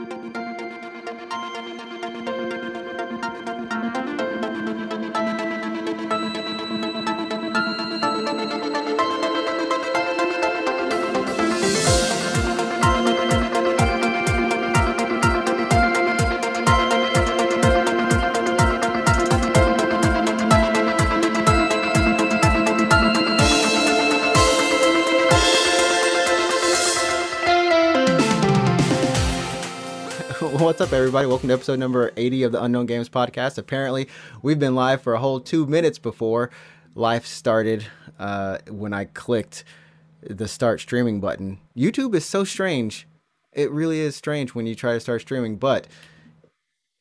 What's 0.00 0.34
up, 0.34 0.49
everybody? 31.20 31.32
Welcome 31.32 31.48
to 31.48 31.54
episode 31.54 31.78
number 31.78 32.12
80 32.16 32.44
of 32.44 32.52
the 32.52 32.62
Unknown 32.62 32.86
Games 32.86 33.10
podcast. 33.10 33.58
Apparently, 33.58 34.08
we've 34.40 34.58
been 34.58 34.74
live 34.74 35.02
for 35.02 35.12
a 35.12 35.18
whole 35.18 35.38
two 35.38 35.66
minutes 35.66 35.98
before 35.98 36.48
life 36.94 37.26
started 37.26 37.84
uh, 38.18 38.56
when 38.70 38.94
I 38.94 39.04
clicked 39.04 39.64
the 40.22 40.48
start 40.48 40.80
streaming 40.80 41.20
button. 41.20 41.58
YouTube 41.76 42.14
is 42.14 42.24
so 42.24 42.44
strange. 42.44 43.06
It 43.52 43.70
really 43.70 44.00
is 44.00 44.16
strange 44.16 44.54
when 44.54 44.66
you 44.66 44.74
try 44.74 44.94
to 44.94 45.00
start 45.00 45.20
streaming, 45.20 45.56
but 45.56 45.88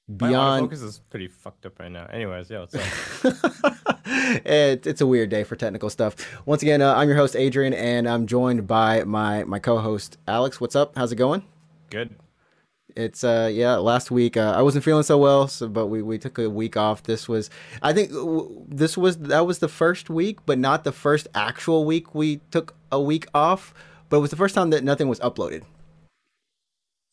My 0.09 0.27
beyond 0.27 0.65
focus 0.65 0.81
is 0.81 0.99
pretty 1.09 1.29
fucked 1.29 1.65
up 1.65 1.79
right 1.79 1.89
now. 1.89 2.05
Anyways, 2.07 2.49
yeah, 2.49 2.59
what's 2.59 2.75
up? 2.75 3.95
it, 4.45 4.85
it's 4.85 4.99
a 4.99 5.07
weird 5.07 5.29
day 5.29 5.45
for 5.45 5.55
technical 5.55 5.89
stuff. 5.89 6.17
Once 6.45 6.61
again, 6.61 6.81
uh, 6.81 6.93
I'm 6.93 7.07
your 7.07 7.17
host 7.17 7.37
Adrian, 7.37 7.73
and 7.73 8.09
I'm 8.09 8.27
joined 8.27 8.67
by 8.67 9.05
my 9.05 9.45
my 9.45 9.59
co-host 9.59 10.17
Alex. 10.27 10.59
What's 10.59 10.75
up? 10.75 10.97
How's 10.97 11.13
it 11.13 11.15
going? 11.15 11.45
Good. 11.89 12.15
It's 12.99 13.23
uh 13.23 13.49
yeah, 13.51 13.75
last 13.75 14.11
week 14.11 14.35
uh, 14.35 14.53
I 14.57 14.61
wasn't 14.61 14.83
feeling 14.83 15.03
so 15.03 15.17
well, 15.17 15.47
so 15.47 15.69
but 15.69 15.87
we, 15.87 16.01
we 16.01 16.17
took 16.17 16.37
a 16.37 16.49
week 16.49 16.75
off. 16.75 17.03
This 17.03 17.29
was 17.29 17.49
I 17.81 17.93
think 17.93 18.11
w- 18.11 18.65
this 18.67 18.97
was 18.97 19.17
that 19.19 19.45
was 19.45 19.59
the 19.59 19.69
first 19.69 20.09
week, 20.09 20.39
but 20.45 20.59
not 20.59 20.83
the 20.83 20.91
first 20.91 21.27
actual 21.33 21.85
week 21.85 22.13
we 22.13 22.41
took 22.51 22.75
a 22.91 22.99
week 22.99 23.27
off, 23.33 23.73
but 24.09 24.17
it 24.17 24.19
was 24.19 24.31
the 24.31 24.35
first 24.35 24.53
time 24.53 24.71
that 24.71 24.83
nothing 24.83 25.07
was 25.07 25.19
uploaded. 25.21 25.63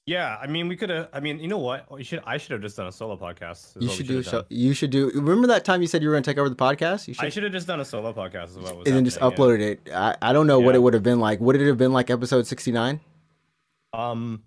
Yeah, 0.07 0.37
I 0.41 0.49
mean, 0.49 0.67
we 0.67 0.77
could 0.77 0.91
have. 0.91 1.09
I 1.13 1.21
mean, 1.21 1.39
you 1.39 1.47
know 1.47 1.59
what? 1.59 1.87
You 1.97 2.03
should. 2.03 2.23
I 2.27 2.37
should 2.37 2.53
have 2.53 2.63
just 2.63 2.77
done 2.77 2.89
a 2.89 2.93
solo 2.93 3.17
podcast. 3.17 3.81
You 3.81 3.89
should 3.89 4.09
do 4.09 4.25
so, 4.25 4.45
you 4.49 4.73
should 4.73 4.91
do 4.91 5.11
remember 5.15 5.47
that 5.49 5.65
time 5.65 5.83
you 5.83 5.89
said 5.89 6.03
you 6.03 6.09
were 6.09 6.15
going 6.15 6.25
to 6.25 6.31
take 6.31 6.39
over 6.39 6.49
the 6.49 6.57
podcast? 6.57 7.07
You 7.07 7.15
I 7.19 7.25
should 7.25 7.35
should 7.35 7.43
have 7.45 7.53
just 7.53 7.69
done 7.69 7.79
a 7.79 7.85
solo 7.85 8.13
podcast. 8.13 8.51
Is 8.51 8.59
what 8.59 8.77
was 8.77 8.87
and 8.87 8.97
then 8.97 9.05
just 9.05 9.21
uploaded 9.21 9.61
it. 9.61 9.89
I, 9.93 10.17
I 10.21 10.33
don't 10.33 10.49
know 10.49 10.59
what 10.59 10.75
it 10.75 10.83
would 10.83 10.95
have 10.95 11.05
been 11.05 11.21
like. 11.21 11.41
Would 11.41 11.55
it 11.55 11.67
have 11.67 11.79
been 11.79 11.93
like 11.93 12.11
episode 12.11 12.47
69? 12.47 13.01
Um, 13.93 14.43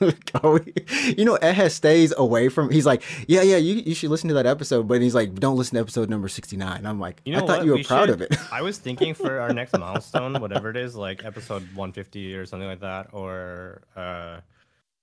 Are 0.42 0.52
we- 0.52 0.72
you 1.16 1.24
know, 1.24 1.36
Ehe 1.42 1.70
stays 1.70 2.14
away 2.16 2.48
from. 2.48 2.70
He's 2.70 2.86
like, 2.86 3.02
yeah, 3.28 3.42
yeah, 3.42 3.56
you, 3.58 3.74
you 3.74 3.94
should 3.94 4.10
listen 4.10 4.28
to 4.28 4.34
that 4.34 4.46
episode, 4.46 4.88
but 4.88 5.02
he's 5.02 5.14
like, 5.14 5.34
don't 5.34 5.56
listen 5.56 5.74
to 5.76 5.80
episode 5.80 6.08
number 6.08 6.28
sixty 6.28 6.56
nine. 6.56 6.86
I'm 6.86 6.98
like, 6.98 7.20
you 7.24 7.32
know 7.34 7.42
I 7.44 7.46
thought 7.46 7.56
what? 7.58 7.64
you 7.66 7.70
were 7.72 7.76
We 7.78 7.84
proud 7.84 8.08
should- 8.08 8.14
of 8.14 8.22
it. 8.22 8.36
I 8.52 8.62
was 8.62 8.78
thinking 8.78 9.14
for 9.14 9.38
our 9.40 9.52
next 9.52 9.72
milestone, 9.78 10.40
whatever 10.40 10.70
it 10.70 10.76
is, 10.76 10.96
like 10.96 11.24
episode 11.24 11.62
150 11.74 12.34
or 12.34 12.46
something 12.46 12.68
like 12.68 12.80
that, 12.80 13.08
or 13.12 13.82
uh, 13.96 14.40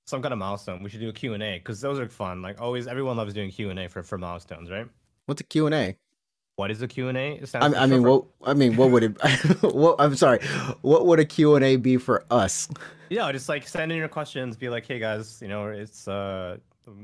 some 0.05 0.21
kind 0.21 0.31
of 0.33 0.39
milestone. 0.39 0.81
We 0.81 0.89
should 0.89 1.01
do 1.01 1.09
a 1.09 1.13
Q 1.13 1.33
and 1.35 1.43
A 1.43 1.57
because 1.59 1.79
those 1.81 1.99
are 1.99 2.07
fun. 2.09 2.41
Like 2.41 2.59
always, 2.61 2.87
everyone 2.87 3.17
loves 3.17 3.33
doing 3.33 3.51
Q 3.51 3.69
and 3.69 3.79
A 3.79 3.87
for 3.89 4.01
for 4.03 4.17
milestones, 4.17 4.71
right? 4.71 4.87
What's 5.27 5.41
a 5.41 5.43
Q 5.43 5.65
and 5.67 5.75
A? 5.75 5.95
What 6.57 6.71
is 6.71 6.81
a 6.81 6.87
Q 6.87 7.07
and 7.07 7.17
A? 7.19 7.39
I, 7.53 7.67
I 7.67 7.85
mean, 7.85 8.01
what? 8.01 8.25
I 8.43 8.55
mean, 8.55 8.77
what 8.77 8.89
would 8.89 9.03
it? 9.03 9.61
what? 9.61 9.95
I'm 9.99 10.15
sorry. 10.15 10.39
What 10.81 11.05
would 11.05 11.19
a 11.19 11.25
Q 11.25 11.55
and 11.55 11.63
A 11.63 11.75
be 11.75 11.97
for 11.97 12.25
us? 12.31 12.67
Yeah, 13.11 13.31
just 13.31 13.47
like 13.47 13.67
send 13.67 13.91
in 13.91 13.97
your 13.99 14.07
questions. 14.07 14.57
Be 14.57 14.67
like, 14.67 14.83
hey 14.87 14.97
guys, 14.97 15.39
you 15.39 15.49
know, 15.49 15.67
it's 15.67 16.07
uh, 16.07 16.57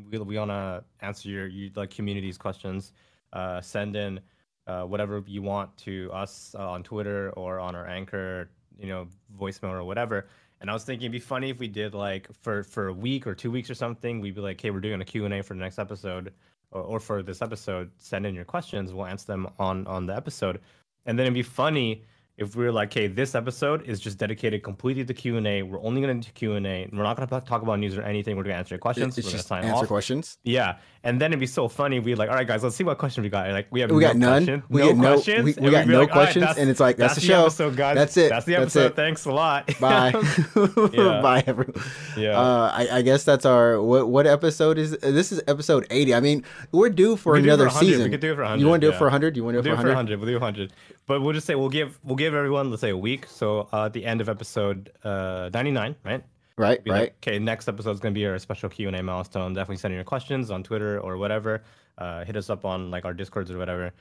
we 0.09 0.17
we 0.17 0.39
wanna 0.39 0.83
answer 1.01 1.29
your 1.29 1.45
you 1.45 1.69
like 1.75 1.91
community's 1.91 2.35
questions. 2.35 2.93
Uh, 3.31 3.61
send 3.61 3.95
in 3.95 4.19
uh 4.65 4.83
whatever 4.83 5.23
you 5.27 5.43
want 5.43 5.75
to 5.77 6.09
us 6.11 6.55
uh, 6.57 6.71
on 6.71 6.81
Twitter 6.81 7.29
or 7.31 7.59
on 7.59 7.75
our 7.75 7.87
anchor, 7.87 8.49
you 8.75 8.87
know, 8.87 9.07
voicemail 9.39 9.73
or 9.73 9.83
whatever. 9.83 10.29
And 10.61 10.69
I 10.71 10.73
was 10.73 10.83
thinking 10.83 11.05
it'd 11.05 11.11
be 11.11 11.19
funny 11.19 11.51
if 11.51 11.59
we 11.59 11.67
did 11.67 11.93
like 11.93 12.27
for 12.41 12.63
for 12.63 12.87
a 12.87 12.93
week 12.93 13.27
or 13.27 13.35
two 13.35 13.51
weeks 13.51 13.69
or 13.69 13.75
something. 13.75 14.19
We'd 14.19 14.33
be 14.33 14.41
like, 14.41 14.59
hey, 14.59 14.71
we're 14.71 14.79
doing 14.79 14.99
a 14.99 15.05
Q 15.05 15.25
and 15.25 15.33
A 15.35 15.43
for 15.43 15.53
the 15.53 15.59
next 15.59 15.77
episode, 15.77 16.33
or, 16.73 16.81
or 16.81 16.99
for 16.99 17.23
this 17.23 17.41
episode. 17.41 17.91
Send 17.97 18.25
in 18.25 18.35
your 18.35 18.45
questions. 18.45 18.93
We'll 18.93 19.05
answer 19.05 19.27
them 19.27 19.47
on 19.59 19.87
on 19.87 20.05
the 20.05 20.15
episode. 20.15 20.59
And 21.05 21.17
then 21.17 21.25
it'd 21.25 21.33
be 21.33 21.43
funny 21.43 22.03
if 22.37 22.55
we 22.55 22.65
were 22.65 22.71
like, 22.71 22.93
hey, 22.93 23.07
this 23.07 23.35
episode 23.35 23.83
is 23.83 23.99
just 23.99 24.17
dedicated 24.17 24.63
completely 24.63 25.05
to 25.05 25.13
Q 25.13 25.37
and 25.37 25.45
A. 25.45 25.61
We're 25.63 25.81
only 25.81 26.01
gonna 26.01 26.15
do 26.15 26.29
Q 26.33 26.55
and 26.55 26.65
A. 26.65 26.89
We're 26.91 27.03
not 27.03 27.15
gonna 27.15 27.41
talk 27.41 27.61
about 27.61 27.79
news 27.79 27.97
or 27.97 28.01
anything. 28.01 28.35
We're 28.35 28.43
gonna 28.43 28.55
answer 28.55 28.75
your 28.75 28.79
questions. 28.79 29.17
It's 29.17 29.27
we're 29.27 29.31
just 29.31 29.49
gonna 29.49 29.61
sign 29.61 29.69
answer 29.69 29.83
off. 29.83 29.87
questions. 29.87 30.37
Yeah, 30.43 30.77
and 31.03 31.19
then 31.19 31.31
it'd 31.31 31.39
be 31.39 31.45
so 31.47 31.67
funny. 31.67 31.99
We'd 31.99 32.05
be 32.05 32.15
like, 32.15 32.29
all 32.29 32.35
right, 32.35 32.47
guys, 32.47 32.63
let's 32.63 32.75
see 32.75 32.83
what 32.83 32.97
question 32.97 33.23
we 33.23 33.29
got. 33.29 33.49
Like, 33.51 33.67
we 33.71 33.81
have 33.81 33.91
We 33.91 33.97
no 33.97 34.07
got 34.07 34.15
none. 34.15 34.45
question- 34.45 34.63
We 34.69 34.81
no 34.81 34.91
no- 34.93 35.13
questions. 35.13 35.43
we- 35.57 35.63
we 35.65 35.71
got 35.71 35.87
no 35.87 35.99
like, 36.01 36.11
questions, 36.11 36.41
that's- 36.43 36.57
and 36.57 36.69
it's 36.69 36.79
like, 36.79 36.97
that's 36.97 37.15
the 37.15 37.21
show. 37.21 37.41
episode, 37.41 37.75
guys. 37.75 37.95
That's 37.95 38.15
it. 38.17 38.29
That's 38.29 38.45
the 38.45 38.53
That's 38.53 38.75
episode. 38.75 38.85
it. 38.91 38.95
Thanks 38.95 39.25
a 39.25 39.31
lot. 39.31 39.67
Bye. 39.79 40.11
Bye, 40.55 41.43
everyone. 41.45 41.73
Yeah. 42.17 42.39
Uh, 42.39 42.71
I, 42.73 42.87
I 42.93 43.01
guess 43.01 43.23
that's 43.23 43.45
our 43.45 43.81
what? 43.81 44.07
What 44.07 44.27
episode 44.27 44.77
is 44.77 44.91
this? 44.97 45.31
Is 45.31 45.41
episode 45.47 45.85
eighty? 45.89 46.13
I 46.13 46.19
mean, 46.19 46.43
we're 46.71 46.89
due 46.89 47.15
for 47.15 47.33
We 47.33 47.39
could 47.39 47.43
do 47.43 47.49
another 47.49 47.69
for 47.69 47.75
100. 47.75 48.03
We 48.03 48.09
could 48.09 48.19
do 48.21 48.31
it 48.31 48.35
for 48.35 48.41
You 48.43 48.67
100, 48.67 48.67
want 48.69 48.81
to 48.81 48.85
do 48.85 48.89
it 48.89 48.93
yeah. 48.93 48.97
for 48.99 49.09
hundred? 49.09 49.35
You 49.37 49.43
want 49.43 49.55
to 49.57 49.61
do 49.61 49.69
it 49.69 49.73
it 49.73 49.75
for 49.75 49.81
for 49.81 49.93
hundred? 49.93 50.17
100. 50.17 50.19
We'll 50.19 50.27
do 50.27 50.33
100. 50.35 50.73
But 51.05 51.21
we'll 51.21 51.33
just 51.33 51.45
say 51.47 51.55
we'll 51.55 51.69
give 51.69 51.99
we'll 52.03 52.15
give 52.15 52.33
everyone 52.33 52.69
let's 52.69 52.81
say 52.81 52.89
a 52.91 52.97
week. 52.97 53.25
So 53.27 53.67
uh, 53.73 53.85
at 53.85 53.93
the 53.93 54.05
end 54.05 54.21
of 54.21 54.29
episode 54.29 54.91
uh, 55.03 55.49
99, 55.53 55.95
right? 56.05 56.23
Right, 56.57 56.79
right. 56.87 56.99
like, 57.01 57.15
okay, 57.25 57.39
next 57.39 57.67
episode 57.67 57.91
is 57.91 57.99
gonna 57.99 58.13
be 58.13 58.25
our 58.27 58.37
special 58.37 58.69
Q 58.69 58.87
and 58.87 58.95
A 58.95 59.01
milestone. 59.03 59.53
Definitely 59.53 59.77
send 59.77 59.93
in 59.93 59.97
your 59.97 60.03
questions 60.03 60.51
on 60.51 60.61
Twitter 60.63 60.99
or 60.99 61.17
whatever. 61.17 61.63
Uh, 61.97 62.23
hit 62.25 62.35
us 62.35 62.49
up 62.49 62.63
on 62.65 62.91
like 62.91 63.05
our 63.05 63.13
discords 63.13 63.49
or 63.51 63.57
whatever, 63.57 63.91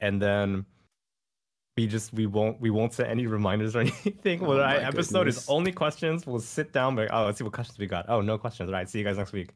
and 0.00 0.20
then 0.20 0.64
we 1.76 1.86
just 1.86 2.12
we 2.12 2.26
won't 2.26 2.60
we 2.60 2.70
won't 2.70 2.92
set 2.92 3.08
any 3.08 3.26
reminders 3.26 3.76
or 3.76 3.80
anything. 4.04 4.42
Oh 4.44 4.48
well, 4.48 4.60
our 4.60 4.76
episode 4.76 5.20
goodness. 5.20 5.44
is 5.44 5.48
only 5.48 5.70
questions. 5.72 6.26
We'll 6.26 6.40
sit 6.40 6.72
down, 6.72 6.96
but 6.96 7.08
oh, 7.12 7.24
let's 7.26 7.38
see 7.38 7.44
what 7.44 7.52
questions 7.52 7.78
we 7.78 7.86
got. 7.86 8.06
Oh, 8.08 8.20
no 8.20 8.36
questions. 8.36 8.68
All 8.68 8.74
right, 8.74 8.88
see 8.88 8.98
you 8.98 9.04
guys 9.04 9.16
next 9.18 9.32
week. 9.32 9.50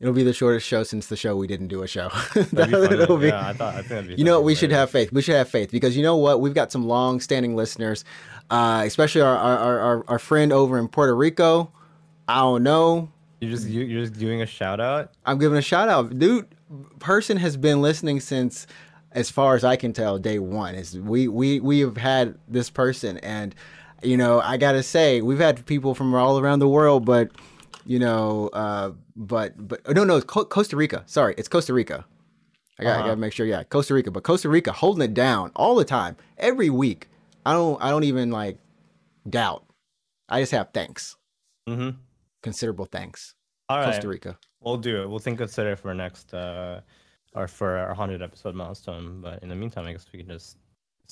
It'll 0.00 0.12
be 0.14 0.24
the 0.24 0.32
shortest 0.32 0.66
show 0.66 0.82
since 0.82 1.06
the 1.06 1.16
show 1.16 1.36
we 1.36 1.46
didn't 1.46 1.68
do 1.68 1.84
a 1.84 1.86
show. 1.86 2.08
That'd 2.34 2.50
be 2.50 2.88
funny. 2.88 3.02
It'll 3.02 3.16
be- 3.18 3.28
Yeah, 3.28 3.46
I 3.48 3.52
thought 3.52 3.76
I 3.76 3.82
think 3.82 4.08
be. 4.08 4.14
You 4.16 4.24
know 4.24 4.40
We 4.40 4.56
should 4.56 4.72
have 4.72 4.90
faith. 4.90 5.12
We 5.12 5.22
should 5.22 5.36
have 5.36 5.48
faith 5.48 5.70
because 5.70 5.96
you 5.96 6.02
know 6.02 6.16
what? 6.16 6.40
We've 6.40 6.54
got 6.54 6.72
some 6.72 6.88
long-standing 6.88 7.54
listeners, 7.54 8.04
uh, 8.50 8.82
especially 8.84 9.20
our, 9.22 9.36
our, 9.36 9.78
our, 9.80 10.04
our, 10.08 10.18
friend 10.18 10.52
over 10.52 10.78
in 10.78 10.88
Puerto 10.88 11.14
Rico. 11.16 11.72
I 12.28 12.40
don't 12.40 12.62
know. 12.62 13.10
You're 13.40 13.50
just 13.50 13.66
you, 13.68 13.82
you're 13.82 14.04
just 14.04 14.18
doing 14.18 14.42
a 14.42 14.46
shout 14.46 14.80
out. 14.80 15.10
I'm 15.26 15.38
giving 15.38 15.58
a 15.58 15.62
shout 15.62 15.88
out, 15.88 16.18
dude. 16.18 16.46
Person 16.98 17.36
has 17.38 17.56
been 17.56 17.82
listening 17.82 18.20
since, 18.20 18.66
as 19.12 19.30
far 19.30 19.54
as 19.56 19.64
I 19.64 19.76
can 19.76 19.92
tell, 19.92 20.18
day 20.18 20.38
one. 20.38 20.74
Is 20.74 20.98
we 20.98 21.28
we 21.28 21.60
we 21.60 21.80
have 21.80 21.96
had 21.96 22.38
this 22.48 22.70
person, 22.70 23.18
and 23.18 23.54
you 24.02 24.16
know 24.16 24.40
I 24.40 24.56
gotta 24.58 24.82
say 24.82 25.20
we've 25.22 25.38
had 25.40 25.64
people 25.66 25.94
from 25.94 26.14
all 26.14 26.38
around 26.38 26.60
the 26.60 26.68
world, 26.68 27.04
but 27.04 27.30
you 27.84 27.98
know, 27.98 28.48
uh, 28.52 28.92
but 29.16 29.54
but 29.68 29.80
no 29.94 30.04
no 30.04 30.16
it's 30.16 30.24
Co- 30.24 30.44
Costa 30.44 30.76
Rica. 30.76 31.02
Sorry, 31.06 31.34
it's 31.36 31.48
Costa 31.48 31.74
Rica. 31.74 32.04
I 32.78 32.84
got 32.84 32.88
I 32.88 32.92
Uh-huh. 32.94 33.02
gotta 33.08 33.20
make 33.20 33.32
sure. 33.32 33.44
Yeah, 33.44 33.64
Costa 33.64 33.92
Rica, 33.94 34.10
but 34.10 34.22
Costa 34.22 34.48
Rica 34.48 34.72
holding 34.72 35.02
it 35.02 35.14
down 35.14 35.50
all 35.56 35.74
the 35.74 35.84
time, 35.84 36.16
every 36.38 36.70
week. 36.70 37.08
I 37.44 37.52
don't 37.52 37.82
I 37.82 37.90
don't 37.90 38.04
even 38.04 38.30
like 38.30 38.58
doubt. 39.28 39.64
I 40.28 40.40
just 40.40 40.52
have 40.52 40.70
thanks, 40.72 41.16
Mm-hmm. 41.68 41.98
considerable 42.42 42.86
thanks. 42.86 43.34
All 43.68 43.78
right, 43.78 43.86
Costa 43.92 44.08
Rica. 44.08 44.38
we'll 44.60 44.76
do 44.78 45.02
it. 45.02 45.08
We'll 45.08 45.18
think 45.18 45.38
consider 45.38 45.72
it 45.72 45.78
for 45.78 45.92
next 45.94 46.32
uh, 46.34 46.80
or 47.34 47.48
for 47.48 47.76
our 47.78 47.94
hundred 47.94 48.22
episode 48.22 48.54
milestone. 48.54 49.20
But 49.20 49.42
in 49.42 49.48
the 49.48 49.54
meantime, 49.56 49.86
I 49.86 49.92
guess 49.92 50.06
we 50.12 50.20
can 50.20 50.28
just 50.28 50.56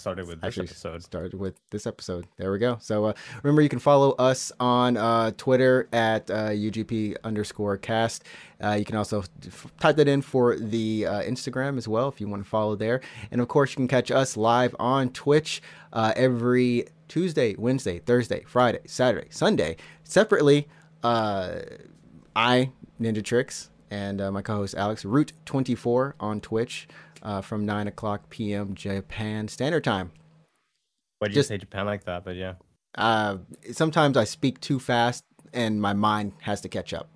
start 0.01 0.19
it 0.19 0.27
with 0.27 0.41
this 0.41 0.59
episode. 0.59 1.03
started 1.03 1.35
with 1.35 1.55
this 1.71 1.87
episode. 1.87 2.27
There 2.37 2.51
we 2.51 2.59
go. 2.59 2.79
So 2.81 3.05
uh, 3.07 3.13
remember, 3.43 3.63
you 3.63 3.69
can 3.69 3.79
follow 3.79 4.13
us 4.13 4.51
on 4.59 4.97
uh, 4.97 5.33
Twitter 5.37 5.89
at 5.93 6.31
uh, 6.31 6.49
UGP 6.51 7.17
underscore 7.23 7.77
cast. 7.77 8.25
Uh, 8.63 8.73
you 8.73 8.85
can 8.85 8.97
also 8.97 9.23
f- 9.47 9.67
type 9.79 9.97
that 9.97 10.09
in 10.09 10.23
for 10.23 10.57
the 10.57 11.07
uh, 11.07 11.23
Instagram 11.23 11.77
as 11.79 11.87
well 11.87 12.09
if 12.09 12.21
you 12.21 12.29
want 12.29 12.43
to 12.43 12.49
follow 12.49 12.75
there. 12.77 13.01
And 13.31 13.41
of 13.41 13.49
course, 13.49 13.71
you 13.73 13.77
can 13.77 13.89
catch 13.89 14.11
us 14.11 14.37
live 14.37 14.75
on 14.79 15.11
Twitch 15.11 15.63
uh, 15.93 16.13
every 16.17 16.87
Tuesday, 17.09 17.55
Wednesday, 17.59 17.99
Thursday, 17.99 18.45
Friday, 18.47 18.81
Saturday, 18.87 19.29
Sunday, 19.31 19.77
separately. 20.05 20.69
Uh, 21.03 21.61
I 22.37 22.71
Ninja 23.01 23.25
Tricks 23.25 23.71
and 23.91 24.21
uh, 24.21 24.31
my 24.31 24.43
co-host 24.43 24.75
Alex 24.77 25.05
Root 25.05 25.33
twenty 25.45 25.75
four 25.75 26.15
on 26.21 26.41
Twitch 26.41 26.87
uh, 27.23 27.41
from 27.41 27.65
nine 27.67 27.87
o'clock 27.89 28.29
p.m. 28.31 28.75
Japan 28.75 29.49
Standard 29.49 29.85
Time. 29.85 30.13
Why 31.19 31.29
did 31.29 31.35
just- 31.35 31.51
you 31.51 31.55
say 31.57 31.59
Japan 31.59 31.87
like 31.87 32.05
that? 32.05 32.25
But 32.25 32.37
yeah, 32.37 32.55
Uh, 32.97 33.39
sometimes 33.73 34.17
I 34.17 34.25
speak 34.25 34.61
too 34.61 34.79
fast 34.79 35.25
and 35.53 35.81
my 35.81 35.93
mind 35.93 36.33
has 36.43 36.61
to 36.63 36.69
catch 36.69 36.93
up. 36.95 37.09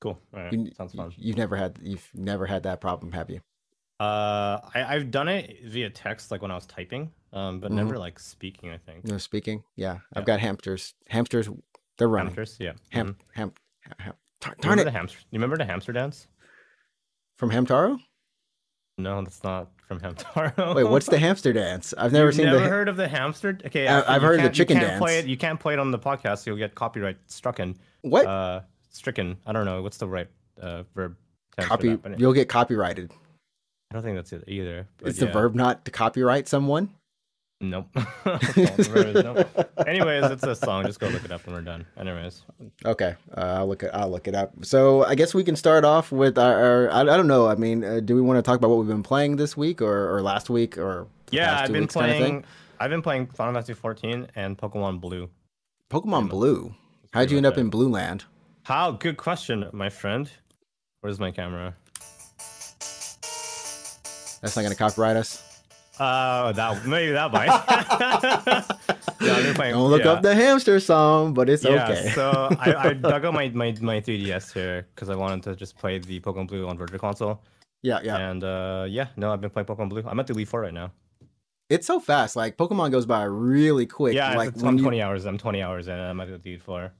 cool. 0.00 0.18
Right, 0.32 0.52
You, 0.52 0.70
sounds 0.76 0.94
fun. 0.94 1.12
You've 1.16 1.36
never 1.36 1.56
had 1.56 1.78
you've 1.82 2.08
never 2.14 2.46
had 2.46 2.62
that 2.64 2.80
problem, 2.80 3.12
have 3.12 3.28
you? 3.30 3.40
Uh, 4.00 4.58
I, 4.74 4.84
I've 4.94 5.10
done 5.10 5.28
it 5.28 5.58
via 5.66 5.90
text, 5.90 6.30
like 6.30 6.40
when 6.40 6.50
I 6.50 6.54
was 6.54 6.64
typing, 6.66 7.12
um, 7.34 7.60
but 7.60 7.70
Mhm. 7.70 7.74
never 7.74 7.98
like 7.98 8.18
speaking. 8.18 8.70
I 8.70 8.78
think. 8.78 9.04
No 9.04 9.18
speaking. 9.18 9.62
Yeah, 9.76 9.92
Yeah. 9.94 9.98
I've 10.14 10.24
got 10.24 10.40
hamsters. 10.40 10.94
Hamsters 11.08 11.48
They're 11.98 12.08
running. 12.08 12.34
Hamsters, 12.34 12.56
yeah. 12.58 12.72
Ham, 12.92 13.08
Mhm. 13.08 13.16
ham, 13.34 13.52
ham. 13.98 14.14
Tar- 14.40 14.56
Darn 14.62 14.78
it! 14.78 14.84
the 14.84 14.90
hamster? 14.90 15.18
You 15.30 15.36
remember 15.38 15.58
the 15.58 15.66
hamster 15.66 15.92
dance? 15.92 16.26
From 17.36 17.50
Hamtaro? 17.50 17.98
No, 19.02 19.22
that's 19.22 19.42
not 19.42 19.68
from 19.86 20.00
Hamtaro. 20.00 20.74
Wait, 20.76 20.84
what's 20.84 21.06
the 21.06 21.18
hamster 21.18 21.52
dance? 21.52 21.92
I've 21.98 22.12
never 22.12 22.30
seen 22.32 22.46
You've 22.46 22.52
seen 22.52 22.52
never 22.54 22.64
the. 22.64 22.68
heard 22.70 22.88
of 22.88 22.96
the 22.96 23.08
hamster? 23.08 23.58
Okay, 23.66 23.86
I, 23.88 24.14
I've 24.16 24.22
heard 24.22 24.40
of 24.40 24.42
the 24.44 24.48
can't- 24.48 24.58
you 24.58 24.66
can't 24.66 24.98
Play 24.98 25.18
it, 25.18 25.26
you 25.26 25.36
can't 25.36 25.58
play 25.58 25.72
it 25.74 25.78
on 25.78 25.90
the 25.90 25.98
podcast. 25.98 26.46
You'll 26.46 26.56
get 26.56 26.74
copyright 26.74 27.16
stricken. 27.26 27.76
What? 28.02 28.26
Uh, 28.26 28.60
stricken. 28.90 29.36
I 29.46 29.52
don't 29.52 29.64
know. 29.64 29.82
What's 29.82 29.96
the 29.98 30.08
right 30.08 30.28
uh, 30.60 30.84
verb? 30.94 31.16
Copy. 31.58 31.96
that, 31.96 32.18
You'll 32.18 32.32
get 32.32 32.48
copyrighted. 32.48 33.10
I 33.90 33.94
don't 33.94 34.02
think 34.02 34.16
that's 34.16 34.32
it 34.32 34.44
either. 34.46 34.86
but 34.98 35.08
Is 35.08 35.18
the 35.18 35.26
verb 35.26 35.54
not 35.54 35.84
to 35.84 35.90
copyright 35.90 36.46
someone? 36.48 36.90
Nope. 37.60 37.88
The 37.94 38.88
verb 38.90 39.16
is 39.16 39.24
nope. 39.24 39.70
Anyways, 39.86 40.30
it's 40.30 40.42
a 40.44 40.54
song. 40.54 40.86
Just 40.86 40.98
go 40.98 41.08
look 41.08 41.24
it 41.24 41.30
up 41.30 41.46
when 41.46 41.54
we're 41.54 41.60
done. 41.60 41.84
Anyways. 41.98 42.42
Okay, 42.86 43.14
uh, 43.36 43.40
I'll 43.40 43.68
look 43.68 43.82
it. 43.82 43.90
I'll 43.92 44.10
look 44.10 44.26
it 44.26 44.34
up. 44.34 44.64
So 44.64 45.04
I 45.04 45.14
guess 45.14 45.34
we 45.34 45.44
can 45.44 45.56
start 45.56 45.84
off 45.84 46.10
with 46.10 46.38
our. 46.38 46.88
our 46.88 46.90
I, 46.90 47.00
I 47.00 47.04
don't 47.04 47.26
know. 47.26 47.48
I 47.48 47.56
mean, 47.56 47.84
uh, 47.84 48.00
do 48.00 48.14
we 48.14 48.22
want 48.22 48.38
to 48.38 48.42
talk 48.42 48.56
about 48.56 48.70
what 48.70 48.78
we've 48.78 48.88
been 48.88 49.02
playing 49.02 49.36
this 49.36 49.56
week 49.56 49.82
or, 49.82 50.14
or 50.14 50.22
last 50.22 50.48
week 50.48 50.78
or 50.78 51.06
Yeah, 51.30 51.60
I've 51.60 51.70
been 51.70 51.82
weeks 51.82 51.94
kinda 51.94 52.08
playing. 52.08 52.44
I've 52.78 52.90
been 52.90 53.02
playing 53.02 53.26
Final 53.26 53.52
Fantasy 53.52 53.74
14 53.74 54.28
and 54.36 54.56
Pokemon 54.56 55.00
Blue. 55.02 55.28
Pokemon 55.90 56.30
Blue. 56.30 56.74
How'd 57.12 57.30
you 57.30 57.36
end 57.36 57.44
up 57.44 57.58
in 57.58 57.68
Blue 57.68 57.90
Land? 57.90 58.24
How? 58.62 58.92
Good 58.92 59.18
question, 59.18 59.66
my 59.72 59.90
friend. 59.90 60.30
Where's 61.00 61.20
my 61.20 61.30
camera? 61.30 61.74
That's 64.40 64.56
not 64.56 64.62
gonna 64.62 64.74
copyright 64.74 65.16
us. 65.16 65.49
Uh, 66.00 66.50
that 66.52 66.86
maybe 66.86 67.12
that 67.12 67.30
might. 67.30 67.44
yeah, 69.20 69.34
I've 69.34 69.44
been 69.44 69.54
playing. 69.54 69.74
Don't 69.74 69.90
look 69.90 70.04
yeah. 70.04 70.12
up 70.12 70.22
the 70.22 70.34
hamster 70.34 70.80
song, 70.80 71.34
but 71.34 71.50
it's 71.50 71.62
Yeah, 71.62 71.84
okay. 71.90 72.10
so 72.14 72.48
I, 72.58 72.74
I 72.74 72.92
dug 72.94 73.26
up 73.26 73.34
my, 73.34 73.50
my, 73.50 73.76
my 73.82 74.00
3DS 74.00 74.50
here 74.54 74.86
because 74.94 75.10
I 75.10 75.14
wanted 75.14 75.42
to 75.42 75.54
just 75.54 75.76
play 75.76 75.98
the 75.98 76.18
Pokemon 76.20 76.48
Blue 76.48 76.66
on 76.66 76.78
Virtual 76.78 76.98
Console. 76.98 77.42
yeah, 77.82 78.00
yeah. 78.02 78.16
And 78.16 78.42
uh, 78.42 78.86
yeah, 78.88 79.08
no, 79.16 79.30
I've 79.30 79.42
been 79.42 79.50
playing 79.50 79.66
Pokemon 79.66 79.90
Blue. 79.90 80.02
I'm 80.06 80.18
at 80.18 80.26
the 80.26 80.32
Elite 80.32 80.48
Four 80.48 80.62
right 80.62 80.72
now. 80.72 80.90
It's 81.68 81.86
so 81.86 82.00
fast. 82.00 82.34
Like 82.34 82.56
Pokemon 82.56 82.92
goes 82.92 83.04
by 83.04 83.24
really 83.24 83.84
quick. 83.84 84.14
yeah, 84.14 84.34
like 84.38 84.48
it's, 84.54 84.62
I'm 84.62 84.78
you- 84.78 84.82
20 84.82 85.02
hours. 85.02 85.26
I'm 85.26 85.36
20 85.36 85.62
hours 85.62 85.86
in. 85.88 85.98
I'm 85.98 86.18
at 86.22 86.28
the 86.28 86.48
Elite 86.48 86.62
Four. 86.62 86.92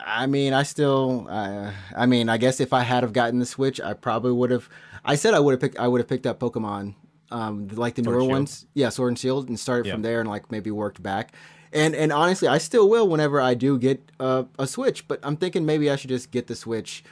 I 0.00 0.26
mean, 0.26 0.52
I 0.52 0.62
still, 0.62 1.26
uh, 1.28 1.72
I 1.96 2.06
mean, 2.06 2.28
I 2.28 2.38
guess 2.38 2.60
if 2.60 2.72
I 2.72 2.82
had 2.82 3.02
have 3.02 3.12
gotten 3.12 3.40
the 3.40 3.46
Switch, 3.46 3.80
I 3.80 3.94
probably 3.94 4.32
would 4.32 4.50
have. 4.52 4.68
I 5.04 5.14
said 5.14 5.34
I 5.34 5.40
would 5.40 5.52
have 5.52 5.60
picked. 5.60 5.78
I 5.78 5.88
would 5.88 6.00
have 6.00 6.08
picked 6.08 6.26
up 6.26 6.38
Pokemon, 6.40 6.94
um, 7.30 7.68
like 7.68 7.94
the 7.94 8.04
Sword 8.04 8.18
newer 8.18 8.28
ones. 8.28 8.66
Yeah, 8.74 8.88
Sword 8.88 9.08
and 9.10 9.18
Shield, 9.18 9.48
and 9.48 9.58
started 9.58 9.86
Yeah. 9.86 9.92
from 9.94 10.02
there, 10.02 10.20
and 10.20 10.28
like 10.28 10.50
maybe 10.50 10.70
worked 10.70 11.02
back. 11.02 11.34
And 11.72 11.94
and 11.94 12.12
honestly, 12.12 12.48
I 12.48 12.58
still 12.58 12.88
will 12.88 13.08
whenever 13.08 13.40
I 13.40 13.54
do 13.54 13.78
get 13.78 14.10
uh, 14.18 14.44
a 14.58 14.66
Switch. 14.66 15.06
But 15.08 15.20
I'm 15.22 15.36
thinking 15.36 15.66
maybe 15.66 15.90
I 15.90 15.96
should 15.96 16.10
just 16.10 16.30
get 16.30 16.46
the 16.46 16.56
Switch. 16.56 17.04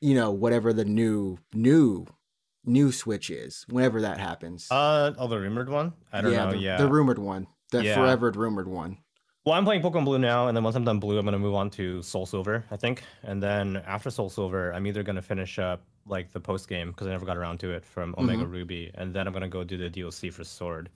You 0.00 0.14
know, 0.14 0.30
whatever 0.30 0.72
the 0.72 0.84
new 0.84 1.38
new 1.54 2.06
new 2.64 2.92
Switch 2.92 3.30
is, 3.30 3.64
whenever 3.68 4.00
that 4.02 4.18
happens. 4.18 4.70
Uh, 4.70 5.12
oh, 5.18 5.28
the 5.28 5.38
rumored 5.38 5.68
one. 5.70 5.92
I 6.12 6.20
don't 6.20 6.32
yeah, 6.32 6.44
know. 6.46 6.50
the, 6.52 6.58
yeah. 6.58 6.76
the 6.78 6.88
rumored 6.88 7.18
one, 7.18 7.46
the 7.70 7.84
Yeah. 7.84 7.94
forever 7.94 8.30
rumored 8.30 8.68
one. 8.68 8.98
Well, 9.44 9.54
I'm 9.54 9.64
playing 9.64 9.82
Pokemon 9.82 10.04
Blue 10.04 10.18
now, 10.18 10.48
and 10.48 10.56
then 10.56 10.64
once 10.64 10.74
I'm 10.74 10.82
done 10.84 10.98
Blue, 10.98 11.16
I'm 11.18 11.24
gonna 11.24 11.38
move 11.38 11.54
on 11.54 11.70
to 11.70 12.02
Soul 12.02 12.26
Silver, 12.26 12.64
I 12.70 12.76
think. 12.76 13.04
And 13.22 13.40
then 13.40 13.76
after 13.86 14.10
Soul 14.10 14.28
Silver, 14.28 14.72
I'm 14.74 14.86
either 14.88 15.04
gonna 15.04 15.22
finish 15.22 15.58
up 15.60 15.82
like 16.06 16.32
the 16.32 16.40
post 16.40 16.68
game 16.68 16.90
because 16.90 17.06
I 17.06 17.10
never 17.10 17.26
got 17.26 17.36
around 17.36 17.58
to 17.60 17.70
it 17.72 17.84
from 17.84 18.14
Omega 18.18 18.42
Mm-hmm. 18.44 18.52
Ruby, 18.52 18.90
and 18.94 19.12
then 19.14 19.26
I'm 19.26 19.32
gonna 19.32 19.48
go 19.48 19.64
do 19.64 19.76
the 19.76 19.90
DLC 19.90 20.32
for 20.32 20.44
Sword. 20.44 20.88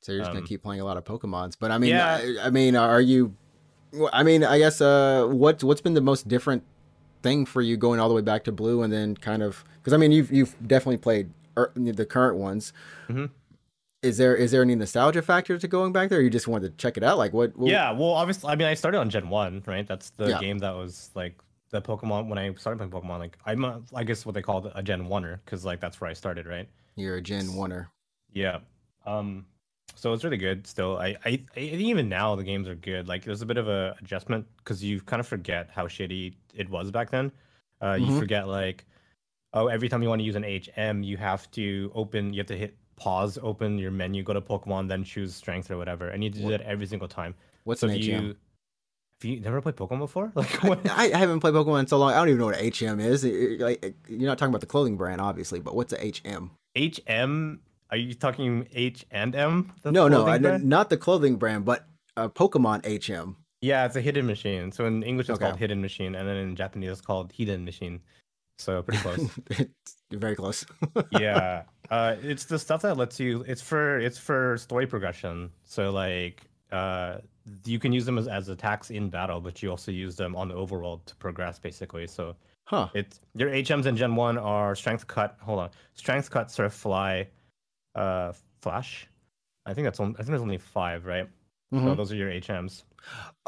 So 0.00 0.12
you're 0.12 0.20
just 0.20 0.30
Um, 0.30 0.36
gonna 0.36 0.46
keep 0.46 0.62
playing 0.62 0.80
a 0.80 0.84
lot 0.84 0.96
of 0.96 1.04
Pokemons, 1.04 1.56
but 1.58 1.70
I 1.70 1.78
mean, 1.78 1.90
Yeah. 1.90 2.20
I, 2.42 2.46
I 2.46 2.50
mean, 2.50 2.76
are 2.76 3.00
you? 3.00 3.34
I 4.12 4.22
mean, 4.22 4.44
I 4.44 4.58
guess 4.58 4.80
uh, 4.80 5.26
what 5.26 5.64
what's 5.64 5.80
been 5.80 5.94
the 5.94 6.00
most 6.00 6.28
different 6.28 6.62
thing 7.22 7.44
for 7.46 7.60
you 7.62 7.76
going 7.76 7.98
all 7.98 8.08
the 8.08 8.14
way 8.14 8.22
back 8.22 8.44
to 8.44 8.52
Blue 8.52 8.82
and 8.82 8.92
then 8.92 9.16
kind 9.16 9.42
of 9.42 9.64
because 9.78 9.92
I 9.92 9.96
mean 9.96 10.12
you've 10.12 10.30
you've 10.30 10.54
definitely 10.68 10.98
played 10.98 11.30
er, 11.58 11.72
the 11.74 12.06
current 12.06 12.36
ones. 12.36 12.72
Mhm. 13.08 13.30
Is 14.02 14.18
there 14.18 14.36
is 14.36 14.52
there 14.52 14.62
any 14.62 14.76
nostalgia 14.76 15.22
factor 15.22 15.58
to 15.58 15.66
going 15.66 15.92
back 15.92 16.10
there? 16.10 16.20
Or 16.20 16.22
you 16.22 16.30
just 16.30 16.46
wanted 16.46 16.70
to 16.70 16.76
check 16.80 16.96
it 16.96 17.02
out, 17.02 17.18
like 17.18 17.32
what? 17.32 17.56
what 17.56 17.68
Yeah, 17.70 17.90
well, 17.90 18.10
obviously, 18.10 18.48
I 18.50 18.54
mean, 18.54 18.68
I 18.68 18.74
started 18.74 18.98
on 18.98 19.10
Gen 19.10 19.28
One, 19.28 19.64
right? 19.66 19.84
That's 19.84 20.10
the 20.10 20.28
Yeah. 20.28 20.38
game 20.38 20.58
that 20.58 20.76
was 20.76 21.10
like 21.16 21.34
the 21.70 21.80
Pokemon 21.82 22.28
when 22.28 22.38
I 22.38 22.52
started 22.54 22.78
playing 22.78 22.90
Pokemon. 22.92 23.18
Like, 23.18 23.38
I'm, 23.46 23.64
a, 23.64 23.82
I 23.94 24.04
guess 24.04 24.24
what 24.24 24.34
they 24.34 24.42
call 24.42 24.70
a 24.74 24.82
Gen 24.82 25.06
Oneer, 25.08 25.40
because 25.44 25.64
like 25.64 25.80
that's 25.80 26.00
where 26.00 26.10
I 26.10 26.14
started, 26.14 26.46
right? 26.46 26.68
You're 26.96 27.16
a 27.16 27.20
Gen 27.20 27.46
Oneer. 27.48 27.86
Yeah. 28.32 28.58
Um. 29.06 29.46
So 29.94 30.12
it's 30.12 30.22
really 30.22 30.36
good. 30.36 30.66
Still, 30.66 30.96
I, 30.98 31.08
I, 31.24 31.28
I 31.30 31.36
think 31.56 31.72
even 31.80 32.08
now 32.08 32.36
the 32.36 32.44
games 32.44 32.68
are 32.68 32.74
good. 32.76 33.08
Like, 33.08 33.24
there's 33.24 33.42
a 33.42 33.46
bit 33.46 33.56
of 33.56 33.66
a 33.68 33.96
adjustment 34.00 34.46
because 34.58 34.84
you 34.84 35.00
kind 35.00 35.18
of 35.18 35.26
forget 35.26 35.70
how 35.74 35.86
shitty 35.88 36.34
it 36.54 36.68
was 36.70 36.90
back 36.92 37.10
then. 37.10 37.32
Uh, 37.82 37.94
you 37.94 38.06
Mhm. 38.06 38.18
forget 38.18 38.46
like, 38.46 38.84
oh, 39.54 39.66
every 39.66 39.88
time 39.88 40.02
you 40.02 40.08
want 40.08 40.20
to 40.20 40.24
use 40.24 40.36
an 40.36 40.44
HM, 40.44 41.02
you 41.02 41.16
have 41.16 41.50
to 41.52 41.90
open, 41.94 42.32
you 42.32 42.38
have 42.38 42.46
to 42.46 42.56
hit 42.56 42.76
pause, 42.96 43.38
open 43.42 43.78
your 43.78 43.90
menu, 43.90 44.22
go 44.22 44.32
to 44.32 44.40
Pokemon, 44.40 44.88
then 44.88 45.02
choose 45.02 45.34
Strength 45.34 45.70
or 45.70 45.78
whatever, 45.78 46.08
and 46.10 46.22
you 46.22 46.30
do 46.30 46.44
What- 46.44 46.50
that 46.50 46.60
every 46.62 46.86
single 46.86 47.08
time. 47.08 47.34
What's 47.64 47.80
So 47.80 47.88
an 47.88 47.94
HM? 47.94 48.02
you, 48.26 48.36
if 49.18 49.24
you 49.24 49.40
never 49.40 49.60
played 49.60 49.76
Pokemon 49.76 49.98
before, 49.98 50.32
like 50.36 50.50
what? 50.62 50.88
I, 50.88 51.12
I 51.12 51.16
haven't 51.16 51.40
played 51.40 51.54
Pokemon 51.54 51.80
in 51.80 51.86
so 51.86 51.98
long. 51.98 52.12
I 52.12 52.16
don't 52.16 52.28
even 52.28 52.38
know 52.38 52.46
what 52.46 52.60
a 52.60 52.70
HM 52.70 53.00
is. 53.00 53.24
Like, 53.24 53.94
you're 54.08 54.28
not 54.28 54.38
talking 54.38 54.50
about 54.50 54.60
the 54.60 54.66
clothing 54.66 54.96
brand, 54.96 55.20
obviously, 55.20 55.60
but 55.60 55.74
what's 55.74 55.92
a 55.92 55.98
HM? 55.98 56.50
HM? 56.76 57.60
Are 57.90 57.96
you 57.96 58.14
talking 58.14 58.68
H 58.72 59.06
and 59.10 59.34
M? 59.34 59.72
No, 59.84 60.08
no, 60.08 60.26
I, 60.26 60.38
not 60.38 60.90
the 60.90 60.96
clothing 60.96 61.36
brand, 61.36 61.64
but 61.64 61.86
a 62.16 62.28
Pokemon 62.28 62.84
HM. 62.84 63.36
Yeah, 63.60 63.86
it's 63.86 63.96
a 63.96 64.00
hidden 64.00 64.26
machine. 64.26 64.70
So 64.70 64.84
in 64.84 65.02
English 65.02 65.28
it's 65.28 65.36
Okay. 65.36 65.46
called 65.46 65.58
hidden 65.58 65.80
machine, 65.80 66.14
and 66.14 66.28
then 66.28 66.36
in 66.36 66.54
Japanese 66.54 66.90
it's 66.90 67.00
called 67.00 67.32
hidden 67.32 67.64
machine. 67.64 68.00
So 68.58 68.82
pretty 68.82 69.00
close. 69.00 69.28
very 70.12 70.36
close. 70.36 70.66
yeah, 71.10 71.62
uh, 71.90 72.16
it's 72.22 72.44
the 72.44 72.58
stuff 72.58 72.82
that 72.82 72.96
lets 72.96 73.18
you. 73.18 73.44
It's 73.48 73.62
for 73.62 73.98
it's 73.98 74.18
for 74.18 74.56
story 74.58 74.86
progression. 74.86 75.50
So 75.64 75.90
like, 75.90 76.42
uh, 76.70 77.18
you 77.64 77.78
can 77.78 77.92
use 77.92 78.04
them 78.06 78.18
as, 78.18 78.28
as 78.28 78.48
attacks 78.48 78.90
in 78.90 79.08
battle, 79.10 79.40
but 79.40 79.62
you 79.62 79.70
also 79.70 79.90
use 79.90 80.16
them 80.16 80.34
on 80.36 80.48
the 80.48 80.54
overworld 80.54 81.04
to 81.06 81.16
progress, 81.16 81.58
basically. 81.58 82.06
So 82.06 82.34
Huh. 82.64 82.88
it's 82.94 83.20
your 83.34 83.50
HMs 83.50 83.86
in 83.86 83.96
Gen 83.96 84.14
One 84.14 84.36
are 84.38 84.74
Strength 84.74 85.06
Cut. 85.06 85.36
Hold 85.40 85.58
on, 85.60 85.70
Strength 85.94 86.30
Cut, 86.30 86.50
Surf 86.50 86.72
Fly, 86.74 87.28
uh, 87.94 88.32
Flash. 88.60 89.06
I 89.66 89.74
think 89.74 89.84
that's 89.86 90.00
on, 90.00 90.10
I 90.14 90.18
think 90.18 90.28
there's 90.28 90.42
only 90.42 90.58
five, 90.58 91.04
right? 91.06 91.28
So 91.72 91.78
Mhm. 91.78 91.96
those 91.96 92.10
are 92.12 92.16
your 92.16 92.30
HMs. 92.30 92.84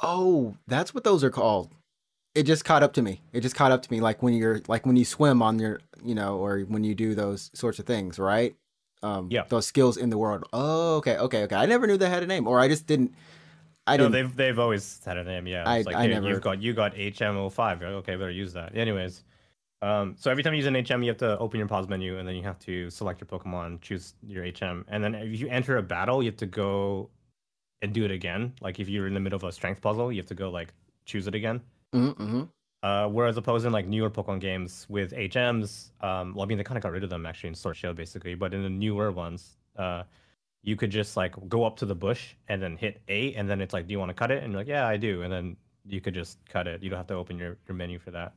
Oh, 0.02 0.56
that's 0.66 0.94
what 0.94 1.04
those 1.04 1.24
are 1.24 1.30
called. 1.30 1.70
It 2.34 2.44
just 2.44 2.64
caught 2.64 2.82
up 2.82 2.92
to 2.94 3.02
me. 3.02 3.22
It 3.32 3.40
just 3.40 3.56
caught 3.56 3.72
up 3.72 3.82
to 3.82 3.90
me, 3.90 4.00
like 4.00 4.22
when 4.22 4.34
you're 4.34 4.60
like 4.68 4.86
when 4.86 4.96
you 4.96 5.04
swim 5.04 5.42
on 5.42 5.58
your, 5.58 5.80
you 6.04 6.14
know, 6.14 6.36
or 6.38 6.60
when 6.60 6.84
you 6.84 6.94
do 6.94 7.14
those 7.14 7.50
sorts 7.54 7.78
of 7.78 7.86
things, 7.86 8.18
right? 8.18 8.54
Um, 9.02 9.28
Yeah. 9.30 9.44
Those 9.48 9.66
skills 9.66 9.96
in 9.96 10.10
the 10.10 10.18
world. 10.18 10.44
Oh, 10.52 10.96
okay, 10.96 11.16
okay, 11.16 11.42
okay. 11.44 11.56
I 11.56 11.66
never 11.66 11.86
knew 11.86 11.96
they 11.96 12.10
had 12.10 12.22
a 12.22 12.26
name, 12.26 12.46
or 12.46 12.60
I 12.60 12.68
just 12.68 12.86
didn't. 12.86 13.14
I 13.92 13.96
no, 13.96 14.08
they've 14.08 14.34
they've 14.36 14.58
always 14.58 15.02
had 15.04 15.16
a 15.16 15.24
name. 15.24 15.46
Yeah, 15.46 15.64
I- 15.66 15.82
like 15.82 15.96
I 15.96 16.02
hey, 16.02 16.08
never- 16.08 16.28
you've 16.28 16.40
got 16.40 16.60
you 16.62 16.72
got 16.72 16.94
HM05. 16.94 17.80
You're 17.80 17.90
like, 17.90 17.98
okay, 18.00 18.16
better 18.16 18.30
use 18.30 18.52
that. 18.54 18.76
Anyways, 18.76 19.24
um, 19.82 20.14
so 20.18 20.30
every 20.30 20.42
time 20.42 20.52
you 20.54 20.58
use 20.58 20.66
an 20.66 20.76
HM, 20.76 21.02
you 21.02 21.08
have 21.08 21.18
to 21.18 21.38
open 21.38 21.58
your 21.58 21.68
pause 21.68 21.88
menu, 21.88 22.18
and 22.18 22.26
then 22.28 22.34
you 22.36 22.42
have 22.42 22.58
to 22.60 22.90
select 22.90 23.20
your 23.20 23.28
Pokemon, 23.28 23.80
choose 23.80 24.14
your 24.26 24.44
HM, 24.44 24.84
and 24.88 25.02
then 25.02 25.14
if 25.14 25.40
you 25.40 25.48
enter 25.48 25.76
a 25.78 25.82
battle, 25.82 26.22
you 26.22 26.30
have 26.30 26.36
to 26.38 26.46
go 26.46 27.08
and 27.82 27.92
do 27.94 28.04
it 28.04 28.10
again. 28.10 28.52
Like 28.60 28.78
if 28.78 28.88
you're 28.88 29.06
in 29.06 29.14
the 29.14 29.20
middle 29.20 29.36
of 29.38 29.44
a 29.44 29.52
strength 29.52 29.80
puzzle, 29.80 30.12
you 30.12 30.18
have 30.18 30.26
to 30.26 30.34
go 30.34 30.50
like 30.50 30.74
choose 31.06 31.26
it 31.26 31.34
again. 31.34 31.60
Mhm, 31.94 32.14
mhm. 32.16 32.48
Uh, 32.82 33.08
whereas 33.08 33.36
opposed 33.36 33.66
in 33.66 33.72
like 33.72 33.86
newer 33.86 34.08
Pokemon 34.10 34.40
games 34.40 34.86
with 34.88 35.12
HMs, 35.12 35.90
um, 36.02 36.34
well, 36.34 36.44
I 36.44 36.46
mean 36.46 36.56
they 36.58 36.64
kind 36.64 36.76
of 36.78 36.82
got 36.82 36.92
rid 36.92 37.04
of 37.04 37.10
them 37.10 37.26
actually 37.26 37.48
in 37.48 37.54
Sword 37.54 37.76
Shield 37.76 37.96
basically, 37.96 38.34
but 38.34 38.54
in 38.54 38.62
the 38.62 38.70
newer 38.70 39.10
ones, 39.12 39.56
uh, 39.76 40.02
you 40.62 40.76
could 40.76 40.90
just 40.90 41.16
like 41.16 41.34
go 41.48 41.64
up 41.64 41.76
to 41.78 41.86
the 41.86 41.94
bush 41.94 42.34
and 42.48 42.62
then 42.62 42.76
hit 42.76 43.00
A, 43.08 43.34
and 43.34 43.48
then 43.48 43.60
it's 43.60 43.72
like, 43.72 43.86
do 43.86 43.92
you 43.92 43.98
want 43.98 44.10
to 44.10 44.14
cut 44.14 44.30
it? 44.30 44.42
And 44.42 44.52
you're 44.52 44.60
like, 44.60 44.68
yeah, 44.68 44.86
I 44.86 44.96
do, 44.96 45.22
and 45.22 45.32
then 45.32 45.56
you 45.86 46.00
could 46.00 46.14
just 46.14 46.38
cut 46.48 46.66
it. 46.66 46.82
You 46.82 46.90
don't 46.90 46.98
have 46.98 47.06
to 47.08 47.14
open 47.14 47.38
your, 47.38 47.56
your 47.66 47.74
menu 47.74 47.98
for 47.98 48.10
that. 48.10 48.34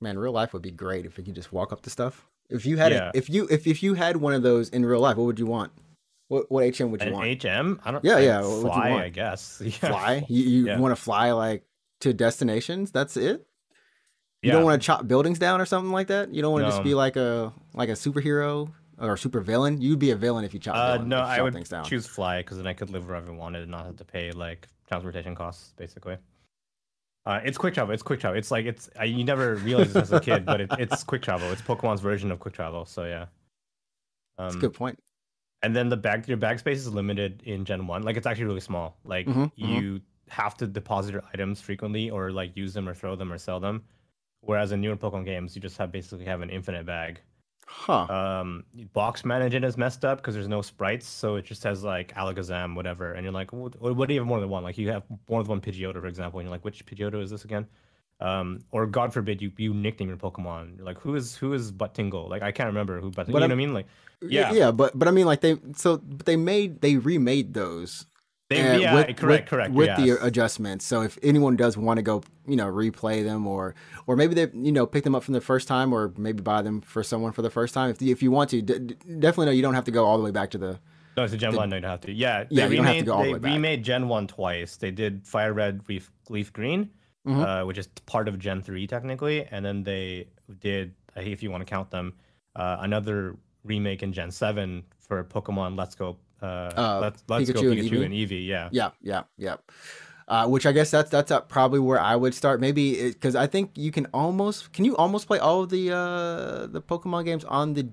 Man, 0.00 0.18
real 0.18 0.32
life 0.32 0.52
would 0.52 0.62
be 0.62 0.70
great 0.70 1.04
if 1.06 1.18
you 1.18 1.24
could 1.24 1.34
just 1.34 1.52
walk 1.52 1.72
up 1.72 1.82
to 1.82 1.90
stuff. 1.90 2.26
If 2.48 2.64
you 2.64 2.78
had, 2.78 2.92
Yeah. 2.92 3.10
a, 3.14 3.18
if 3.18 3.28
you 3.28 3.46
if 3.50 3.66
if 3.66 3.82
you 3.82 3.94
had 3.94 4.16
one 4.16 4.32
of 4.32 4.42
those 4.42 4.70
in 4.70 4.84
real 4.86 5.00
life, 5.00 5.16
what 5.16 5.24
would 5.24 5.38
you 5.38 5.46
want? 5.46 5.72
What 6.28 6.50
what 6.50 6.64
HM 6.78 6.90
would 6.90 7.02
you 7.02 7.08
An 7.08 7.12
want? 7.14 7.42
HM, 7.42 7.80
I 7.84 7.90
don't. 7.90 8.04
Yeah, 8.04 8.18
yeah, 8.18 8.40
what 8.40 8.62
Fly? 8.62 9.02
I 9.02 9.08
guess. 9.10 9.60
Yeah. 9.64 9.72
Fly? 9.72 10.24
You, 10.28 10.44
you 10.44 10.66
Yeah. 10.66 10.78
want 10.78 10.96
to 10.96 11.02
fly 11.02 11.32
like 11.32 11.64
to 12.00 12.14
destinations? 12.14 12.90
That's 12.92 13.16
it. 13.16 13.46
You 14.42 14.52
don't 14.52 14.62
want 14.64 14.80
to 14.80 14.86
chop 14.86 15.08
buildings 15.08 15.38
down 15.40 15.60
or 15.60 15.66
something 15.66 15.90
like 15.90 16.06
that. 16.06 16.32
You 16.32 16.42
don't 16.42 16.52
want 16.52 16.64
to 16.64 16.70
just 16.70 16.84
be 16.84 16.94
like 16.94 17.16
a 17.16 17.52
like 17.74 17.88
a 17.88 17.92
superhero 17.92 18.70
or 19.00 19.16
super 19.16 19.40
villain. 19.40 19.80
You'd 19.80 19.98
be 19.98 20.10
a 20.10 20.16
villain 20.16 20.44
if 20.44 20.52
you 20.54 20.60
chop. 20.60 20.76
Uh, 20.76 21.02
no, 21.04 21.18
I 21.18 21.40
would 21.40 21.52
things 21.54 21.68
down. 21.68 21.84
choose 21.84 22.06
Fly 22.06 22.38
because 22.42 22.56
then 22.56 22.66
I 22.66 22.72
could 22.74 22.90
live 22.90 23.06
wherever 23.06 23.30
I 23.30 23.34
wanted 23.34 23.62
and 23.62 23.70
not 23.70 23.86
have 23.86 23.96
to 23.96 24.04
pay 24.04 24.30
like 24.32 24.68
transportation 24.88 25.34
costs, 25.34 25.72
basically. 25.76 26.16
Uh, 27.26 27.40
it's 27.44 27.58
quick 27.58 27.74
travel. 27.74 27.92
It's 27.92 28.02
quick 28.02 28.20
travel. 28.20 28.38
It's 28.38 28.50
like 28.50 28.64
it's 28.66 28.88
I, 28.98 29.04
you 29.04 29.22
never 29.24 29.56
realize 29.56 29.92
this 29.92 30.04
as 30.04 30.12
a 30.12 30.20
kid, 30.20 30.46
but 30.46 30.60
it, 30.62 30.70
it's 30.78 31.04
quick 31.04 31.22
travel. 31.22 31.50
It's 31.52 31.60
Pokemon's 31.62 32.00
version 32.00 32.30
of 32.30 32.38
quick 32.40 32.54
travel. 32.54 32.84
So 32.86 33.04
yeah. 33.04 33.26
That's 34.38 34.54
a 34.54 34.56
Um, 34.56 34.60
good 34.60 34.74
point. 34.74 34.98
and 35.62 35.74
then 35.76 35.88
the 35.88 35.96
bag 35.96 36.26
your 36.28 36.36
bag 36.38 36.58
space 36.58 36.78
is 36.78 36.92
limited 36.92 37.42
in 37.44 37.64
Gen 37.64 37.86
One. 37.86 38.02
Like 38.02 38.16
it's 38.16 38.26
actually 38.26 38.46
really 38.46 38.60
small. 38.60 38.96
Like 39.04 39.26
Mhm, 39.26 39.34
mhm. 39.44 39.52
you 39.56 40.00
have 40.28 40.56
to 40.58 40.66
deposit 40.66 41.12
your 41.12 41.22
items 41.34 41.60
frequently 41.60 42.08
or 42.10 42.30
like 42.30 42.56
use 42.56 42.72
them 42.72 42.88
or 42.88 42.94
throw 42.94 43.14
them 43.16 43.32
or 43.32 43.38
sell 43.38 43.60
them. 43.60 43.82
Whereas 44.40 44.72
in 44.72 44.80
newer 44.80 44.96
Pokemon 44.96 45.24
games, 45.24 45.54
you 45.56 45.60
just 45.60 45.76
have 45.78 45.90
basically 45.92 46.24
have 46.26 46.40
an 46.42 46.48
infinite 46.50 46.86
bag. 46.86 47.20
Huh. 47.70 48.06
Um, 48.08 48.64
box 48.94 49.26
management 49.26 49.64
is 49.64 49.76
messed 49.76 50.02
up 50.02 50.18
because 50.18 50.34
there's 50.34 50.48
no 50.48 50.62
sprites, 50.62 51.06
so 51.06 51.36
it 51.36 51.44
just 51.44 51.62
has 51.64 51.84
like 51.84 52.14
Alakazam, 52.14 52.74
whatever, 52.74 53.12
and 53.12 53.24
you're 53.24 53.32
like, 53.32 53.52
what, 53.52 53.78
what 53.78 54.08
do 54.08 54.14
you 54.14 54.20
have 54.20 54.26
more 54.26 54.40
than 54.40 54.48
one? 54.48 54.62
Like 54.62 54.78
you 54.78 54.88
have 54.88 55.02
more 55.28 55.42
than 55.42 55.50
one 55.50 55.60
Pidgeotto, 55.60 56.00
for 56.00 56.06
example, 56.06 56.40
and 56.40 56.46
you're 56.46 56.50
like, 56.50 56.64
which 56.64 56.86
Pidgeotto 56.86 57.22
is 57.22 57.30
this 57.30 57.44
again? 57.44 57.66
Um, 58.20 58.64
or 58.72 58.86
God 58.86 59.12
forbid 59.12 59.42
you 59.42 59.52
you 59.58 59.74
nickname 59.74 60.08
your 60.08 60.16
Pokemon. 60.16 60.78
You're 60.78 60.86
like, 60.86 60.98
who 60.98 61.14
is 61.14 61.36
who 61.36 61.52
is 61.52 61.70
Butt 61.70 61.94
Tingle? 61.94 62.28
Like 62.28 62.42
I 62.42 62.52
can't 62.52 62.68
remember 62.68 63.00
who 63.00 63.10
Butt. 63.10 63.26
But 63.26 63.28
you 63.28 63.34
know 63.34 63.40
what 63.40 63.52
I 63.52 63.54
mean? 63.54 63.74
Like 63.74 63.86
yeah. 64.22 64.50
yeah. 64.50 64.58
yeah, 64.58 64.70
but 64.70 64.98
but 64.98 65.06
I 65.06 65.10
mean, 65.10 65.26
like 65.26 65.42
they 65.42 65.58
so 65.76 65.98
but 65.98 66.24
they 66.24 66.36
made 66.36 66.80
they 66.80 66.96
remade 66.96 67.52
those. 67.54 68.06
They, 68.48 68.80
yeah, 68.80 68.94
with, 68.94 69.16
correct, 69.16 69.22
with, 69.44 69.46
correct. 69.50 69.72
with 69.74 69.86
yes. 69.88 69.98
the 69.98 70.24
adjustments. 70.24 70.86
So 70.86 71.02
if 71.02 71.18
anyone 71.22 71.56
does 71.56 71.76
want 71.76 71.98
to 71.98 72.02
go, 72.02 72.22
you 72.46 72.56
know, 72.56 72.66
replay 72.66 73.22
them 73.22 73.46
or 73.46 73.74
or 74.06 74.16
maybe 74.16 74.34
they 74.34 74.48
you 74.54 74.72
know 74.72 74.86
pick 74.86 75.04
them 75.04 75.14
up 75.14 75.22
from 75.22 75.34
the 75.34 75.40
first 75.40 75.68
time 75.68 75.92
or 75.92 76.12
maybe 76.16 76.42
buy 76.42 76.62
them 76.62 76.80
for 76.80 77.02
someone 77.02 77.32
for 77.32 77.42
the 77.42 77.50
first 77.50 77.74
time. 77.74 77.90
If 77.90 78.00
if 78.00 78.22
you 78.22 78.30
want 78.30 78.50
to, 78.50 78.62
d- 78.62 78.78
definitely 79.18 79.46
know 79.46 79.52
you 79.52 79.62
don't 79.62 79.74
have 79.74 79.84
to 79.84 79.90
go 79.90 80.04
all 80.06 80.16
the 80.16 80.24
way 80.24 80.30
back 80.30 80.50
to 80.52 80.58
the. 80.58 80.78
No, 81.16 81.24
it's 81.24 81.34
a 81.34 81.36
Gen 81.36 81.50
The- 81.50 81.56
One. 81.58 81.68
No, 81.68 81.76
you 81.76 81.82
don't 81.82 81.90
have 81.90 82.00
to. 82.02 82.12
Yeah, 82.12 82.44
they 82.44 82.56
Yeah, 82.56 82.66
you 82.68 82.76
don't 82.76 82.86
have 82.86 82.96
to 82.98 83.02
go 83.02 83.12
all 83.12 83.18
the 83.22 83.26
they 83.26 83.32
way 83.34 83.38
back. 83.40 83.52
remade 83.52 83.82
Gen 83.84 84.08
One 84.08 84.26
twice. 84.26 84.76
They 84.76 84.90
did 84.92 85.26
Fire 85.26 85.52
Red, 85.52 85.82
Leaf, 85.88 86.10
Leaf 86.30 86.50
Green, 86.52 86.90
Mhm. 87.26 87.44
uh, 87.62 87.66
which 87.66 87.76
is 87.76 87.88
part 88.06 88.28
of 88.28 88.38
Gen 88.38 88.62
Three 88.62 88.86
technically, 88.86 89.44
and 89.44 89.62
then 89.64 89.82
they 89.82 90.28
did, 90.60 90.94
if 91.16 91.42
you 91.42 91.50
want 91.50 91.60
to 91.60 91.66
count 91.66 91.90
them, 91.90 92.14
uh, 92.56 92.78
another 92.80 93.36
remake 93.64 94.02
in 94.02 94.12
Gen 94.12 94.30
Seven 94.30 94.84
for 95.00 95.22
Pokemon 95.24 95.76
Let's 95.76 95.94
Go. 95.94 96.16
Uh, 96.40 96.46
Uh, 96.46 96.98
Let's 97.02 97.24
Let's 97.28 97.50
Go 97.50 97.60
Pikachu 97.62 97.72
and 97.72 97.80
Pikachu 97.80 97.90
Eevee? 97.92 98.04
and 98.04 98.14
Eevee. 98.14 98.46
Yeah. 98.46 98.68
Yeah, 98.72 98.90
yeah, 99.02 99.22
yeah. 99.36 99.56
Uh, 100.28 100.46
which 100.46 100.66
I 100.66 100.72
guess 100.72 100.90
that's 100.90 101.10
that's 101.10 101.32
probably 101.48 101.78
where 101.80 101.98
I 102.00 102.14
would 102.14 102.34
start. 102.34 102.60
Maybe 102.60 103.08
because 103.08 103.34
I 103.34 103.46
think 103.46 103.70
you 103.76 103.90
can 103.90 104.06
almost 104.12 104.72
can 104.74 104.84
you 104.84 104.94
almost 104.96 105.26
play 105.26 105.38
all 105.38 105.62
of 105.62 105.70
the 105.70 105.90
uh, 105.90 106.66
the 106.66 106.82
Pokemon 106.82 107.24
games 107.24 107.44
on 107.44 107.72
the 107.74 107.88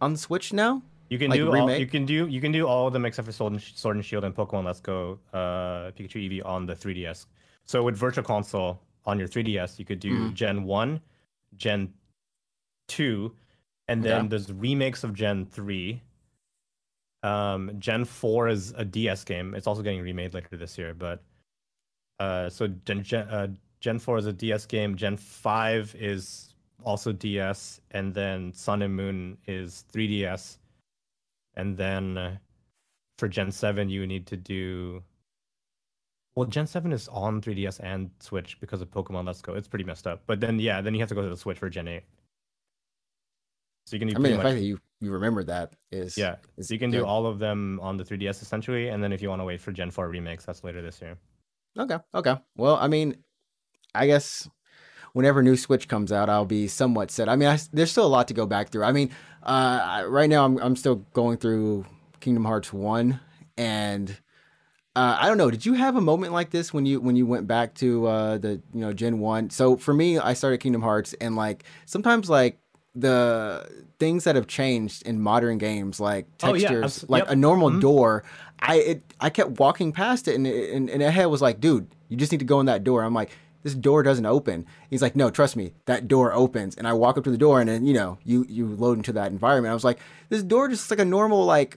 on 0.00 0.12
the 0.12 0.18
Switch 0.18 0.52
now. 0.52 0.82
You 1.10 1.18
can 1.18 1.30
Like 1.30 1.40
do 1.40 1.52
all, 1.54 1.70
you 1.70 1.86
can 1.86 2.04
do 2.06 2.26
you 2.26 2.40
can 2.40 2.52
do 2.52 2.66
all 2.66 2.86
of 2.86 2.92
them 2.92 3.04
except 3.06 3.26
for 3.26 3.32
Sword 3.32 3.52
and, 3.52 3.62
Sword 3.62 3.96
and 3.96 4.04
Shield 4.04 4.24
and 4.24 4.34
Pokemon 4.34 4.64
Let's 4.64 4.80
Go 4.80 5.18
uh, 5.32 5.90
Pikachu 5.92 6.16
Eevee 6.28 6.44
on 6.44 6.66
the 6.66 6.74
3DS. 6.74 7.26
So 7.64 7.82
with 7.82 7.96
Virtual 7.96 8.24
Console 8.24 8.80
on 9.04 9.18
your 9.18 9.28
3DS, 9.28 9.78
you 9.78 9.84
could 9.84 10.00
do 10.00 10.30
Mhm. 10.30 10.34
Gen 10.34 10.64
1, 10.64 11.00
Gen 11.56 11.92
2, 12.88 13.34
and 13.88 14.02
then 14.02 14.20
Okay. 14.20 14.28
there's 14.28 14.52
remakes 14.52 15.04
of 15.04 15.12
Gen 15.14 15.46
3. 15.46 16.00
Um, 17.28 17.72
Gen 17.78 18.04
4 18.04 18.48
is 18.48 18.72
a 18.76 18.84
DS 18.84 19.24
game. 19.24 19.54
It's 19.54 19.66
also 19.66 19.82
getting 19.82 20.00
remade 20.00 20.32
later 20.32 20.56
this 20.56 20.78
year, 20.78 20.94
but 20.94 21.22
uh, 22.18 22.48
so 22.48 22.68
Gen 22.86 23.02
Gen, 23.02 23.28
uh, 23.28 23.48
Gen 23.80 23.98
4 23.98 24.18
is 24.18 24.26
a 24.26 24.32
DS 24.32 24.66
game. 24.66 24.96
Gen 24.96 25.16
5 25.16 25.94
is 25.98 26.54
also 26.84 27.12
DS, 27.12 27.80
and 27.90 28.14
then 28.14 28.52
Sun 28.54 28.82
and 28.82 28.96
Moon 28.96 29.36
is 29.46 29.84
3DS. 29.92 30.58
And 31.54 31.76
then 31.76 32.16
uh, 32.16 32.36
for 33.18 33.28
Gen 33.28 33.50
7, 33.50 33.90
you 33.90 34.06
need 34.06 34.26
to 34.26 34.36
do. 34.36 35.02
Well, 36.34 36.46
Gen 36.46 36.66
7 36.66 36.92
is 36.92 37.08
on 37.08 37.42
3DS 37.42 37.80
and 37.82 38.10
Switch 38.20 38.58
because 38.60 38.80
of 38.80 38.90
Pokemon 38.90 39.26
Let's 39.26 39.42
Go. 39.42 39.54
It's 39.54 39.68
pretty 39.68 39.84
messed 39.84 40.06
up. 40.06 40.22
But 40.26 40.40
then, 40.40 40.58
yeah, 40.58 40.80
then 40.80 40.94
you 40.94 41.00
have 41.00 41.08
to 41.08 41.14
go 41.14 41.22
to 41.22 41.28
the 41.28 41.36
Switch 41.36 41.58
for 41.58 41.68
Gen 41.68 41.88
8. 41.88 42.02
So 43.86 43.96
you 43.96 44.00
can 44.00 44.08
do 44.08 44.14
I 44.14 44.18
mean, 44.18 44.22
pretty 44.22 44.32
the 44.32 44.36
much. 44.38 44.44
fact 44.44 44.60
that 44.60 44.64
you 44.66 44.78
you 45.00 45.12
remember 45.12 45.44
that 45.44 45.74
is 45.92 46.16
Yeah, 46.16 46.36
is 46.56 46.68
so 46.68 46.74
you 46.74 46.80
can 46.80 46.90
do 46.90 47.04
all 47.04 47.26
of 47.26 47.38
them 47.38 47.78
on 47.82 47.96
the 47.96 48.04
3DS 48.04 48.42
essentially. 48.42 48.88
And 48.88 49.02
then 49.02 49.12
if 49.12 49.22
you 49.22 49.28
want 49.28 49.40
to 49.40 49.44
wait 49.44 49.60
for 49.60 49.72
Gen 49.72 49.90
4 49.90 50.08
remakes, 50.08 50.44
that's 50.44 50.64
later 50.64 50.82
this 50.82 51.00
year. 51.00 51.16
Okay, 51.78 51.98
okay. 52.14 52.36
Well, 52.56 52.76
I 52.76 52.88
mean, 52.88 53.16
I 53.94 54.06
guess 54.06 54.48
whenever 55.12 55.42
new 55.42 55.56
Switch 55.56 55.88
comes 55.88 56.12
out, 56.12 56.28
I'll 56.28 56.44
be 56.44 56.66
somewhat 56.68 57.10
set. 57.10 57.28
I 57.28 57.36
mean, 57.36 57.48
I 57.48 57.58
there's 57.72 57.90
still 57.90 58.06
a 58.06 58.08
lot 58.08 58.28
to 58.28 58.34
go 58.34 58.46
back 58.46 58.70
through. 58.70 58.84
I 58.84 58.92
mean, 58.92 59.10
uh, 59.42 60.04
right 60.08 60.28
now 60.28 60.44
I'm 60.44 60.58
I'm 60.58 60.76
still 60.76 60.96
going 61.12 61.38
through 61.38 61.86
Kingdom 62.20 62.44
Hearts 62.44 62.72
one, 62.72 63.20
and 63.56 64.10
uh, 64.96 65.16
I 65.20 65.28
don't 65.28 65.38
know. 65.38 65.50
Did 65.50 65.64
you 65.64 65.74
have 65.74 65.94
a 65.94 66.00
moment 66.00 66.32
like 66.32 66.50
this 66.50 66.74
when 66.74 66.84
you 66.84 67.00
when 67.00 67.14
you 67.14 67.26
went 67.26 67.46
back 67.46 67.74
to 67.76 68.06
uh, 68.06 68.38
the 68.38 68.60
you 68.74 68.80
know 68.80 68.92
Gen 68.92 69.20
one? 69.20 69.50
So 69.50 69.76
for 69.76 69.94
me, 69.94 70.18
I 70.18 70.34
started 70.34 70.58
Kingdom 70.58 70.82
Hearts, 70.82 71.14
and 71.20 71.36
like 71.36 71.64
sometimes 71.86 72.28
like 72.28 72.58
the 73.00 73.86
things 73.98 74.24
that 74.24 74.34
have 74.36 74.46
changed 74.46 75.06
in 75.06 75.20
modern 75.20 75.58
games, 75.58 76.00
like 76.00 76.26
Oh, 76.42 76.54
yeah, 76.54 76.68
textures, 76.68 77.04
like 77.08 77.24
yep. 77.24 77.32
a 77.32 77.36
normal 77.36 77.70
Mhm. 77.70 77.80
door. 77.80 78.24
I 78.60 78.76
it 78.76 79.02
I 79.20 79.30
kept 79.30 79.58
walking 79.60 79.92
past 79.92 80.28
it, 80.28 80.34
and 80.34 80.46
it, 80.46 80.70
and, 80.74 80.88
and 80.90 81.02
head 81.02 81.26
was 81.26 81.40
like, 81.42 81.60
dude, 81.60 81.86
you 82.08 82.16
just 82.16 82.32
need 82.32 82.38
to 82.38 82.44
go 82.44 82.60
in 82.60 82.66
that 82.66 82.84
door. 82.84 83.02
I'm 83.02 83.14
like. 83.14 83.30
This 83.64 83.74
door 83.74 84.04
doesn't 84.04 84.24
open. 84.24 84.64
He's 84.88 85.02
like, 85.02 85.16
no, 85.16 85.30
trust 85.30 85.56
me, 85.56 85.72
that 85.86 86.06
door 86.06 86.32
opens. 86.32 86.76
And 86.76 86.86
I 86.86 86.92
walk 86.92 87.18
up 87.18 87.24
to 87.24 87.30
the 87.30 87.36
door, 87.36 87.60
and 87.60 87.68
then 87.68 87.84
you 87.84 87.92
know, 87.92 88.16
you 88.24 88.46
you 88.48 88.68
load 88.68 88.98
into 88.98 89.12
that 89.14 89.32
environment. 89.32 89.72
I 89.72 89.74
was 89.74 89.82
like, 89.82 89.98
this 90.28 90.44
door 90.44 90.68
just 90.68 90.88
like 90.92 91.00
a 91.00 91.04
normal 91.04 91.44
like 91.44 91.76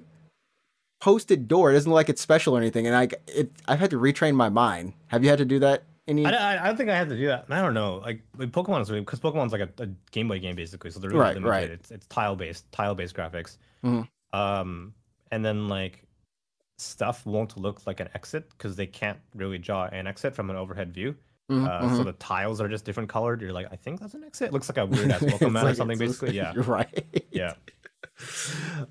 posted 1.01 1.47
door. 1.47 1.71
It 1.71 1.73
doesn't 1.73 1.89
look 1.91 1.95
like 1.97 2.09
it's 2.09 2.21
special 2.21 2.55
or 2.55 2.59
anything. 2.59 2.85
And 2.85 2.95
I 2.95 3.07
it 3.27 3.51
I've 3.67 3.79
had 3.79 3.89
to 3.89 3.97
retrain 3.97 4.35
my 4.35 4.47
mind. 4.47 4.93
Have 5.07 5.23
you 5.23 5.29
had 5.31 5.39
to 5.39 5.45
do 5.45 5.57
that? 5.59 5.83
Any? 6.11 6.25
I, 6.25 6.31
I, 6.55 6.63
I 6.63 6.67
don't 6.67 6.77
think 6.77 6.89
I 6.89 6.95
have 6.97 7.09
to 7.09 7.17
do 7.17 7.27
that. 7.27 7.45
I 7.49 7.61
don't 7.61 7.73
know. 7.73 7.95
Like, 7.97 8.21
like 8.37 8.51
Pokemon 8.51 8.81
is 8.81 8.89
because 8.89 9.19
Pokemon's 9.19 9.51
like 9.51 9.61
a, 9.61 9.69
a 9.83 9.87
Game 10.11 10.27
Boy 10.27 10.39
game 10.39 10.55
basically, 10.55 10.91
so 10.91 10.99
they're 10.99 11.09
really 11.09 11.21
Right, 11.21 11.35
limited. 11.35 11.49
right. 11.49 11.69
It's 11.69 11.89
it's 11.91 12.05
tile 12.07 12.35
based, 12.35 12.71
tile 12.71 12.93
based 12.95 13.15
graphics. 13.15 13.57
Mhm. 13.83 14.07
Um, 14.33 14.93
and 15.31 15.43
then 15.43 15.67
like 15.67 16.03
stuff 16.77 17.25
won't 17.25 17.57
look 17.57 17.85
like 17.87 17.99
an 17.99 18.09
exit 18.15 18.49
because 18.51 18.75
they 18.75 18.87
can't 18.87 19.19
really 19.35 19.57
draw 19.57 19.85
an 19.85 20.07
exit 20.07 20.35
from 20.35 20.49
an 20.49 20.55
overhead 20.55 20.93
view. 20.93 21.15
Mhm, 21.49 21.67
Uh, 21.67 21.81
mhm. 21.83 21.97
So 21.97 22.03
the 22.03 22.13
tiles 22.13 22.59
are 22.61 22.67
just 22.67 22.85
different 22.85 23.09
colored. 23.09 23.41
You're 23.41 23.51
like, 23.53 23.67
I 23.71 23.75
think 23.75 23.99
that's 23.99 24.13
an 24.13 24.23
exit. 24.23 24.47
It 24.49 24.53
looks 24.53 24.69
like 24.69 24.77
a 24.77 24.85
weird 24.93 25.11
ass 25.11 25.21
welcome 25.21 25.53
mat 25.53 25.65
or 25.67 25.73
something, 25.75 25.97
basically. 25.97 26.31
Yeah, 26.35 26.53
You're 26.53 26.63
right. 26.63 27.25
yeah. 27.31 27.53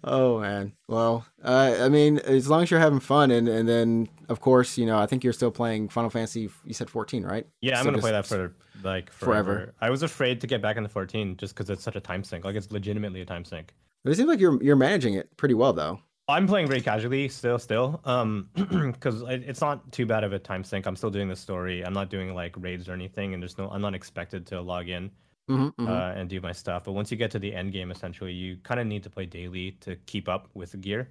Oh 0.05 0.41
man. 0.41 0.73
Well, 0.89 1.27
uh, 1.43 1.77
I 1.81 1.89
mean, 1.89 2.19
as 2.19 2.49
long 2.49 2.63
as 2.63 2.71
you're 2.71 2.81
having 2.81 3.01
fun, 3.01 3.31
and 3.31 3.49
and 3.49 3.69
then 3.69 4.09
of 4.29 4.41
course, 4.41 4.79
you 4.79 4.87
know, 4.87 4.99
I 4.99 5.07
think 5.07 5.25
you're 5.25 5.33
still 5.33 5.51
playing 5.51 5.89
Final 5.89 6.11
Fantasy. 6.11 6.49
You 6.65 6.75
said 6.75 6.91
14, 6.91 7.25
right? 7.25 7.47
Yeah, 7.61 7.79
I'm 7.79 7.85
gonna 7.85 7.99
play 7.99 8.13
that 8.13 8.27
for 8.27 8.55
like 8.83 9.13
forever. 9.13 9.55
forever. 9.55 9.75
I 9.81 9.91
was 9.91 10.03
afraid 10.03 10.41
to 10.41 10.47
get 10.47 10.63
back 10.63 10.77
into 10.77 10.89
14 10.89 11.37
just 11.37 11.55
because 11.55 11.71
it's 11.71 11.83
such 11.83 11.97
a 11.97 12.01
time 12.01 12.25
sink. 12.25 12.45
Like 12.45 12.57
it's 12.57 12.71
legitimately 12.71 13.21
a 13.21 13.27
time 13.27 13.45
sink. 13.45 13.75
It 14.05 14.15
seems 14.15 14.29
like 14.29 14.41
you're 14.41 14.63
you're 14.63 14.77
managing 14.77 15.15
it 15.15 15.37
pretty 15.37 15.55
well, 15.55 15.73
though. 15.73 16.01
I'm 16.29 16.47
playing 16.47 16.69
very 16.69 16.81
casually 16.81 17.29
still, 17.29 17.59
still, 17.59 18.01
um, 18.05 18.49
because 18.55 19.23
it's 19.27 19.61
not 19.61 19.91
too 19.91 20.07
bad 20.07 20.23
of 20.23 20.33
a 20.33 20.39
time 20.39 20.63
sink. 20.63 20.87
I'm 20.87 20.95
still 20.95 21.11
doing 21.11 21.29
the 21.29 21.35
story. 21.35 21.85
I'm 21.85 21.93
not 21.93 22.09
doing 22.09 22.35
like 22.35 22.55
raids 22.57 22.89
or 22.89 22.93
anything, 22.93 23.35
and 23.35 23.43
there's 23.43 23.59
no, 23.59 23.69
I'm 23.69 23.83
not 23.83 23.95
expected 23.95 24.47
to 24.47 24.61
log 24.61 24.89
in 24.89 25.11
Mm-hmm, 25.49 25.87
uh, 25.89 26.13
and 26.13 26.29
do 26.29 26.41
my 26.41 26.53
stuff. 26.53 26.85
But 26.85 26.93
once 26.93 27.11
you 27.11 27.17
get 27.17 27.31
to 27.33 27.39
the 27.39 27.55
end 27.55 27.73
game, 27.73 27.91
essentially, 27.91 28.33
you 28.33 28.57
kind 28.63 28.79
of 28.81 28.87
need 28.87 29.03
to 29.03 29.11
play 29.11 29.27
daily 29.27 29.73
to 29.81 29.97
keep 30.07 30.29
up 30.29 30.49
with 30.55 30.73
the 30.73 30.77
gear. 30.77 31.09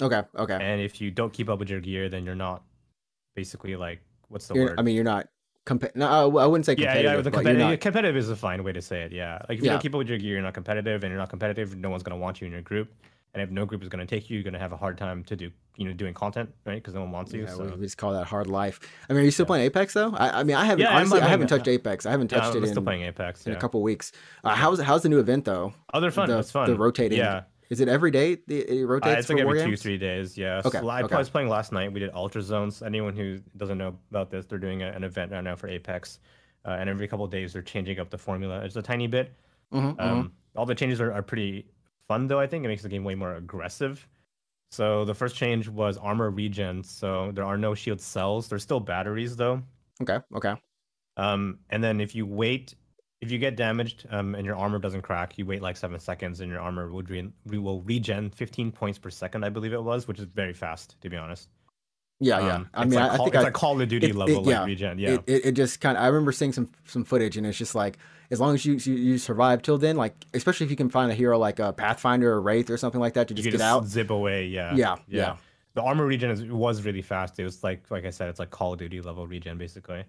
Okay. 0.00 0.22
Okay. 0.36 0.58
And 0.60 0.80
if 0.80 1.00
you 1.00 1.10
don't 1.10 1.32
keep 1.32 1.48
up 1.48 1.58
with 1.58 1.70
your 1.70 1.80
gear, 1.80 2.08
then 2.08 2.24
you're 2.24 2.34
not 2.34 2.62
basically 3.36 3.76
like 3.76 4.00
what's 4.28 4.48
the 4.48 4.54
You're- 4.54 4.70
word? 4.70 4.80
I 4.80 4.82
mean, 4.82 4.94
you're 4.94 5.04
not. 5.04 5.28
Compa- 5.64 5.94
no, 5.94 6.08
I 6.08 6.42
I 6.42 6.46
wouldn't 6.46 6.66
say 6.66 6.72
yeah, 6.72 6.86
competitive. 6.86 7.12
yeah. 7.12 7.20
The 7.20 7.30
competitive, 7.30 7.68
not- 7.68 7.80
competitive 7.80 8.16
is 8.16 8.28
a 8.30 8.34
fine 8.36 8.64
way 8.64 8.72
to 8.72 8.82
say 8.82 9.02
it. 9.02 9.12
Yeah, 9.12 9.34
like 9.48 9.58
if 9.58 9.64
you 9.64 9.66
Yeah. 9.66 9.72
don't 9.74 9.80
keep 9.82 9.94
up 9.94 9.98
with 9.98 10.08
your 10.08 10.18
gear, 10.18 10.32
you're 10.32 10.42
not 10.42 10.54
competitive, 10.54 11.04
and 11.04 11.10
you're 11.12 11.20
not 11.20 11.30
competitive, 11.30 11.76
no 11.76 11.88
one's 11.88 12.02
gonna 12.02 12.16
want 12.16 12.40
you 12.40 12.46
in 12.48 12.52
your 12.52 12.62
group. 12.62 12.92
And 13.34 13.42
if 13.42 13.50
no 13.50 13.64
group 13.64 13.82
is 13.82 13.88
gonna 13.88 14.04
take 14.06 14.28
you, 14.28 14.34
you're 14.36 14.44
gonna 14.44 14.58
have 14.58 14.72
a 14.72 14.76
hard 14.76 14.98
time 14.98 15.24
to 15.24 15.34
do, 15.36 15.50
you 15.76 15.86
know, 15.86 15.94
doing 15.94 16.12
content, 16.12 16.50
right? 16.66 16.74
Because 16.74 16.92
no 16.94 17.00
one 17.00 17.12
wants 17.12 17.32
you. 17.32 17.44
Yeah, 17.44 17.54
so. 17.54 17.64
we 17.76 17.86
just 17.86 17.96
call 17.96 18.12
that 18.12 18.26
hard 18.26 18.46
life. 18.46 18.78
I 19.08 19.12
mean, 19.14 19.22
are 19.22 19.24
you 19.24 19.30
still 19.30 19.44
Yeah. 19.44 19.48
playing 19.48 19.64
Apex 19.66 19.94
though? 19.94 20.12
I, 20.14 20.40
I 20.40 20.42
mean, 20.44 20.54
I 20.56 20.66
haven't 20.66 20.82
Yeah, 20.84 20.94
honestly, 20.96 21.20
I 21.20 21.28
haven't 21.28 21.46
touched 21.46 21.66
Apex. 21.66 22.04
I 22.04 22.10
haven't 22.10 22.28
touched 22.28 22.54
I'm 22.56 22.62
it 22.62 22.66
still 22.66 22.78
in, 22.80 22.84
playing 22.84 23.02
Apex. 23.04 23.46
in 23.46 23.52
Yeah. 23.52 23.58
a 23.58 23.60
couple 23.60 23.80
weeks. 23.82 24.12
Uh, 24.44 24.54
how's 24.54 24.80
how's 24.80 25.02
the 25.02 25.08
new 25.08 25.18
event 25.18 25.46
though? 25.46 25.72
Oh, 25.94 26.00
they're 26.00 26.10
fun. 26.10 26.28
the, 26.28 26.38
It's 26.40 26.50
fun. 26.50 26.68
The 26.68 26.76
rotating. 26.76 27.16
Yeah, 27.18 27.44
Is 27.70 27.80
it 27.80 27.88
every 27.88 28.10
day? 28.10 28.32
It, 28.48 28.82
uh, 28.84 28.86
rotates 28.86 29.20
it's 29.20 29.26
for 29.28 29.32
like 29.34 29.42
every 29.44 29.62
two, 29.64 29.76
three 29.78 29.96
days. 29.96 30.36
Yeah. 30.36 30.60
Okay, 30.66 30.80
So 30.80 30.88
I 30.90 31.02
okay. 31.02 31.16
was 31.16 31.30
playing 31.30 31.48
last 31.48 31.72
night. 31.72 31.90
We 31.90 32.00
did 32.00 32.10
Ultra 32.12 32.42
Zones. 32.42 32.82
Anyone 32.82 33.16
who 33.16 33.38
doesn't 33.56 33.78
know 33.78 33.96
about 34.10 34.30
this, 34.30 34.44
they're 34.44 34.58
doing 34.58 34.82
a, 34.82 34.88
an 34.88 35.04
event 35.04 35.32
right 35.32 35.42
now 35.42 35.56
for 35.56 35.68
Apex, 35.68 36.18
uh, 36.66 36.72
and 36.78 36.90
every 36.90 37.08
couple 37.08 37.24
of 37.24 37.30
days 37.30 37.54
they're 37.54 37.62
changing 37.62 37.98
up 37.98 38.10
the 38.10 38.18
formula. 38.18 38.60
It's 38.62 38.76
a 38.76 38.82
tiny 38.82 39.06
bit. 39.06 39.32
Mhm, 39.72 39.96
mhm. 39.96 40.00
Um, 40.02 40.32
all 40.54 40.66
the 40.66 40.74
changes 40.74 41.00
are, 41.00 41.10
are 41.14 41.22
pretty 41.22 41.64
fun 42.12 42.28
though. 42.28 42.40
I 42.40 42.46
think 42.46 42.64
it 42.64 42.68
makes 42.68 42.82
the 42.82 42.88
game 42.88 43.04
way 43.04 43.14
more 43.14 43.34
aggressive. 43.36 44.06
So 44.70 45.04
the 45.04 45.14
first 45.14 45.36
change 45.36 45.68
was 45.68 45.96
armor 45.98 46.30
regen. 46.30 46.82
So 46.82 47.30
there 47.32 47.44
are 47.44 47.58
no 47.58 47.74
shield 47.74 48.00
cells. 48.00 48.48
There's 48.48 48.62
still 48.62 48.80
batteries 48.80 49.36
though. 49.36 49.62
Okay. 50.02 50.18
Okay. 50.34 50.54
Um, 51.16 51.58
and 51.70 51.82
then 51.84 52.00
if 52.00 52.14
you 52.14 52.24
wait, 52.26 52.74
if 53.20 53.30
you 53.30 53.38
get 53.38 53.56
damaged 53.56 54.06
um, 54.10 54.34
and 54.34 54.44
your 54.46 54.56
armor 54.56 54.78
doesn't 54.78 55.02
crack, 55.02 55.36
you 55.38 55.46
wait 55.46 55.60
like 55.62 55.76
seven 55.76 56.00
seconds 56.00 56.40
and 56.40 56.50
your 56.50 56.60
armor 56.60 56.90
will, 56.90 57.02
re- 57.02 57.58
will 57.58 57.82
regen 57.82 58.30
15 58.30 58.72
points 58.72 58.98
per 58.98 59.10
second, 59.10 59.44
I 59.44 59.50
believe 59.50 59.72
it 59.72 59.82
was, 59.82 60.08
which 60.08 60.18
is 60.18 60.24
very 60.24 60.54
fast, 60.54 60.96
to 61.02 61.10
be 61.10 61.16
honest. 61.16 61.48
Yeah. 62.20 62.40
Yeah. 62.40 62.54
Um, 62.54 62.70
I 62.74 62.84
mean, 62.84 62.94
like 62.94 63.10
I, 63.10 63.14
I 63.14 63.16
Call, 63.16 63.26
think 63.26 63.34
it's 63.34 63.40
I, 63.42 63.44
like 63.44 63.52
Call 63.54 63.80
of 63.80 63.88
Duty 63.88 64.06
it- 64.06 64.10
it- 64.10 64.16
level 64.16 64.48
yeah, 64.48 64.60
like 64.60 64.68
regen. 64.68 64.98
Yeah. 64.98 65.10
it, 65.10 65.20
it, 65.26 65.44
it 65.46 65.52
just 65.52 65.80
kind 65.80 65.96
of. 65.98 66.04
I 66.04 66.06
remember 66.06 66.32
seeing 66.32 66.52
some 66.52 66.70
some 66.84 67.04
footage, 67.04 67.36
and 67.36 67.46
it's 67.46 67.58
just 67.58 67.74
like 67.74 67.98
as 68.32 68.40
long 68.40 68.54
as 68.54 68.64
you 68.66 68.74
you, 68.74 68.94
you 68.94 69.18
survive 69.18 69.62
till 69.62 69.78
then, 69.78 69.94
like 69.96 70.14
especially 70.34 70.64
if 70.64 70.70
you 70.70 70.76
can 70.76 70.88
find 70.88 71.12
a 71.12 71.14
hero 71.14 71.38
like 71.38 71.58
a 71.60 71.72
Pathfinder 71.72 72.32
or 72.32 72.40
Wraith 72.40 72.70
or 72.70 72.76
something 72.76 73.00
like 73.00 73.14
that 73.14 73.28
to 73.28 73.34
you 73.34 73.36
just 73.36 73.44
get 73.44 73.52
just 73.52 73.62
out. 73.64 73.86
zip 73.86 74.10
away. 74.10 74.46
Yeah. 74.46 74.74
Yeah, 74.74 74.96
yeah. 75.06 75.36
the 75.74 75.82
armor 75.82 76.06
regen 76.06 76.30
is, 76.30 76.42
was 76.44 76.82
really 76.82 77.02
fast. 77.02 77.38
It 77.38 77.44
was 77.44 77.62
like 77.62 77.88
like 77.90 78.04
I 78.04 78.10
said, 78.10 78.28
it's 78.28 78.40
like 78.40 78.50
Call 78.50 78.72
of 78.72 78.78
Duty 78.80 79.00
level 79.00 79.26
regen 79.26 79.58
basically. 79.58 80.04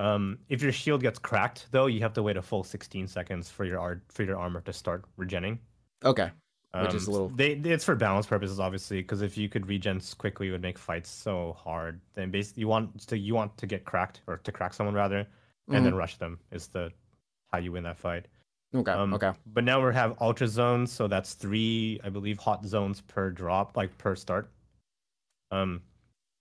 Um, 0.00 0.38
if 0.48 0.62
your 0.62 0.72
shield 0.72 1.02
gets 1.02 1.18
cracked 1.18 1.66
though, 1.70 1.86
you 1.86 2.00
have 2.00 2.12
to 2.14 2.22
wait 2.22 2.36
a 2.36 2.42
full 2.42 2.64
16 2.64 3.06
seconds 3.08 3.50
for 3.50 3.64
your 3.64 3.80
art 3.80 4.02
for 4.08 4.22
your 4.22 4.38
armor 4.38 4.60
to 4.62 4.72
start 4.72 5.04
regenning. 5.18 5.58
Okay. 6.04 6.30
Um, 6.74 6.84
Which 6.84 6.94
is 6.94 7.06
a 7.06 7.10
little- 7.10 7.30
They, 7.30 7.52
it's 7.52 7.84
for 7.84 7.94
balance 7.96 8.26
purposes, 8.26 8.60
obviously, 8.60 8.98
because 9.00 9.22
if 9.22 9.38
you 9.38 9.48
could 9.48 9.66
regen 9.66 10.00
quickly, 10.18 10.48
it 10.48 10.50
would 10.52 10.60
make 10.62 10.78
fights 10.78 11.08
so 11.10 11.56
hard. 11.58 11.98
Then 12.14 12.30
basically, 12.30 12.60
you 12.60 12.68
want 12.68 13.00
to 13.08 13.18
you 13.18 13.34
want 13.34 13.56
to 13.56 13.66
get 13.66 13.84
cracked 13.86 14.20
or 14.26 14.36
to 14.36 14.52
crack 14.52 14.74
someone 14.74 14.94
rather, 14.94 15.26
and 15.70 15.84
then 15.84 15.94
rush 15.94 16.16
them 16.18 16.38
is 16.52 16.68
the 16.68 16.92
how 17.52 17.58
you 17.58 17.72
win 17.72 17.84
that 17.84 17.98
fight. 17.98 18.26
Okay. 18.74 18.92
Um, 18.92 19.14
okay. 19.14 19.32
But 19.46 19.64
now 19.64 19.84
we 19.84 19.94
have 19.94 20.16
ultra 20.20 20.46
zones, 20.46 20.92
so 20.92 21.08
that's 21.08 21.34
three, 21.34 22.00
I 22.04 22.10
believe, 22.10 22.38
hot 22.38 22.64
zones 22.66 23.00
per 23.00 23.30
drop, 23.30 23.76
like 23.76 23.96
per 23.96 24.14
start. 24.14 24.50
Um, 25.50 25.82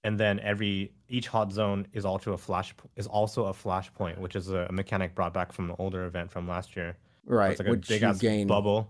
and 0.03 0.19
then 0.19 0.39
every 0.41 0.91
each 1.09 1.27
hot 1.27 1.51
zone 1.51 1.87
is 1.93 2.05
also 2.05 2.33
a 2.33 2.37
flash 2.37 2.73
is 2.95 3.07
also 3.07 3.45
a 3.45 3.53
flash 3.53 3.93
point, 3.93 4.19
which 4.19 4.35
is 4.35 4.49
a, 4.49 4.67
mechanic 4.71 5.15
brought 5.15 5.33
back 5.33 5.51
from 5.53 5.67
the 5.67 5.75
older 5.77 6.05
event 6.05 6.31
from 6.31 6.47
last 6.47 6.75
year. 6.75 6.97
So 7.27 7.33
Right. 7.33 7.51
It's 7.51 7.59
like 7.59 7.67
a 7.67 7.71
Which 7.71 7.87
big 7.87 8.03
ass 8.03 8.19
gain. 8.19 8.47
bubble, 8.47 8.89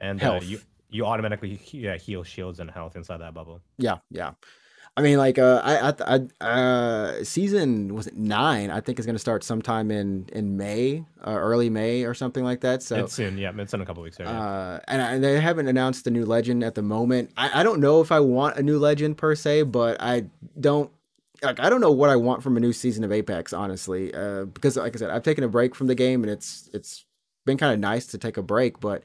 and 0.00 0.22
uh, 0.22 0.40
you 0.42 0.60
you 0.88 1.04
automatically 1.04 1.60
yeah, 1.70 1.96
heal 1.96 2.22
shields 2.24 2.60
and 2.60 2.70
health 2.70 2.96
inside 2.96 3.18
that 3.18 3.34
bubble. 3.34 3.60
Yeah. 3.78 3.98
Yeah. 4.10 4.32
I 4.96 5.02
mean, 5.02 5.18
like, 5.18 5.38
uh, 5.38 5.60
I, 5.64 5.90
I, 5.90 6.26
I, 6.40 6.44
uh, 6.44 7.24
season 7.24 7.94
was 7.94 8.08
it 8.08 8.16
nine? 8.16 8.70
I 8.70 8.80
think 8.80 8.98
is 8.98 9.06
going 9.06 9.14
to 9.14 9.20
start 9.20 9.44
sometime 9.44 9.90
in 9.90 10.28
in 10.32 10.56
May, 10.56 11.04
uh, 11.24 11.30
early 11.30 11.70
May 11.70 12.04
or 12.04 12.14
something 12.14 12.42
like 12.42 12.62
that. 12.62 12.82
So 12.82 13.04
it's 13.04 13.14
soon, 13.14 13.38
yeah, 13.38 13.52
it's 13.56 13.72
in 13.72 13.80
a 13.80 13.86
couple 13.86 14.02
weeks. 14.02 14.16
Here, 14.16 14.26
yeah. 14.26 14.40
Uh, 14.40 14.80
and, 14.88 15.00
and 15.00 15.24
they 15.24 15.38
haven't 15.40 15.68
announced 15.68 16.04
the 16.04 16.10
new 16.10 16.24
legend 16.24 16.64
at 16.64 16.74
the 16.74 16.82
moment. 16.82 17.30
I, 17.36 17.60
I 17.60 17.62
don't 17.62 17.80
know 17.80 18.00
if 18.00 18.10
I 18.10 18.18
want 18.20 18.56
a 18.56 18.62
new 18.62 18.78
legend 18.78 19.18
per 19.18 19.34
se, 19.36 19.64
but 19.64 19.98
I 20.00 20.26
don't 20.58 20.90
like 21.42 21.60
I 21.60 21.70
don't 21.70 21.80
know 21.80 21.92
what 21.92 22.10
I 22.10 22.16
want 22.16 22.42
from 22.42 22.56
a 22.56 22.60
new 22.60 22.72
season 22.72 23.04
of 23.04 23.12
Apex, 23.12 23.52
honestly. 23.52 24.12
Uh, 24.12 24.44
because 24.46 24.76
like 24.76 24.96
I 24.96 24.98
said, 24.98 25.10
I've 25.10 25.22
taken 25.22 25.44
a 25.44 25.48
break 25.48 25.74
from 25.74 25.86
the 25.86 25.94
game, 25.94 26.22
and 26.22 26.30
it's 26.30 26.68
it's 26.72 27.04
been 27.46 27.56
kind 27.56 27.72
of 27.72 27.78
nice 27.78 28.06
to 28.08 28.18
take 28.18 28.36
a 28.36 28.42
break, 28.42 28.80
but 28.80 29.02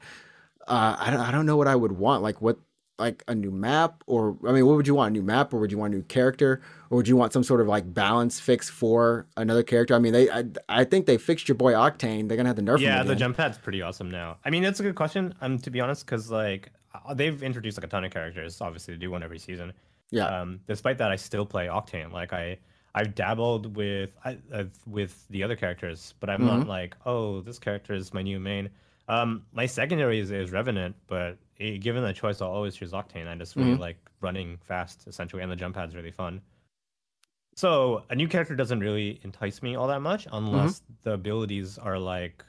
uh, 0.66 0.96
I 0.98 1.10
don't 1.10 1.20
I 1.20 1.30
don't 1.30 1.46
know 1.46 1.56
what 1.56 1.68
I 1.68 1.76
would 1.76 1.92
want. 1.92 2.22
Like 2.22 2.40
what 2.40 2.58
like 2.98 3.24
a 3.26 3.34
new 3.34 3.50
map 3.50 4.04
or 4.06 4.36
I 4.46 4.52
mean, 4.52 4.66
what 4.66 4.76
would 4.76 4.86
you 4.86 4.94
want? 4.94 5.08
A 5.10 5.12
new 5.12 5.22
map 5.22 5.52
or 5.52 5.58
would 5.60 5.72
you 5.72 5.78
want 5.78 5.92
a 5.94 5.96
new 5.96 6.02
character 6.04 6.60
or 6.90 6.96
would 6.96 7.08
you 7.08 7.16
want 7.16 7.32
some 7.32 7.42
sort 7.42 7.60
of 7.60 7.66
like 7.66 7.92
balance 7.92 8.38
fix 8.38 8.70
for 8.70 9.26
another 9.36 9.62
character? 9.62 9.94
I 9.94 9.98
mean, 9.98 10.12
they 10.12 10.30
I, 10.30 10.44
I 10.68 10.84
think 10.84 11.06
they 11.06 11.18
fixed 11.18 11.48
your 11.48 11.56
boy 11.56 11.72
Octane. 11.72 12.28
They're 12.28 12.36
gonna 12.36 12.48
have 12.50 12.56
to 12.56 12.62
nerf 12.62 12.80
yeah, 12.80 13.02
the 13.02 13.16
jump 13.16 13.36
pad's 13.36 13.58
pretty 13.58 13.82
awesome 13.82 14.10
now. 14.10 14.36
I 14.44 14.50
mean, 14.50 14.62
that's 14.62 14.80
a 14.80 14.84
good 14.84 14.94
question. 14.94 15.34
Um, 15.40 15.58
to 15.58 15.70
be 15.70 15.80
honest, 15.80 16.06
because 16.06 16.30
like 16.30 16.70
uh, 16.94 17.14
they've 17.14 17.42
introduced 17.42 17.76
like 17.78 17.84
a 17.84 17.88
ton 17.88 18.04
of 18.04 18.12
characters. 18.12 18.60
Obviously, 18.60 18.94
they 18.94 19.00
do 19.00 19.10
one 19.10 19.22
every 19.22 19.38
season. 19.38 19.72
Yeah. 20.10 20.26
Um, 20.26 20.60
despite 20.68 20.98
that, 20.98 21.10
I 21.10 21.16
still 21.16 21.44
play 21.46 21.66
Octane. 21.66 22.12
Like 22.12 22.32
I, 22.32 22.58
I've 22.94 23.16
dabbled 23.16 23.74
with 23.74 24.10
I, 24.24 24.38
uh, 24.52 24.64
with 24.86 25.26
the 25.30 25.42
other 25.42 25.56
characters, 25.56 26.14
but 26.20 26.30
I'm 26.30 26.42
Mm-hmm. 26.42 26.58
not 26.60 26.68
like, 26.68 26.94
oh, 27.04 27.40
this 27.40 27.58
character 27.58 27.94
is 27.94 28.14
my 28.14 28.22
new 28.22 28.38
main. 28.38 28.70
Um, 29.08 29.42
my 29.52 29.66
secondary 29.66 30.20
is, 30.20 30.30
is 30.30 30.52
Revenant, 30.52 30.94
but 31.08 31.36
given 31.58 32.02
the 32.02 32.12
choice, 32.12 32.40
I'll 32.40 32.48
always 32.50 32.74
choose 32.74 32.92
Octane. 32.92 33.28
I 33.28 33.34
just 33.36 33.56
really 33.56 33.72
Mm-hmm. 33.72 33.80
like 33.80 33.98
running 34.20 34.58
fast, 34.64 35.06
essentially, 35.06 35.42
and 35.42 35.50
the 35.50 35.56
jump 35.56 35.74
pad's 35.76 35.94
really 35.94 36.10
fun. 36.10 36.40
So 37.56 38.02
a 38.10 38.14
new 38.16 38.26
character 38.26 38.56
doesn't 38.56 38.80
really 38.80 39.20
entice 39.22 39.62
me 39.62 39.76
all 39.76 39.86
that 39.88 40.00
much 40.02 40.26
unless 40.32 40.80
Mm-hmm. 40.80 40.92
the 41.04 41.12
abilities 41.12 41.78
are 41.78 41.98
like, 41.98 42.44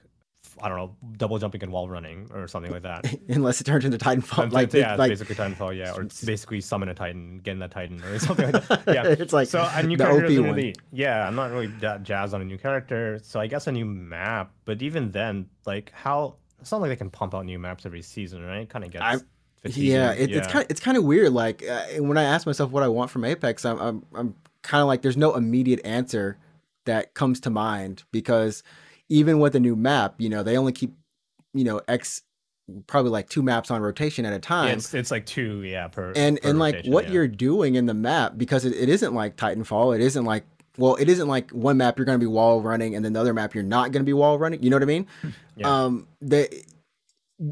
I 0.62 0.68
don't 0.70 0.78
know, 0.78 0.96
double 1.18 1.38
jumping 1.40 1.62
and 1.64 1.72
wall 1.72 1.90
running 1.90 2.30
or 2.34 2.48
something 2.48 2.72
like 2.72 2.84
that. 2.84 3.06
Unless 3.30 3.62
it 3.62 3.64
turns 3.66 3.84
into 3.84 3.98
Titanfall, 3.98 4.52
like 4.52 4.72
yeah, 4.74 4.92
it's 4.94 5.00
like 5.00 5.10
basically 5.10 5.36
Titanfall, 5.36 5.76
yeah, 5.76 5.94
or 5.96 6.04
basically 6.26 6.62
summon 6.62 6.88
a 6.90 6.94
Titan, 6.94 7.40
getting 7.40 7.62
a 7.64 7.68
Titan, 7.68 8.02
or 8.04 8.20
something 8.28 8.52
like 8.52 8.68
that. 8.68 8.84
Yeah, 8.88 9.08
It's 9.08 9.34
like 9.34 9.48
so 9.48 9.68
a 9.74 9.82
new 9.84 9.98
character 9.98 10.28
doesn't 10.28 10.46
one. 10.46 10.56
really. 10.56 10.76
Yeah, 10.92 11.28
I'm 11.28 11.36
not 11.36 11.50
really 11.52 11.68
that 11.82 12.04
jazzed 12.04 12.34
on 12.36 12.42
a 12.42 12.46
new 12.46 12.60
character, 12.60 13.20
so 13.24 13.40
I 13.40 13.48
guess 13.48 13.66
a 13.68 13.72
new 13.72 13.86
map. 13.86 14.52
But 14.66 14.82
even 14.84 15.12
then, 15.12 15.48
like 15.66 15.92
how 15.96 16.36
it's 16.66 16.72
not 16.72 16.82
like 16.82 16.90
they 16.90 16.96
can 16.96 17.12
pump 17.12 17.36
out 17.36 17.46
new 17.46 17.60
maps 17.60 17.86
every 17.86 18.02
season, 18.02 18.44
right? 18.44 18.62
It 18.62 18.70
kind 18.70 18.84
of 18.84 18.90
gets. 18.90 19.04
I- 19.04 19.70
yeah, 19.70 20.14
it, 20.14 20.32
it's 20.32 20.48
kind 20.48 20.66
of 20.66 20.72
it's 20.72 20.80
kind 20.80 20.98
of 20.98 21.04
weird. 21.04 21.32
Like 21.32 21.64
uh, 21.64 21.84
when 22.00 22.18
I 22.18 22.24
ask 22.24 22.48
myself 22.48 22.72
what 22.72 22.82
I 22.82 22.88
want 22.88 23.12
from 23.12 23.24
Apex, 23.24 23.66
I'm 23.66 23.78
I'm, 23.80 24.06
I'm 24.16 24.36
kind 24.64 24.82
of 24.82 24.88
like 24.88 25.04
there's 25.04 25.16
no 25.16 25.36
immediate 25.36 25.80
answer 25.86 26.40
that 26.86 27.14
comes 27.14 27.40
to 27.42 27.52
mind 27.52 28.04
because 28.12 28.64
even 29.10 29.38
with 29.40 29.56
a 29.56 29.60
new 29.60 29.76
map, 29.76 30.16
you 30.18 30.28
know, 30.28 30.42
they 30.42 30.58
only 30.58 30.72
keep 30.72 30.96
you 31.54 31.64
know 31.64 31.82
X 31.88 32.24
probably 32.88 33.12
like 33.12 33.30
two 33.30 33.44
maps 33.44 33.70
on 33.70 33.80
rotation 33.82 34.26
at 34.26 34.34
a 34.34 34.38
Yeah, 34.38 34.40
time. 34.40 34.78
it's 34.78 34.92
it's 34.96 35.12
like 35.12 35.28
two, 35.28 35.62
yeah, 35.62 35.88
per 35.88 36.14
and 36.16 36.42
per 36.42 36.50
and 36.50 36.58
like 36.58 36.84
what 36.86 37.06
yeah. 37.06 37.12
you're 37.12 37.28
doing 37.28 37.76
in 37.76 37.86
the 37.86 37.94
map 37.94 38.40
because 38.40 38.66
it, 38.66 38.74
it 38.74 38.90
isn't 38.90 39.14
like 39.14 39.36
Titanfall. 39.36 39.96
It 39.96 40.02
isn't 40.02 40.26
like 40.26 40.46
well, 40.78 40.96
it 40.96 41.10
isn't 41.10 41.28
like 41.28 41.52
one 41.52 41.78
map 41.78 41.98
you're 41.98 42.06
going 42.06 42.20
to 42.20 42.24
be 42.24 42.28
wall 42.28 42.62
running 42.62 42.96
and 42.96 43.04
then 43.04 43.14
the 43.14 43.20
other 43.22 43.34
map 43.34 43.54
you're 43.56 43.64
not 43.64 43.92
going 43.92 44.02
to 44.02 44.06
be 44.06 44.14
wall 44.14 44.38
running. 44.38 44.62
You 44.62 44.70
know 44.70 44.76
what 44.76 44.84
I 44.84 44.86
mean? 44.86 45.08
Yeah. 45.58 45.84
Um, 45.86 46.10
the 46.22 46.50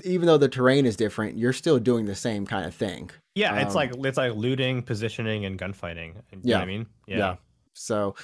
even 0.04 0.28
though 0.28 0.38
the 0.38 0.50
terrain 0.50 0.86
is 0.86 0.98
different, 0.98 1.38
you're 1.38 1.54
still 1.54 1.80
doing 1.80 2.06
the 2.06 2.16
same 2.16 2.46
kind 2.46 2.66
of 2.66 2.74
thing. 2.76 3.12
Yeah, 3.36 3.56
it's 3.62 3.70
um, 3.70 3.76
like 3.76 3.92
it's 4.06 4.18
like 4.18 4.36
looting, 4.36 4.82
positioning, 4.82 5.46
and 5.46 5.58
gunfighting. 5.58 6.16
You 6.32 6.38
know 6.38 6.42
Yeah. 6.44 6.58
what 6.58 6.64
I 6.64 6.66
mean? 6.66 6.86
Yeah. 7.08 7.36
So 7.74 8.16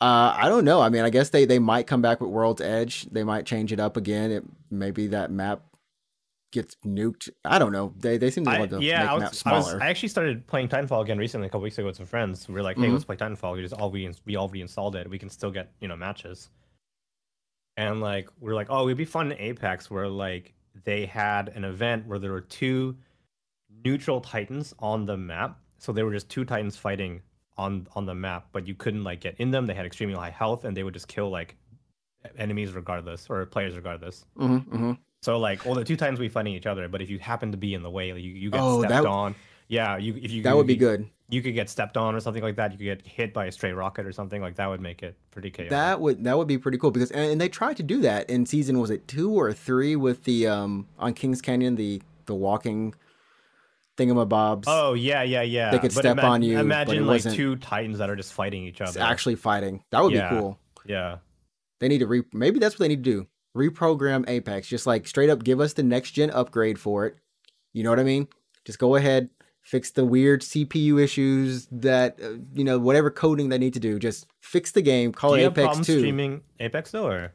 uh, 0.00 0.34
I 0.36 0.48
don't 0.48 0.64
know. 0.64 0.80
I 0.80 0.88
mean, 0.88 1.02
I 1.04 1.10
guess 1.10 1.28
they 1.28 1.44
they 1.44 1.58
might 1.58 1.86
come 1.86 2.00
back 2.00 2.20
with 2.22 2.30
World's 2.30 2.62
Edge. 2.62 3.04
They 3.10 3.22
might 3.22 3.44
change 3.46 3.70
it 3.72 3.80
up 3.80 3.96
again. 3.98 4.30
It 4.30 4.44
maybe 4.70 5.08
that 5.08 5.30
map 5.30 5.60
gets 6.50 6.76
nuked. 6.84 7.28
I 7.44 7.58
don't 7.58 7.72
know. 7.72 7.94
They 7.98 8.16
they 8.18 8.30
seem 8.30 8.44
to 8.44 8.50
want 8.52 8.70
to 8.70 8.80
yeah, 8.80 9.00
make 9.00 9.10
I 9.10 9.14
maps 9.16 9.38
was, 9.38 9.42
I 9.46 9.52
was. 9.54 9.66
smaller. 9.66 9.80
I 9.80 9.88
actually 9.88 10.08
started 10.08 10.46
playing 10.46 10.68
Titanfall 10.68 11.02
again 11.02 11.18
recently, 11.18 11.46
a 11.46 11.50
couple 11.50 11.62
weeks 11.62 11.78
ago 11.78 11.86
with 11.86 11.96
some 11.96 12.06
friends. 12.06 12.48
We 12.48 12.54
were 12.54 12.62
like, 12.62 12.78
"Hey, 12.78 12.86
Mhm. 12.86 12.92
let's 12.92 13.04
play 13.04 13.16
Titanfall." 13.16 13.54
We 13.54 13.62
just 13.62 13.74
all 13.74 13.90
we 13.90 14.10
we 14.24 14.36
all 14.36 14.48
reinstalled 14.48 14.96
it. 14.96 15.08
We 15.08 15.18
can 15.18 15.28
still 15.28 15.50
get 15.50 15.72
you 15.80 15.88
know 15.88 15.96
matches. 15.96 16.50
And 17.76 18.00
like 18.00 18.28
we 18.40 18.50
are 18.50 18.54
like, 18.54 18.68
"Oh, 18.70 18.86
it'd 18.86 18.98
be 18.98 19.04
fun 19.04 19.30
in 19.32 19.38
Apex 19.38 19.90
where 19.90 20.08
like 20.08 20.54
they 20.84 21.06
had 21.06 21.48
an 21.50 21.64
event 21.64 22.06
where 22.06 22.18
there 22.18 22.32
were 22.32 22.40
two 22.40 22.98
neutral 23.70 24.20
titans 24.20 24.74
on 24.80 25.06
the 25.06 25.16
map. 25.16 25.60
So 25.78 25.92
they 25.92 26.02
were 26.02 26.12
just 26.12 26.28
two 26.30 26.44
titans 26.44 26.76
fighting 26.76 27.22
on 27.56 27.88
on 27.94 28.06
the 28.06 28.14
map, 28.14 28.48
but 28.52 28.66
you 28.66 28.74
couldn't 28.74 29.04
like 29.04 29.20
get 29.20 29.36
in 29.40 29.50
them. 29.50 29.66
They 29.66 29.74
had 29.74 29.86
extremely 29.86 30.16
high 30.16 30.30
health, 30.30 30.64
and 30.64 30.76
they 30.76 30.84
would 30.84 30.94
just 30.94 31.08
kill 31.08 31.30
like 31.30 31.56
enemies 32.36 32.72
regardless 32.74 33.28
or 33.30 33.46
players 33.46 33.76
regardless. 33.76 34.26
hmm 34.36 34.58
hmm 34.70 34.92
So 35.22 35.38
like, 35.38 35.64
well, 35.64 35.74
the 35.74 35.84
two 35.84 35.96
times 35.96 36.18
we 36.20 36.28
fighting 36.28 36.54
each 36.54 36.66
other, 36.66 36.88
but 36.88 37.02
if 37.02 37.10
you 37.10 37.18
happen 37.18 37.50
to 37.52 37.58
be 37.58 37.74
in 37.74 37.82
the 37.82 37.90
way, 37.90 38.12
like, 38.12 38.22
you 38.22 38.30
you 38.30 38.50
get 38.50 38.60
Oh, 38.60 38.80
stepped 38.80 38.92
that- 38.92 39.06
on. 39.06 39.34
Yeah, 39.70 39.98
you 39.98 40.14
if 40.22 40.30
you 40.30 40.42
That 40.44 40.56
would 40.56 40.66
be 40.66 40.76
good. 40.76 41.06
You 41.28 41.42
could 41.42 41.52
get 41.54 41.68
stepped 41.68 41.98
on 41.98 42.14
or 42.14 42.20
something 42.20 42.42
like 42.42 42.56
that. 42.56 42.72
You 42.72 42.78
could 42.78 42.84
get 42.84 43.06
hit 43.06 43.34
by 43.34 43.44
a 43.46 43.52
stray 43.52 43.72
rocket 43.72 44.06
or 44.06 44.12
something 44.12 44.40
like 44.40 44.54
that. 44.54 44.66
Would 44.66 44.80
make 44.80 45.02
it 45.02 45.14
pretty 45.30 45.50
chaotic. 45.50 45.70
That 45.70 46.00
would 46.00 46.24
that 46.24 46.38
would 46.38 46.48
be 46.48 46.56
pretty 46.56 46.78
cool 46.78 46.90
because 46.90 47.10
and, 47.10 47.32
and 47.32 47.40
they 47.40 47.50
tried 47.50 47.76
to 47.76 47.82
do 47.82 48.00
that 48.00 48.30
in 48.30 48.46
season 48.46 48.80
was 48.80 48.88
it 48.90 49.06
two 49.06 49.30
or 49.38 49.52
three 49.52 49.94
with 49.94 50.24
the 50.24 50.46
um 50.46 50.86
on 50.98 51.12
Kings 51.12 51.42
Canyon 51.42 51.74
the 51.74 52.00
the 52.24 52.34
walking 52.34 52.94
thingamabobs. 53.98 54.64
Oh 54.66 54.94
yeah, 54.94 55.22
yeah, 55.22 55.42
yeah. 55.42 55.70
They 55.70 55.78
could 55.78 55.92
But 55.94 56.00
step 56.02 56.18
ima- 56.18 56.28
on 56.28 56.42
you, 56.42 56.58
Imagine 56.58 57.06
like 57.06 57.22
two 57.22 57.56
titans 57.56 57.98
that 57.98 58.08
are 58.08 58.16
just 58.16 58.32
fighting 58.32 58.64
each 58.64 58.80
other. 58.80 59.00
actually 59.00 59.34
fighting. 59.34 59.82
That 59.90 60.02
would 60.02 60.12
Yeah. 60.14 60.30
be 60.30 60.36
cool. 60.40 60.58
yeah. 60.86 61.18
They 61.80 61.88
need 61.88 61.98
to 61.98 62.06
re 62.06 62.22
maybe 62.32 62.58
that's 62.58 62.74
what 62.76 62.80
they 62.80 62.88
need 62.88 63.04
to 63.04 63.10
do. 63.10 63.26
Reprogram 63.58 64.28
Apex. 64.28 64.68
Just 64.68 64.86
like 64.86 65.06
straight 65.08 65.30
up 65.30 65.42
give 65.44 65.60
us 65.60 65.72
the 65.72 65.82
next 65.82 66.12
gen 66.12 66.30
upgrade 66.30 66.78
for 66.78 67.06
it. 67.06 67.16
You 67.72 67.82
know 67.84 67.90
what 67.90 68.00
I 68.00 68.04
mean? 68.04 68.28
Just 68.64 68.78
go 68.78 68.94
ahead, 68.94 69.30
fix 69.62 69.90
the 69.90 70.04
weird 70.04 70.42
CPU 70.42 71.02
issues 71.02 71.66
that 71.72 72.18
uh, 72.22 72.36
you 72.54 72.64
know 72.64 72.78
whatever 72.78 73.10
coding 73.10 73.48
they 73.48 73.58
need 73.58 73.74
to 73.74 73.80
do. 73.80 73.98
Just 73.98 74.26
fix 74.40 74.72
the 74.72 74.82
game. 74.82 75.12
Call 75.12 75.34
Do 75.34 75.40
it 75.40 75.58
Apex 75.58 75.78
2. 75.78 75.82
streaming 75.98 76.42
Apex 76.60 76.90
though, 76.90 77.06
or 77.06 77.32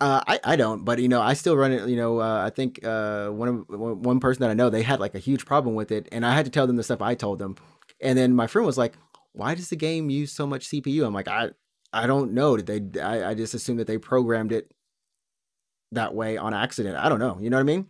Uh, 0.00 0.20
I, 0.26 0.40
I 0.44 0.56
don't, 0.56 0.84
but 0.84 0.98
you 0.98 1.08
know, 1.08 1.20
I 1.20 1.34
still 1.34 1.56
run 1.56 1.72
it. 1.72 1.88
You 1.88 1.96
know, 1.96 2.20
uh, 2.20 2.44
I 2.46 2.50
think 2.50 2.84
uh, 2.84 3.28
one 3.28 3.48
of 3.48 3.64
one 3.68 4.02
one 4.02 4.20
person 4.20 4.42
that 4.42 4.50
I 4.50 4.54
know 4.54 4.70
they 4.70 4.82
had 4.82 5.00
like 5.00 5.14
a 5.14 5.18
huge 5.18 5.44
problem 5.46 5.74
with 5.74 5.90
it, 5.90 6.08
and 6.12 6.24
I 6.24 6.34
had 6.34 6.44
to 6.44 6.50
tell 6.50 6.66
them 6.66 6.76
the 6.76 6.82
stuff 6.82 7.02
I 7.02 7.14
told 7.14 7.38
them, 7.38 7.56
and 8.00 8.18
then 8.18 8.34
my 8.34 8.46
friend 8.46 8.66
was 8.66 8.78
like, 8.78 8.94
"Why 9.32 9.54
does 9.54 9.70
the 9.70 9.76
game 9.76 10.10
use 10.10 10.32
so 10.32 10.46
much 10.46 10.68
CPU?" 10.68 11.06
I'm 11.06 11.14
like, 11.14 11.28
"I 11.28 11.50
I 11.92 12.06
don't 12.06 12.32
know. 12.32 12.56
Did 12.56 12.92
they? 12.92 13.00
I, 13.00 13.30
I 13.30 13.34
just 13.34 13.54
assumed 13.54 13.78
that 13.80 13.86
they 13.86 13.98
programmed 13.98 14.52
it 14.52 14.70
that 15.96 16.14
way 16.14 16.36
on 16.36 16.54
accident. 16.54 16.96
I 16.96 17.08
don't 17.08 17.18
know. 17.18 17.38
You 17.40 17.50
know 17.50 17.56
what 17.56 17.60
I 17.62 17.64
mean? 17.64 17.86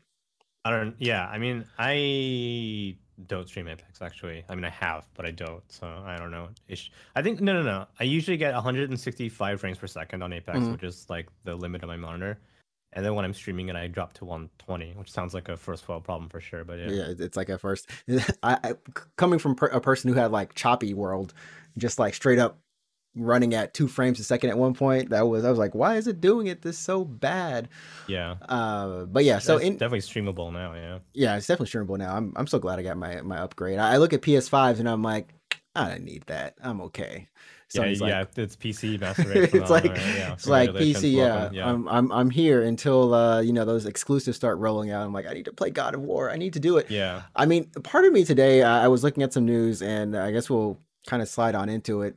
I 0.64 0.70
don't. 0.70 0.96
Yeah, 0.98 1.26
I 1.26 1.38
mean, 1.38 1.64
I 1.78 2.96
don't 3.26 3.48
stream 3.48 3.68
Apex 3.68 4.02
actually. 4.02 4.44
I 4.48 4.54
mean, 4.54 4.64
I 4.64 4.70
have, 4.70 5.06
but 5.14 5.24
I 5.26 5.30
don't. 5.30 5.62
So 5.70 5.86
I 5.86 6.16
don't 6.16 6.30
know. 6.30 6.48
Ish. 6.68 6.90
I 7.14 7.22
think 7.22 7.40
no, 7.40 7.52
no, 7.52 7.62
no. 7.62 7.86
I 8.00 8.04
usually 8.04 8.36
get 8.36 8.52
165 8.54 9.60
frames 9.60 9.78
per 9.78 9.86
second 9.86 10.22
on 10.22 10.32
Apex, 10.32 10.58
Mhm. 10.58 10.72
which 10.72 10.82
is 10.82 11.06
like 11.08 11.28
the 11.44 11.54
limit 11.54 11.82
of 11.82 11.88
my 11.88 11.96
monitor. 11.96 12.38
And 12.92 13.04
then 13.04 13.14
when 13.14 13.24
I'm 13.24 13.34
streaming 13.34 13.68
it, 13.68 13.76
I 13.76 13.88
drop 13.88 14.14
to 14.14 14.24
120, 14.24 14.94
which 14.96 15.10
sounds 15.12 15.34
like 15.34 15.48
a 15.50 15.56
first 15.56 15.86
world 15.88 16.04
problem 16.04 16.30
for 16.30 16.40
sure. 16.40 16.64
But 16.64 16.78
yeah, 16.78 16.90
Yeah, 16.90 17.14
it's 17.18 17.36
like 17.36 17.48
a 17.50 17.58
first, 17.58 17.90
I, 18.42 18.58
I 18.64 18.72
coming 19.16 19.38
from 19.38 19.54
per, 19.54 19.66
a 19.66 19.80
person 19.80 20.10
who 20.12 20.18
had 20.18 20.30
like 20.32 20.54
choppy 20.54 20.94
world, 20.94 21.34
just 21.76 21.98
like 21.98 22.14
straight 22.14 22.38
up 22.38 22.58
running 23.16 23.54
at 23.54 23.74
two 23.74 23.88
frames 23.88 24.20
a 24.20 24.24
second 24.24 24.50
at 24.50 24.58
one 24.58 24.74
point. 24.74 25.10
That 25.10 25.26
was 25.26 25.44
I 25.44 25.50
was 25.50 25.58
like, 25.58 25.74
why 25.74 25.96
is 25.96 26.06
it 26.06 26.20
doing 26.20 26.46
it 26.46 26.62
this 26.62 26.78
so 26.78 27.04
bad? 27.04 27.68
yeah. 28.06 28.36
Uh, 28.48 29.04
but 29.06 29.24
yeah, 29.24 29.38
so 29.38 29.58
in 29.58 29.74
definitely 29.74 30.00
streamable 30.00 30.52
now. 30.52 30.74
Yeah. 30.74 30.98
yeah, 31.14 31.36
it's 31.36 31.46
definitely 31.46 31.72
streamable 31.72 31.98
now. 31.98 32.14
I'm 32.14 32.32
I'm 32.36 32.46
so 32.46 32.58
glad 32.58 32.78
I 32.78 32.82
got 32.82 32.96
my 32.96 33.20
my 33.22 33.38
upgrade. 33.38 33.78
I, 33.78 33.94
I 33.94 33.96
look 33.96 34.12
at 34.12 34.22
PS5s 34.22 34.78
and 34.78 34.88
I'm 34.88 35.02
like, 35.02 35.34
I 35.74 35.88
don't 35.88 36.04
need 36.04 36.24
that. 36.26 36.54
I'm 36.62 36.80
okay. 36.82 37.28
Yeah, 37.74 37.82
like, 37.82 38.00
yeah, 38.00 38.24
it's 38.36 38.54
PC 38.54 39.00
master 39.00 39.32
it's 39.42 39.70
like 39.70 39.84
right? 39.86 39.96
yeah, 39.96 40.32
it's 40.34 40.46
like 40.46 40.70
PC. 40.70 41.12
Yeah, 41.12 41.50
yeah. 41.52 41.68
I'm 41.68 41.88
I'm 41.88 42.12
I'm 42.12 42.30
here 42.30 42.62
until 42.62 43.12
uh 43.12 43.40
you 43.40 43.52
know 43.52 43.64
those 43.64 43.86
exclusives 43.86 44.36
start 44.36 44.58
rolling 44.58 44.92
out. 44.92 45.04
I'm 45.04 45.12
like 45.12 45.26
I 45.26 45.32
need 45.32 45.46
to 45.46 45.52
play 45.52 45.70
God 45.70 45.94
of 45.94 46.00
War. 46.00 46.30
I 46.30 46.36
need 46.36 46.52
to 46.52 46.60
do 46.60 46.76
it. 46.76 46.90
yeah. 46.90 47.22
I 47.34 47.46
mean, 47.46 47.64
part 47.82 48.04
of 48.04 48.12
me 48.12 48.24
today, 48.24 48.62
I, 48.62 48.84
I 48.84 48.88
was 48.88 49.02
looking 49.02 49.24
at 49.24 49.32
some 49.32 49.44
news, 49.44 49.82
and 49.82 50.16
I 50.16 50.30
guess 50.30 50.48
we'll 50.48 50.78
kind 51.06 51.22
of 51.22 51.28
slide 51.28 51.56
on 51.56 51.68
into 51.68 52.02
it. 52.02 52.16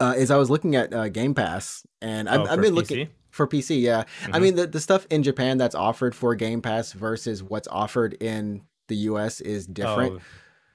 Uh, 0.00 0.14
is 0.16 0.30
I 0.30 0.36
was 0.36 0.48
looking 0.50 0.76
at 0.76 0.92
uh, 0.94 1.08
Game 1.08 1.34
Pass, 1.34 1.84
and 2.00 2.28
I've, 2.28 2.40
Oh, 2.40 2.46
I've 2.46 2.60
been 2.60 2.74
looking 2.74 3.08
for 3.30 3.46
PC. 3.48 3.80
Yeah, 3.80 4.04
I 4.24 4.38
Mhm. 4.38 4.42
mean 4.42 4.54
the 4.54 4.66
the 4.66 4.80
stuff 4.80 5.06
in 5.10 5.22
Japan 5.22 5.58
that's 5.58 5.74
offered 5.74 6.14
for 6.14 6.34
Game 6.36 6.62
Pass 6.62 6.92
versus 6.92 7.42
what's 7.42 7.66
offered 7.68 8.14
in 8.22 8.62
the 8.88 8.96
US 8.96 9.40
is 9.40 9.66
different. 9.66 10.14
Oh, 10.14 10.20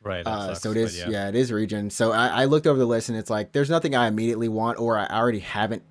right. 0.04 0.28
Uh, 0.28 0.48
sucks, 0.48 0.62
so 0.62 0.72
it 0.72 0.78
is. 0.78 0.98
yeah. 0.98 1.10
yeah. 1.10 1.28
it 1.30 1.36
is 1.36 1.52
region. 1.52 1.90
So 1.90 2.12
I, 2.12 2.28
I 2.28 2.46
looked 2.46 2.68
over 2.68 2.78
the 2.78 2.86
list 2.86 3.08
and 3.10 3.18
it's 3.18 3.30
like 3.30 3.54
there's 3.54 3.70
nothing 3.70 3.96
I 3.96 4.08
immediately 4.08 4.50
want 4.50 4.78
or 4.80 4.98
I 4.98 5.06
already 5.08 5.40
haven't, 5.40 5.84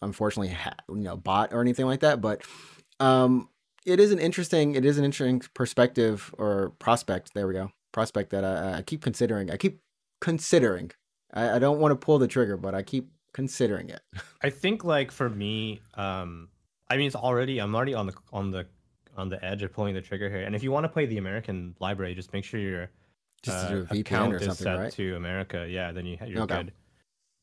unfortunately, 0.00 0.54
ha- 0.54 0.76
you 0.88 0.96
know, 0.96 1.16
bought 1.16 1.52
or 1.52 1.60
anything 1.60 1.86
like 1.86 2.00
that. 2.00 2.20
But 2.20 2.42
um, 3.00 3.48
it 3.84 3.98
is 4.00 4.12
an 4.12 4.18
interesting, 4.20 4.74
it 4.76 4.84
is 4.84 4.96
an 4.96 5.04
interesting 5.04 5.42
perspective 5.54 6.32
or 6.38 6.70
prospect. 6.78 7.34
There 7.34 7.46
we 7.48 7.54
go, 7.54 7.72
prospect 7.92 8.30
that 8.30 8.44
I, 8.44 8.78
I 8.78 8.82
keep 8.82 9.02
considering. 9.02 9.50
I 9.50 9.56
keep 9.56 9.80
considering. 10.20 10.92
I, 11.34 11.56
I 11.56 11.58
don't 11.58 11.78
want 11.80 11.92
to 11.92 11.96
pull 11.96 12.18
the 12.18 12.28
trigger, 12.28 12.56
but 12.56 12.74
I 12.74 12.82
keep 12.82 13.10
considering 13.32 13.90
it. 13.90 14.00
I 14.42 14.50
think 14.50 14.84
like 14.84 15.10
for 15.10 15.28
me, 15.28 15.80
um, 15.94 16.48
I 16.88 16.96
mean, 16.96 17.06
it's 17.08 17.16
already 17.16 17.58
I'm 17.60 17.74
already 17.74 17.94
on 17.94 18.06
the 18.06 18.14
on 18.32 18.50
the 18.50 18.66
on 19.16 19.28
the 19.28 19.44
edge 19.44 19.62
of 19.62 19.72
pulling 19.72 19.94
the 19.94 20.00
trigger 20.00 20.28
here. 20.30 20.42
And 20.42 20.54
if 20.54 20.62
you 20.62 20.70
want 20.72 20.84
to 20.84 20.88
play 20.88 21.06
the 21.06 21.18
American 21.18 21.74
library, 21.80 22.14
just 22.14 22.32
make 22.32 22.44
sure 22.44 22.58
your 22.60 22.90
Just 23.42 23.56
uh, 23.72 23.84
account 23.90 24.34
or 24.34 24.38
is 24.38 24.58
set 24.58 24.78
right? 24.78 24.92
to 24.92 25.14
America. 25.16 25.66
Yeah, 25.68 25.92
then 25.92 26.06
you 26.06 26.16
you're 26.26 26.42
Okay. 26.42 26.56
good. 26.56 26.72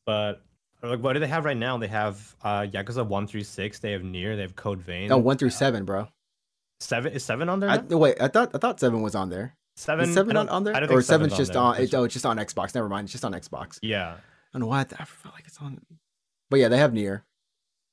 But 0.04 0.42
like, 0.82 1.00
what 1.00 1.12
do 1.14 1.20
they 1.20 1.28
have 1.28 1.44
right 1.44 1.56
now? 1.56 1.78
They 1.78 1.86
have 1.88 2.34
uh, 2.42 2.62
Yakuza 2.62 3.06
one 3.06 3.26
through 3.26 3.44
six. 3.44 3.78
They 3.78 3.92
have 3.92 4.02
Nier. 4.02 4.34
They 4.36 4.42
have 4.42 4.56
Code 4.56 4.80
Vein. 4.80 5.12
Oh, 5.12 5.18
one 5.18 5.38
through 5.38 5.50
seven, 5.50 5.84
bro. 5.84 6.08
seven 6.80 7.12
is 7.12 7.24
seven 7.24 7.48
on 7.48 7.60
there. 7.60 7.70
I, 7.70 7.76
no, 7.88 7.98
wait, 7.98 8.20
I 8.20 8.28
thought 8.28 8.50
I 8.54 8.58
thought 8.58 8.80
seven 8.80 9.00
was 9.02 9.14
on 9.14 9.30
there. 9.30 9.56
Seven. 9.82 10.08
Is 10.08 10.14
seven 10.14 10.36
on, 10.36 10.46
don't- 10.46 10.54
on 10.54 10.64
there, 10.64 10.74
I 10.76 10.80
don't 10.80 10.88
think 10.88 10.98
or 11.00 11.02
seven's 11.02 11.36
just 11.36 11.52
there. 11.52 11.62
on? 11.62 11.76
It, 11.80 11.92
oh, 11.94 12.04
it's 12.04 12.12
just 12.14 12.26
on 12.26 12.36
Xbox. 12.38 12.74
Never 12.74 12.88
mind, 12.88 13.06
it's 13.06 13.12
just 13.12 13.24
on 13.24 13.32
Xbox. 13.32 13.78
Yeah. 13.82 14.12
I 14.14 14.18
don't 14.52 14.60
know 14.60 14.66
why 14.68 14.80
I, 14.80 14.84
th- 14.84 15.00
I 15.00 15.04
feel 15.04 15.32
like 15.34 15.44
it's 15.46 15.58
on. 15.58 15.80
But 16.50 16.60
yeah, 16.60 16.68
they 16.68 16.78
have 16.78 16.92
Nier. 16.92 17.24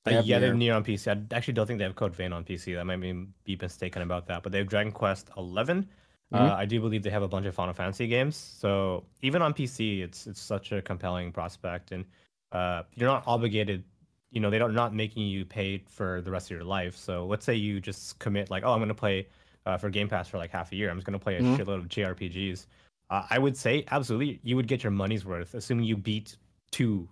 They 0.06 0.12
Uh, 0.14 0.16
have 0.18 0.26
yeah, 0.26 0.40
they 0.40 0.48
have 0.48 0.56
Nier. 0.56 0.74
Near 0.74 0.76
on 0.76 0.84
PC. 0.84 1.08
I 1.32 1.36
actually 1.36 1.54
don't 1.56 1.66
think 1.68 1.80
they 1.80 1.86
have 1.86 1.96
Code 1.96 2.16
Vein 2.16 2.32
on 2.34 2.44
PC. 2.44 2.76
That 2.76 2.86
might 2.86 2.98
be, 3.02 3.28
be 3.44 3.58
mistaken 3.62 4.02
about 4.02 4.28
that. 4.28 4.44
But 4.44 4.52
they 4.52 4.58
have 4.60 4.68
Dragon 4.68 4.92
Quest 4.92 5.30
11. 5.38 5.88
Mhm. 6.34 6.40
Uh, 6.40 6.54
I 6.54 6.66
do 6.66 6.80
believe 6.80 7.02
they 7.02 7.10
have 7.10 7.24
a 7.24 7.28
bunch 7.28 7.46
of 7.48 7.56
Final 7.56 7.74
Fantasy 7.74 8.08
games. 8.08 8.36
So 8.36 9.06
even 9.22 9.42
on 9.42 9.54
PC, 9.54 10.02
it's 10.04 10.28
it's 10.28 10.40
such 10.42 10.72
a 10.72 10.82
compelling 10.82 11.32
prospect, 11.32 11.92
and 11.92 12.06
uh, 12.52 12.84
you're 12.96 13.10
not 13.10 13.24
obligated. 13.26 13.84
You 14.32 14.40
know, 14.42 14.50
they 14.52 14.60
don't 14.60 14.76
not 14.76 14.94
making 14.94 15.26
you 15.28 15.44
pay 15.44 15.84
for 15.88 16.22
the 16.22 16.30
rest 16.30 16.48
of 16.48 16.52
your 16.52 16.64
life. 16.66 16.96
So 16.96 17.26
let's 17.26 17.46
say 17.46 17.56
you 17.56 17.80
just 17.82 18.20
commit 18.20 18.52
like, 18.52 18.64
oh, 18.64 18.74
I'm 18.74 18.80
gonna 18.80 18.94
play 18.94 19.28
uh, 19.70 19.78
for 19.78 19.90
Game 19.90 20.08
Pass 20.10 20.28
for 20.28 20.38
like 20.38 20.52
half 20.52 20.72
a 20.72 20.76
year. 20.76 20.90
I'm 20.90 20.98
just 20.98 21.06
gonna 21.06 21.20
play 21.20 21.38
a 21.38 21.42
Mhm. 21.42 21.58
shitload 21.58 21.78
of 21.78 21.88
JRPGs. 21.88 22.66
Uh, 23.10 23.26
I 23.30 23.40
would 23.40 23.56
say 23.56 23.86
absolutely, 23.92 24.40
you 24.44 24.56
would 24.56 24.68
get 24.68 24.84
your 24.84 24.92
money's 24.92 25.26
worth, 25.26 25.54
assuming 25.54 25.86
you 25.86 25.98
beat 25.98 26.38
two 26.72 27.10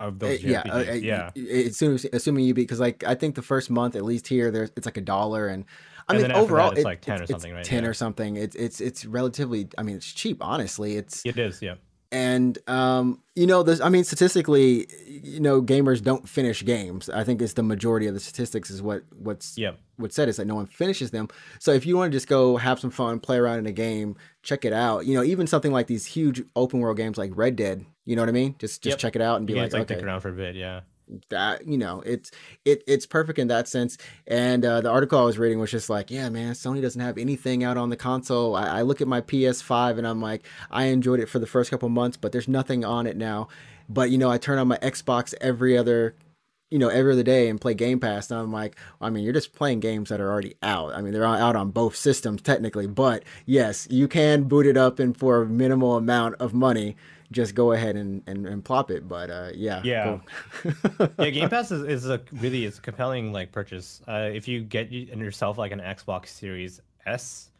of 0.00 0.18
those 0.18 0.42
yeah, 0.42 0.62
JRPGs. 0.62 0.88
uh, 0.88 0.90
uh, 0.90 0.94
yeah. 0.94 1.30
y- 1.36 1.42
Assuming, 1.66 1.98
assuming 2.12 2.44
you 2.44 2.54
beat, 2.54 2.62
because 2.62 2.80
like 2.80 3.04
I 3.04 3.14
think 3.14 3.34
the 3.34 3.42
first 3.42 3.70
month 3.70 3.96
at 3.96 4.04
least 4.04 4.26
here, 4.28 4.50
there's 4.50 4.70
it's 4.76 4.86
like 4.86 4.96
a 4.96 5.00
dollar, 5.02 5.48
and 5.48 5.64
I 6.08 6.14
And 6.14 6.22
mean 6.22 6.30
after 6.30 6.40
that, 6.40 6.42
overall 6.44 6.70
it's 6.70 6.80
it- 6.80 6.84
like 6.84 7.00
10 7.02 7.20
or 7.22 7.26
something, 7.26 7.52
right? 7.52 7.64
Ten 7.64 7.82
Yeah. 7.84 7.90
or 7.90 7.94
something. 7.94 8.36
It's 8.36 8.56
it's 8.56 8.80
it's 8.80 9.04
relatively. 9.04 9.68
I 9.76 9.82
mean, 9.82 9.96
it's 9.96 10.10
cheap, 10.12 10.38
honestly. 10.42 10.96
It's 10.96 11.24
It 11.26 11.38
is, 11.38 11.60
yeah. 11.62 11.74
And 12.10 12.58
um, 12.68 13.20
you 13.34 13.46
know, 13.46 13.62
this 13.62 13.80
i 13.80 13.88
mean, 13.88 14.04
statistically, 14.04 14.86
you 15.06 15.40
know, 15.40 15.60
gamers 15.62 16.02
don't 16.02 16.28
finish 16.28 16.64
games. 16.64 17.08
I 17.10 17.24
think 17.24 17.42
it's 17.42 17.52
the 17.54 17.62
majority 17.62 18.06
of 18.06 18.14
the 18.14 18.20
statistics 18.20 18.70
is 18.70 18.80
what 18.82 19.02
what's 19.16 19.58
yeah 19.58 19.72
what's 19.96 20.14
said 20.14 20.28
is 20.28 20.36
that 20.36 20.46
no 20.46 20.54
one 20.54 20.66
finishes 20.66 21.10
them. 21.10 21.28
So 21.58 21.72
if 21.72 21.84
you 21.84 21.96
want 21.96 22.12
to 22.12 22.16
just 22.16 22.28
go 22.28 22.56
have 22.56 22.78
some 22.80 22.90
fun, 22.90 23.20
play 23.20 23.36
around 23.36 23.58
in 23.58 23.66
a 23.66 23.72
game, 23.72 24.16
check 24.42 24.64
it 24.64 24.72
out. 24.72 25.06
You 25.06 25.14
know, 25.14 25.24
even 25.24 25.46
something 25.46 25.72
like 25.72 25.86
these 25.86 26.06
huge 26.06 26.42
open 26.56 26.80
world 26.80 26.96
games 26.96 27.18
like 27.18 27.32
Red 27.34 27.56
Dead. 27.56 27.84
You 28.04 28.16
know 28.16 28.22
what 28.22 28.28
I 28.30 28.32
mean? 28.32 28.54
Just 28.58 28.82
just 28.82 28.94
Yep. 28.94 28.98
check 28.98 29.16
it 29.16 29.22
out 29.22 29.36
and 29.36 29.46
be 29.46 29.52
You 29.52 29.60
like, 29.60 29.72
like 29.72 29.90
okay, 29.90 30.00
around 30.00 30.20
for 30.20 30.30
a 30.30 30.32
bit, 30.32 30.54
yeah. 30.56 30.80
That 31.28 31.66
you 31.66 31.78
know 31.78 32.02
it's 32.06 32.30
it 32.64 32.82
it's 32.86 33.06
perfect 33.06 33.38
in 33.38 33.48
that 33.48 33.68
sense. 33.68 33.98
And 34.26 34.64
uh, 34.64 34.80
the 34.80 34.90
article 34.90 35.18
i 35.18 35.24
was 35.24 35.38
reading 35.38 35.58
was 35.58 35.70
just 35.70 35.90
like 35.90 36.10
yeah 36.10 36.28
man 36.28 36.52
sony 36.52 36.80
doesn't 36.82 37.00
have 37.00 37.18
anything 37.18 37.64
out 37.64 37.76
on 37.76 37.90
the 37.90 37.96
console. 37.96 38.54
I, 38.56 38.78
I 38.78 38.82
look 38.82 39.00
at 39.00 39.08
my 39.08 39.20
ps5 39.20 39.98
and 39.98 40.06
i'm 40.06 40.20
like 40.20 40.46
i 40.70 40.84
enjoyed 40.84 41.20
it 41.20 41.28
for 41.28 41.38
the 41.38 41.46
first 41.46 41.70
couple 41.70 41.88
months 41.88 42.16
but 42.16 42.32
there's 42.32 42.48
nothing 42.48 42.84
on 42.84 43.06
it 43.06 43.16
now. 43.16 43.48
But 43.88 44.10
you 44.10 44.18
know 44.18 44.30
i 44.30 44.38
turn 44.38 44.58
on 44.58 44.68
my 44.68 44.78
xbox 44.78 45.34
every 45.40 45.76
other 45.76 46.14
you 46.70 46.78
know 46.78 46.88
every 46.88 47.12
other 47.12 47.22
day 47.22 47.48
and 47.48 47.60
play 47.60 47.74
game 47.74 47.98
pass 47.98 48.30
and 48.30 48.38
i'm 48.38 48.52
like 48.52 48.76
i 49.00 49.08
mean 49.08 49.24
you're 49.24 49.32
just 49.32 49.54
playing 49.54 49.80
games 49.80 50.10
that 50.10 50.20
are 50.20 50.30
already 50.30 50.54
out. 50.62 50.94
I 50.94 51.00
mean 51.00 51.12
they're 51.12 51.24
out 51.24 51.56
on 51.56 51.70
both 51.70 51.96
systems 51.96 52.42
technically 52.42 52.86
but 52.86 53.24
yes 53.46 53.86
you 53.90 54.08
can 54.08 54.44
boot 54.44 54.66
it 54.66 54.76
up 54.76 54.98
and 54.98 55.16
for 55.16 55.42
a 55.42 55.46
minimal 55.46 55.96
amount 55.96 56.34
of 56.36 56.52
money 56.52 56.96
just 57.30 57.54
go 57.54 57.72
ahead 57.72 57.94
and, 57.96 58.22
and, 58.26 58.46
and 58.46 58.64
plop 58.64 58.90
it 58.90 59.06
but 59.06 59.30
uh 59.30 59.50
yeah 59.54 59.82
Yeah. 59.84 60.18
go- 60.64 61.10
yeah, 61.18 61.30
Game 61.30 61.48
Pass 61.54 61.70
is, 61.70 61.82
is 61.84 62.08
a 62.08 62.20
really 62.32 62.64
it's 62.64 62.78
a 62.78 62.80
compelling 62.82 63.32
like 63.32 63.52
purchase. 63.52 64.00
Uh, 64.08 64.30
if 64.32 64.48
you 64.48 64.62
get 64.62 64.90
yourself 64.90 65.58
like 65.58 65.72
an 65.72 65.80
Xbox 65.80 66.28
Series 66.28 66.80
S, 67.06 67.50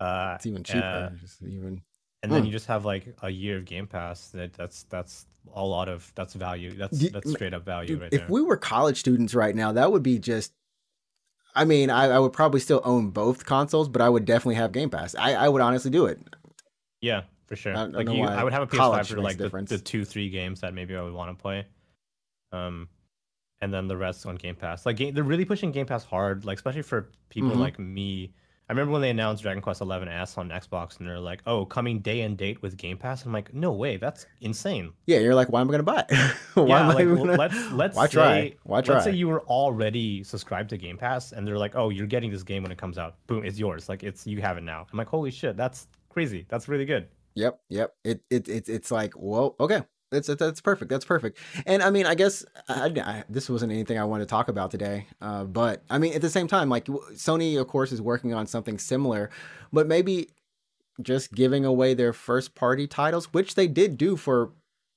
uh, 0.00 0.32
It's 0.36 0.46
even 0.46 0.62
cheaper. 0.64 1.10
uh, 1.12 1.16
just 1.20 1.42
even 1.42 1.82
and 2.22 2.32
then 2.32 2.40
Hmm. 2.40 2.46
you 2.46 2.52
just 2.52 2.66
have 2.66 2.84
like 2.84 3.14
a 3.22 3.30
year 3.30 3.58
of 3.58 3.64
Game 3.66 3.86
Pass. 3.86 4.28
That 4.28 4.52
that's 4.54 4.84
that's 4.84 5.26
a 5.54 5.64
lot 5.64 5.88
of 5.88 6.10
that's 6.14 6.34
value. 6.34 6.72
That's 6.74 7.10
that's 7.10 7.30
straight 7.32 7.52
up 7.54 7.64
value 7.64 7.88
Dude, 7.88 8.00
right 8.02 8.12
if 8.12 8.20
there. 8.20 8.28
we 8.30 8.40
were 8.42 8.56
college 8.56 8.98
students 8.98 9.34
right 9.34 9.54
now, 9.54 9.72
that 9.72 9.90
would 9.92 10.02
be 10.02 10.18
just. 10.18 10.52
I 11.54 11.64
mean, 11.64 11.88
I, 11.90 12.06
I 12.06 12.18
would 12.18 12.32
probably 12.32 12.60
still 12.60 12.80
own 12.84 13.10
both 13.10 13.44
consoles, 13.46 13.88
but 13.88 14.02
I 14.02 14.08
would 14.08 14.24
definitely 14.24 14.56
have 14.56 14.72
Game 14.72 14.90
Pass. 14.90 15.14
I, 15.14 15.34
I 15.34 15.48
would 15.48 15.60
honestly 15.62 15.90
do 15.90 16.06
it. 16.06 16.18
yeah, 17.00 17.22
for 17.46 17.56
sure. 17.56 17.76
I 17.76 17.84
like 17.84 18.08
you, 18.08 18.22
I 18.22 18.42
would 18.44 18.52
have 18.52 18.62
a 18.62 18.66
PS5 18.66 19.06
for 19.06 19.20
like 19.20 19.36
the, 19.38 19.48
the 19.48 19.78
two 19.78 20.04
three 20.04 20.30
games 20.30 20.60
that 20.60 20.74
maybe 20.74 20.96
I 20.96 21.02
would 21.02 21.12
want 21.14 21.36
to 21.36 21.40
play. 21.40 21.66
Um, 22.52 22.88
and 23.60 23.72
then 23.72 23.88
the 23.88 23.96
rest 23.96 24.26
on 24.26 24.36
Game 24.36 24.54
Pass. 24.56 24.84
Like 24.86 24.96
game, 24.96 25.14
they're 25.14 25.24
really 25.24 25.44
pushing 25.44 25.72
Game 25.72 25.86
Pass 25.86 26.04
hard, 26.04 26.44
like 26.44 26.58
especially 26.58 26.82
for 26.82 27.10
people 27.30 27.50
Mhm. 27.50 27.58
like 27.58 27.78
me. 27.78 28.32
I 28.68 28.72
remember 28.72 28.92
when 28.92 29.02
they 29.02 29.10
announced 29.10 29.42
Dragon 29.42 29.60
Quest 29.62 29.80
XI 29.82 30.08
S 30.08 30.38
on 30.38 30.48
Xbox, 30.48 30.98
and 30.98 31.06
they're 31.06 31.20
like, 31.20 31.42
"Oh, 31.46 31.66
coming 31.66 31.98
day 32.00 32.22
and 32.22 32.34
date 32.36 32.62
with 32.62 32.78
Game 32.78 32.96
Pass." 32.96 33.26
I'm 33.26 33.32
like, 33.32 33.52
"No 33.52 33.72
way, 33.72 33.98
that's 33.98 34.24
insane." 34.40 34.92
Yeah, 35.04 35.18
you're 35.18 35.34
like, 35.34 35.50
why 35.50 35.60
am 35.60 35.68
I 35.68 35.72
going 35.72 35.78
to 35.80 35.82
buy 35.82 36.06
it? 36.08 36.16
why 36.54 36.66
yeah, 36.66 36.80
am 36.80 36.90
I 36.90 36.94
like 36.94 37.06
l- 37.06 37.16
gonna... 37.16 37.36
let's 37.36 37.70
let's 37.72 37.96
Why 37.96 38.06
say, 38.06 38.12
try? 38.12 38.54
Why 38.62 38.80
try? 38.80 38.94
Let's 38.94 39.04
say 39.04 39.12
you 39.12 39.28
were 39.28 39.42
already 39.42 40.24
subscribed 40.24 40.70
to 40.70 40.78
Game 40.78 40.96
Pass, 40.96 41.32
and 41.32 41.46
they're 41.46 41.58
like, 41.58 41.76
"Oh, 41.76 41.90
you're 41.90 42.06
getting 42.06 42.30
this 42.30 42.42
game 42.42 42.62
when 42.62 42.72
it 42.72 42.78
comes 42.78 42.96
out. 42.96 43.16
Boom, 43.26 43.44
it's 43.44 43.58
yours. 43.58 43.88
Like 43.90 44.02
it's 44.02 44.26
you 44.26 44.40
have 44.40 44.56
it 44.56 44.62
now." 44.64 44.86
I'm 44.90 44.96
like, 44.96 45.08
"Holy 45.08 45.30
shit, 45.30 45.58
that's 45.58 45.86
crazy. 46.08 46.46
That's 46.48 46.66
really 46.66 46.86
good." 46.86 47.08
Yep, 47.34 47.60
yep. 47.68 47.94
It 48.04 48.22
it, 48.30 48.48
it 48.48 48.68
it's 48.68 48.90
like, 48.90 49.14
well, 49.16 49.56
okay. 49.60 49.82
That's 50.10 50.28
that's 50.28 50.60
perfect. 50.60 50.90
That's 50.90 51.04
perfect. 51.04 51.38
And 51.66 51.82
I 51.82 51.90
mean, 51.90 52.06
I 52.06 52.14
guess 52.14 52.44
I, 52.68 52.86
I, 53.04 53.24
this 53.28 53.50
wasn't 53.50 53.72
anything 53.72 53.98
I 53.98 54.04
wanted 54.04 54.24
to 54.24 54.30
talk 54.30 54.48
about 54.48 54.70
today. 54.70 55.08
Uh, 55.20 55.42
but 55.42 55.82
I 55.90 55.98
mean, 55.98 56.14
at 56.14 56.22
the 56.22 56.30
same 56.30 56.46
time, 56.46 56.68
like 56.68 56.84
Sony, 56.84 57.60
of 57.60 57.66
course, 57.66 57.90
is 57.90 58.00
working 58.00 58.32
on 58.32 58.46
something 58.46 58.78
similar, 58.78 59.30
but 59.72 59.88
maybe 59.88 60.28
just 61.02 61.32
giving 61.32 61.64
away 61.64 61.94
their 61.94 62.12
first 62.12 62.54
party 62.54 62.86
titles, 62.86 63.32
which 63.32 63.56
they 63.56 63.66
did 63.66 63.98
do 63.98 64.16
for 64.16 64.52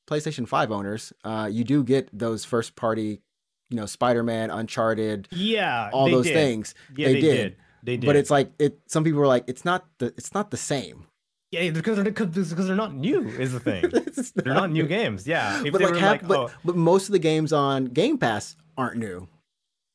PlayStation 0.07 0.47
Five 0.47 0.71
owners. 0.71 1.11
Uh, 1.23 1.49
you 1.51 1.63
do 1.63 1.83
get 1.83 2.09
those 2.17 2.45
first 2.45 2.75
party, 2.75 3.21
you 3.69 3.77
know, 3.77 3.87
Spider 3.87 4.21
Man, 4.21 4.51
Uncharted, 4.51 5.29
Yeah, 5.31 5.89
all 5.91 6.11
those 6.11 6.25
did. 6.25 6.33
things. 6.33 6.75
Yeah, 6.95 7.07
they 7.07 7.13
they, 7.13 7.21
did. 7.21 7.35
did. 7.35 7.55
They 7.81 7.97
did. 7.97 8.05
But 8.05 8.15
it's 8.17 8.29
like 8.29 8.51
it. 8.59 8.77
Some 8.85 9.03
people 9.03 9.19
were 9.19 9.25
like, 9.27 9.45
it's 9.47 9.65
not 9.65 9.87
the 9.97 10.07
it's 10.17 10.35
not 10.35 10.51
the 10.51 10.57
same. 10.57 11.06
Yeah, 11.51 11.69
because 11.71 11.95
they're 11.95 12.05
because 12.11 12.67
they're 12.67 12.75
not 12.75 12.93
new. 12.93 13.27
Is 13.27 13.53
the 13.53 13.59
thing. 13.59 13.83
They're 14.35 14.53
not 14.53 14.71
new 14.71 14.85
games. 14.85 15.27
Yeah, 15.27 15.63
if 15.63 15.71
but 15.71 15.81
like, 15.81 15.95
half, 15.95 16.11
like, 16.23 16.27
but, 16.27 16.37
oh, 16.37 16.51
but 16.65 16.75
most 16.75 17.07
of 17.07 17.11
the 17.13 17.19
games 17.19 17.53
on 17.53 17.85
Game 17.85 18.17
Pass 18.17 18.55
aren't 18.77 18.97
new. 18.97 19.27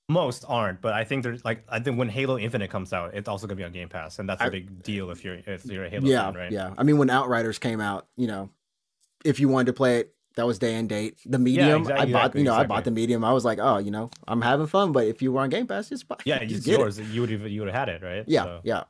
most 0.09 0.45
aren't. 0.49 0.81
But 0.81 0.95
I 0.95 1.05
think 1.05 1.23
there's 1.23 1.45
like 1.45 1.65
I 1.69 1.81
think 1.81 1.99
when 1.99 2.09
Halo 2.09 2.39
Infinite 2.39 2.71
comes 2.71 2.93
out, 2.93 3.15
it's 3.15 3.29
also 3.29 3.47
gonna 3.47 3.57
be 3.57 3.65
on 3.65 3.73
Game 3.73 3.89
Pass, 3.89 4.19
and 4.19 4.29
that's 4.29 4.41
a 4.41 4.47
I- 4.47 4.51
big 4.51 4.83
deal 4.83 5.11
if 5.11 5.25
you're 5.25 5.39
if 5.47 5.65
you're 5.67 5.85
a 5.85 5.91
Halo 5.91 6.07
yeah, 6.07 6.25
fan, 6.27 6.35
right? 6.35 6.53
yeah. 6.53 6.75
I 6.79 6.83
mean, 6.85 6.99
when 6.99 7.11
Outriders 7.11 7.59
came 7.59 7.81
out, 7.81 8.07
you 8.17 8.27
know, 8.27 8.51
if 9.25 9.41
you 9.41 9.49
wanted 9.49 9.67
to 9.67 9.73
play 9.75 9.99
it, 9.99 10.15
that 10.37 10.47
was 10.47 10.59
day 10.59 10.75
and 10.77 10.89
date. 10.89 11.19
The 11.27 11.39
medium, 11.39 11.85
exac- 11.85 11.93
I 11.93 11.97
bought. 11.97 12.05
exactly, 12.09 12.41
You 12.41 12.45
know, 12.47 12.55
I 12.55 12.65
bought 12.65 12.85
the 12.85 12.91
medium. 12.91 13.25
I 13.25 13.33
was 13.33 13.45
like, 13.45 13.59
oh, 13.61 13.79
you 13.79 13.91
know, 13.91 14.11
I'm 14.27 14.41
having 14.41 14.67
fun. 14.67 14.93
But 14.93 15.07
if 15.07 15.21
you 15.23 15.33
were 15.33 15.41
on 15.43 15.51
Game 15.51 15.67
Pass, 15.67 15.89
just 15.91 16.09
buy. 16.09 16.17
Yeah, 16.25 16.39
just 16.45 16.57
it's 16.59 16.67
get 16.67 16.75
it. 16.75 16.79
yours. 16.81 16.99
You 17.01 17.21
would 17.23 17.31
have 17.31 17.47
you 17.49 17.61
would 17.61 17.69
have 17.69 17.89
had 17.89 17.89
it, 17.95 18.03
right? 18.03 18.25
Yeah, 18.27 18.45
So- 18.45 18.61
yeah. 18.65 18.85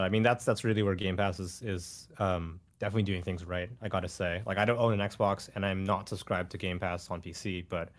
I 0.00 0.08
mean, 0.08 0.22
that's 0.22 0.44
that's 0.44 0.64
really 0.64 0.82
where 0.82 0.94
Game 0.94 1.16
Pass 1.16 1.38
is 1.38 1.62
is 1.62 2.08
um, 2.18 2.60
definitely 2.78 3.04
doing 3.04 3.22
things 3.22 3.44
right. 3.44 3.70
I 3.82 3.88
gotta 3.88 4.08
say, 4.08 4.42
like 4.46 4.58
I 4.58 4.64
don't 4.64 4.78
own 4.78 4.98
an 4.98 5.08
Xbox 5.08 5.48
and 5.54 5.64
I'm 5.64 5.84
not 5.84 6.08
subscribed 6.08 6.50
to 6.52 6.58
Game 6.58 6.78
Pass 6.78 7.10
on 7.10 7.22
PC, 7.22 7.64
but 7.68 7.90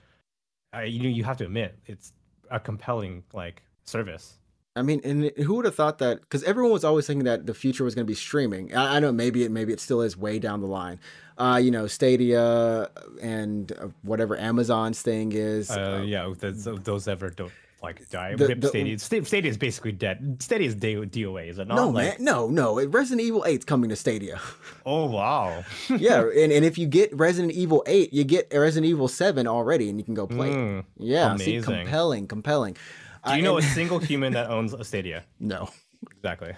I, 0.73 0.84
you 0.84 1.10
you 1.10 1.23
have 1.23 1.38
to 1.38 1.45
admit 1.45 1.77
it's 1.86 2.13
a 2.51 2.60
compelling 2.60 3.23
like 3.34 3.63
service. 3.86 4.38
I 4.77 4.81
mean, 4.81 4.99
and 5.05 5.31
who 5.38 5.55
would 5.55 5.63
have 5.63 5.75
thought 5.75 5.99
that? 5.99 6.19
Because 6.19 6.43
everyone 6.43 6.73
was 6.73 6.84
always 6.84 7.08
thinking 7.08 7.23
that 7.23 7.45
the 7.45 7.53
future 7.53 7.86
was 7.86 7.95
going 7.95 8.05
to 8.05 8.12
be 8.12 8.15
streaming. 8.15 8.75
I, 8.75 8.97
I, 8.97 8.99
know 8.99 9.13
maybe 9.13 9.45
it 9.45 9.51
maybe 9.51 9.71
it 9.71 9.79
still 9.79 10.01
is 10.01 10.17
way 10.17 10.38
down 10.38 10.60
the 10.60 10.67
line. 10.67 10.99
Uh, 11.38 11.62
you 11.63 11.71
know, 11.71 11.88
Stadia 11.88 12.89
and 13.21 13.71
uh, 13.71 13.88
whatever 14.01 14.38
Amazon's 14.38 15.01
thing 15.01 15.31
is. 15.31 15.71
Uh, 15.71 16.03
yeah, 16.05 16.29
those, 16.38 16.65
those 16.65 17.08
ever 17.08 17.29
don't 17.29 17.53
like 17.85 18.09
die. 18.09 18.35
The, 18.35 18.55
the, 18.55 18.67
Stadia. 18.67 19.25
Stadia 19.25 19.49
is 19.49 19.57
basically 19.57 19.91
dead. 19.93 20.37
Stadia 20.41 20.67
is 20.67 20.75
DOA, 20.75 21.49
is 21.49 21.59
it 21.59 21.67
not? 21.67 21.75
No, 21.75 21.89
like... 21.89 22.19
man, 22.19 22.25
no, 22.25 22.47
no. 22.49 22.85
Resident 22.87 23.21
Evil 23.25 23.45
8's 23.47 23.65
coming 23.65 23.89
to 23.89 23.95
Stadia. 23.95 24.39
Oh 24.87 25.05
wow. 25.07 25.63
yeah, 25.97 26.21
and, 26.21 26.51
and 26.51 26.63
if 26.63 26.77
you 26.77 26.85
get 26.85 27.11
Resident 27.15 27.53
Evil 27.53 27.83
8, 27.87 28.13
you 28.13 28.23
get 28.23 28.53
Resident 28.53 28.85
Evil 28.85 29.07
7 29.07 29.47
already, 29.47 29.89
and 29.89 29.97
you 29.97 30.05
can 30.05 30.13
go 30.13 30.27
play. 30.27 30.49
Mm, 30.49 30.85
yeah, 30.99 31.33
amazing. 31.33 31.63
See, 31.63 31.65
compelling, 31.65 32.27
compelling. 32.27 32.77
Do 33.25 33.35
you 33.35 33.41
know 33.41 33.57
and... 33.57 33.65
a 33.65 33.69
single 33.73 33.97
human 33.97 34.33
that 34.33 34.51
owns 34.51 34.73
a 34.73 34.83
Stadia? 34.83 35.23
No. 35.39 35.69
Exactly. 36.11 36.53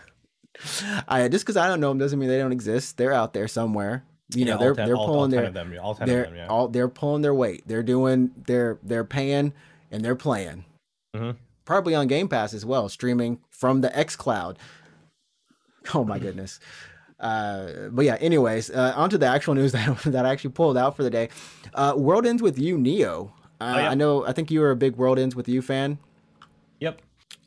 I 1.07 1.27
just 1.27 1.45
because 1.45 1.57
I 1.57 1.67
don't 1.67 1.79
know 1.79 1.89
them 1.89 1.99
doesn't 1.99 2.19
mean 2.19 2.29
they 2.29 2.37
don't 2.37 2.51
exist. 2.51 2.97
They're 2.97 3.13
out 3.13 3.33
there 3.33 3.47
somewhere. 3.47 4.03
You 4.33 4.43
know, 4.43 4.53
yeah, 4.53 4.57
they're 4.57 4.73
ten, 4.73 4.87
they're 4.87 4.95
pulling 4.95 5.09
all, 5.09 5.27
their 5.29 5.49
them, 5.49 5.53
they're 6.05 6.23
them, 6.23 6.35
yeah. 6.35 6.47
all 6.47 6.67
they're 6.67 6.89
pulling 6.89 7.21
their 7.21 7.33
weight. 7.33 7.63
They're 7.65 7.83
doing 7.83 8.31
they're 8.45 8.77
they're 8.83 9.05
paying 9.05 9.53
and 9.91 10.03
they're 10.03 10.15
playing. 10.15 10.65
Mm-hmm. 11.17 11.37
Probably 11.65 11.95
on 11.95 12.07
Game 12.07 12.27
Pass 12.27 12.53
as 12.53 12.65
well, 12.65 12.87
streaming 12.87 13.39
from 13.49 13.81
the 13.81 13.97
X 13.97 14.15
Cloud. 14.15 14.57
Oh 15.93 16.03
my 16.03 16.19
goodness. 16.19 16.59
Uh, 17.19 17.89
but 17.89 18.05
yeah, 18.05 18.15
anyways, 18.15 18.69
uh, 18.69 18.93
onto 18.95 19.17
the 19.17 19.25
actual 19.25 19.53
news 19.59 19.71
that, 19.71 19.97
that 20.03 20.25
I 20.25 20.29
actually 20.31 20.51
pulled 20.51 20.77
out 20.77 20.95
for 20.95 21.03
the 21.03 21.09
day. 21.09 21.29
Uh, 21.73 21.93
World 21.95 22.25
Ends 22.25 22.41
with 22.41 22.59
You, 22.59 22.77
Neo. 22.77 23.33
Uh, 23.59 23.73
oh, 23.75 23.79
yeah. 23.79 23.89
I 23.89 23.95
know. 23.95 24.25
I 24.25 24.33
think 24.33 24.51
you 24.51 24.59
were 24.59 24.71
a 24.71 24.75
big 24.75 24.95
World 24.95 25.17
Ends 25.17 25.35
with 25.35 25.47
You 25.47 25.61
fan. 25.61 25.97
Yep. 26.79 27.01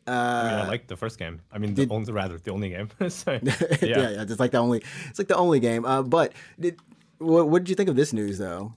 Uh, 0.06 0.10
I 0.10 0.50
mean, 0.50 0.60
I 0.60 0.68
like 0.68 0.86
the 0.88 0.96
first 0.96 1.18
game. 1.18 1.40
I 1.52 1.58
mean, 1.58 1.74
the 1.74 1.86
did, 1.86 1.92
only 1.92 2.12
rather 2.12 2.36
the 2.38 2.50
only 2.50 2.70
game. 2.70 2.88
so, 3.08 3.32
yeah. 3.42 3.54
yeah, 3.80 4.10
yeah, 4.10 4.22
it's 4.22 4.40
like 4.40 4.50
the 4.50 4.58
only, 4.58 4.82
it's 5.08 5.18
like 5.18 5.28
the 5.28 5.36
only 5.36 5.60
game. 5.60 5.84
Uh, 5.84 6.02
but 6.02 6.32
did, 6.58 6.80
what, 7.18 7.48
what 7.48 7.62
did 7.62 7.68
you 7.68 7.76
think 7.76 7.88
of 7.88 7.96
this 7.96 8.12
news 8.12 8.38
though? 8.38 8.74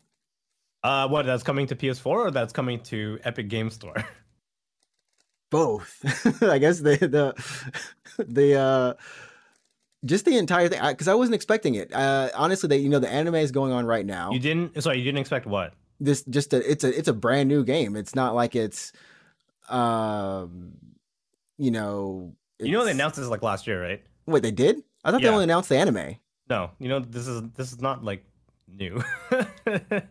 Uh, 0.84 1.08
what 1.08 1.26
that's 1.26 1.44
coming 1.44 1.66
to 1.68 1.76
PS4 1.76 2.06
or 2.06 2.32
that's 2.32 2.54
coming 2.54 2.80
to 2.82 3.18
Epic 3.24 3.48
Game 3.48 3.70
Store? 3.70 3.96
Both, 5.54 6.42
I 6.44 6.58
guess 6.58 6.80
the 6.80 6.98
the 6.98 8.24
the 8.28 8.56
uh, 8.56 8.94
just 10.04 10.26
the 10.26 10.38
entire 10.38 10.68
thing 10.68 10.82
because 10.86 11.08
I, 11.08 11.14
I, 11.14 11.16
wasn't 11.16 11.36
expecting 11.36 11.76
it. 11.76 11.94
Uh, 11.94 12.30
honestly, 12.36 12.68
that 12.70 12.80
you 12.80 12.90
know 12.90 13.00
the 13.00 13.10
anime 13.10 13.36
is 13.36 13.52
going 13.52 13.72
on 13.72 13.86
right 13.86 14.06
now. 14.06 14.32
You 14.32 14.40
didn't. 14.40 14.82
Sorry, 14.82 14.98
you 14.98 15.04
didn't 15.04 15.20
expect 15.20 15.46
what? 15.46 15.74
This 16.00 16.24
just 16.24 16.54
a, 16.54 16.70
it's 16.70 16.84
a 16.84 16.98
it's 16.98 17.08
a 17.08 17.14
brand 17.14 17.48
new 17.48 17.64
game. 17.64 17.96
It's 17.96 18.16
not 18.16 18.36
like 18.36 18.56
it's 18.56 18.92
um, 19.70 20.74
you 21.58 21.72
know, 21.72 22.34
you 22.60 22.72
know 22.72 22.84
they 22.86 22.92
announced 22.92 23.18
this 23.18 23.28
like 23.28 23.44
last 23.44 23.68
year, 23.68 23.82
right? 23.82 24.04
Wait, 24.26 24.44
they 24.44 24.52
did? 24.52 24.84
I 25.04 25.12
thought 25.12 25.22
yeah. 25.22 25.30
they 25.30 25.34
only 25.34 25.44
announced 25.46 25.70
the 25.70 25.78
anime. 25.78 26.18
No, 26.50 26.72
you 26.80 26.90
know 26.90 27.00
this 27.00 27.28
is 27.28 27.42
this 27.56 27.72
is 27.72 27.82
not 27.82 28.04
like 28.04 28.26
new. 28.78 29.02
this 29.66 30.04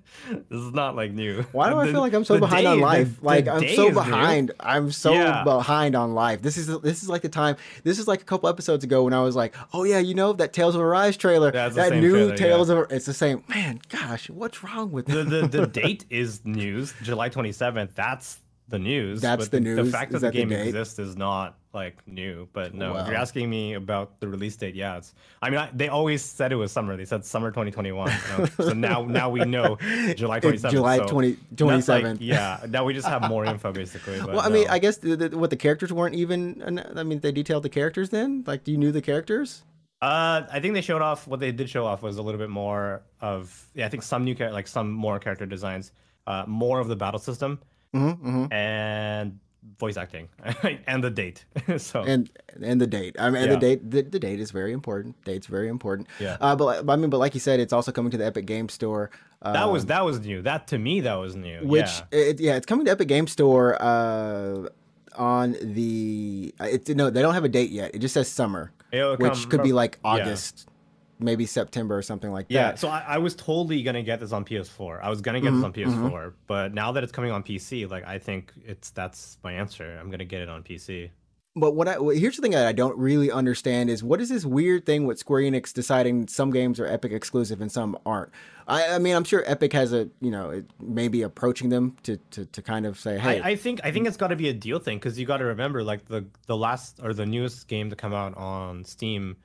is 0.50 0.72
not 0.72 0.96
like 0.96 1.12
new. 1.12 1.42
Why 1.52 1.70
do 1.70 1.76
the, 1.76 1.80
I 1.80 1.92
feel 1.92 2.00
like 2.00 2.12
I'm 2.12 2.24
so 2.24 2.38
behind 2.38 2.64
day, 2.64 2.70
on 2.70 2.80
life? 2.80 3.20
The, 3.20 3.26
like 3.26 3.44
the 3.46 3.52
I'm 3.52 3.68
so 3.68 3.92
behind. 3.92 4.48
New. 4.48 4.54
I'm 4.60 4.92
so 4.92 5.12
yeah. 5.12 5.44
behind 5.44 5.94
on 5.94 6.14
life. 6.14 6.42
This 6.42 6.56
is 6.56 6.66
this 6.80 7.02
is 7.02 7.08
like 7.08 7.22
the 7.22 7.28
time. 7.28 7.56
This 7.84 7.98
is 7.98 8.08
like 8.08 8.20
a 8.20 8.24
couple 8.24 8.48
episodes 8.48 8.84
ago 8.84 9.04
when 9.04 9.12
I 9.12 9.22
was 9.22 9.36
like, 9.36 9.54
oh 9.72 9.84
yeah, 9.84 9.98
you 9.98 10.14
know 10.14 10.32
that 10.34 10.52
Tales 10.52 10.74
of 10.74 10.80
Arise 10.80 11.16
trailer. 11.16 11.50
That's 11.50 11.76
that 11.76 11.94
new 11.94 12.10
trailer, 12.10 12.36
Tales 12.36 12.70
yeah. 12.70 12.80
of 12.80 12.92
it's 12.92 13.06
the 13.06 13.14
same. 13.14 13.44
Man, 13.48 13.80
gosh, 13.88 14.30
what's 14.30 14.62
wrong 14.62 14.92
with 14.92 15.06
the 15.06 15.24
the, 15.24 15.46
the 15.46 15.66
date 15.82 16.04
is 16.10 16.44
news, 16.44 16.94
July 17.02 17.28
27th. 17.28 17.94
That's 17.94 18.38
the 18.68 18.78
news. 18.78 19.20
That's 19.20 19.48
the, 19.48 19.60
news. 19.60 19.76
The 19.76 19.96
fact 19.96 20.12
that, 20.12 20.20
the 20.20 20.30
game 20.30 20.52
exists 20.52 20.98
is 20.98 21.16
not 21.16 21.56
like 21.74 21.96
new. 22.06 22.48
But 22.52 22.74
no, 22.74 22.92
wow. 22.92 23.00
if 23.00 23.06
you're 23.06 23.16
asking 23.16 23.48
me 23.48 23.74
about 23.74 24.20
the 24.20 24.28
release 24.28 24.56
date, 24.56 24.74
yeah, 24.74 24.98
it's. 24.98 25.14
I 25.40 25.50
mean, 25.50 25.58
I, 25.58 25.70
they 25.72 25.88
always 25.88 26.22
said 26.22 26.52
it 26.52 26.56
was 26.56 26.72
summer. 26.72 26.96
They 26.96 27.04
said 27.04 27.24
summer 27.24 27.50
2021. 27.50 28.10
You 28.10 28.38
know? 28.38 28.44
so 28.60 28.72
now, 28.72 29.02
now 29.02 29.30
we 29.30 29.44
know 29.44 29.76
July 30.14 30.40
27th. 30.40 30.70
July 30.70 30.98
so 30.98 31.06
20, 31.08 31.36
27th. 31.54 32.02
Like, 32.02 32.16
yeah, 32.20 32.60
now 32.68 32.84
we 32.84 32.94
just 32.94 33.06
have 33.06 33.28
more 33.28 33.44
info 33.44 33.72
basically. 33.72 34.20
well, 34.26 34.40
I 34.40 34.48
no. 34.48 34.54
mean, 34.54 34.68
I 34.68 34.78
guess 34.78 34.98
the, 34.98 35.16
the, 35.16 35.38
what 35.38 35.50
the 35.50 35.56
characters 35.56 35.92
weren't 35.92 36.14
even. 36.14 36.80
I 36.96 37.02
mean, 37.02 37.20
they 37.20 37.32
detailed 37.32 37.62
the 37.62 37.70
characters 37.70 38.10
then. 38.10 38.44
Like, 38.46 38.64
do 38.64 38.72
you 38.72 38.78
knew 38.78 38.92
the 38.92 39.02
characters? 39.02 39.62
Uh, 40.02 40.46
I 40.50 40.58
think 40.58 40.74
they 40.74 40.80
showed 40.80 41.00
off 41.00 41.28
what 41.28 41.38
they 41.38 41.52
did 41.52 41.70
show 41.70 41.86
off 41.86 42.02
was 42.02 42.16
a 42.16 42.22
little 42.22 42.40
bit 42.40 42.50
more 42.50 43.02
of 43.20 43.68
yeah. 43.74 43.86
I 43.86 43.88
think 43.88 44.02
some 44.02 44.24
new 44.24 44.34
like 44.34 44.66
some 44.66 44.90
more 44.90 45.20
character 45.20 45.46
designs, 45.46 45.92
uh, 46.26 46.44
more 46.48 46.80
of 46.80 46.88
the 46.88 46.96
battle 46.96 47.20
system 47.20 47.60
mm-hmm, 47.94 48.28
mm-hmm. 48.28 48.52
and 48.52 49.38
voice 49.78 49.96
acting 49.96 50.28
and 50.86 51.02
the 51.02 51.10
date. 51.10 51.44
so 51.78 52.02
and 52.02 52.30
and 52.62 52.80
the 52.80 52.86
date. 52.86 53.16
I 53.18 53.30
mean, 53.30 53.42
yeah. 53.44 53.48
the 53.50 53.56
date. 53.56 53.90
The, 53.90 54.02
the, 54.02 54.18
date 54.18 54.40
is 54.40 54.50
very 54.50 54.72
important. 54.72 55.22
Date's 55.24 55.46
very 55.46 55.68
important. 55.68 56.08
Yeah. 56.18 56.36
Uh, 56.40 56.56
but 56.56 56.88
I 56.88 56.96
mean, 56.96 57.10
but 57.10 57.18
like 57.18 57.34
you 57.34 57.40
said, 57.40 57.60
it's 57.60 57.72
also 57.72 57.92
coming 57.92 58.10
to 58.10 58.18
the 58.18 58.26
Epic 58.26 58.46
Game 58.46 58.68
Store. 58.68 59.10
Um, 59.40 59.54
that 59.54 59.70
was 59.70 59.82
um, 59.82 59.88
that 59.88 60.04
was 60.04 60.20
new. 60.20 60.42
That 60.42 60.68
to 60.68 60.78
me, 60.78 61.00
that 61.00 61.14
was 61.14 61.36
new. 61.36 61.60
Which 61.62 61.82
yeah, 62.12 62.18
it, 62.18 62.40
yeah 62.40 62.56
it's 62.56 62.66
coming 62.66 62.86
to 62.86 62.92
Epic 62.92 63.08
Game 63.08 63.26
Store. 63.26 63.80
Uh, 63.80 64.68
on 65.14 65.56
the 65.60 66.54
uh, 66.58 66.64
it's 66.64 66.88
no, 66.88 67.10
they 67.10 67.20
don't 67.20 67.34
have 67.34 67.44
a 67.44 67.48
date 67.48 67.70
yet. 67.70 67.94
It 67.94 67.98
just 67.98 68.14
says 68.14 68.28
summer, 68.28 68.72
It'll 68.90 69.16
which 69.16 69.48
could 69.50 69.62
be 69.62 69.72
like 69.72 69.98
August. 70.04 70.64
Yeah 70.66 70.71
maybe 71.18 71.46
September 71.46 71.96
or 71.96 72.02
something 72.02 72.30
like 72.32 72.46
yeah, 72.48 72.62
that. 72.62 72.70
Yeah, 72.70 72.74
so 72.76 72.88
I, 72.88 73.04
I, 73.08 73.18
was 73.18 73.34
totally 73.34 73.82
gonna 73.82 74.02
get 74.02 74.20
this 74.20 74.32
on 74.32 74.44
PS4. 74.44 75.02
I 75.02 75.10
was 75.10 75.20
gonna 75.20 75.40
get 75.40 75.52
mm-hmm, 75.52 75.56
this 75.56 75.64
on 75.64 75.72
PS4, 75.72 76.10
mm-hmm. 76.10 76.28
but 76.46 76.74
now 76.74 76.92
that 76.92 77.02
it's 77.02 77.12
coming 77.12 77.30
on 77.30 77.42
PC, 77.42 77.90
like 77.90 78.06
I 78.06 78.18
think 78.18 78.52
it's 78.64 78.90
that's 78.90 79.38
my 79.42 79.52
answer. 79.52 79.96
I'm 79.98 80.10
gonna 80.10 80.24
get 80.24 80.40
it 80.40 80.48
on 80.48 80.62
PC. 80.62 81.10
But 81.54 81.74
what 81.74 81.86
I 81.86 81.96
here's 82.14 82.36
the 82.36 82.42
thing 82.42 82.52
that 82.52 82.66
I 82.66 82.72
don't 82.72 82.96
really 82.96 83.30
understand 83.30 83.90
is 83.90 84.02
what 84.02 84.22
is 84.22 84.30
this 84.30 84.46
weird 84.46 84.86
thing 84.86 85.04
with 85.04 85.18
Square 85.18 85.42
Enix 85.42 85.72
deciding 85.74 86.28
some 86.28 86.50
games 86.50 86.80
are 86.80 86.86
Epic 86.86 87.12
exclusive 87.12 87.60
and 87.60 87.70
some 87.70 87.98
aren't. 88.06 88.30
I, 88.66 88.94
I 88.94 88.98
mean, 88.98 89.14
I'm 89.14 89.24
sure 89.24 89.42
Epic 89.44 89.74
has 89.74 89.92
a 89.92 90.08
you 90.20 90.30
know 90.30 90.62
maybe 90.80 91.20
approaching 91.20 91.68
them 91.68 91.96
to, 92.04 92.16
to, 92.30 92.46
to 92.46 92.62
kind 92.62 92.86
of 92.86 92.98
say, 92.98 93.18
hey. 93.18 93.40
I, 93.40 93.50
I 93.50 93.56
think 93.56 93.80
I 93.84 93.90
think 93.90 94.06
it's 94.06 94.16
got 94.16 94.28
to 94.28 94.36
be 94.36 94.48
a 94.48 94.54
deal 94.54 94.78
thing 94.78 94.96
because 94.96 95.18
you 95.18 95.26
got 95.26 95.38
to 95.38 95.44
remember 95.44 95.84
like 95.84 96.06
the 96.06 96.24
the 96.46 96.56
last 96.56 97.00
or 97.02 97.12
the 97.12 97.26
newest 97.26 97.68
game 97.68 97.90
to 97.90 97.96
come 97.96 98.14
out 98.14 98.34
on 98.38 98.84
Steam 98.86 99.36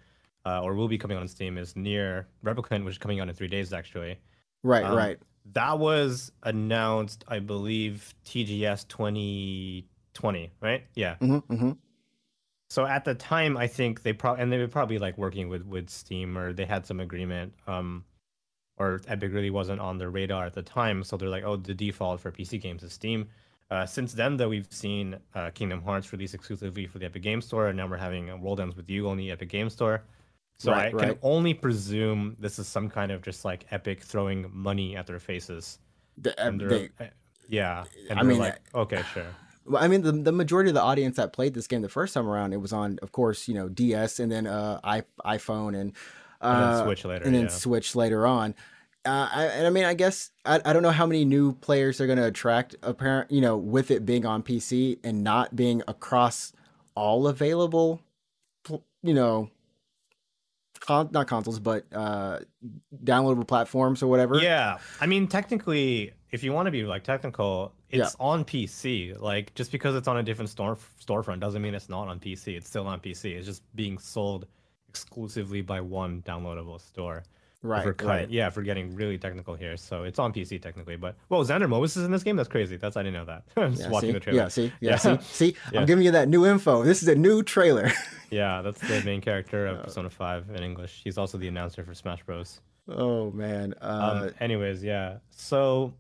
uh, 0.47 0.61
or 0.61 0.75
will 0.75 0.87
be 0.87 0.97
coming 0.97 1.17
on 1.17 1.27
Steam 1.27 1.57
is 1.57 1.75
Nier 1.75 2.25
Replicant, 2.43 2.85
which 2.85 2.93
is 2.93 2.97
coming 2.97 3.19
out 3.19 3.27
in 3.27 3.35
three 3.35 3.49
days 3.49 3.73
actually. 3.73 4.17
Right, 4.63 4.85
um, 4.85 4.95
right. 4.95 5.19
That 5.51 5.77
was 5.77 6.31
announced, 6.43 7.25
I 7.27 7.39
believe, 7.39 8.13
TGS 8.25 8.87
2020, 8.87 10.51
right? 10.61 10.83
Yeah. 10.95 11.15
Mm-hmm, 11.15 11.53
mm-hmm. 11.53 11.71
So 12.69 12.85
at 12.85 13.03
the 13.03 13.13
time, 13.13 13.57
I 13.57 13.67
think 13.67 14.03
they 14.03 14.13
probably 14.13 14.41
and 14.41 14.51
they 14.51 14.57
were 14.57 14.67
probably 14.67 14.99
like 14.99 15.17
working 15.17 15.49
with 15.49 15.65
with 15.65 15.89
Steam 15.89 16.37
or 16.37 16.53
they 16.53 16.65
had 16.65 16.85
some 16.85 17.01
agreement. 17.01 17.53
Um, 17.67 18.05
or 18.77 19.01
Epic 19.07 19.33
really 19.33 19.49
wasn't 19.49 19.81
on 19.81 19.97
their 19.97 20.11
radar 20.11 20.45
at 20.45 20.53
the 20.53 20.61
time, 20.61 21.03
so 21.03 21.17
they're 21.17 21.29
like, 21.29 21.43
oh, 21.43 21.55
the 21.55 21.73
default 21.73 22.21
for 22.21 22.31
PC 22.31 22.61
games 22.61 22.83
is 22.83 22.93
Steam. 22.93 23.27
Uh, 23.71 23.85
since 23.85 24.13
then, 24.13 24.37
though, 24.37 24.49
we've 24.49 24.67
seen 24.69 25.17
uh, 25.33 25.49
Kingdom 25.49 25.81
Hearts 25.81 26.13
released 26.13 26.35
exclusively 26.35 26.85
for 26.85 26.99
the 26.99 27.05
Epic 27.05 27.23
Game 27.23 27.41
Store, 27.41 27.67
and 27.67 27.77
now 27.77 27.87
we're 27.87 27.97
having 27.97 28.39
World 28.39 28.61
Ends 28.61 28.77
with 28.77 28.87
You 28.89 29.09
on 29.09 29.17
the 29.17 29.31
Epic 29.31 29.49
Game 29.49 29.69
Store. 29.69 30.03
So 30.59 30.71
right, 30.71 30.93
I 30.93 30.95
right. 30.95 31.09
can 31.09 31.19
only 31.21 31.53
presume 31.53 32.35
this 32.39 32.57
is 32.57 32.67
some 32.67 32.89
kind 32.89 33.11
of 33.11 33.21
just 33.21 33.45
like 33.45 33.65
Epic 33.71 34.03
throwing 34.03 34.49
money 34.51 34.95
at 34.95 35.05
their 35.05 35.19
faces. 35.19 35.77
The, 36.17 36.39
uh, 36.43 36.51
they, 36.51 36.89
uh, 36.99 37.05
yeah, 37.47 37.83
and 38.09 38.19
I 38.19 38.23
mean, 38.23 38.39
like, 38.39 38.59
okay, 38.73 39.03
sure. 39.13 39.25
Well, 39.69 39.83
I 39.83 39.89
mean, 39.89 40.01
the, 40.01 40.13
the 40.13 40.31
majority 40.31 40.69
of 40.69 40.75
the 40.75 40.81
audience 40.81 41.17
that 41.17 41.33
played 41.33 41.53
this 41.53 41.67
game 41.67 41.81
the 41.81 41.89
first 41.89 42.13
time 42.13 42.25
around, 42.25 42.53
it 42.53 42.61
was 42.61 42.71
on, 42.71 42.99
of 43.01 43.11
course, 43.11 43.49
you 43.49 43.53
know, 43.53 43.67
DS 43.67 44.17
and 44.21 44.31
then 44.31 44.47
uh, 44.47 44.79
I, 44.81 45.03
iPhone 45.25 45.77
and, 45.77 45.91
uh, 46.39 46.45
and 46.45 46.63
then 46.63 46.69
uh, 46.69 46.83
Switch 46.85 47.03
later, 47.03 47.25
and 47.25 47.35
then 47.35 47.41
yeah. 47.41 47.47
Switch 47.49 47.93
later 47.93 48.25
on. 48.25 48.55
Uh, 49.03 49.29
I, 49.29 49.43
and 49.47 49.67
I 49.67 49.69
mean, 49.69 49.83
I 49.83 49.93
guess 49.93 50.31
I, 50.45 50.61
I 50.63 50.71
don't 50.71 50.83
know 50.83 50.91
how 50.91 51.05
many 51.05 51.25
new 51.25 51.51
players 51.51 51.97
they're 51.97 52.07
going 52.07 52.17
to 52.17 52.27
attract. 52.27 52.77
Apparent, 52.81 53.29
you 53.29 53.41
know, 53.41 53.57
with 53.57 53.91
it 53.91 54.05
being 54.05 54.25
on 54.25 54.41
PC 54.41 54.99
and 55.03 55.21
not 55.21 55.53
being 55.53 55.83
across 55.85 56.53
all 56.95 57.27
available, 57.27 57.99
you 59.03 59.13
know, 59.13 59.49
con- 60.87 61.09
not 61.11 61.27
consoles, 61.27 61.59
but 61.59 61.85
uh, 61.93 62.39
downloadable 63.03 63.47
platforms 63.47 64.01
or 64.01 64.07
whatever. 64.07 64.39
Yeah, 64.39 64.79
I 64.99 65.05
mean, 65.05 65.27
technically, 65.27 66.13
if 66.31 66.43
you 66.43 66.53
want 66.53 66.65
to 66.65 66.71
be 66.71 66.83
like 66.83 67.03
technical, 67.03 67.73
it's 67.89 68.15
yeah. 68.19 68.25
on 68.25 68.45
PC. 68.45 69.19
Like, 69.19 69.53
just 69.53 69.71
because 69.71 69.95
it's 69.95 70.07
on 70.07 70.17
a 70.17 70.23
different 70.23 70.49
store 70.49 70.77
storefront 71.05 71.39
doesn't 71.39 71.61
mean 71.61 71.75
it's 71.75 71.89
not 71.89 72.07
on 72.07 72.19
PC. 72.19 72.57
It's 72.57 72.67
still 72.67 72.87
on 72.87 72.99
PC. 72.99 73.35
It's 73.35 73.45
just 73.45 73.63
being 73.75 73.97
sold 73.97 74.47
exclusively 74.89 75.61
by 75.61 75.81
one 75.81 76.23
downloadable 76.23 76.81
store. 76.81 77.23
Right, 77.63 77.83
for 77.83 78.05
right. 78.05 78.29
Yeah, 78.29 78.51
for 78.51 78.61
getting 78.61 78.95
really 78.95 79.17
technical 79.17 79.55
here. 79.55 79.77
So 79.77 80.03
it's 80.03 80.19
on 80.19 80.31
PC 80.31 80.61
technically, 80.61 80.95
but 80.95 81.15
well, 81.29 81.43
Xander 81.43 81.67
Mobus 81.67 81.97
is 81.97 82.03
in 82.03 82.11
this 82.11 82.21
game. 82.21 82.35
That's 82.35 82.47
crazy. 82.47 82.77
That's 82.77 82.95
I 82.95 83.01
didn't 83.01 83.15
know 83.15 83.25
that. 83.25 83.43
just 83.71 83.81
yeah, 83.81 83.89
watching 83.89 84.09
see? 84.09 84.13
the 84.13 84.19
trailer. 84.19 84.39
Yeah, 84.39 84.47
see, 84.47 84.73
yeah, 84.79 84.95
see, 84.97 85.17
see. 85.21 85.55
Yeah. 85.73 85.79
I'm 85.79 85.87
giving 85.87 86.05
you 86.05 86.11
that 86.11 86.29
new 86.29 86.45
info. 86.45 86.83
This 86.83 87.01
is 87.01 87.07
a 87.07 87.15
new 87.15 87.41
trailer. 87.41 87.91
yeah, 88.29 88.61
that's 88.61 88.79
the 88.81 89.01
main 89.03 89.21
character 89.21 89.65
of 89.65 89.83
Persona 89.83 90.09
Five 90.09 90.49
in 90.51 90.63
English. 90.63 91.01
He's 91.03 91.17
also 91.17 91.39
the 91.39 91.47
announcer 91.47 91.83
for 91.83 91.95
Smash 91.95 92.23
Bros. 92.23 92.61
Oh 92.87 93.31
man. 93.31 93.73
Uh... 93.81 94.27
Um, 94.27 94.33
anyways, 94.39 94.83
yeah. 94.83 95.17
So 95.31 95.93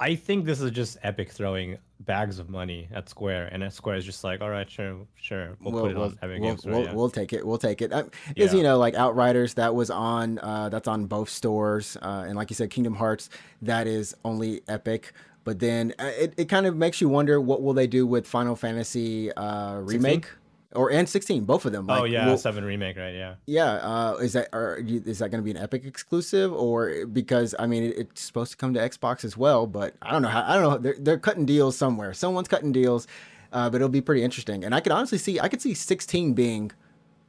I 0.00 0.14
think 0.14 0.46
this 0.46 0.62
is 0.62 0.70
just 0.70 0.96
Epic 1.02 1.30
throwing 1.30 1.76
bags 2.00 2.38
of 2.38 2.48
money 2.50 2.88
at 2.92 3.08
Square, 3.08 3.48
and 3.52 3.62
at 3.62 3.72
Square 3.72 3.96
is 3.96 4.04
just 4.04 4.22
like, 4.24 4.40
all 4.40 4.50
right, 4.50 4.70
sure, 4.70 5.06
sure, 5.20 5.56
we'll, 5.60 5.72
we'll, 5.72 5.82
put 5.82 5.90
it 5.90 5.96
we'll, 5.96 6.04
on 6.04 6.18
Epic 6.22 6.40
we'll, 6.40 6.50
Games 6.50 6.60
Store. 6.60 6.72
we'll, 6.72 6.84
yeah. 6.84 6.92
we'll 6.92 7.10
take 7.10 7.32
it. 7.32 7.46
We'll 7.46 7.58
take 7.58 7.82
it. 7.82 7.90
Because 7.90 8.52
Yeah. 8.52 8.52
you 8.52 8.62
know, 8.62 8.78
like 8.78 8.94
Outriders, 8.94 9.54
that 9.54 9.74
was 9.74 9.90
on. 9.90 10.38
Uh, 10.38 10.68
that's 10.68 10.88
on 10.88 11.06
both 11.06 11.28
stores, 11.28 11.96
uh, 12.02 12.24
and 12.26 12.36
like 12.36 12.50
you 12.50 12.54
said, 12.56 12.70
Kingdom 12.70 12.94
Hearts, 12.94 13.30
that 13.62 13.86
is 13.86 14.14
only 14.24 14.62
Epic. 14.68 15.12
But 15.44 15.60
then 15.60 15.94
uh, 15.98 16.10
it, 16.18 16.34
it 16.36 16.44
kind 16.46 16.66
of 16.66 16.76
makes 16.76 17.00
you 17.00 17.08
wonder 17.08 17.40
what 17.40 17.62
will 17.62 17.72
they 17.72 17.86
do 17.86 18.06
with 18.06 18.26
Final 18.26 18.56
Fantasy 18.56 19.32
uh, 19.32 19.76
remake 19.76 20.28
or 20.74 20.90
and 20.90 21.08
16, 21.08 21.44
both 21.44 21.64
of 21.64 21.72
them. 21.72 21.86
oh 21.88 22.04
yeah, 22.04 22.26
will- 22.26 22.36
seven 22.38 22.64
remake, 22.64 22.96
right? 22.96 23.14
Yeah. 23.14 23.34
yeah. 23.46 23.72
Uh, 23.74 24.16
is 24.20 24.32
that 24.34 24.48
are, 24.52 24.78
you- 24.84 25.02
is 25.06 25.18
that 25.20 25.30
going 25.30 25.42
to 25.42 25.44
be 25.44 25.50
an 25.50 25.56
Epic 25.56 25.84
exclusive 25.84 26.52
or 26.52 27.06
because 27.06 27.54
I 27.58 27.66
mean 27.66 27.84
it, 27.84 27.98
it's 27.98 28.22
supposed 28.22 28.50
to 28.52 28.56
come 28.56 28.74
to 28.74 28.80
Xbox 28.80 29.24
as 29.24 29.36
well, 29.36 29.66
but 29.66 29.94
I 30.02 30.10
don't 30.12 30.22
know 30.22 30.28
how 30.28 30.42
I 30.42 30.54
don't 30.54 30.62
know 30.62 30.78
they're 30.78 30.96
they're 30.98 31.18
cutting 31.18 31.46
deals 31.46 31.76
somewhere. 31.76 32.12
Someone's 32.12 32.48
cutting 32.48 32.72
deals, 32.72 33.06
uh, 33.52 33.70
but 33.70 33.76
it'll 33.76 33.88
be 33.88 34.00
pretty 34.00 34.22
interesting. 34.22 34.64
And 34.64 34.74
I 34.74 34.80
could 34.80 34.92
honestly 34.92 35.18
see 35.18 35.38
I 35.40 35.48
could 35.48 35.62
see 35.62 35.74
16 35.74 36.34
being 36.34 36.72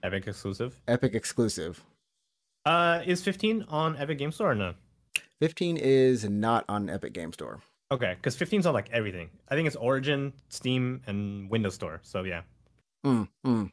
Epic 0.04 0.28
exclusive. 0.28 0.80
Epic 0.88 1.14
exclusive. 1.16 1.84
Uh, 2.66 3.02
is 3.06 3.24
15 3.24 3.66
on 3.70 3.96
Epic 3.98 4.18
Game 4.18 4.32
Store 4.32 4.52
or 4.52 4.56
no? 4.56 4.74
15 5.42 5.78
is 5.78 6.26
not 6.30 6.66
on 6.68 6.90
Epic 6.90 7.14
Game 7.14 7.32
Store. 7.32 7.62
Okay, 7.92 8.16
because 8.16 8.36
15's 8.36 8.66
on 8.66 8.74
like 8.74 8.90
everything. 8.92 9.30
I 9.48 9.56
think 9.56 9.68
it's 9.68 9.76
Origin, 9.78 10.34
Steam, 10.50 11.02
and 11.08 11.50
Windows 11.50 11.76
Store. 11.76 12.00
So 12.04 12.24
yeah. 12.24 12.42
Mm, 13.06 13.28
mm. 13.46 13.72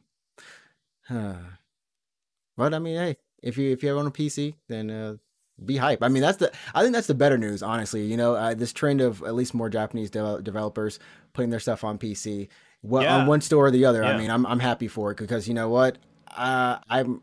but 2.57 2.73
I 2.73 2.79
mean, 2.79 2.95
hey, 2.95 3.17
if 3.41 3.57
you 3.57 3.71
if 3.71 3.83
you 3.83 3.89
have 3.89 3.97
on 3.97 4.07
a 4.07 4.11
PC, 4.11 4.55
then 4.67 4.89
uh, 4.89 5.15
be 5.63 5.77
hype. 5.77 6.03
I 6.03 6.07
mean, 6.07 6.21
that's 6.21 6.37
the 6.37 6.51
I 6.73 6.81
think 6.81 6.93
that's 6.93 7.07
the 7.07 7.13
better 7.13 7.37
news, 7.37 7.63
honestly. 7.63 8.05
You 8.05 8.17
know, 8.17 8.35
uh, 8.35 8.53
this 8.53 8.73
trend 8.73 9.01
of 9.01 9.21
at 9.23 9.35
least 9.35 9.53
more 9.53 9.69
Japanese 9.69 10.11
devel- 10.11 10.43
developers 10.43 10.99
putting 11.33 11.49
their 11.49 11.59
stuff 11.59 11.83
on 11.83 11.97
PC, 11.97 12.49
well, 12.81 13.07
on 13.07 13.27
one 13.27 13.41
store 13.41 13.67
or 13.67 13.71
the 13.71 13.85
other. 13.85 14.03
I 14.03 14.17
mean, 14.17 14.29
I'm 14.29 14.45
I'm 14.45 14.59
happy 14.59 14.87
for 14.87 15.11
it 15.11 15.17
because 15.17 15.47
you 15.47 15.53
know 15.53 15.69
what, 15.69 15.97
uh, 16.35 16.79
I'm 16.89 17.21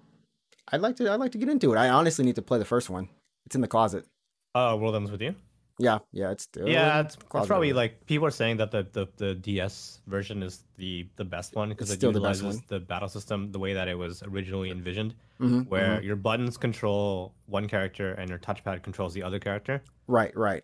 I'd 0.69 0.81
like 0.81 0.97
to 0.97 1.11
I'd 1.11 1.21
like 1.21 1.33
to 1.33 1.39
get 1.39 1.49
into 1.49 1.73
it. 1.73 1.77
I 1.77 1.89
honestly 1.89 2.25
need 2.25 2.37
to 2.37 2.43
play 2.43 2.59
the 2.59 2.65
first 2.65 2.89
one. 2.89 3.09
It's 3.47 3.55
in 3.55 3.61
the 3.61 3.69
closet. 3.69 4.07
Uh, 4.55 4.77
World 4.79 4.95
Ends 4.97 5.11
with 5.11 5.21
You. 5.21 5.35
Yeah, 5.83 5.99
yeah, 6.13 6.31
it's 6.31 6.45
still 6.45 6.69
yeah, 6.69 7.01
it's, 7.01 7.17
it's 7.17 7.47
probably 7.49 7.73
like 7.73 8.07
people 8.07 8.25
are 8.25 8.31
saying 8.31 8.59
that 8.59 8.71
the, 8.71 8.87
the, 8.93 9.09
the 9.17 9.35
DS 9.35 9.99
version 10.07 10.41
is 10.41 10.63
the 10.77 11.09
the 11.17 11.25
best 11.25 11.57
one 11.57 11.71
because 11.71 11.91
it 11.91 11.99
the 11.99 12.07
utilizes 12.07 12.45
one. 12.45 12.63
the 12.69 12.79
battle 12.79 13.09
system 13.09 13.51
the 13.51 13.59
way 13.59 13.75
that 13.75 13.89
it 13.89 13.99
was 13.99 14.23
originally 14.23 14.71
envisioned. 14.71 15.15
Mhm, 15.41 15.67
where 15.69 15.99
mhm. 15.99 16.05
your 16.05 16.15
buttons 16.15 16.57
control 16.57 17.35
one 17.47 17.67
character 17.67 18.13
and 18.13 18.31
your 18.31 18.39
touchpad 18.39 18.85
controls 18.85 19.13
the 19.13 19.25
other 19.25 19.41
character. 19.41 19.83
right, 20.07 20.31
right. 20.37 20.63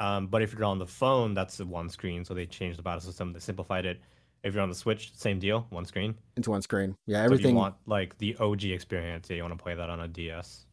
Um, 0.00 0.28
but 0.28 0.40
if 0.40 0.52
you're 0.54 0.64
on 0.64 0.78
the 0.78 0.86
phone, 0.86 1.34
that's 1.34 1.58
the 1.58 1.66
one 1.66 1.90
screen. 1.90 2.24
So 2.24 2.32
they 2.32 2.46
changed 2.46 2.78
the 2.78 2.82
battle 2.82 3.00
system. 3.02 3.32
They 3.34 3.40
simplified 3.40 3.84
it. 3.84 4.00
If 4.42 4.54
you're 4.54 4.62
on 4.62 4.68
the 4.70 4.74
Switch, 4.74 5.14
same 5.14 5.38
deal, 5.38 5.66
one 5.70 5.84
screen. 5.84 6.14
Into 6.36 6.50
one 6.50 6.62
screen. 6.62 6.96
Yeah, 7.06 7.18
So 7.18 7.34
if 7.34 7.40
everything. 7.40 7.50
you 7.50 7.56
want 7.56 7.74
like 7.86 8.16
the 8.18 8.34
OG 8.40 8.64
experience, 8.64 9.28
yeah, 9.28 9.36
you 9.36 9.42
want 9.42 9.56
to 9.58 9.62
play 9.62 9.74
that 9.74 9.90
on 9.90 10.00
a 10.00 10.08
DS. 10.08 10.66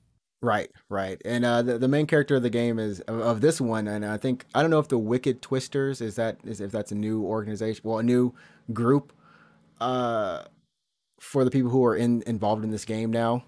Right, 0.43 0.71
right. 0.89 1.21
And 1.23 1.45
uh, 1.45 1.61
the, 1.61 1.77
the 1.77 1.87
main 1.87 2.07
character 2.07 2.35
of 2.35 2.41
the 2.41 2.49
game 2.49 2.79
is 2.79 2.99
of, 3.01 3.19
of 3.19 3.41
this 3.41 3.61
one, 3.61 3.87
and 3.87 4.03
I 4.03 4.17
think 4.17 4.45
I 4.55 4.61
don't 4.61 4.71
know 4.71 4.79
if 4.79 4.87
the 4.87 4.97
Wicked 4.97 5.41
Twisters 5.41 6.01
is 6.01 6.15
that 6.15 6.39
is 6.43 6.59
if 6.61 6.71
that's 6.71 6.91
a 6.91 6.95
new 6.95 7.23
organization, 7.23 7.81
well, 7.83 7.99
a 7.99 8.03
new 8.03 8.33
group, 8.73 9.13
uh, 9.79 10.43
for 11.19 11.43
the 11.45 11.51
people 11.51 11.69
who 11.69 11.85
are 11.85 11.95
in 11.95 12.23
involved 12.25 12.63
in 12.63 12.71
this 12.71 12.85
game 12.85 13.11
now, 13.11 13.43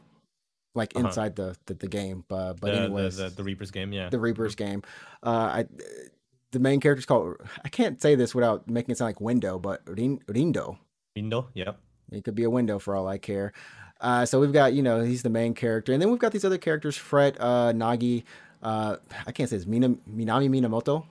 like 0.76 0.96
Uh-huh. 0.96 1.08
inside 1.08 1.36
the, 1.36 1.56
the 1.66 1.74
the 1.74 1.88
game. 1.88 2.26
But 2.28 2.62
but 2.62 2.72
the, 2.74 2.82
anyways, 2.82 3.18
the, 3.18 3.30
the 3.30 3.38
the 3.38 3.44
Reapers 3.44 3.72
game, 3.72 3.92
yeah. 3.92 4.10
the 4.10 4.20
Reapers 4.20 4.54
game. 4.54 4.84
Uh, 5.24 5.30
I 5.30 5.66
the 6.52 6.60
main 6.60 6.80
character 6.80 7.00
is 7.00 7.08
called. 7.08 7.38
I 7.66 7.70
can't 7.70 8.00
say 8.00 8.14
this 8.14 8.36
without 8.36 8.70
making 8.70 8.92
it 8.92 9.00
sound 9.00 9.10
like 9.10 9.20
window, 9.20 9.58
but 9.58 9.82
Rin, 9.88 10.20
Rindo. 10.28 10.78
Window, 11.16 11.50
yep. 11.56 11.80
It 12.12 12.24
could 12.24 12.36
be 12.36 12.44
a 12.44 12.50
window 12.52 12.78
for 12.78 12.96
all 12.96 13.08
I 13.08 13.18
care. 13.18 13.54
Uh, 14.04 14.26
so 14.26 14.40
we've 14.40 14.52
got, 14.54 14.74
you 14.74 14.84
know, 14.84 15.02
he's 15.02 15.24
the 15.24 15.30
main 15.30 15.54
character. 15.54 15.94
And 15.94 16.02
then 16.02 16.12
we've 16.12 16.20
got 16.20 16.34
these 16.34 16.44
other 16.46 16.58
characters, 16.58 16.98
Fret, 16.98 17.38
uh, 17.40 17.72
Nagi, 17.74 18.24
uh, 18.62 18.98
I 19.26 19.32
can't 19.32 19.50
say 19.50 19.60
Mina, 19.66 19.90
Minami 20.08 20.50
Minamoto. 20.50 21.06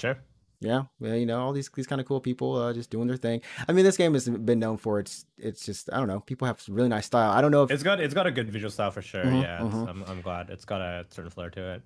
Sure. 0.00 0.16
Yeah, 0.60 0.84
yeah, 0.98 1.12
you 1.14 1.26
know, 1.26 1.40
all 1.42 1.52
these 1.52 1.68
these 1.74 1.86
kind 1.86 2.00
of 2.00 2.06
cool 2.06 2.20
people 2.20 2.56
uh, 2.56 2.72
just 2.72 2.88
doing 2.88 3.06
their 3.06 3.18
thing. 3.18 3.42
I 3.68 3.72
mean, 3.72 3.84
this 3.84 3.98
game 3.98 4.14
has 4.14 4.26
been 4.26 4.58
known 4.58 4.78
for 4.78 4.98
its, 4.98 5.26
it's 5.36 5.66
just, 5.66 5.92
I 5.92 5.98
don't 5.98 6.08
know, 6.08 6.20
people 6.20 6.46
have 6.46 6.62
really 6.68 6.88
nice 6.88 7.04
style. 7.04 7.32
I 7.32 7.42
don't 7.42 7.50
know 7.50 7.64
if, 7.64 7.70
It's 7.70 7.82
got 7.82 8.00
it's 8.00 8.14
got 8.14 8.26
a 8.26 8.30
good 8.30 8.50
visual 8.50 8.70
style 8.70 8.90
for 8.90 9.02
sure. 9.02 9.24
Mhm, 9.24 9.42
yeah, 9.42 9.62
it's, 9.66 9.74
mhm. 9.74 9.88
I'm 9.90 10.02
I'm 10.04 10.20
glad 10.22 10.48
it's 10.48 10.64
got 10.64 10.80
a 10.80 11.04
certain 11.10 11.30
flair 11.30 11.50
to 11.50 11.74
it. 11.74 11.82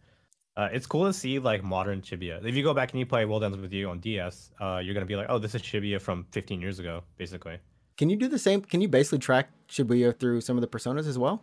Uh, 0.56 0.68
it's 0.72 0.86
cool 0.86 1.06
to 1.06 1.12
see 1.12 1.40
like 1.40 1.64
modern 1.64 2.02
Shibuya. 2.02 2.44
If 2.44 2.54
you 2.54 2.62
go 2.62 2.72
back 2.72 2.92
and 2.92 3.00
you 3.00 3.06
play 3.06 3.24
World 3.24 3.42
Ends 3.42 3.58
with 3.58 3.72
You 3.72 3.90
on 3.90 3.98
DS, 3.98 4.50
uh, 4.60 4.80
you're 4.82 4.94
gonna 4.94 5.06
be 5.06 5.16
like, 5.16 5.26
oh, 5.28 5.38
this 5.40 5.56
is 5.56 5.62
Shibuya 5.62 6.00
from 6.00 6.26
15 6.30 6.60
years 6.60 6.78
ago, 6.78 7.02
basically. 7.16 7.58
Can 7.98 8.08
you 8.08 8.16
do 8.16 8.28
the 8.28 8.38
same? 8.38 8.62
Can 8.62 8.80
you 8.80 8.88
basically 8.88 9.18
track 9.18 9.50
Shibuya 9.68 10.18
through 10.18 10.40
some 10.40 10.56
of 10.56 10.62
the 10.62 10.68
personas 10.68 11.06
as 11.06 11.18
well? 11.18 11.42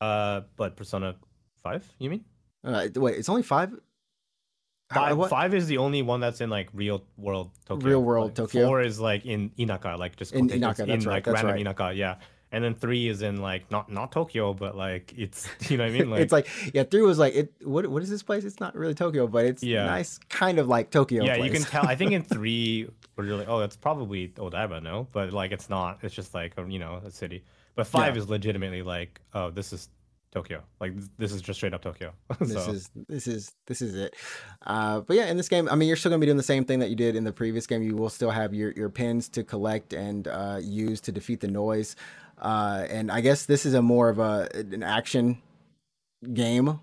Uh, 0.00 0.42
but 0.56 0.76
Persona 0.76 1.14
5, 1.62 1.94
you 1.98 2.10
mean? 2.10 2.24
Uh, 2.62 2.88
wait, 2.96 3.16
it's 3.16 3.28
only 3.28 3.42
five? 3.42 3.72
Five, 4.92 5.16
what? 5.16 5.30
five 5.30 5.54
is 5.54 5.66
the 5.66 5.78
only 5.78 6.02
one 6.02 6.20
that's 6.20 6.40
in 6.40 6.50
like 6.50 6.68
real 6.74 7.02
world 7.16 7.50
Tokyo. 7.66 7.88
Real 7.88 8.02
world 8.02 8.26
Like, 8.26 8.34
Tokyo. 8.34 8.66
Four 8.66 8.82
is 8.82 9.00
like 9.00 9.24
in 9.24 9.50
Inaka, 9.58 9.98
like 9.98 10.16
just 10.16 10.34
In 10.34 10.48
Inaka, 10.48 10.80
in 10.86 11.00
right, 11.00 11.06
like 11.06 11.26
random 11.26 11.52
right. 11.52 11.64
Inaka, 11.64 11.96
yeah. 11.96 12.16
And 12.52 12.62
then 12.62 12.74
three 12.74 13.08
is 13.08 13.22
in 13.22 13.40
like 13.40 13.68
not 13.70 13.90
not 13.90 14.12
Tokyo, 14.12 14.52
but 14.52 14.76
like 14.76 15.12
it's 15.16 15.48
you 15.70 15.76
know 15.78 15.84
what 15.84 15.92
I 15.94 15.98
mean? 15.98 16.10
Like 16.10 16.20
it's 16.20 16.32
like, 16.32 16.48
yeah, 16.74 16.84
three 16.84 17.00
was 17.02 17.18
like, 17.18 17.34
it. 17.34 17.52
what 17.64 17.86
What 17.86 18.02
is 18.02 18.10
this 18.10 18.22
place? 18.22 18.44
It's 18.44 18.60
not 18.60 18.76
really 18.76 18.94
Tokyo, 18.94 19.26
but 19.26 19.46
it's 19.46 19.62
Yeah. 19.62 19.86
nice, 19.86 20.18
kind 20.28 20.58
of 20.58 20.68
like 20.68 20.90
Tokyo. 20.90 21.24
yeah, 21.24 21.36
you 21.36 21.50
can 21.50 21.62
tell. 21.62 21.86
I 21.86 21.96
think 21.96 22.12
in 22.12 22.22
three, 22.34 22.88
we're 23.16 23.34
like, 23.36 23.48
oh, 23.48 23.60
that's 23.60 23.76
probably 23.76 24.28
Odaiba, 24.28 24.82
no? 24.82 25.06
But 25.12 25.32
like, 25.32 25.52
it's 25.52 25.70
not. 25.70 25.98
It's 26.02 26.14
just 26.14 26.34
like 26.34 26.54
a, 26.56 26.66
you 26.68 26.78
know 26.78 27.00
a 27.04 27.10
city. 27.10 27.44
But 27.74 27.86
five 27.86 28.14
Yeah. 28.14 28.22
is 28.22 28.28
legitimately 28.28 28.82
like, 28.82 29.20
oh, 29.34 29.50
this 29.50 29.72
is 29.72 29.88
Tokyo. 30.32 30.62
Like 30.80 30.92
this 31.16 31.32
is 31.32 31.40
just 31.40 31.58
straight 31.60 31.74
up 31.74 31.82
Tokyo. 31.82 32.12
this 32.40 32.52
so, 32.64 32.72
is 32.72 32.90
this 33.08 33.28
is 33.28 33.52
this 33.66 33.80
is 33.80 33.94
it 33.94 34.16
uh 34.66 35.00
but 35.00 35.16
yeah 35.16 35.26
in 35.26 35.36
this 35.36 35.48
game 35.48 35.68
i 35.70 35.76
mean 35.76 35.86
you're 35.86 35.96
still 35.96 36.10
gonna 36.10 36.18
be 36.18 36.26
doing 36.26 36.36
the 36.36 36.42
same 36.42 36.64
thing 36.64 36.80
that 36.80 36.90
you 36.90 36.96
did 36.96 37.14
in 37.14 37.22
the 37.22 37.32
previous 37.32 37.66
game 37.68 37.82
you 37.82 37.94
will 37.94 38.10
still 38.10 38.30
have 38.30 38.52
your 38.52 38.72
your 38.72 38.88
pins 38.88 39.28
to 39.28 39.44
collect 39.44 39.92
and 39.92 40.26
uh 40.26 40.58
use 40.60 41.00
to 41.00 41.12
defeat 41.12 41.40
the 41.40 41.46
noise 41.48 41.94
uh 42.38 42.84
and 42.90 43.12
i 43.12 43.20
guess 43.20 43.46
this 43.46 43.64
is 43.64 43.74
a 43.74 43.82
more 43.82 44.08
of 44.08 44.18
a 44.18 44.48
an 44.54 44.82
action 44.82 45.40
game 46.32 46.80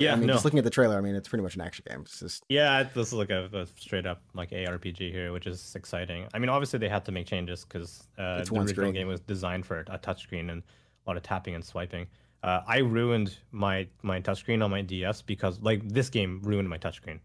yeah, 0.00 0.12
i 0.12 0.16
mean 0.16 0.26
no, 0.26 0.32
just 0.34 0.44
looking 0.44 0.58
at 0.58 0.64
the 0.64 0.70
trailer 0.70 0.96
i 0.96 1.00
mean 1.00 1.14
it's 1.14 1.28
pretty 1.28 1.42
much 1.42 1.54
an 1.54 1.60
action 1.60 1.84
game 1.88 2.00
it's 2.02 2.20
just 2.20 2.44
yeah, 2.48 2.82
this 2.82 3.08
is 3.08 3.12
like 3.12 3.30
a, 3.30 3.48
a 3.52 3.66
straight 3.78 4.06
up 4.06 4.22
like 4.34 4.50
ARPG 4.50 5.12
here, 5.12 5.32
which 5.32 5.46
is 5.46 5.74
exciting. 5.76 6.26
I 6.34 6.38
mean, 6.38 6.48
obviously 6.48 6.78
they 6.78 6.88
had 6.88 7.04
to 7.04 7.12
make 7.12 7.26
changes 7.26 7.64
because 7.64 8.08
uh, 8.18 8.42
the 8.42 8.54
original 8.54 8.66
screen. 8.68 8.92
game 8.92 9.08
was 9.08 9.20
designed 9.20 9.66
for 9.66 9.80
a 9.88 9.98
touchscreen 9.98 10.50
and 10.50 10.62
a 11.06 11.10
lot 11.10 11.16
of 11.16 11.22
tapping 11.22 11.54
and 11.54 11.64
swiping. 11.64 12.06
Uh, 12.42 12.62
I 12.66 12.78
ruined 12.78 13.38
my 13.52 13.86
my 14.02 14.20
touchscreen 14.20 14.64
on 14.64 14.70
my 14.70 14.82
DS 14.82 15.22
because 15.22 15.60
like 15.60 15.88
this 15.88 16.10
game 16.10 16.40
ruined 16.42 16.68
my 16.68 16.78
touchscreen. 16.78 17.20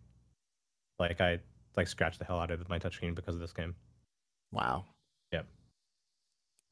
Like 0.99 1.21
I 1.21 1.39
like 1.75 1.88
scratched 1.88 2.19
the 2.19 2.25
hell 2.25 2.39
out 2.39 2.51
of 2.51 2.67
my 2.69 2.79
touchscreen 2.79 3.15
because 3.15 3.35
of 3.35 3.41
this 3.41 3.53
game. 3.53 3.75
wow 4.51 4.85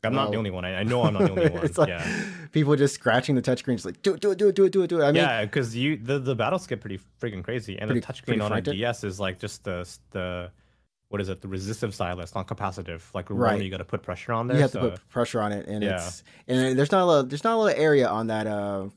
I'm 0.06 0.14
not 0.14 0.32
the 0.32 0.38
only 0.38 0.52
one. 0.52 0.66
I, 0.66 0.80
I 0.80 0.84
know 0.84 1.04
I'm 1.04 1.14
not 1.14 1.24
the 1.24 1.32
only 1.32 1.50
one. 1.58 1.66
it's 1.66 1.78
like 1.78 1.90
yeah, 1.90 2.26
people 2.52 2.76
just 2.76 2.96
scratching 2.96 3.36
the 3.36 3.42
touchscreen 3.42 3.74
just 3.74 3.86
like 3.86 4.02
do 4.02 4.14
it 4.14 4.20
do 4.22 4.32
it 4.32 4.38
do 4.38 4.48
it 4.48 4.56
do 4.56 4.66
it 4.66 4.72
do 4.72 4.82
it 4.84 4.88
do 4.88 5.00
it 5.02 5.04
i 5.04 5.08
mean 5.12 5.16
yeah, 5.24 5.44
because 5.46 5.76
you 5.76 5.98
the 5.98 6.20
the 6.20 6.36
battles 6.36 6.68
get 6.68 6.82
pretty 6.82 7.00
freaking 7.22 7.44
crazy, 7.44 7.78
and 7.80 7.90
Pretty- 7.90 8.00
the 8.06 8.06
touchscreen 8.14 8.44
on 8.44 8.52
a 8.52 8.62
DS 8.62 9.04
is 9.04 9.20
like 9.20 9.40
just 9.40 9.64
the 9.64 9.88
the 10.12 10.52
what 11.10 11.22
is 11.22 11.30
it? 11.30 11.42
The 11.42 11.48
resistive 11.48 11.94
stylus, 11.94 12.34
not 12.34 12.48
capacitive. 12.48 13.02
Like 13.14 13.30
Right. 13.30 13.52
right. 13.54 13.62
you 13.62 13.70
got 13.70 13.78
to 13.78 13.86
put 13.86 14.02
pressure 14.02 14.34
on 14.34 14.48
there. 14.48 14.56
you 14.58 14.62
have 14.64 14.72
so, 14.72 14.82
to 14.82 14.90
put 14.92 15.10
pressure 15.10 15.42
on 15.42 15.52
it 15.52 15.68
and 15.68 15.84
Yeah. 15.84 15.98
it's 15.98 16.24
and 16.48 16.78
there's 16.78 16.92
not 16.92 17.04
a 17.04 17.06
lot 17.06 17.30
there's 17.30 17.44
not 17.44 17.54
a 17.54 17.58
lot 17.58 17.72
of 17.74 17.78
area 17.80 18.08
on 18.08 18.28
that 18.28 18.48
uh 18.48 18.88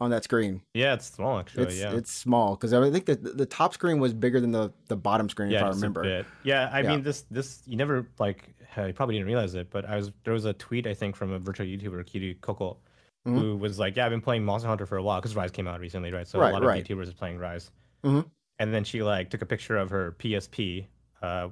on 0.00 0.10
that 0.10 0.24
screen 0.24 0.60
yeah, 0.74 0.92
it's 0.94 1.06
small 1.06 1.38
actually. 1.38 1.62
it's 1.64 1.78
yeah, 1.78 1.94
it's 1.94 2.12
small 2.12 2.56
because 2.56 2.72
I 2.74 2.90
think 2.90 3.06
the 3.06 3.14
the 3.14 3.46
top 3.46 3.72
screen 3.74 4.00
was 4.00 4.12
bigger 4.12 4.40
than 4.40 4.50
the 4.50 4.72
the 4.88 4.96
bottom 4.96 5.28
screen 5.28 5.50
yeah, 5.50 5.58
if 5.60 5.64
I 5.64 5.68
remember. 5.68 6.24
Yeah, 6.42 6.68
I 6.70 6.80
Yeah. 6.80 6.88
mean 6.90 7.02
this 7.02 7.22
this 7.30 7.62
you 7.64 7.76
never 7.76 8.06
like 8.18 8.55
uh, 8.76 8.84
you 8.86 8.92
probably 8.92 9.14
didn't 9.16 9.26
realize 9.26 9.54
it, 9.54 9.70
but 9.70 9.84
I 9.84 9.96
was 9.96 10.12
there 10.24 10.34
was 10.34 10.44
a 10.44 10.52
tweet 10.52 10.86
I 10.86 10.94
think 10.94 11.16
from 11.16 11.32
a 11.32 11.38
virtual 11.38 11.66
YouTuber 11.66 12.04
Kiryu 12.04 12.40
Coco. 12.40 12.78
Mhm. 13.26 13.38
Who 13.40 13.56
was 13.56 13.76
like, 13.78 13.96
yeah, 13.96 14.04
I've 14.04 14.12
been 14.12 14.20
playing 14.20 14.44
Monster 14.44 14.68
Hunter 14.68 14.86
for 14.86 14.96
a 14.98 15.02
while 15.02 15.20
because 15.20 15.34
Rise 15.34 15.50
came 15.50 15.66
out 15.66 15.80
recently, 15.80 16.12
right? 16.12 16.28
So 16.28 16.38
Right, 16.38 16.50
a 16.50 16.52
lot 16.52 16.62
right. 16.62 16.80
of 16.80 16.86
YouTubers 16.86 17.08
are 17.08 17.14
playing 17.14 17.38
Rise. 17.38 17.72
Mhm. 18.04 18.24
And 18.60 18.72
then 18.72 18.84
she 18.84 19.02
like 19.02 19.30
took 19.30 19.42
a 19.42 19.46
picture 19.46 19.76
of 19.76 19.90
her 19.90 20.12
PSP, 20.18 20.86
uh, 21.22 21.48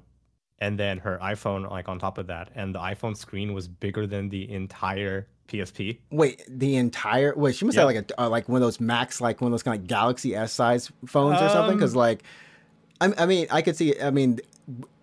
and 0.60 0.78
then 0.78 0.98
her 0.98 1.18
iPhone 1.20 1.68
like 1.68 1.88
on 1.88 1.98
top 1.98 2.16
of 2.18 2.28
that, 2.28 2.50
and 2.54 2.74
the 2.74 2.78
iPhone 2.78 3.16
screen 3.16 3.52
was 3.54 3.66
bigger 3.66 4.06
than 4.06 4.28
the 4.28 4.48
entire 4.52 5.26
PSP. 5.48 5.98
Wait, 6.10 6.42
the 6.48 6.76
entire 6.76 7.34
wait, 7.36 7.56
she 7.56 7.64
must 7.64 7.76
have 7.76 7.86
like 7.86 7.96
a 7.96 8.22
uh, 8.22 8.28
like 8.30 8.48
one 8.48 8.62
of 8.62 8.66
those 8.66 8.78
Max, 8.80 9.20
like 9.20 9.40
one 9.40 9.48
of 9.48 9.52
those 9.52 9.64
kind 9.64 9.78
of 9.80 9.88
Galaxy 9.88 10.34
S 10.36 10.52
size 10.52 10.92
phones 11.06 11.42
or 11.42 11.48
something. 11.48 11.72
Um, 11.72 11.76
Because 11.76 11.96
like, 11.96 12.22
I, 13.00 13.12
I 13.18 13.26
mean, 13.26 13.48
I 13.50 13.60
could 13.62 13.76
see. 13.76 14.00
I 14.00 14.10
mean, 14.10 14.38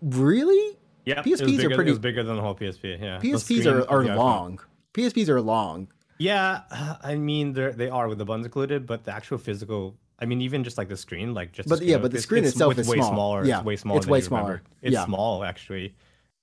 really, 0.02 0.78
Yeah, 1.06 1.22
PSPs 1.24 1.42
was 1.58 1.66
are 1.66 1.70
pretty- 1.76 1.98
bigger 1.98 2.24
than 2.24 2.36
the 2.36 2.42
whole 2.42 2.56
PSP. 2.56 3.02
Yeah, 3.02 3.20
PSPs 3.20 3.66
are 3.66 3.90
are 3.90 4.04
long. 4.16 4.60
PSPs 4.94 5.30
are 5.30 5.42
long. 5.42 5.88
Yeah, 6.20 6.62
uh, 6.70 6.98
I 7.02 7.16
mean 7.16 7.54
they 7.54 7.72
they 7.72 7.90
are 7.90 8.08
with 8.08 8.18
the 8.20 8.26
buns 8.26 8.46
included, 8.46 8.86
but 8.86 9.04
the 9.06 9.12
actual 9.14 9.38
physical 9.38 9.96
I 10.20 10.26
mean, 10.26 10.40
even 10.42 10.64
just 10.64 10.78
like 10.78 10.88
the 10.88 10.98
screen, 10.98 11.34
like 11.34 11.52
just. 11.52 11.68
But 11.68 11.82
yeah, 11.82 11.98
but 11.98 12.12
the 12.12 12.18
it's- 12.18 12.24
screen 12.24 12.44
it's 12.44 12.54
itself 12.54 12.78
is 12.78 12.88
way 12.88 12.98
small. 12.98 13.12
smaller. 13.12 13.46
Yeah, 13.46 13.58
it's 13.58 13.66
way 13.66 13.76
smaller. 13.76 13.98
it's 13.98 14.08
way 14.08 14.20
you 14.20 14.26
remember. 14.26 14.46
smaller. 14.46 14.62
It's 14.84 14.94
Yeah. 14.94 15.06
small 15.06 15.44
actually. 15.44 15.96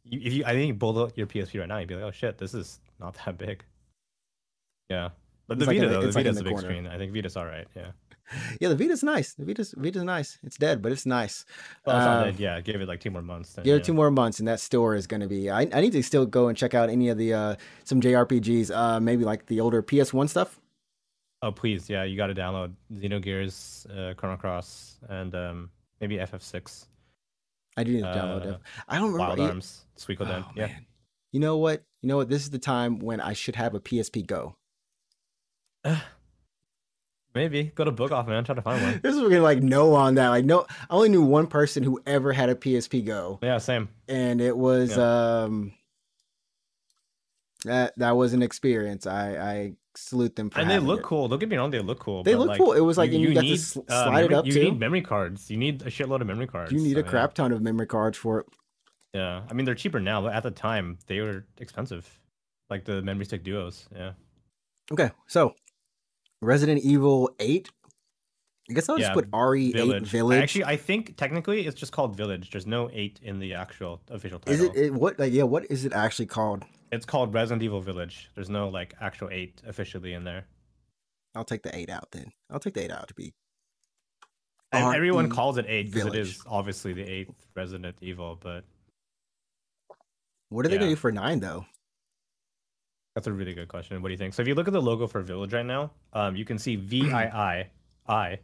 You, 0.05 0.21
if 0.25 0.33
you, 0.33 0.45
I 0.45 0.53
think 0.53 0.67
you 0.69 0.75
pull 0.75 0.99
out 1.01 1.17
your 1.17 1.29
PSP 1.29 1.61
right 1.61 1.69
now, 1.69 1.79
you'd 1.79 1.89
be 1.89 1.95
like, 1.95 2.05
oh 2.05 2.11
shit, 2.11 2.39
this 2.39 2.55
is 2.55 2.81
not 2.99 3.15
that 3.25 3.39
big. 3.39 3.63
Yeah, 4.91 5.11
but 5.47 5.59
the 5.61 5.67
like 5.67 5.77
Vita 5.77 5.89
the- 5.89 5.95
though, 5.95 6.07
the 6.07 6.11
Vita's 6.13 6.39
a 6.41 6.43
big 6.45 6.53
corner. 6.55 6.67
screen. 6.69 6.87
I 6.89 6.99
think 6.99 7.13
Vita's 7.13 7.37
all 7.37 7.47
right. 7.47 7.69
Yeah. 7.77 7.91
Yeah, 8.61 8.69
the 8.69 8.77
Vita's 8.77 9.03
nice. 9.03 9.35
The 9.35 9.45
Vita's 9.45 9.75
Vita's 9.77 10.03
nice. 10.05 10.39
It's 10.43 10.57
dead, 10.57 10.83
but 10.83 10.93
it's 10.93 11.07
nice. 11.07 11.45
Well, 11.87 11.97
it's 11.97 12.07
Um, 12.07 12.25
dead. 12.25 12.41
yeah, 12.41 12.61
give 12.61 12.81
it 12.81 12.89
like 12.89 13.01
two 13.01 13.11
more 13.11 13.23
months. 13.23 13.55
Then, 13.55 13.65
Give 13.65 13.77
it 13.77 13.85
two 13.85 13.95
more 13.95 14.11
months, 14.11 14.39
and 14.39 14.49
that 14.49 14.61
store 14.61 14.95
is 14.95 15.07
going 15.07 15.21
to 15.23 15.29
be. 15.29 15.51
I, 15.51 15.63
I 15.73 15.81
need 15.81 15.93
to 15.93 16.03
still 16.03 16.27
go 16.27 16.49
and 16.49 16.57
check 16.57 16.75
out 16.75 16.91
any 16.91 17.09
of 17.09 17.17
the 17.19 17.33
uh, 17.35 17.57
some 17.85 18.01
JRPGs, 18.01 18.71
uh, 18.75 19.01
maybe 19.01 19.25
like 19.25 19.47
the 19.47 19.61
older 19.61 19.83
PS1 19.83 20.29
stuff. 20.29 20.61
Oh 21.41 21.53
please, 21.53 21.89
yeah, 21.89 22.03
you 22.05 22.17
got 22.17 22.27
to 22.27 22.35
download 22.35 22.73
Xenogears, 22.93 23.87
uh, 23.97 24.15
Chrono 24.15 24.37
Cross, 24.37 24.99
and 25.09 25.35
um, 25.35 25.71
maybe 26.01 26.17
FF6, 26.17 26.87
I 27.77 27.85
do 27.85 27.93
need 27.93 28.01
to 28.03 28.07
download 28.09 28.45
Uh, 28.47 28.51
it. 28.55 28.61
I 28.89 28.97
don't 28.99 29.13
remember. 29.13 29.19
Wild 29.21 29.39
yeah- 29.39 29.45
Arms, 29.47 29.85
Suikoden. 29.97 30.45
Oh, 30.47 30.53
yeah. 30.57 30.67
man. 30.67 30.87
You 31.33 31.41
know 31.41 31.57
what? 31.59 31.85
You 32.03 32.09
know 32.09 32.17
what? 32.17 32.29
This 32.29 32.43
is 32.43 32.51
the 32.51 32.59
time 32.59 32.99
when 32.99 33.21
I 33.21 33.33
should 33.35 33.55
have 33.57 33.75
a 33.75 33.81
PSP 33.81 34.27
Go. 34.27 34.57
Maybe 37.39 37.71
go 37.73 37.85
to 37.85 37.93
Book 37.93 38.11
Off, 38.11 38.27
man. 38.27 38.43
Try 38.43 38.57
to 38.57 38.63
find 38.63 38.83
one. 38.83 38.99
This 39.01 39.15
is 39.15 39.23
gonna 39.23 39.41
like 39.41 39.63
no 39.63 39.95
on 39.95 40.17
that. 40.17 40.31
Like 40.31 40.45
no, 40.45 40.67
I 40.91 40.95
only 40.95 41.09
knew 41.09 41.23
one 41.23 41.47
person 41.47 41.85
who 41.85 42.01
ever 42.05 42.33
had 42.33 42.49
a 42.49 42.57
PSP 42.57 43.07
Go, 43.07 43.39
Yeah, 43.41 43.59
same. 43.59 43.89
and 44.09 44.41
it 44.41 44.57
was 44.57 44.99
um 44.99 45.73
that 47.65 47.93
that 47.97 48.17
was 48.17 48.33
an 48.33 48.43
experience. 48.43 49.07
I 49.07 49.37
I 49.37 49.73
salute 49.95 50.35
them 50.37 50.51
for 50.51 50.59
And 50.61 50.69
they 50.69 50.81
look 50.81 51.01
it. 51.01 51.05
cool. 51.05 51.29
Don't 51.29 51.39
get 51.39 51.49
me 51.49 51.57
wrong, 51.57 51.71
they 51.71 51.79
look 51.81 52.01
cool. 52.01 52.25
They 52.25 52.35
look 52.35 52.49
like, 52.49 52.59
cool. 52.59 52.73
It 52.73 52.81
was 52.81 52.99
like 52.99 53.13
and 53.13 53.21
you, 53.21 53.35
got 53.35 53.45
need, 53.45 53.59
to 53.59 53.85
uh, 53.89 54.05
slide 54.05 54.25
it 54.25 54.31
memory- 54.31 54.35
up 54.35 54.47
You 54.47 54.53
too. 54.53 54.65
need 54.65 54.79
memory 54.81 55.03
cards. 55.03 55.49
You 55.51 55.57
need 55.59 55.83
a 55.83 55.91
shitload 55.91 56.21
of 56.21 56.27
memory 56.27 56.49
cards. 56.49 56.73
You 56.73 56.81
need 56.81 56.95
so, 56.95 57.01
a 57.01 57.03
crap 57.05 57.35
ton 57.35 57.53
of 57.53 57.63
memory 57.63 57.87
cards 57.87 58.19
for 58.19 58.41
it. 58.41 58.47
Yeah, 59.15 59.43
I 59.49 59.55
mean 59.55 59.65
they're 59.65 59.75
cheaper 59.77 60.01
now, 60.01 60.23
but 60.23 60.35
at 60.35 60.43
the 60.43 60.51
time 60.51 60.99
they 61.07 61.21
were 61.21 61.47
expensive, 61.59 62.19
like 62.69 62.85
the 62.85 63.01
memory 63.03 63.27
stick 63.27 63.45
duos. 63.45 63.89
Yeah. 63.95 64.13
Okay, 64.91 65.11
so 65.27 65.55
Resident 66.43 66.83
Evil 66.83 67.31
Eight. 67.41 67.71
I 68.71 68.75
guess 68.75 68.89
I'll 68.89 68.99
just 68.99 69.15
put 69.15 69.31
RE8 69.31 70.03
Village. 70.03 70.43
Actually, 70.43 70.65
I 70.65 70.77
think 70.77 71.17
technically 71.17 71.67
it's 71.67 71.79
just 71.79 71.91
called 71.91 72.17
Village. 72.17 72.51
There's 72.51 72.67
no 72.67 72.91
eight 72.93 73.19
in 73.23 73.39
the 73.39 73.55
actual 73.55 74.03
official 74.11 74.39
title. 74.39 74.55
is 74.55 74.61
it, 74.61 74.77
it 74.77 74.93
what? 74.93 75.19
Like, 75.19 75.33
yeah, 75.33 75.45
what 75.45 75.71
is 75.71 75.87
it 75.87 75.95
actually 75.95 76.27
called? 76.27 76.65
It's 76.93 77.07
called 77.07 77.33
Resident 77.33 77.63
Evil 77.63 77.81
Village. 77.81 78.29
There's 78.35 78.51
no 78.51 78.69
like 78.69 78.95
actual 79.01 79.31
eight 79.31 79.63
officially 79.67 80.13
in 80.13 80.25
there. 80.25 80.45
I'll 81.35 81.45
take 81.45 81.63
the 81.63 81.75
eight 81.75 81.89
out 81.89 82.11
then. 82.13 82.31
I'll 82.51 82.61
take 82.61 82.75
the 82.75 82.85
eight 82.85 82.91
out 82.91 83.09
to 83.09 83.15
be. 83.15 83.33
And 84.73 84.95
everyone 84.95 85.31
calls 85.31 85.57
it 85.57 85.65
eight 85.67 85.91
because 85.91 86.09
it 86.09 86.15
is 86.15 86.43
obviously 86.47 86.93
the 86.93 87.05
eighth 87.05 87.35
Resident 87.55 87.97
Evil, 88.03 88.39
but 88.39 88.65
What 90.51 90.67
are 90.67 90.69
they 90.69 90.77
gonna 90.77 90.91
do 90.91 90.97
for 90.97 91.11
nine 91.11 91.41
though? 91.41 91.65
That's 93.19 93.27
a 93.27 93.33
really 93.33 93.53
good 93.53 93.67
question. 93.67 94.01
What 94.01 94.11
do 94.11 94.13
you 94.13 94.17
think? 94.17 94.33
So 94.33 94.43
if 94.43 94.47
you 94.47 94.55
look 94.55 94.69
at 94.69 94.73
the 94.73 94.81
logo 94.81 95.09
for 95.09 95.21
Village 95.23 95.53
right 95.53 95.67
now, 95.67 95.91
um, 96.13 96.37
you 96.37 96.45
can 96.45 96.57
see 96.57 96.77
V 96.77 97.11
I 97.11 97.25
I 97.25 97.67
I, 98.09 98.39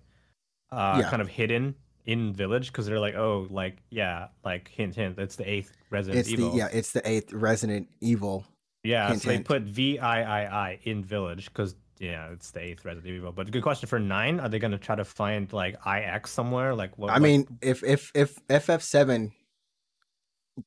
uh, 0.72 0.98
Yeah. 1.00 1.08
kind 1.10 1.22
of 1.22 1.28
hidden 1.28 1.76
in 2.06 2.32
Village 2.32 2.72
because 2.72 2.84
they're 2.86 2.98
like, 2.98 3.14
oh, 3.14 3.46
like 3.50 3.76
yeah, 3.90 4.28
like 4.44 4.66
hint 4.68 4.96
hint, 4.96 5.16
it's 5.20 5.36
the 5.36 5.48
eighth 5.48 5.70
Resident 5.90 6.18
It's 6.18 6.28
Evil. 6.30 6.50
the 6.50 6.56
yeah, 6.56 6.68
it's 6.72 6.90
the 6.90 7.08
eighth 7.08 7.32
Resident 7.32 7.88
Evil. 8.00 8.44
Yeah, 8.82 9.10
Hint, 9.10 9.22
so 9.22 9.28
they 9.28 9.38
put 9.38 9.62
V 9.62 10.00
I 10.00 10.42
I 10.42 10.70
I 10.70 10.78
in 10.82 11.04
Village 11.04 11.44
because 11.46 11.76
yeah, 12.00 12.32
it's 12.32 12.50
the 12.50 12.60
eighth 12.60 12.84
Resident 12.84 13.14
Evil. 13.14 13.30
But 13.30 13.52
good 13.52 13.62
question 13.62 13.88
for 13.88 14.00
nine: 14.00 14.40
Are 14.40 14.48
they 14.48 14.58
gonna 14.58 14.76
try 14.76 14.96
to 14.96 15.04
find 15.04 15.50
like 15.52 15.76
IX 15.86 16.28
somewhere? 16.28 16.74
Like 16.74 16.98
what? 16.98 17.10
I 17.10 17.12
what- 17.14 17.22
mean, 17.22 17.46
if 17.62 17.84
if 17.84 18.10
if 18.16 18.40
FF 18.50 18.82
seven 18.82 19.30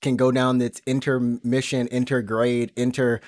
can 0.02 0.16
go 0.16 0.32
down 0.32 0.62
its 0.62 0.82
intermission, 0.88 1.88
intergrade, 1.90 2.72
inter 2.78 3.20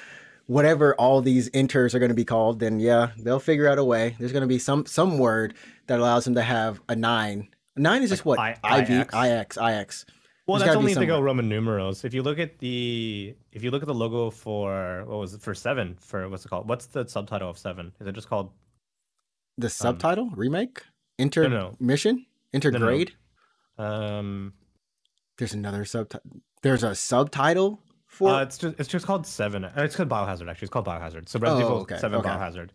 whatever 0.49 0.95
all 0.95 1.21
these 1.21 1.47
inters 1.51 1.93
are 1.93 1.99
going 1.99 2.09
to 2.09 2.15
be 2.15 2.25
called, 2.25 2.59
then 2.59 2.79
yeah, 2.79 3.11
they'll 3.19 3.39
figure 3.39 3.67
out 3.67 3.77
a 3.77 3.83
way. 3.83 4.15
There's 4.17 4.31
going 4.31 4.41
to 4.41 4.47
be 4.47 4.57
some 4.57 4.85
some 4.87 5.19
word 5.19 5.53
that 5.85 5.99
allows 5.99 6.25
them 6.25 6.35
to 6.35 6.41
have 6.41 6.81
a 6.89 6.95
nine. 6.95 7.49
Nine 7.75 8.01
is 8.01 8.09
just 8.09 8.25
what 8.25 8.39
I- 8.39 8.57
IV 8.81 8.89
IX? 8.89 9.13
IX 9.13 9.57
IX. 9.57 10.05
well, 10.47 10.57
there's 10.57 10.67
that's 10.67 10.75
only 10.75 10.91
if 10.91 10.97
they 10.97 11.05
go. 11.05 11.21
Roman 11.21 11.47
numerals. 11.47 12.03
If 12.03 12.15
you 12.15 12.23
look 12.23 12.39
at 12.39 12.57
the 12.57 13.35
if 13.51 13.63
you 13.63 13.69
look 13.69 13.83
at 13.83 13.87
the 13.87 13.93
logo 13.93 14.31
for 14.31 15.03
what 15.05 15.19
was 15.19 15.35
it 15.35 15.41
for 15.41 15.53
seven 15.53 15.95
for 15.99 16.27
what's 16.27 16.45
it 16.45 16.49
called? 16.49 16.67
What's 16.67 16.87
the 16.87 17.07
subtitle 17.07 17.49
of 17.49 17.57
seven? 17.59 17.93
Is 18.01 18.07
it 18.07 18.13
just 18.13 18.27
called? 18.27 18.51
The 19.59 19.69
subtitle 19.69 20.31
remake 20.35 20.81
no. 21.19 21.25
intermission 21.25 22.25
intergrade. 22.55 23.11
Um, 23.77 24.53
There's 25.37 25.53
another 25.53 25.85
subtitle. 25.85 26.41
There's 26.63 26.83
a 26.83 26.95
subtitle 26.95 27.81
for. 28.19 28.29
uh, 28.29 28.43
it's 28.43 28.57
just 28.57 28.79
it's 28.79 28.89
just 28.89 29.05
called 29.05 29.25
seven. 29.25 29.65
uh, 29.65 29.71
It's 29.77 29.95
called 29.95 30.09
Biohazard 30.09 30.49
actually. 30.49 30.65
It's 30.67 30.71
called 30.73 30.85
Biohazard. 30.85 31.27
So 31.27 31.39
Resident 31.39 31.63
Oh, 31.63 31.67
Evil 31.67 31.77
okay, 31.81 31.97
Seven 31.97 32.19
okay. 32.19 32.29
Biohazard. 32.29 32.69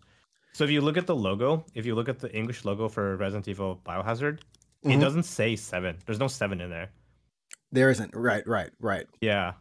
So 0.55 0.65
if 0.65 0.71
you 0.71 0.81
look 0.81 0.97
at 0.97 1.07
the 1.07 1.15
logo, 1.15 1.65
if 1.75 1.87
you 1.87 1.95
look 1.95 2.09
at 2.09 2.19
the 2.19 2.35
English 2.37 2.65
logo 2.65 2.89
for 2.89 3.17
Resident 3.17 3.47
Evil 3.49 3.81
Biohazard, 3.87 4.41
it 4.83 4.89
Mhm. 4.89 5.01
doesn't 5.01 5.23
say 5.25 5.55
seven. 5.57 5.97
There's 6.07 6.19
no 6.19 6.27
seven 6.29 6.61
in 6.61 6.71
there. 6.71 6.91
there 7.73 7.91
isn't. 7.91 8.15
Right, 8.15 8.47
right, 8.47 8.71
right. 8.81 9.07
Yeah. 9.21 9.55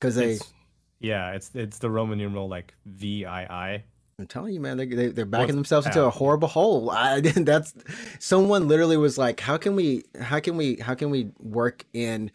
Because 0.00 0.16
they. 0.16 0.32
It's, 0.32 0.52
yeah, 1.00 1.32
it's 1.32 1.50
it's 1.54 1.78
the 1.78 1.90
Roman 1.90 2.18
numeral 2.18 2.48
like 2.48 2.74
V 2.86 3.24
I 3.24 3.42
I. 3.74 3.84
I'm 4.18 4.26
telling 4.26 4.54
you, 4.54 4.60
man, 4.60 4.76
they, 4.76 4.86
they 4.86 5.08
they're 5.08 5.24
backing 5.24 5.46
What's 5.46 5.54
themselves 5.54 5.86
into 5.86 6.02
a 6.04 6.10
horrible 6.10 6.48
hole. 6.48 6.90
I, 7.08 7.20
that's 7.20 7.74
someone 8.18 8.68
literally 8.68 8.96
was 8.96 9.18
like, 9.18 9.40
"How 9.40 9.56
can 9.56 9.74
we? 9.76 10.04
How 10.20 10.38
can 10.40 10.56
we? 10.56 10.76
How 10.76 10.94
can 10.94 11.10
we 11.10 11.30
work 11.38 11.84
in? 11.92 12.30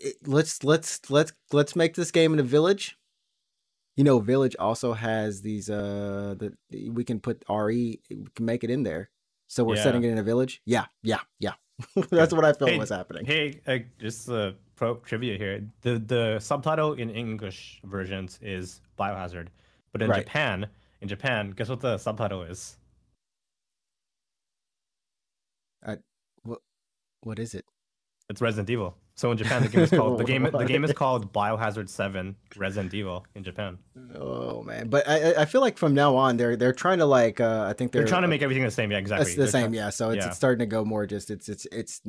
It- 0.00 0.16
Let's 0.26 0.62
let's 0.64 1.10
let's 1.10 1.32
let's 1.52 1.74
make 1.76 1.94
this 1.94 2.10
game 2.10 2.32
in 2.32 2.38
a 2.40 2.42
village." 2.44 2.96
You 3.96 4.04
know, 4.04 4.20
village 4.20 4.54
also 4.58 4.92
has 4.92 5.42
these. 5.42 5.68
Uh, 5.68 6.34
the 6.38 6.88
we 6.90 7.04
can 7.04 7.20
put 7.20 7.44
re. 7.48 8.00
We 8.10 8.26
can 8.34 8.44
make 8.46 8.62
it 8.64 8.70
in 8.70 8.82
there. 8.84 9.10
So 9.48 9.64
we're 9.64 9.76
Yeah. 9.76 9.82
setting 9.82 10.04
it 10.04 10.10
in 10.10 10.18
a 10.18 10.22
village. 10.22 10.60
Yeah, 10.66 10.86
yeah, 11.02 11.20
yeah. 11.40 11.54
that's 12.10 12.32
what 12.32 12.44
I 12.44 12.52
felt 12.52 12.70
Hey, 12.70 12.78
was 12.78 12.90
happening. 12.90 13.24
Hey, 13.24 13.60
uh, 13.66 13.78
just 13.98 14.28
a 14.28 14.54
pro 14.76 14.96
trivia 14.96 15.36
here. 15.38 15.66
The 15.82 15.98
the 15.98 16.38
subtitle 16.38 16.92
in 16.94 17.10
English 17.10 17.80
versions 17.84 18.38
is 18.42 18.80
Biohazard, 18.98 19.48
but 19.92 20.02
in 20.02 20.10
Right. 20.10 20.24
Japan, 20.24 20.68
in 21.00 21.08
Japan, 21.08 21.50
guess 21.52 21.68
what 21.68 21.80
the 21.80 21.96
subtitle 21.98 22.42
is? 22.42 22.76
Uh, 25.84 25.96
what 26.42 26.60
What 27.22 27.38
is 27.38 27.54
it? 27.54 27.64
It's 28.28 28.40
Resident 28.40 28.70
Evil. 28.70 28.96
So 29.18 29.32
in 29.32 29.36
Japan, 29.36 29.62
the 29.64 29.68
game 29.68 29.80
is 29.80 29.90
called 29.90 30.16
the 30.20 30.24
game. 30.32 30.44
The 30.44 30.64
game 30.64 30.84
is 30.84 30.92
called 30.92 31.32
Biohazard 31.32 31.88
Seven 31.88 32.36
Resident 32.56 32.94
Evil 32.94 33.26
in 33.34 33.42
Japan. 33.42 33.76
Oh 34.14 34.62
man, 34.62 34.88
but 34.88 35.08
I 35.08 35.42
I- 35.42 35.44
feel 35.44 35.60
like 35.60 35.76
from 35.76 35.92
now 35.92 36.14
on 36.14 36.36
they're 36.36 36.54
they're 36.54 36.72
trying 36.72 36.98
to 36.98 37.04
like 37.04 37.40
uh, 37.40 37.66
I 37.68 37.72
think 37.72 37.90
They're, 37.90 38.02
they're 38.02 38.08
trying 38.08 38.22
to 38.22 38.28
make 38.28 38.42
everything 38.42 38.62
the 38.62 38.70
same. 38.70 38.92
Yeah, 38.92 38.98
exactly. 38.98 39.24
That's 39.24 39.34
the 39.34 39.42
They're 39.42 39.50
same, 39.50 39.74
yeah. 39.74 39.90
So 39.90 40.10
it's, 40.10 40.18
yeah. 40.22 40.28
it's 40.28 40.36
starting 40.36 40.60
to 40.60 40.66
go 40.66 40.84
more 40.84 41.04
just 41.04 41.30
it's 41.32 41.48
it's 41.48 41.66
it's 41.72 42.00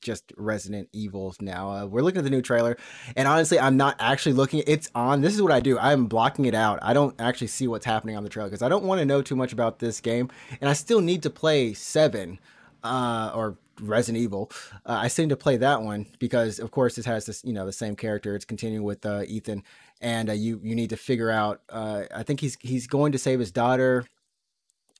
just 0.00 0.32
Resident 0.38 0.88
Evil 0.94 1.34
now. 1.38 1.70
Uh, 1.70 1.84
we're 1.84 2.00
looking 2.00 2.18
at 2.20 2.24
the 2.24 2.30
new 2.30 2.40
trailer, 2.40 2.78
and 3.14 3.28
honestly, 3.28 3.60
I'm 3.60 3.76
not 3.76 3.96
actually 3.98 4.32
looking. 4.32 4.62
It's 4.66 4.90
on. 4.94 5.20
This 5.20 5.34
is 5.34 5.42
what 5.42 5.52
I 5.52 5.60
do. 5.60 5.78
I'm 5.78 6.06
blocking 6.06 6.46
it 6.46 6.54
out. 6.54 6.78
I 6.80 6.94
don't 6.94 7.14
actually 7.20 7.48
see 7.48 7.68
what's 7.68 7.84
happening 7.84 8.16
on 8.16 8.22
the 8.22 8.30
trailer 8.30 8.48
because 8.48 8.62
I 8.62 8.70
don't 8.70 8.84
want 8.84 9.00
to 9.00 9.04
know 9.04 9.20
too 9.20 9.36
much 9.36 9.52
about 9.52 9.80
this 9.80 10.00
game, 10.00 10.30
and 10.62 10.70
I 10.70 10.72
still 10.72 11.02
need 11.02 11.22
to 11.24 11.30
play 11.30 11.74
Seven, 11.74 12.40
uh, 12.82 13.32
or 13.34 13.58
Resident 13.80 14.22
Evil. 14.22 14.50
Uh, 14.86 14.98
I 15.02 15.08
seem 15.08 15.28
to 15.28 15.36
play 15.36 15.56
that 15.56 15.82
one 15.82 16.06
because, 16.18 16.58
of 16.58 16.70
course, 16.70 16.98
it 16.98 17.04
has 17.06 17.26
this 17.26 17.42
you 17.44 17.52
know 17.52 17.66
the 17.66 17.72
same 17.72 17.96
character. 17.96 18.34
It's 18.34 18.44
continuing 18.44 18.84
with 18.84 19.04
uh, 19.04 19.22
Ethan, 19.26 19.62
and 20.00 20.30
uh, 20.30 20.34
you 20.34 20.60
you 20.62 20.74
need 20.74 20.90
to 20.90 20.96
figure 20.96 21.30
out. 21.30 21.62
Uh, 21.68 22.04
I 22.14 22.22
think 22.22 22.40
he's 22.40 22.56
he's 22.60 22.86
going 22.86 23.12
to 23.12 23.18
save 23.18 23.40
his 23.40 23.50
daughter, 23.50 24.06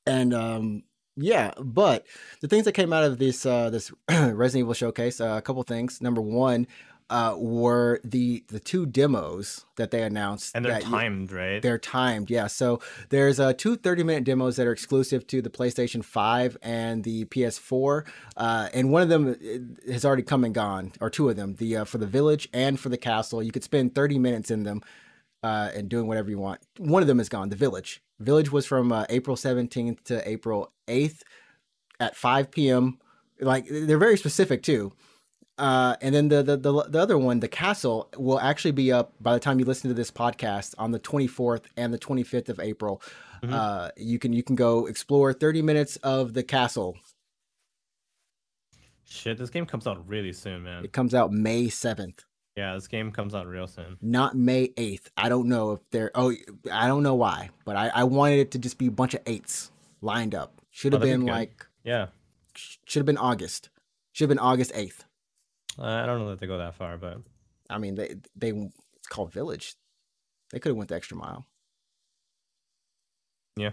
and 0.05 0.33
um, 0.33 0.83
yeah, 1.17 1.51
but 1.57 2.05
the 2.41 2.47
things 2.47 2.65
that 2.65 2.73
came 2.73 2.91
out 2.91 3.03
of 3.03 3.17
this 3.17 3.45
uh, 3.45 3.69
this 3.69 3.91
Resident 4.09 4.63
Evil 4.63 4.73
showcase, 4.73 5.21
uh, 5.21 5.35
a 5.37 5.41
couple 5.41 5.63
things. 5.63 6.01
Number 6.01 6.21
one, 6.21 6.67
uh, 7.09 7.35
were 7.37 7.99
the 8.03 8.43
the 8.47 8.59
two 8.59 8.85
demos 8.85 9.65
that 9.75 9.91
they 9.91 10.01
announced, 10.01 10.55
and 10.55 10.65
they're 10.65 10.73
that 10.73 10.83
you- 10.85 10.89
timed, 10.89 11.31
right? 11.31 11.61
they're 11.61 11.77
timed, 11.77 12.29
yeah. 12.31 12.47
So 12.47 12.79
there's 13.09 13.39
uh, 13.39 13.53
two 13.53 13.75
30 13.75 14.03
minute 14.03 14.23
demos 14.23 14.55
that 14.55 14.65
are 14.65 14.71
exclusive 14.71 15.27
to 15.27 15.41
the 15.41 15.49
PlayStation 15.49 16.03
5 16.03 16.57
and 16.63 17.03
the 17.03 17.25
PS4. 17.25 18.07
Uh, 18.35 18.69
and 18.73 18.91
one 18.91 19.01
of 19.03 19.09
them 19.09 19.27
uh, 19.87 19.91
has 19.91 20.03
already 20.03 20.23
come 20.23 20.43
and 20.43 20.55
gone, 20.55 20.93
or 20.99 21.09
two 21.09 21.29
of 21.29 21.35
them, 21.35 21.55
the 21.55 21.77
uh, 21.77 21.83
for 21.83 21.99
the 21.99 22.07
village 22.07 22.49
and 22.53 22.79
for 22.79 22.89
the 22.89 22.97
castle. 22.97 23.43
You 23.43 23.51
could 23.51 23.63
spend 23.63 23.93
30 23.93 24.17
minutes 24.17 24.49
in 24.49 24.63
them 24.63 24.81
uh, 25.43 25.69
and 25.75 25.87
doing 25.87 26.07
whatever 26.07 26.29
you 26.31 26.39
want. 26.39 26.61
One 26.79 27.03
of 27.03 27.07
them 27.07 27.19
is 27.19 27.29
gone, 27.29 27.49
the 27.49 27.55
village. 27.55 28.01
Village 28.19 28.51
was 28.51 28.65
from 28.65 28.91
uh, 28.91 29.05
April 29.09 29.35
17th 29.35 30.03
to 30.05 30.27
April 30.27 30.71
8th 30.87 31.21
at 31.99 32.15
5 32.15 32.49
p.m. 32.49 32.97
Like 33.39 33.67
they're 33.69 33.97
very 33.99 34.17
specific 34.17 34.63
too. 34.63 34.93
Uh, 35.57 35.95
and 36.01 36.13
then 36.13 36.27
the, 36.27 36.43
the 36.43 36.57
the 36.57 36.83
the 36.89 36.99
other 36.99 37.17
one, 37.17 37.39
the 37.39 37.47
castle, 37.47 38.09
will 38.17 38.39
actually 38.39 38.71
be 38.71 38.91
up 38.91 39.13
by 39.21 39.33
the 39.33 39.39
time 39.39 39.57
you 39.59 39.65
listen 39.65 39.89
to 39.89 39.93
this 39.93 40.11
podcast 40.11 40.75
on 40.77 40.91
the 40.91 40.99
24th 40.99 41.63
and 41.77 41.93
the 41.93 41.97
25th 41.99 42.49
of 42.49 42.59
April. 42.59 43.01
Mhm. 43.41 43.53
Uh, 43.53 43.91
you 43.95 44.19
can 44.19 44.33
you 44.33 44.43
can 44.43 44.55
go 44.55 44.85
explore 44.85 45.31
30 45.33 45.61
minutes 45.61 45.95
of 45.97 46.33
the 46.33 46.43
castle 46.43 46.97
Shit, 49.07 49.37
this 49.37 49.49
game 49.49 49.65
comes 49.65 49.85
out 49.87 50.05
really 50.07 50.33
soon, 50.33 50.63
man. 50.63 50.83
It 50.83 50.91
comes 50.91 51.13
out 51.13 51.31
May 51.31 51.69
seventh, 51.69 52.25
Yeah, 52.57 52.73
this 52.73 52.87
game 52.87 53.11
comes 53.11 53.35
out 53.35 53.45
real 53.47 53.67
soon. 53.67 53.97
not 54.01 54.35
May 54.35 54.73
eighth. 54.77 55.09
I 55.15 55.29
don't 55.29 55.47
know 55.47 55.73
if 55.73 55.79
they're. 55.91 56.11
Oh, 56.15 56.33
I 56.71 56.87
don't 56.87 57.03
know 57.03 57.15
why, 57.15 57.49
but 57.65 57.75
I, 57.75 57.89
I 57.89 58.03
wanted 58.05 58.39
it 58.39 58.51
to 58.51 58.59
just 58.59 58.77
be 58.77 58.87
a 58.87 58.91
bunch 58.91 59.13
of 59.13 59.21
eights 59.25 59.71
lined 60.01 60.33
up. 60.33 60.59
Should 60.71 60.93
have 60.93 61.01
Oh, 61.03 61.05
been 61.05 61.25
be 61.25 61.31
like. 61.31 61.65
Yeah, 61.83 62.07
Should 62.55 63.01
have 63.01 63.05
been 63.05 63.17
August. 63.17 63.69
Should 64.11 64.23
have 64.25 64.29
been 64.35 64.39
August 64.39 64.71
eighth. 65.77 65.85
I 65.85 66.05
don't 66.05 66.19
know 66.19 66.29
that 66.29 66.39
they 66.39 66.47
go 66.47 66.57
that 66.57 66.75
far, 66.75 66.97
but 66.97 67.17
I 67.69 67.77
mean, 67.77 67.95
they 67.95 68.15
they 68.35 68.49
it's 68.49 69.07
called 69.07 69.31
Village. 69.31 69.75
They 70.51 70.59
could 70.59 70.69
have 70.69 70.77
went 70.77 70.89
the 70.89 70.95
extra 70.95 71.17
mile. 71.17 71.45
Yeah. 73.57 73.71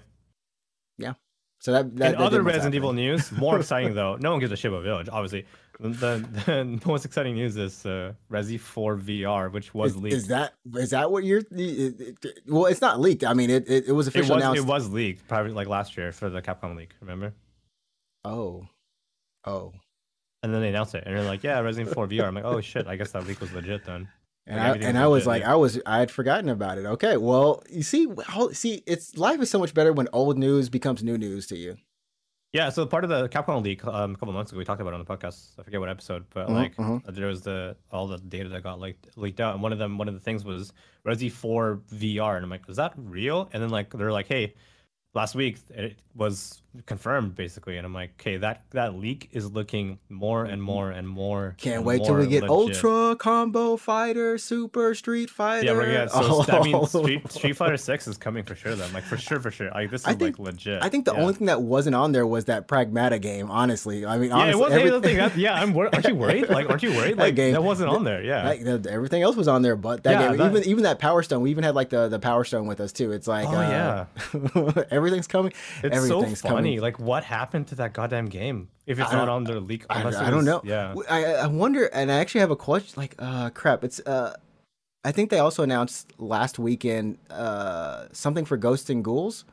Yeah. 0.99 1.15
So 1.61 1.73
that, 1.73 1.95
that 1.97 2.13
that 2.13 2.21
other 2.21 2.43
Resident 2.43 2.75
Evil 2.75 2.93
news, 2.93 3.31
more 3.33 3.57
exciting 3.61 3.95
though. 3.95 4.17
No 4.17 4.31
one 4.33 4.41
gives 4.41 4.53
a 4.53 4.57
shit 4.57 4.71
about 4.73 4.83
Village, 4.85 5.09
obviously. 5.11 5.47
The, 5.81 5.89
the 6.47 6.81
most 6.87 7.05
exciting 7.05 7.35
news 7.35 7.57
is 7.57 7.85
uh, 7.87 8.13
Resi 8.31 8.59
4 8.61 8.97
VR, 8.99 9.51
which 9.51 9.75
was 9.75 9.93
Is, 9.93 9.97
leaked. 9.97 10.15
is 10.17 10.27
that 10.29 10.55
is 10.77 10.91
that 10.91 11.11
what 11.11 11.25
you're? 11.25 11.39
it- 11.51 12.01
it- 12.25 12.39
Well, 12.47 12.67
it's 12.67 12.81
not 12.81 13.01
leaked. 13.01 13.25
I 13.25 13.35
mean, 13.35 13.51
it 13.51 13.69
it, 13.69 13.89
it 13.89 13.93
was 13.93 14.07
it 14.07 14.11
officially 14.11 14.37
was 14.37 14.43
announced. 14.45 14.63
it 14.63 14.67
was 14.67 14.89
leaked 14.91 15.27
probably 15.29 15.53
like 15.53 15.69
last 15.69 15.97
year 15.97 16.13
for 16.13 16.29
the 16.31 16.43
Capcom 16.43 16.77
leak. 16.77 16.95
Remember? 17.01 17.33
Oh, 18.25 18.67
oh. 19.45 19.73
And 20.43 20.53
then 20.53 20.61
they 20.61 20.69
announced 20.71 20.95
it, 20.95 21.05
and 21.07 21.17
they're 21.17 21.25
like, 21.25 21.43
"Yeah, 21.45 21.61
Resident 21.61 21.95
4 21.95 22.07
VR." 22.09 22.25
I'm 22.27 22.35
like, 22.35 22.45
"Oh 22.45 22.61
shit, 22.61 22.87
I 22.87 22.97
guess 22.97 23.13
that 23.13 23.27
leak 23.27 23.41
was 23.41 23.53
legit 23.53 23.85
then." 23.85 24.09
And 24.47 24.59
Like, 24.59 24.83
I 24.83 24.89
and 24.89 24.99
I 24.99 25.07
was 25.07 25.25
legit, 25.25 25.27
like, 25.29 25.43
yeah. 25.43 25.53
I 25.53 25.57
was 25.57 25.81
I 25.87 25.99
had 26.01 26.11
forgotten 26.11 26.49
about 26.49 26.79
it. 26.79 26.85
Okay, 26.85 27.17
well, 27.17 27.63
you 27.71 27.83
see, 27.85 28.09
see, 28.53 28.83
it's 28.87 29.17
life 29.17 29.41
is 29.41 29.51
so 29.51 29.59
much 29.61 29.73
better 29.73 29.93
when 29.93 30.09
old 30.13 30.37
news 30.39 30.69
becomes 30.69 31.03
new 31.05 31.17
news 31.17 31.47
to 31.49 31.57
you. 31.57 31.77
Yeah, 32.53 32.69
so 32.69 32.85
part 32.85 33.03
of 33.05 33.09
the 33.09 33.29
Capcom 33.31 33.63
leak 33.63 33.83
um, 33.87 34.13
a 34.13 34.17
couple 34.17 34.35
months 34.35 34.53
ago, 34.53 34.59
we 34.59 34.65
talked 34.65 34.81
about 34.83 34.93
it 34.93 34.99
on 35.01 35.05
the 35.05 35.17
podcast. 35.17 35.59
I 35.59 35.63
forget 35.63 35.81
what 35.81 35.89
episode, 35.89 36.25
but 36.35 36.49
Mhm, 36.49 36.55
like 36.55 36.77
mhm. 36.77 37.15
there 37.15 37.29
was 37.29 37.43
the 37.43 37.77
all 37.91 38.07
the 38.09 38.19
data 38.19 38.49
that 38.51 38.63
got 38.63 38.81
like 38.81 38.99
leaked 39.17 39.41
out, 39.41 39.55
and 39.55 39.63
one 39.63 39.73
of 39.73 39.79
them, 39.79 39.97
one 39.97 40.09
of 40.09 40.15
the 40.15 40.21
things 40.21 40.45
was 40.45 40.73
Resi 41.07 41.31
4 41.31 41.81
VR, 41.95 42.35
and 42.37 42.45
I'm 42.45 42.51
like, 42.51 42.69
is 42.69 42.77
that 42.77 42.93
real? 42.97 43.49
And 43.53 43.63
then 43.63 43.71
like 43.71 43.91
they're 43.91 44.13
like, 44.13 44.27
hey, 44.27 44.55
last 45.15 45.35
week 45.35 45.59
it 45.71 45.99
was 46.15 46.62
confirmed 46.87 47.35
basically, 47.35 47.77
and 47.77 47.85
I'm 47.87 47.93
like, 47.95 48.13
okay, 48.21 48.37
that 48.39 48.63
that 48.71 48.95
leak 48.95 49.29
is 49.33 49.51
looking 49.51 49.99
more 50.09 50.45
and 50.45 50.63
more 50.63 50.91
and 50.91 51.09
more. 51.09 51.55
Can't 51.59 51.77
and 51.77 51.85
wait 51.85 52.05
till 52.05 52.15
we 52.15 52.27
get 52.27 52.43
legit. 52.45 52.51
Ultra 52.85 53.17
Combo 53.17 53.77
Fighter, 53.77 54.39
Super 54.39 54.95
Street 54.95 55.31
Fighter. 55.31 55.67
Yeah, 55.67 55.73
we're 55.75 55.93
gonna. 55.93 56.09
So 56.09 56.17
all 56.23 56.43
that 56.45 56.63
means 56.63 56.91
Street. 56.91 57.31
Street 57.31 57.53
Fighter 57.57 57.77
Six 57.77 58.07
is 58.09 58.17
coming 58.17 58.45
for 58.45 58.55
sure. 58.55 58.75
Then, 58.75 58.93
like 58.93 59.05
for 59.05 59.17
sure, 59.17 59.41
for 59.41 59.51
sure. 59.51 59.71
Like 59.71 59.91
this 59.91 60.03
is 60.03 60.07
I 60.07 60.11
think- 60.15 60.39
like 60.39 60.47
legit. 60.47 60.83
I 60.83 60.89
think 60.89 61.05
the 61.05 61.15
yeah. 61.15 61.21
only 61.21 61.35
thing 61.35 61.47
that 61.49 61.63
wasn't 61.63 61.95
on 61.95 62.13
there 62.13 62.27
was 62.27 62.47
that 62.47 62.69
Pragmata 62.69 63.21
game. 63.21 63.51
Honestly, 63.51 64.07
I 64.07 64.19
mean, 64.19 64.31
Yeah, 64.31 64.37
honestly, 64.37 64.61
it 64.61 64.63
was. 64.63 64.73
hey, 64.73 64.79
the 64.89 64.97
everything- 64.97 65.03
thing, 65.03 65.17
that- 65.29 65.37
yeah, 65.37 65.55
I'm. 65.61 65.77
Aren't 65.77 66.07
you 66.09 66.15
worried? 66.15 66.49
Like, 66.49 66.71
aren't 66.71 66.83
you 66.83 66.91
worried? 66.97 67.17
That 67.17 67.23
Like, 67.23 67.35
game- 67.35 67.53
that 67.53 67.63
wasn't 67.63 67.91
on 67.91 68.05
there. 68.05 68.23
Yeah. 68.23 68.45
Like, 68.49 68.65
the- 68.65 68.91
everything 68.91 69.23
else 69.23 69.37
was 69.37 69.49
on 69.49 69.63
there, 69.63 69.77
but 69.77 70.03
that 70.05 70.13
Yeah, 70.13 70.29
game, 70.29 70.37
that- 70.39 70.51
even 70.51 70.65
even 70.69 70.83
that 70.85 70.99
Power 70.99 71.23
Stone, 71.23 71.43
we 71.43 71.51
even 71.51 71.65
had 71.65 71.75
like 71.75 71.91
the 71.91 72.09
the 72.09 72.19
Power 72.19 72.45
Stone 72.45 72.67
with 72.67 72.81
us 72.81 72.93
too. 72.93 73.13
It's 73.13 73.27
like, 73.27 73.47
Oh, 73.49 73.57
uh, 73.57 74.07
yeah, 74.35 74.83
everything's 74.91 75.27
coming. 75.27 75.53
It's 75.83 75.95
everything's 75.97 76.41
so 76.41 76.49
funny. 76.49 76.55
coming. 76.57 76.62
Like, 76.81 76.99
what 76.99 77.25
happened 77.25 77.69
to 77.69 77.75
that 77.77 77.93
goddamn 77.93 78.27
game? 78.27 78.69
If 78.87 78.99
it's 78.99 79.13
not 79.13 79.29
on 79.29 79.45
their 79.45 79.61
leak, 79.61 79.85
I, 79.89 80.03
I 80.05 80.31
don't 80.31 80.45
know. 80.45 80.61
Yeah. 80.65 80.95
I, 81.09 81.25
I 81.35 81.47
wonder, 81.47 81.87
and 81.87 82.11
I 82.11 82.17
actually 82.17 82.41
have 82.41 82.51
a 82.51 82.57
question. 82.57 82.95
Like, 82.97 83.15
uh, 83.19 83.51
crap, 83.51 83.85
it's 83.85 84.01
uh, 84.01 84.35
I 85.05 85.13
think 85.13 85.31
they 85.31 85.39
also 85.39 85.63
announced 85.63 86.13
last 86.19 86.59
weekend 86.59 87.19
uh 87.31 88.07
something 88.13 88.45
for 88.45 88.57
Ghosts 88.57 88.91
and 88.91 89.05
Ghouls, 89.05 89.45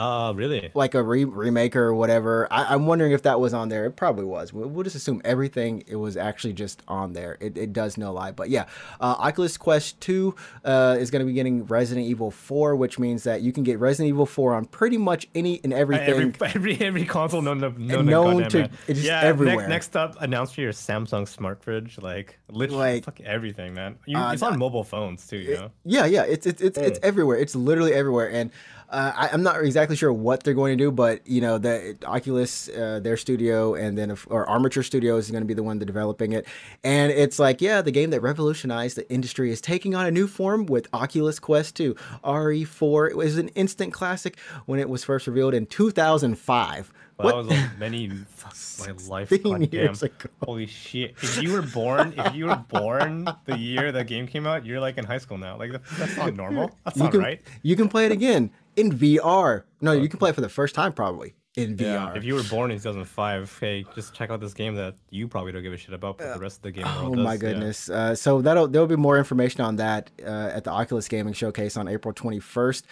Uh, 0.00 0.32
really? 0.32 0.70
like 0.74 0.94
a 0.94 1.02
re- 1.02 1.24
remake 1.24 1.76
or 1.76 1.92
whatever. 1.92 2.48
I, 2.50 2.72
I'm 2.74 2.86
wondering 2.86 3.12
if 3.12 3.22
that 3.22 3.38
was 3.38 3.52
on 3.52 3.68
there. 3.68 3.84
It 3.84 3.96
probably 3.96 4.24
was. 4.24 4.52
We'll, 4.52 4.68
we'll 4.68 4.84
just 4.84 4.96
assume 4.96 5.20
everything 5.24 5.84
it 5.86 5.96
was 5.96 6.16
actually 6.16 6.54
just 6.54 6.82
on 6.88 7.12
there. 7.12 7.36
It, 7.40 7.58
it 7.58 7.72
does 7.72 7.98
no 7.98 8.12
lie, 8.12 8.32
but 8.32 8.48
yeah, 8.48 8.64
uh, 9.00 9.16
Oculus 9.18 9.56
Quest 9.58 10.00
Two 10.00 10.34
uh, 10.64 10.96
is 10.98 11.10
going 11.10 11.20
to 11.20 11.26
be 11.26 11.34
getting 11.34 11.66
Resident 11.66 12.06
Evil 12.06 12.30
Four, 12.30 12.76
which 12.76 12.98
means 12.98 13.24
that 13.24 13.42
you 13.42 13.52
can 13.52 13.62
get 13.62 13.78
Resident 13.78 14.08
Evil 14.08 14.26
Four 14.26 14.54
on 14.54 14.64
pretty 14.64 14.96
much 14.96 15.28
any 15.34 15.60
and 15.64 15.72
everything. 15.72 16.08
Every, 16.08 16.32
every 16.54 16.80
every 16.80 17.04
console 17.04 17.42
known 17.42 17.60
to 17.60 17.70
known, 17.82 18.06
known 18.06 18.48
to, 18.50 18.70
it's 18.88 19.00
just 19.00 19.02
yeah, 19.02 19.20
everywhere. 19.20 19.68
Next, 19.68 19.94
next 19.94 19.96
up, 19.96 20.22
announce 20.22 20.52
for 20.52 20.62
your 20.62 20.72
Samsung 20.72 21.28
smart 21.28 21.62
fridge, 21.62 21.98
like 21.98 22.38
literally 22.48 22.94
Like- 22.94 23.04
fuck 23.04 23.20
everything, 23.20 23.74
man. 23.74 23.98
You, 24.06 24.16
Uh, 24.16 24.32
it's 24.32 24.42
on 24.42 24.58
mobile 24.58 24.84
phones 24.84 25.26
too, 25.26 25.38
you 25.38 25.54
know. 25.56 25.70
Yeah, 25.84 26.06
yeah, 26.06 26.22
it's 26.22 26.46
it's 26.46 26.62
it's, 26.62 26.78
it's 26.78 26.98
Mm. 26.98 27.04
everywhere. 27.04 27.36
It's 27.38 27.54
literally 27.54 27.92
everywhere, 27.92 28.30
and 28.30 28.50
uh, 28.90 29.12
I, 29.16 29.28
I'm 29.32 29.42
not 29.42 29.62
exactly 29.64 29.94
sure 29.96 30.12
what 30.12 30.42
they're 30.42 30.54
going 30.54 30.76
to 30.76 30.84
do, 30.84 30.90
but 30.90 31.26
you 31.26 31.40
know, 31.40 31.58
the 31.58 31.96
Oculus, 32.04 32.68
uh, 32.68 33.00
their 33.02 33.16
studio, 33.16 33.74
and 33.74 33.96
then 33.96 34.10
if, 34.10 34.26
or 34.30 34.48
Armature 34.48 34.82
Studios 34.82 35.26
is 35.26 35.30
going 35.30 35.42
to 35.42 35.46
be 35.46 35.54
the 35.54 35.62
one 35.62 35.78
that 35.78 35.84
developing 35.86 36.32
it, 36.32 36.46
and 36.82 37.12
it's 37.12 37.38
like, 37.38 37.60
yeah, 37.60 37.82
the 37.82 37.92
game 37.92 38.10
that 38.10 38.20
revolutionized 38.20 38.96
the 38.96 39.10
industry 39.12 39.50
is 39.50 39.60
taking 39.60 39.94
on 39.94 40.06
a 40.06 40.10
new 40.10 40.26
form 40.26 40.66
with 40.66 40.88
Oculus 40.92 41.38
Quest 41.38 41.76
2. 41.76 41.94
RE4 42.24 43.10
it 43.10 43.16
was 43.16 43.38
an 43.38 43.48
instant 43.50 43.92
classic 43.92 44.38
when 44.66 44.80
it 44.80 44.88
was 44.88 45.04
first 45.04 45.26
revealed 45.26 45.54
in 45.54 45.66
2005. 45.66 46.92
Well, 47.18 47.26
What- 47.26 47.32
that 47.32 47.36
was 47.36 47.48
like 47.48 47.78
many 47.78 48.08
my 49.08 49.18
life. 49.18 49.30
years 49.72 50.02
ago. 50.02 50.14
Holy 50.42 50.66
shit! 50.66 51.14
If 51.22 51.42
you 51.42 51.52
were 51.52 51.60
born, 51.62 52.14
if 52.16 52.34
you 52.34 52.46
were 52.46 52.56
born 52.56 53.28
the 53.44 53.58
year 53.58 53.92
the 53.92 54.04
game 54.04 54.26
came 54.26 54.46
out, 54.46 54.64
you're 54.64 54.80
like 54.80 54.96
in 54.96 55.04
high 55.04 55.18
school 55.18 55.36
now. 55.36 55.58
Like 55.58 55.72
that's 55.98 56.16
not 56.16 56.34
normal. 56.34 56.70
That's 56.84 56.96
you 56.96 57.02
not 57.02 57.12
can 57.12 57.20
right. 57.20 57.40
you 57.62 57.76
can 57.76 57.88
play 57.90 58.06
it 58.06 58.12
again 58.12 58.50
in 58.76 58.92
VR. 58.92 59.64
No, 59.80 59.92
you 59.92 60.08
can 60.08 60.18
play 60.18 60.30
it 60.30 60.34
for 60.34 60.40
the 60.40 60.48
first 60.48 60.74
time 60.74 60.92
probably 60.92 61.34
in 61.56 61.76
VR. 61.76 62.16
If 62.16 62.22
you 62.24 62.34
were 62.34 62.44
born 62.44 62.70
in 62.70 62.76
2005, 62.78 63.58
hey, 63.60 63.84
just 63.94 64.14
check 64.14 64.30
out 64.30 64.40
this 64.40 64.54
game 64.54 64.76
that 64.76 64.94
you 65.10 65.26
probably 65.26 65.50
don't 65.52 65.62
give 65.62 65.72
a 65.72 65.76
shit 65.76 65.92
about, 65.94 66.18
but 66.18 66.34
the 66.34 66.40
rest 66.40 66.58
of 66.58 66.62
the 66.62 66.70
game 66.72 66.84
Oh 66.86 67.02
world 67.04 67.16
does. 67.16 67.24
my 67.24 67.32
yeah. 67.32 67.38
goodness! 67.38 67.90
Uh, 67.90 68.14
so 68.14 68.40
that'll 68.40 68.68
there'll 68.68 68.86
be 68.86 68.96
more 68.96 69.18
information 69.18 69.60
on 69.62 69.76
that 69.76 70.10
uh, 70.22 70.50
at 70.54 70.64
the 70.64 70.70
Oculus 70.70 71.08
Gaming 71.08 71.32
Showcase 71.34 71.76
on 71.76 71.88
April 71.88 72.14
21st. 72.14 72.82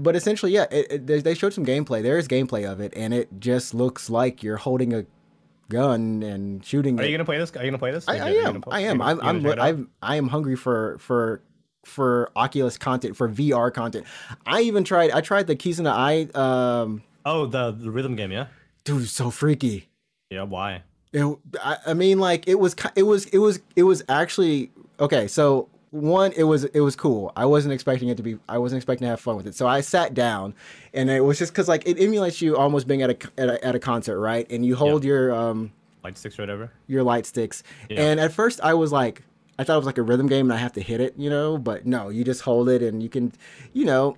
But 0.00 0.14
essentially, 0.16 0.52
yeah, 0.52 0.66
it, 0.70 0.86
it, 0.92 1.06
they- 1.06 1.20
they 1.20 1.34
showed 1.34 1.52
some 1.54 1.66
gameplay. 1.66 2.02
There 2.02 2.18
is 2.18 2.28
gameplay 2.28 2.70
of 2.70 2.80
it, 2.80 2.92
and 2.96 3.12
it 3.12 3.28
just 3.40 3.74
looks 3.74 4.08
like 4.08 4.42
you're 4.42 4.56
holding 4.58 4.94
a 4.94 5.04
gun 5.68 6.22
and 6.22 6.64
shooting. 6.64 6.98
Are 7.00 7.02
it. 7.02 7.10
you 7.10 7.16
gonna 7.16 7.24
play 7.24 7.38
this? 7.38 7.50
Are 7.56 7.64
you 7.64 7.70
gonna 7.70 7.78
play 7.78 7.90
this? 7.92 8.06
I, 8.08 8.18
I 8.18 8.30
am. 8.30 8.62
I 8.70 8.80
am. 8.80 9.00
I'm. 9.02 9.20
I'm. 9.20 9.42
check 9.42 9.52
it 9.52 9.58
out? 9.58 9.64
I'm. 9.68 9.90
I 10.02 10.16
am 10.16 10.28
hungry 10.28 10.56
for 10.56 10.98
for 10.98 11.42
for 11.84 12.30
Oculus 12.36 12.78
content 12.78 13.16
for 13.16 13.28
VR 13.28 13.72
content. 13.72 14.06
I 14.46 14.60
even 14.62 14.84
tried. 14.84 15.10
I 15.10 15.20
tried 15.20 15.46
the 15.46 15.56
Kizuna 15.56 15.92
AI. 16.34 16.80
Um, 16.82 17.02
Oh, 17.24 17.46
the 17.46 17.70
the 17.70 17.90
rhythm 17.90 18.16
game, 18.16 18.32
yeah. 18.32 18.46
dude, 18.84 19.08
so 19.08 19.30
freaky. 19.30 19.88
Yeah. 20.30 20.42
Why? 20.42 20.82
It, 21.12 21.38
I, 21.62 21.76
I 21.88 21.94
mean, 21.94 22.18
like 22.18 22.48
it 22.48 22.58
was, 22.58 22.74
it 22.96 23.02
was, 23.02 23.26
it 23.26 23.38
was, 23.38 23.60
it 23.76 23.82
was 23.82 24.02
actually 24.08 24.70
okay. 24.98 25.28
So 25.28 25.68
one, 25.90 26.32
it 26.32 26.44
was, 26.44 26.64
it 26.64 26.80
was 26.80 26.96
cool. 26.96 27.30
I 27.36 27.44
wasn't 27.44 27.74
expecting 27.74 28.08
it 28.08 28.16
to 28.16 28.22
be. 28.22 28.38
I 28.48 28.56
wasn't 28.58 28.78
expecting 28.78 29.04
to 29.04 29.10
have 29.10 29.20
fun 29.20 29.36
with 29.36 29.46
it. 29.46 29.54
So 29.54 29.66
I 29.68 29.82
sat 29.82 30.14
down, 30.14 30.54
and 30.94 31.10
it 31.10 31.20
was 31.20 31.38
just 31.38 31.52
because 31.52 31.68
like 31.68 31.86
it 31.86 32.00
emulates 32.00 32.40
you 32.40 32.56
almost 32.56 32.88
being 32.88 33.02
at 33.02 33.10
a 33.10 33.16
at 33.40 33.48
a, 33.50 33.64
at 33.64 33.74
a 33.74 33.78
concert, 33.78 34.18
right? 34.18 34.50
And 34.50 34.64
you 34.64 34.74
hold 34.74 35.04
your 35.04 35.32
um 35.34 35.70
Light 36.02 36.16
sticks 36.18 36.38
or 36.38 36.42
whatever. 36.42 36.72
your 36.88 37.02
light 37.04 37.26
sticks. 37.26 37.62
Yeah. 37.90 38.00
And 38.02 38.18
at 38.18 38.32
first, 38.32 38.60
I 38.62 38.74
was 38.74 38.90
like, 38.90 39.22
I 39.58 39.64
thought 39.64 39.74
it 39.74 39.78
was 39.78 39.86
like 39.86 39.98
a 39.98 40.02
rhythm 40.02 40.26
game, 40.26 40.46
and 40.46 40.54
I 40.54 40.60
have 40.60 40.72
to 40.74 40.80
hit 40.80 41.00
it, 41.00 41.14
you 41.16 41.30
know. 41.30 41.58
But 41.58 41.86
no, 41.86 42.08
you 42.08 42.24
just 42.24 42.42
hold 42.42 42.68
it, 42.68 42.82
and 42.82 43.02
you 43.02 43.08
can, 43.08 43.32
you 43.72 43.84
know. 43.84 44.16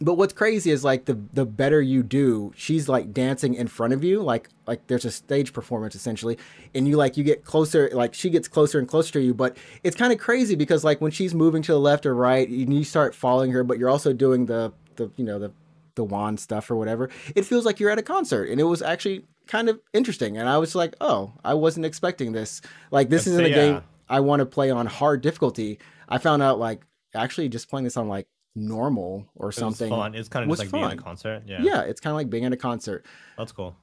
But 0.00 0.14
what's 0.14 0.32
crazy 0.32 0.70
is 0.70 0.84
like 0.84 1.04
the 1.04 1.18
the 1.32 1.46
better 1.46 1.80
you 1.80 2.02
do, 2.02 2.52
she's 2.56 2.88
like 2.88 3.12
dancing 3.12 3.54
in 3.54 3.68
front 3.68 3.92
of 3.92 4.04
you, 4.04 4.22
like 4.22 4.48
like 4.66 4.86
there's 4.86 5.04
a 5.04 5.10
stage 5.10 5.52
performance 5.52 5.94
essentially, 5.94 6.38
and 6.74 6.86
you 6.86 6.96
like 6.96 7.16
you 7.16 7.24
get 7.24 7.44
closer, 7.44 7.88
like 7.92 8.14
she 8.14 8.30
gets 8.30 8.48
closer 8.48 8.78
and 8.78 8.88
closer 8.88 9.12
to 9.12 9.20
you. 9.20 9.34
But 9.34 9.56
it's 9.82 9.96
kind 9.96 10.12
of 10.12 10.18
crazy 10.18 10.56
because 10.56 10.84
like 10.84 11.00
when 11.00 11.10
she's 11.10 11.34
moving 11.34 11.62
to 11.62 11.72
the 11.72 11.80
left 11.80 12.06
or 12.06 12.14
right, 12.14 12.48
and 12.48 12.74
you 12.74 12.84
start 12.84 13.14
following 13.14 13.52
her, 13.52 13.64
but 13.64 13.78
you're 13.78 13.90
also 13.90 14.12
doing 14.12 14.46
the 14.46 14.72
the 14.96 15.10
you 15.16 15.24
know 15.24 15.38
the 15.38 15.52
the 15.94 16.04
wand 16.04 16.40
stuff 16.40 16.70
or 16.70 16.76
whatever. 16.76 17.08
It 17.34 17.44
feels 17.44 17.64
like 17.64 17.80
you're 17.80 17.90
at 17.90 17.98
a 17.98 18.02
concert, 18.02 18.50
and 18.50 18.60
it 18.60 18.64
was 18.64 18.82
actually 18.82 19.24
kind 19.46 19.68
of 19.68 19.80
interesting. 19.92 20.36
And 20.36 20.48
I 20.48 20.58
was 20.58 20.74
like, 20.74 20.94
oh, 21.00 21.32
I 21.44 21.54
wasn't 21.54 21.86
expecting 21.86 22.32
this. 22.32 22.60
Like 22.90 23.10
this 23.10 23.26
isn't 23.26 23.44
a 23.44 23.48
say, 23.48 23.54
game 23.54 23.74
yeah. 23.74 23.80
I 24.08 24.20
want 24.20 24.40
to 24.40 24.46
play 24.46 24.70
on 24.70 24.86
hard 24.86 25.20
difficulty. 25.22 25.78
I 26.08 26.18
found 26.18 26.42
out 26.42 26.58
like 26.58 26.82
actually 27.14 27.48
just 27.48 27.68
playing 27.68 27.84
this 27.84 27.96
on 27.96 28.08
like 28.08 28.26
normal 28.54 29.26
or 29.34 29.46
It 29.46 29.48
was 29.48 29.56
something. 29.56 29.88
fun. 29.90 30.14
It's 30.14 30.28
kind 30.28 30.44
of 30.44 30.56
just 30.56 30.72
like 30.72 30.72
being 30.72 30.84
at 30.84 30.92
a 30.98 31.02
concert. 31.02 31.42
Yeah. 31.46 31.60
Yeah, 31.62 31.80
it's 31.82 32.00
kind 32.00 32.12
of 32.12 32.16
like 32.16 32.30
being 32.30 32.44
at 32.44 32.52
a 32.52 32.56
concert. 32.56 33.06
That's 33.38 33.52
cool. 33.52 33.76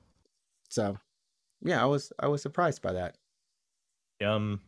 So, 0.69 0.97
yeah, 1.61 1.81
I 1.81 1.85
was 1.85 2.13
I 2.19 2.27
was 2.27 2.41
surprised 2.41 2.81
by 2.81 2.93
that. 2.93 3.17
Um, 4.25 4.61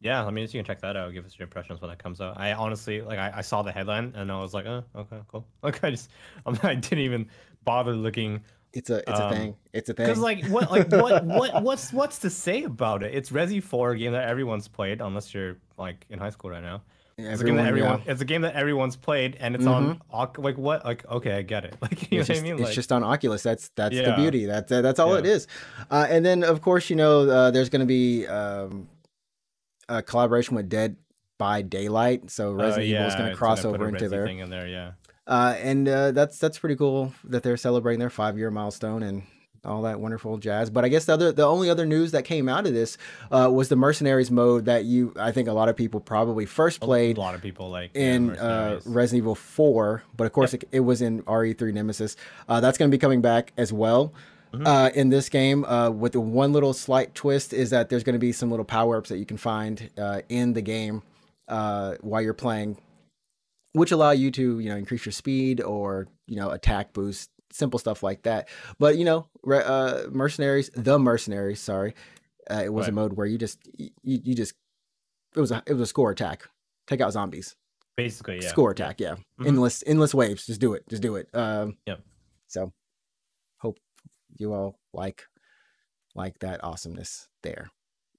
yeah, 0.00 0.24
I 0.24 0.30
mean, 0.30 0.42
you 0.44 0.48
can 0.48 0.64
check 0.64 0.80
that 0.80 0.96
out. 0.96 1.12
Give 1.12 1.26
us 1.26 1.38
your 1.38 1.44
impressions 1.44 1.80
when 1.80 1.90
that 1.90 1.98
comes 2.02 2.20
out. 2.20 2.38
I 2.38 2.52
honestly, 2.52 3.02
like, 3.02 3.18
I, 3.18 3.32
I 3.36 3.40
saw 3.42 3.60
the 3.62 3.72
headline 3.72 4.12
and 4.16 4.30
I 4.32 4.40
was 4.40 4.54
like, 4.54 4.64
oh, 4.66 4.84
okay, 4.96 5.18
cool. 5.28 5.46
Like, 5.62 5.82
I 5.84 5.90
just, 5.90 6.10
I'm, 6.46 6.58
I 6.62 6.74
didn't 6.74 7.00
even 7.00 7.28
bother 7.64 7.92
looking 7.92 8.40
It's 8.72 8.88
a 8.90 8.98
it's 9.08 9.20
Um, 9.20 9.32
a 9.32 9.36
thing. 9.36 9.56
It's 9.72 9.88
a 9.88 9.94
thing. 9.94 10.06
because, 10.06 10.18
like, 10.20 10.44
what, 10.46 10.70
like, 10.70 10.90
what, 10.92 11.24
what, 11.24 11.62
what's, 11.62 11.92
what's 11.92 12.18
to 12.20 12.30
say 12.30 12.62
about 12.64 13.02
it? 13.02 13.14
It's 13.14 13.30
Resi 13.30 13.62
4 13.62 13.92
a 13.92 13.98
game 13.98 14.12
that 14.12 14.28
everyone's 14.28 14.68
played, 14.68 15.00
unless 15.00 15.34
you're 15.34 15.56
like 15.76 16.06
in 16.08 16.18
high 16.18 16.30
school 16.30 16.50
right 16.50 16.62
now. 16.62 16.82
It's 17.18 17.42
a 17.42 17.44
game 17.44 17.56
that 17.56 17.66
Everyone, 17.66 17.88
everyone. 17.90 18.02
yeah. 18.06 18.12
It's 18.12 18.22
a 18.22 18.24
game 18.24 18.42
that 18.42 18.54
everyone's 18.54 18.96
played, 18.96 19.36
and 19.40 19.54
it's 19.54 19.66
on. 19.66 20.00
Oc- 20.10 20.38
Like 20.38 20.56
what? 20.56 20.84
Like 20.86 21.04
okay, 21.06 21.32
I 21.32 21.42
get 21.42 21.66
it. 21.66 21.76
Like 21.82 22.10
you 22.10 22.18
know 22.18 22.20
it's 22.20 22.28
what 22.30 22.34
just, 22.34 22.40
I 22.40 22.42
mean? 22.44 22.52
it's 22.54 22.62
Like 22.62 22.72
just 22.74 22.92
on 22.92 23.04
Oculus. 23.04 23.42
That's 23.42 23.70
that's 23.76 23.94
the 23.94 24.14
beauty. 24.16 24.46
That's 24.46 24.70
that's 24.70 24.98
all 24.98 25.14
it 25.16 25.26
Yeah. 25.26 25.32
is. 25.32 25.46
Uh, 25.90 26.06
and 26.08 26.24
then 26.24 26.42
of 26.44 26.62
course 26.62 26.88
you 26.88 26.96
know 26.96 27.28
uh, 27.28 27.50
there's 27.50 27.68
going 27.68 27.80
to 27.80 27.86
be 27.86 28.26
um, 28.26 28.88
a 29.90 30.02
collaboration 30.02 30.56
with 30.56 30.70
Dead 30.70 30.96
by 31.36 31.60
Daylight. 31.60 32.30
So 32.30 32.52
uh, 32.52 32.54
Resident 32.54 32.86
Evil 32.88 33.06
is 33.06 33.14
going 33.14 33.30
to 33.30 33.36
cross 33.36 33.64
over 33.66 33.88
into 33.88 34.06
Resi 34.06 34.10
there. 34.10 34.24
thing 34.26 34.38
in 34.38 34.48
there. 34.48 34.66
Yeah. 34.66 34.92
Uh, 35.30 35.54
and 35.62 35.88
uh, 35.88 36.10
that's 36.10 36.38
that's 36.38 36.58
pretty 36.58 36.74
cool 36.74 37.14
that 37.22 37.44
they're 37.44 37.56
celebrating 37.56 38.00
their 38.00 38.10
five 38.10 38.36
year 38.36 38.50
milestone 38.50 39.04
and 39.04 39.22
all 39.64 39.82
that 39.82 40.00
wonderful 40.00 40.38
jazz. 40.38 40.70
But 40.70 40.84
I 40.84 40.88
guess 40.88 41.04
the 41.04 41.12
other 41.12 41.30
the 41.30 41.46
only 41.46 41.70
other 41.70 41.86
news 41.86 42.10
that 42.12 42.24
came 42.24 42.48
out 42.48 42.66
of 42.66 42.74
this 42.74 42.98
uh, 43.30 43.48
was 43.52 43.68
the 43.68 43.76
Mercenaries 43.76 44.30
mode 44.30 44.64
that 44.64 44.84
you 44.84 45.14
I 45.16 45.30
think 45.30 45.48
a 45.48 45.52
lot 45.52 45.68
of 45.68 45.76
people 45.76 46.00
probably 46.00 46.46
first 46.46 46.80
played 46.80 47.16
A 47.16 47.20
lot 47.20 47.36
of 47.36 47.42
people 47.42 47.70
like 47.70 47.92
yeah, 47.94 48.14
in 48.14 48.30
uh, 48.36 48.80
Resident 48.84 49.22
Evil 49.22 49.36
4, 49.36 50.02
but 50.16 50.24
of 50.24 50.32
course 50.32 50.52
it, 50.52 50.64
it 50.72 50.80
was 50.80 51.00
in 51.00 51.22
RE3 51.22 51.72
Nemesis. 51.74 52.16
Uh, 52.48 52.60
that's 52.60 52.76
going 52.76 52.90
to 52.90 52.94
be 52.94 53.00
coming 53.00 53.20
back 53.20 53.52
as 53.56 53.72
well. 53.72 54.12
Mm-hmm. 54.52 54.66
Uh, 54.66 54.88
in 54.94 55.10
this 55.10 55.28
game, 55.28 55.64
uh, 55.64 55.90
with 55.90 56.10
the 56.10 56.20
one 56.20 56.52
little 56.52 56.72
slight 56.72 57.14
twist 57.14 57.52
is 57.52 57.70
that 57.70 57.88
there's 57.88 58.02
going 58.02 58.14
to 58.14 58.18
be 58.18 58.32
some 58.32 58.50
little 58.50 58.64
power 58.64 58.96
ups 58.96 59.08
that 59.10 59.18
you 59.18 59.26
can 59.26 59.36
find 59.36 59.90
uh, 59.96 60.22
in 60.28 60.54
the 60.54 60.60
game 60.60 61.04
uh, 61.46 61.94
while 62.00 62.20
you're 62.20 62.34
playing, 62.34 62.76
which 63.72 63.92
allow 63.92 64.10
you 64.10 64.30
to 64.32 64.58
you 64.58 64.68
know 64.68 64.76
increase 64.76 65.04
your 65.04 65.12
speed 65.12 65.60
or 65.60 66.08
you 66.26 66.36
know 66.36 66.50
attack 66.50 66.92
boost, 66.92 67.30
simple 67.52 67.78
stuff 67.78 68.02
like 68.02 68.22
that. 68.22 68.48
But 68.78 68.96
you 68.96 69.04
know, 69.04 69.26
re- 69.42 69.62
uh, 69.64 70.08
mercenaries, 70.10 70.70
the 70.74 70.98
mercenaries, 70.98 71.60
sorry, 71.60 71.94
uh, 72.50 72.62
it 72.64 72.72
was 72.72 72.88
a 72.88 72.92
mode 72.92 73.14
where 73.14 73.26
you 73.26 73.38
just 73.38 73.58
you, 73.76 73.90
you 74.02 74.34
just 74.34 74.54
it 75.36 75.40
was 75.40 75.50
a 75.52 75.62
it 75.66 75.72
was 75.72 75.82
a 75.82 75.86
score 75.86 76.10
attack, 76.10 76.48
take 76.86 77.00
out 77.00 77.12
zombies. 77.12 77.56
Basically 77.96 78.40
yeah. 78.40 78.48
score 78.48 78.70
attack 78.70 78.98
yeah. 79.00 79.16
Mhm. 79.38 79.48
endless 79.48 79.84
endless 79.86 80.14
waves. 80.14 80.46
Just 80.46 80.60
do 80.60 80.72
it. 80.74 80.88
Just 80.88 81.02
do 81.02 81.16
it. 81.16 81.28
Um 81.34 81.76
Yep. 81.86 82.00
so 82.46 82.72
hope 83.58 83.78
you 84.38 84.54
all 84.54 84.78
like 84.94 85.24
like 86.14 86.38
that 86.38 86.64
awesomeness 86.64 87.28
there 87.42 87.70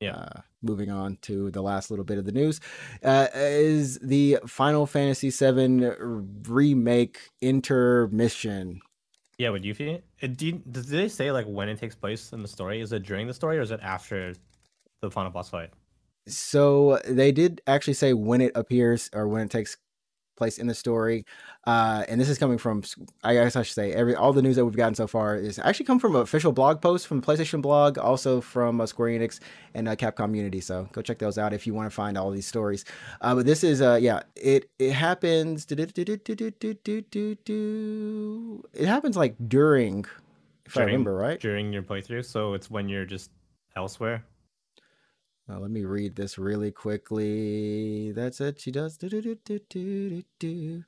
Yeah. 0.02 0.16
uh, 0.16 0.42
moving 0.64 0.90
on 0.92 1.18
to 1.22 1.52
the 1.52 1.62
last 1.62 1.90
little 1.92 2.06
bit 2.06 2.18
of 2.18 2.26
the 2.26 2.32
news 2.32 2.60
uh, 3.04 3.28
is 3.34 3.98
the 4.00 4.40
final 4.48 4.86
fantasy 4.86 5.30
7 5.30 6.42
remake 6.48 7.20
intermission 7.42 8.82
Yeah, 9.38 9.50
with 9.50 9.64
Yuffie, 9.64 10.02
it, 10.20 10.38
do 10.38 10.48
you, 10.48 10.52
does 10.70 10.88
they 10.88 11.08
say 11.08 11.32
like 11.32 11.46
when 11.46 11.70
it 11.70 11.80
takes 11.80 11.96
place 11.96 12.34
in 12.34 12.42
the 12.42 12.48
story? 12.48 12.82
Is 12.82 12.92
it 12.92 13.04
during 13.04 13.28
the 13.28 13.34
story 13.34 13.58
or 13.58 13.62
is 13.62 13.72
it 13.72 13.80
after 13.82 14.34
the 15.02 15.12
final 15.12 15.32
boss 15.32 15.50
fight? 15.50 15.72
so 16.28 17.00
they 17.08 17.32
did 17.32 17.62
actually 17.68 17.94
say 17.94 18.14
when 18.14 18.42
it 18.42 18.52
appears 18.56 19.10
or 19.14 19.28
when 19.28 19.42
it 19.42 19.50
takes 19.50 19.78
place 20.42 20.58
in 20.58 20.68
the 20.68 20.74
story 20.86 21.20
uh 21.68 22.04
and 22.10 22.20
this 22.20 22.30
is 22.34 22.38
coming 22.44 22.58
from 22.58 22.82
i 23.24 23.32
guess 23.36 23.56
i 23.56 23.62
should 23.62 23.76
say 23.82 23.88
every 24.02 24.16
all 24.22 24.34
the 24.34 24.42
news 24.42 24.56
that 24.58 24.66
we've 24.66 24.76
gotten 24.84 24.96
so 24.96 25.08
far 25.16 25.30
is 25.50 25.60
actually 25.60 25.86
come 25.86 26.00
from 26.04 26.16
an 26.16 26.22
official 26.22 26.52
blog 26.60 26.82
post 26.82 27.06
from 27.08 27.20
the 27.20 27.26
playstation 27.28 27.62
blog 27.62 27.98
also 28.10 28.42
from 28.42 28.82
uh, 28.82 28.86
square 28.86 29.10
enix 29.10 29.40
and 29.76 29.88
uh, 29.88 29.96
capcom 29.96 30.36
unity 30.36 30.62
so 30.70 30.88
go 30.94 31.02
check 31.02 31.20
those 31.20 31.38
out 31.38 31.54
if 31.54 31.68
you 31.68 31.74
want 31.74 31.88
to 31.90 31.96
find 32.04 32.18
all 32.18 32.32
these 32.32 32.48
stories 32.48 32.84
uh 33.22 33.36
but 33.36 33.46
this 33.46 33.64
is 33.64 33.82
uh 33.82 34.00
yeah 34.02 34.20
it 34.36 34.70
it 34.80 34.94
happens 34.94 35.66
it 38.84 38.88
happens 38.96 39.16
like 39.18 39.36
during 39.48 40.06
if 40.66 40.78
i 40.78 40.84
remember 40.84 41.14
right 41.16 41.40
During 41.40 41.72
your 41.72 41.84
playthrough, 41.84 42.26
so 42.26 42.54
it's 42.56 42.70
when 42.72 42.90
you're 42.90 43.06
just 43.06 43.30
elsewhere. 43.76 44.24
Uh, 45.52 45.60
let 45.60 45.72
me 45.72 45.84
read 45.84 46.16
this 46.16 46.38
really 46.38 46.72
quickly. 46.72 48.12
That's 48.14 48.40
it. 48.40 48.62
She 48.62 48.72
does. 48.72 48.98
Do-do-do-do-do-do-do. 48.98 50.84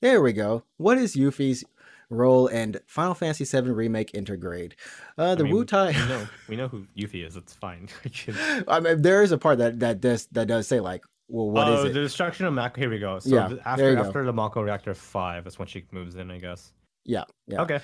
There 0.00 0.22
we 0.22 0.32
go. 0.32 0.64
What 0.78 0.96
is 0.98 1.14
Yuffie's 1.14 1.62
role 2.08 2.46
in 2.46 2.80
Final 2.86 3.14
Fantasy 3.14 3.44
VII 3.44 3.70
Remake 3.70 4.12
Intergrade? 4.12 4.72
Uh, 5.18 5.34
the 5.34 5.42
I 5.42 5.44
mean, 5.44 5.52
Wu 5.52 5.64
Tai. 5.64 5.88
We 5.88 5.92
know, 5.92 6.28
we 6.48 6.56
know 6.56 6.68
who 6.68 6.86
Yuffie 6.96 7.26
is. 7.26 7.36
It's 7.36 7.52
fine. 7.52 7.88
I 8.68 8.80
mean, 8.80 9.02
there 9.02 9.22
is 9.22 9.30
a 9.30 9.38
part 9.38 9.58
that 9.58 9.80
that 9.80 10.00
does 10.00 10.26
that 10.32 10.48
does 10.48 10.66
say 10.66 10.80
like, 10.80 11.04
well, 11.28 11.50
what 11.50 11.68
is 11.68 11.80
oh, 11.80 11.84
it? 11.84 11.92
the 11.92 12.00
destruction 12.00 12.46
of 12.46 12.54
Mako. 12.54 12.80
Here 12.80 12.90
we 12.90 12.98
go. 12.98 13.18
So 13.18 13.34
Yeah, 13.34 13.56
after 13.64 13.94
go. 13.94 14.02
after 14.02 14.24
the 14.24 14.32
Mako 14.32 14.62
reactor 14.62 14.94
five, 14.94 15.44
that's 15.44 15.58
when 15.58 15.68
she 15.68 15.84
moves 15.92 16.16
in, 16.16 16.30
I 16.30 16.38
guess. 16.38 16.72
Yeah, 17.04 17.24
yeah. 17.46 17.60
Okay. 17.62 17.80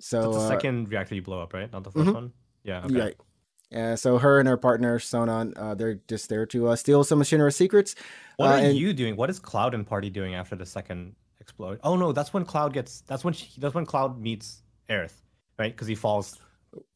So 0.00 0.22
So 0.22 0.28
it's 0.30 0.38
the 0.38 0.44
uh, 0.44 0.48
second 0.48 0.90
reactor 0.90 1.14
you 1.14 1.22
blow 1.22 1.40
up, 1.40 1.54
right? 1.54 1.72
Not 1.72 1.84
the 1.84 1.90
1st 1.90 2.06
Mhm. 2.08 2.14
one. 2.14 2.32
Yeah. 2.64 2.84
Okay. 2.84 3.00
Right. 3.00 3.16
Uh, 3.76 3.94
so 3.96 4.16
her 4.18 4.40
and 4.40 4.48
her 4.48 4.56
partner 4.56 4.98
Sonon, 4.98 5.52
uh, 5.56 5.74
they're 5.74 6.00
just 6.08 6.28
there 6.28 6.46
to 6.46 6.68
uh, 6.68 6.76
steal 6.76 7.04
some 7.04 7.20
of 7.20 7.26
Shinra's 7.26 7.56
secrets. 7.56 7.94
What 8.38 8.46
Uh, 8.46 8.52
are 8.52 8.58
and- 8.58 8.76
you 8.76 8.92
doing? 8.92 9.16
What 9.16 9.28
is 9.30 9.38
Cloud 9.38 9.74
and 9.74 9.86
Party 9.86 10.08
doing 10.10 10.34
after 10.34 10.56
the 10.56 10.64
second 10.66 11.14
explode? 11.40 11.78
Oh 11.84 11.94
no, 11.96 12.12
that's 12.12 12.32
when 12.32 12.44
Cloud 12.44 12.72
gets. 12.72 13.02
That's 13.02 13.24
when 13.24 13.34
she, 13.34 13.48
that's 13.60 13.74
when 13.74 13.84
Cloud 13.86 14.18
meets 14.20 14.62
Aerith, 14.88 15.20
right? 15.58 15.72
Because 15.72 15.86
he 15.88 15.94
falls. 15.94 16.38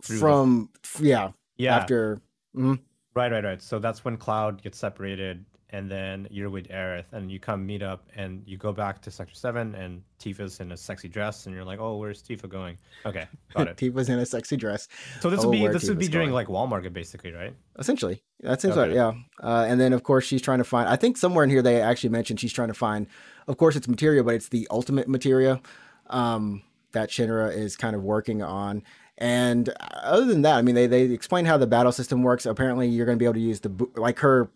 through 0.03 0.17
the- 0.17 0.21
From 0.21 0.71
yeah, 1.01 1.31
Yeah. 1.57 1.77
after 1.77 2.19
mhm. 2.57 2.81
Right, 3.15 3.33
right, 3.33 3.43
right. 3.45 3.61
So 3.63 3.79
that's 3.79 4.05
when 4.05 4.17
Cloud 4.17 4.63
gets 4.63 4.79
separated, 4.79 5.45
and 5.73 5.91
then 5.91 6.27
you're 6.31 6.51
with 6.51 6.69
Aerith, 6.69 7.13
and 7.13 7.31
you 7.31 7.39
come 7.41 7.65
meet 7.65 7.83
up, 7.83 8.07
and 8.17 8.43
you 8.47 8.57
go 8.57 8.73
back 8.73 9.01
to 9.03 9.11
Sector 9.11 9.35
Seven, 9.35 9.75
and 9.75 10.03
Tifa's 10.19 10.61
in 10.61 10.73
a 10.73 10.77
sexy 10.77 11.09
dress, 11.09 11.47
and 11.47 11.55
you're 11.55 11.65
like, 11.65 11.79
"Oh, 11.81 11.97
where's 11.97 12.23
Tifa 12.23 12.49
going?" 12.49 12.77
Okay, 13.07 13.27
got 13.55 13.69
it. 13.69 13.77
Tifa's 13.79 14.09
in 14.09 14.19
a 14.19 14.27
sexy 14.27 14.57
dress. 14.57 14.89
So 15.21 15.31
this 15.31 15.41
Oh, 15.41 15.49
would 15.49 15.53
be 15.53 15.67
this 15.69 15.89
would 15.89 15.99
be 15.99 16.07
Tifa's 16.07 16.11
during 16.13 16.29
going. 16.29 16.35
like 16.35 16.49
Wall 16.49 16.67
Market, 16.67 16.93
basically, 16.93 17.33
right? 17.33 17.55
Essentially, 17.79 18.23
that 18.41 18.61
seems 18.61 18.77
like 18.77 18.89
Okay. 18.91 18.97
yeah. 18.97 19.13
Uh, 19.43 19.65
and 19.69 19.81
then 19.81 19.93
of 19.93 20.03
course 20.03 20.25
she's 20.25 20.43
trying 20.43 20.59
to 20.59 20.65
find. 20.65 20.89
I 20.89 20.97
think 20.97 21.17
somewhere 21.17 21.45
in 21.45 21.51
here 21.51 21.63
they 21.63 21.81
actually 21.81 22.11
mentioned 22.11 22.41
she's 22.41 22.53
trying 22.53 22.69
to 22.69 22.75
find. 22.75 23.07
Of 23.47 23.57
course, 23.57 23.77
it's 23.77 23.89
materia, 23.89 24.23
but 24.25 24.35
it's 24.35 24.49
the 24.49 24.67
ultimate 24.71 25.09
materia 25.09 25.61
um, 26.09 26.63
that 26.93 27.11
Shinra 27.11 27.55
is 27.57 27.77
kind 27.77 27.95
of 27.97 28.03
working 28.03 28.43
on. 28.43 28.83
And 29.19 29.69
other 30.03 30.25
than 30.25 30.43
that, 30.43 30.57
I 30.57 30.63
mean, 30.63 30.75
they 30.75 30.87
they 30.87 31.03
explain 31.03 31.45
how 31.45 31.59
the 31.59 31.67
battle 31.67 31.93
system 31.93 32.23
works. 32.23 32.47
Apparently, 32.47 32.89
you're 32.89 33.05
going 33.07 33.19
to 33.19 33.23
be 33.23 33.27
able 33.27 33.35
to 33.35 33.41
use 33.41 33.61
the 33.61 33.89
like 33.97 34.19
her. 34.21 34.51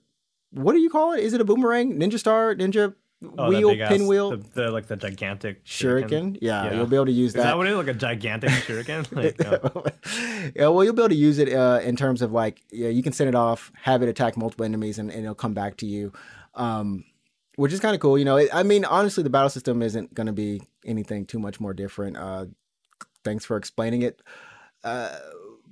What 0.55 0.72
do 0.72 0.78
you 0.80 0.90
call 0.90 1.12
it? 1.12 1.20
Is 1.20 1.32
it 1.34 1.40
a 1.40 1.44
boomerang? 1.44 1.98
Ninja 1.98 2.18
star? 2.18 2.55
Ninja 2.55 2.94
Oh, 3.38 3.48
wheel? 3.48 3.70
ass- 3.82 3.88
Pinwheel? 3.88 4.30
the, 4.32 4.36
the 4.55 4.70
like 4.70 4.86
the 4.86 4.96
gigantic 4.96 5.64
Shuriken? 5.64 6.36
Yeah, 6.42 6.64
Yeah. 6.66 6.74
you'll 6.74 6.86
be 6.86 6.96
able 6.96 7.07
to 7.07 7.12
use 7.12 7.30
Is 7.30 7.34
that 7.34 7.44
that. 7.44 7.57
what 7.57 7.66
it 7.66 7.70
is? 7.70 7.76
Like 7.78 7.86
a 7.88 7.94
gigantic 7.94 8.50
shuriken? 8.50 9.07
Like, 9.12 9.40
uh, 9.46 10.50
yeah, 10.57 10.68
well, 10.68 10.84
you'll 10.84 10.92
be 10.92 11.00
able 11.02 11.09
to 11.09 11.14
use 11.14 11.38
it 11.38 11.50
uh, 11.52 11.80
in 11.82 11.96
terms 11.96 12.20
of 12.20 12.32
like, 12.32 12.61
yeah, 12.70 12.88
you 12.88 13.02
can 13.02 13.12
send 13.14 13.28
it 13.28 13.34
off, 13.34 13.72
have 13.82 14.02
it 14.02 14.09
attack 14.11 14.36
multiple 14.36 14.64
enemies, 14.66 14.98
and, 14.98 15.11
and 15.11 15.20
it'll 15.22 15.34
come 15.34 15.55
back 15.55 15.76
to 15.78 15.86
you, 15.86 16.12
um, 16.55 17.05
which 17.57 17.72
is 17.72 17.80
kind 17.80 17.94
of 17.94 18.00
cool. 18.00 18.18
You 18.18 18.26
know, 18.26 18.36
it, 18.36 18.50
I 18.52 18.62
mean, 18.62 18.84
honestly, 18.84 19.22
the 19.22 19.30
battle 19.30 19.48
system 19.48 19.80
isn't 19.80 20.12
going 20.12 20.26
to 20.26 20.32
be 20.34 20.61
anything 20.84 21.24
too 21.24 21.38
much 21.38 21.61
more 21.61 21.72
different. 21.72 22.18
Uh, 22.18 22.46
thanks 23.24 23.44
for 23.46 23.57
explaining 23.57 24.02
it. 24.02 24.20
Uh, 24.82 25.16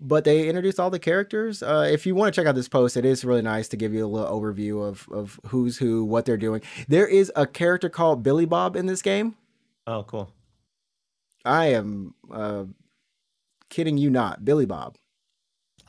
but 0.03 0.25
they 0.25 0.49
introduced 0.49 0.81
all 0.81 0.91
the 0.91 0.99
characters. 0.99 1.63
Uh, 1.63 1.89
if 1.91 2.07
you 2.07 2.15
want 2.15 2.35
to 2.35 2.41
check 2.41 2.47
out 2.47 2.55
this 2.55 2.69
post, 2.69 2.97
it 2.97 3.05
is 3.05 3.25
really 3.25 3.43
nice 3.43 3.69
to 3.69 3.77
give 3.77 3.95
you 3.95 4.05
a 4.05 4.09
little 4.09 4.29
overview 4.29 4.87
of 4.87 5.09
of 5.11 5.41
who's 5.47 5.79
who, 5.79 6.05
what 6.05 6.25
they're 6.27 6.37
doing. 6.37 6.61
There 6.89 7.07
is 7.07 7.33
a 7.37 7.47
character 7.47 7.89
called 7.89 8.23
Billy 8.23 8.45
Bob 8.47 8.77
in 8.77 8.87
this 8.87 9.03
game. 9.03 9.37
oh, 9.87 10.03
cool. 10.03 10.33
I 11.45 11.67
am 11.67 12.15
uh, 12.31 12.65
kidding 13.69 13.99
you 13.99 14.11
not, 14.11 14.45
Billy 14.45 14.67
Bob. 14.67 14.97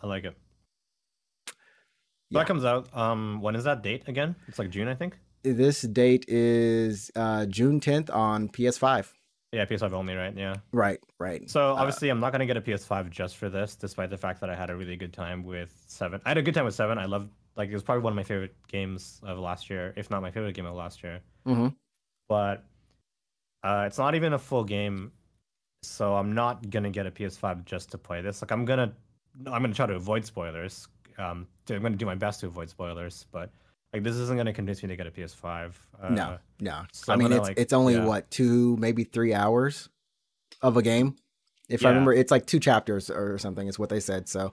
I 0.01 0.07
like 0.07 0.23
it. 0.25 0.35
Yeah. 2.29 2.39
That 2.39 2.47
comes 2.47 2.65
out. 2.65 2.95
Um, 2.97 3.39
when 3.41 3.55
is 3.55 3.65
that 3.65 3.83
date 3.83 4.03
again? 4.07 4.35
It's 4.47 4.57
like 4.57 4.71
June, 4.71 4.87
I 4.87 4.95
think. 4.95 5.17
This 5.43 5.81
date 5.81 6.25
is 6.27 7.11
uh, 7.15 7.45
June 7.45 7.79
10th 7.79 8.13
on 8.13 8.49
PS5. 8.49 9.11
Yeah, 9.53 9.65
PS5 9.65 9.93
only, 9.93 10.15
right? 10.15 10.35
Yeah. 10.35 10.55
Right, 10.71 10.99
right. 11.19 11.47
So 11.47 11.75
obviously, 11.75 12.09
I'm 12.09 12.19
not 12.19 12.31
gonna 12.31 12.47
get 12.47 12.57
a 12.57 12.61
PS5 12.61 13.11
just 13.11 13.37
for 13.37 13.49
this, 13.49 13.75
despite 13.75 14.09
the 14.09 14.17
fact 14.17 14.41
that 14.41 14.49
I 14.49 14.55
had 14.55 14.71
a 14.71 14.75
really 14.75 14.95
good 14.95 15.13
time 15.13 15.43
with 15.43 15.71
Seven. 15.85 16.19
I 16.25 16.29
had 16.29 16.39
a 16.39 16.41
good 16.41 16.55
time 16.55 16.65
with 16.65 16.73
Seven. 16.73 16.97
I 16.97 17.05
loved 17.05 17.29
like 17.55 17.69
it 17.69 17.73
was 17.73 17.83
probably 17.83 18.03
one 18.03 18.13
of 18.13 18.15
my 18.15 18.23
favorite 18.23 18.55
games 18.67 19.21
of 19.23 19.37
last 19.37 19.69
year, 19.69 19.93
if 19.95 20.09
not 20.09 20.23
my 20.23 20.31
favorite 20.31 20.55
game 20.55 20.65
of 20.65 20.73
last 20.75 21.03
year. 21.03 21.21
hmm 21.45 21.67
But 22.27 22.65
uh, 23.63 23.83
it's 23.85 23.99
not 23.99 24.15
even 24.15 24.33
a 24.33 24.39
full 24.39 24.63
game, 24.63 25.11
so 25.83 26.15
I'm 26.15 26.33
not 26.33 26.71
gonna 26.71 26.89
get 26.89 27.05
a 27.05 27.11
PS5 27.11 27.63
just 27.63 27.91
to 27.91 27.99
play 27.99 28.21
this. 28.21 28.41
Like 28.41 28.49
I'm 28.51 28.65
gonna, 28.65 28.91
I'm 29.45 29.61
gonna 29.61 29.75
try 29.75 29.85
to 29.85 29.95
avoid 29.95 30.25
spoilers. 30.25 30.87
Um, 31.19 31.47
I'm 31.69 31.83
gonna 31.83 31.95
do 31.95 32.07
my 32.07 32.15
best 32.15 32.39
to 32.39 32.47
avoid 32.47 32.69
spoilers, 32.71 33.27
but 33.31 33.51
like 33.93 34.03
this 34.03 34.15
isn't 34.15 34.37
gonna 34.37 34.53
convince 34.53 34.81
me 34.81 34.89
to 34.89 34.95
get 34.95 35.07
a 35.07 35.11
PS5. 35.11 35.73
Uh, 36.01 36.09
no, 36.09 36.37
no. 36.59 36.81
so 36.91 37.13
I 37.13 37.15
mean, 37.15 37.29
gonna, 37.29 37.41
it's 37.41 37.47
like- 37.49 37.59
it's 37.59 37.73
only 37.73 37.93
yeah. 37.93 38.05
what 38.05 38.29
two, 38.31 38.75
maybe 38.77 39.03
three 39.03 39.33
hours 39.33 39.89
of 40.61 40.77
a 40.77 40.81
game. 40.81 41.15
If 41.69 41.85
I 41.85 41.89
remember, 41.89 42.13
it's 42.13 42.31
like 42.31 42.45
two 42.45 42.59
chapters 42.59 43.09
or 43.09 43.37
something. 43.37 43.67
Is 43.67 43.79
what 43.79 43.89
they 43.89 43.99
said. 43.99 44.27
So 44.27 44.51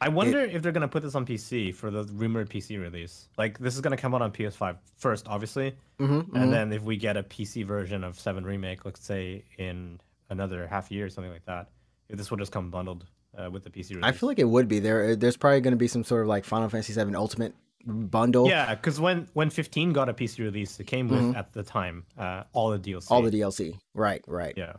I 0.00 0.08
wonder 0.08 0.40
if 0.40 0.62
they're 0.62 0.72
gonna 0.72 0.88
put 0.88 1.02
this 1.02 1.14
on 1.14 1.24
PC 1.24 1.74
for 1.74 1.90
the 1.90 2.04
rumored 2.12 2.50
PC 2.50 2.80
release. 2.80 3.28
Like 3.38 3.58
this 3.58 3.74
is 3.74 3.80
gonna 3.80 3.96
come 3.96 4.14
out 4.14 4.22
on 4.22 4.32
PS5 4.32 4.76
first, 4.96 5.26
obviously, 5.28 5.74
mhm, 5.98 6.28
mhm. 6.28 6.42
and 6.42 6.52
then 6.52 6.72
if 6.72 6.82
we 6.82 6.96
get 6.96 7.16
a 7.16 7.22
PC 7.22 7.64
version 7.64 8.04
of 8.04 8.18
Seven 8.18 8.44
Remake, 8.44 8.84
let's 8.84 9.04
say 9.04 9.44
in 9.58 10.00
another 10.28 10.66
half 10.66 10.90
year 10.90 11.06
or 11.06 11.10
something 11.10 11.32
like 11.32 11.44
that, 11.46 11.70
if 12.08 12.18
this 12.18 12.30
will 12.30 12.38
just 12.38 12.52
come 12.52 12.70
bundled 12.70 13.06
uh, 13.36 13.50
with 13.50 13.64
the 13.64 13.70
PC 13.70 13.90
release. 13.90 14.04
I 14.04 14.12
feel 14.12 14.28
like 14.28 14.38
it 14.38 14.48
would 14.48 14.68
be 14.68 14.78
there. 14.80 15.16
There's 15.16 15.36
probably 15.36 15.60
going 15.60 15.72
to 15.72 15.78
be 15.78 15.88
some 15.88 16.04
sort 16.04 16.22
of 16.22 16.28
like 16.28 16.44
Final 16.44 16.68
Fantasy 16.68 16.92
VII 16.92 17.14
Ultimate 17.14 17.54
bundle. 17.86 18.48
Yeah, 18.48 18.74
because 18.74 19.00
when 19.00 19.28
when 19.34 19.50
15 19.50 19.92
got 19.92 20.08
a 20.08 20.14
PC 20.14 20.40
release, 20.40 20.78
it 20.80 20.86
came 20.86 21.08
with 21.08 21.36
at 21.36 21.52
the 21.52 21.62
time 21.62 22.04
uh, 22.18 22.44
all 22.52 22.70
the 22.70 22.78
DLC. 22.78 23.04
Mm-hmm. 23.04 23.14
all 23.14 23.22
the 23.22 23.30
DLC. 23.30 23.78
Right, 23.94 24.22
right. 24.26 24.54
yeah. 24.56 24.74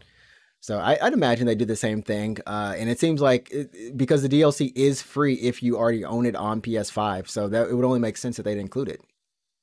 So 0.63 0.77
I, 0.77 0.97
I'd 1.01 1.13
imagine 1.13 1.47
they 1.47 1.55
do 1.55 1.65
the 1.65 1.75
same 1.75 2.03
thing. 2.03 2.37
Uh, 2.45 2.75
and 2.77 2.87
it 2.87 2.99
seems 2.99 3.19
like 3.19 3.49
it, 3.51 3.97
because 3.97 4.21
the 4.21 4.29
DLC 4.29 4.71
is 4.75 5.01
free 5.01 5.33
if 5.33 5.63
you 5.63 5.75
already 5.75 6.05
own 6.05 6.27
it 6.27 6.35
on 6.35 6.61
PS5, 6.61 7.27
so 7.27 7.47
that 7.49 7.69
it 7.69 7.73
would 7.73 7.85
only 7.85 7.99
make 7.99 8.15
sense 8.15 8.37
that 8.37 8.43
they'd 8.43 8.59
include 8.59 8.87
it 8.89 9.01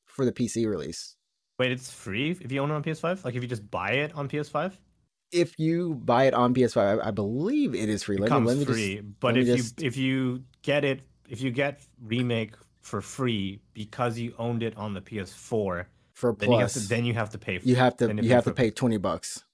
for 0.06 0.24
the 0.24 0.32
PC 0.32 0.68
release. 0.68 1.14
Wait, 1.58 1.70
it's 1.70 1.90
free 1.90 2.32
if 2.40 2.50
you 2.50 2.60
own 2.60 2.70
it 2.70 2.74
on 2.74 2.82
PS5? 2.82 3.24
Like 3.24 3.34
if 3.36 3.42
you 3.42 3.48
just 3.48 3.70
buy 3.70 3.92
it 3.92 4.12
on 4.14 4.28
PS5? 4.28 4.72
If 5.30 5.58
you 5.58 5.94
buy 5.94 6.24
it 6.24 6.34
on 6.34 6.54
PS5, 6.54 7.02
I, 7.02 7.08
I 7.08 7.10
believe 7.12 7.74
it 7.74 7.88
is 7.88 8.02
free. 8.02 8.16
It 8.16 8.22
let 8.22 8.28
comes 8.30 8.46
me, 8.46 8.54
let 8.54 8.58
me 8.58 8.64
free. 8.64 8.94
Just, 8.96 9.20
but 9.20 9.36
if 9.36 9.46
you 9.46 9.56
just- 9.56 9.82
if 9.82 9.96
you 9.96 10.42
get 10.62 10.84
it 10.84 11.02
if 11.28 11.40
you 11.42 11.50
get 11.50 11.80
remake 12.02 12.54
for 12.80 13.00
free 13.00 13.60
because 13.74 14.18
you 14.18 14.34
owned 14.38 14.62
it 14.62 14.76
on 14.76 14.94
the 14.94 15.00
PS4, 15.00 15.86
for 16.12 16.36
then 16.38 16.50
you 16.50 16.58
have 16.58 16.72
plus, 16.72 16.74
to 16.74 16.88
then 16.88 17.04
you 17.04 17.14
have 17.14 17.30
to 17.30 17.38
pay 17.38 17.58
for 17.58 17.68
you 17.68 17.76
have 17.76 17.96
to 17.98 18.14
you 18.22 18.30
have 18.30 18.44
to 18.44 18.52
pay 18.52 18.70
20 18.70 18.96
bucks. 18.98 19.44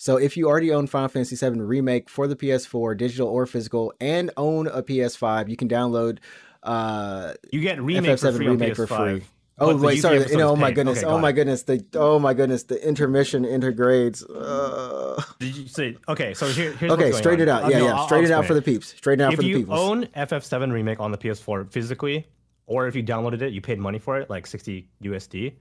So 0.00 0.16
if 0.16 0.36
you 0.36 0.46
already 0.46 0.72
own 0.72 0.86
Final 0.86 1.08
Fantasy 1.08 1.34
VII 1.34 1.60
Remake 1.60 2.08
for 2.08 2.28
the 2.28 2.36
PS4, 2.36 2.96
digital 2.96 3.26
or 3.26 3.46
physical, 3.46 3.92
and 4.00 4.30
own 4.36 4.68
a 4.68 4.80
PS5, 4.80 5.48
you 5.48 5.56
can 5.56 5.68
download 5.68 6.18
uh, 6.62 7.34
You 7.50 7.60
get 7.60 7.82
remake 7.82 8.18
for 8.18 8.28
FF7 8.28 8.36
free 8.36 8.48
remake 8.48 8.76
for 8.76 8.86
PS5. 8.86 8.96
free. 8.96 9.24
Oh 9.60 9.76
wait, 9.76 10.00
sorry. 10.00 10.18
You 10.30 10.36
know, 10.36 10.50
oh 10.50 10.56
my 10.56 10.68
paid. 10.68 10.76
goodness. 10.76 10.98
Okay, 10.98 11.06
oh 11.06 11.18
my 11.18 11.32
goodness. 11.32 11.62
The 11.64 11.84
oh 11.94 12.18
my 12.18 12.34
goodess. 12.34 12.64
The 12.64 12.86
intermission 12.86 13.44
intergrades. 13.44 14.22
Uh... 14.28 15.20
Did 15.38 15.56
you 15.56 15.66
say 15.66 15.96
okay? 16.08 16.34
So 16.34 16.46
here, 16.48 16.72
here's 16.72 16.92
Okay, 16.92 17.12
straighten 17.12 17.48
it 17.48 17.48
out. 17.48 17.64
Uh, 17.64 17.68
Yeah, 17.68 17.78
no, 17.78 17.84
yeah. 17.86 17.94
I'll- 17.96 18.06
Straighten 18.06 18.30
it 18.30 18.34
I'll 18.34 18.40
out 18.40 18.46
for 18.46 18.54
the 18.54 18.62
peeps. 18.62 18.88
Straighten 18.88 19.22
it 19.22 19.26
out 19.26 19.32
if 19.32 19.38
for 19.38 19.42
the 19.42 19.54
people. 19.54 19.74
If 19.74 19.80
you 19.80 19.84
own 19.84 20.06
FF7 20.06 20.72
remake 20.72 21.00
on 21.00 21.10
the 21.10 21.18
PS4 21.18 21.70
physically, 21.72 22.26
or 22.66 22.86
if 22.86 22.94
you 22.94 23.02
downloaded 23.02 23.42
it, 23.42 23.52
you 23.52 23.60
paid 23.60 23.78
money 23.78 23.98
for 23.98 24.18
it, 24.18 24.30
like 24.30 24.46
60 24.46 24.88
USD. 25.02 25.54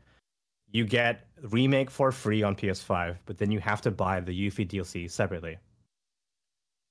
You 0.71 0.85
get 0.85 1.25
remake 1.41 1.89
for 1.89 2.11
free 2.11 2.43
on 2.43 2.55
PS5, 2.55 3.17
but 3.25 3.37
then 3.37 3.51
you 3.51 3.59
have 3.59 3.81
to 3.81 3.91
buy 3.91 4.19
the 4.19 4.31
Yuffie 4.31 4.67
DLC 4.67 5.09
separately. 5.09 5.57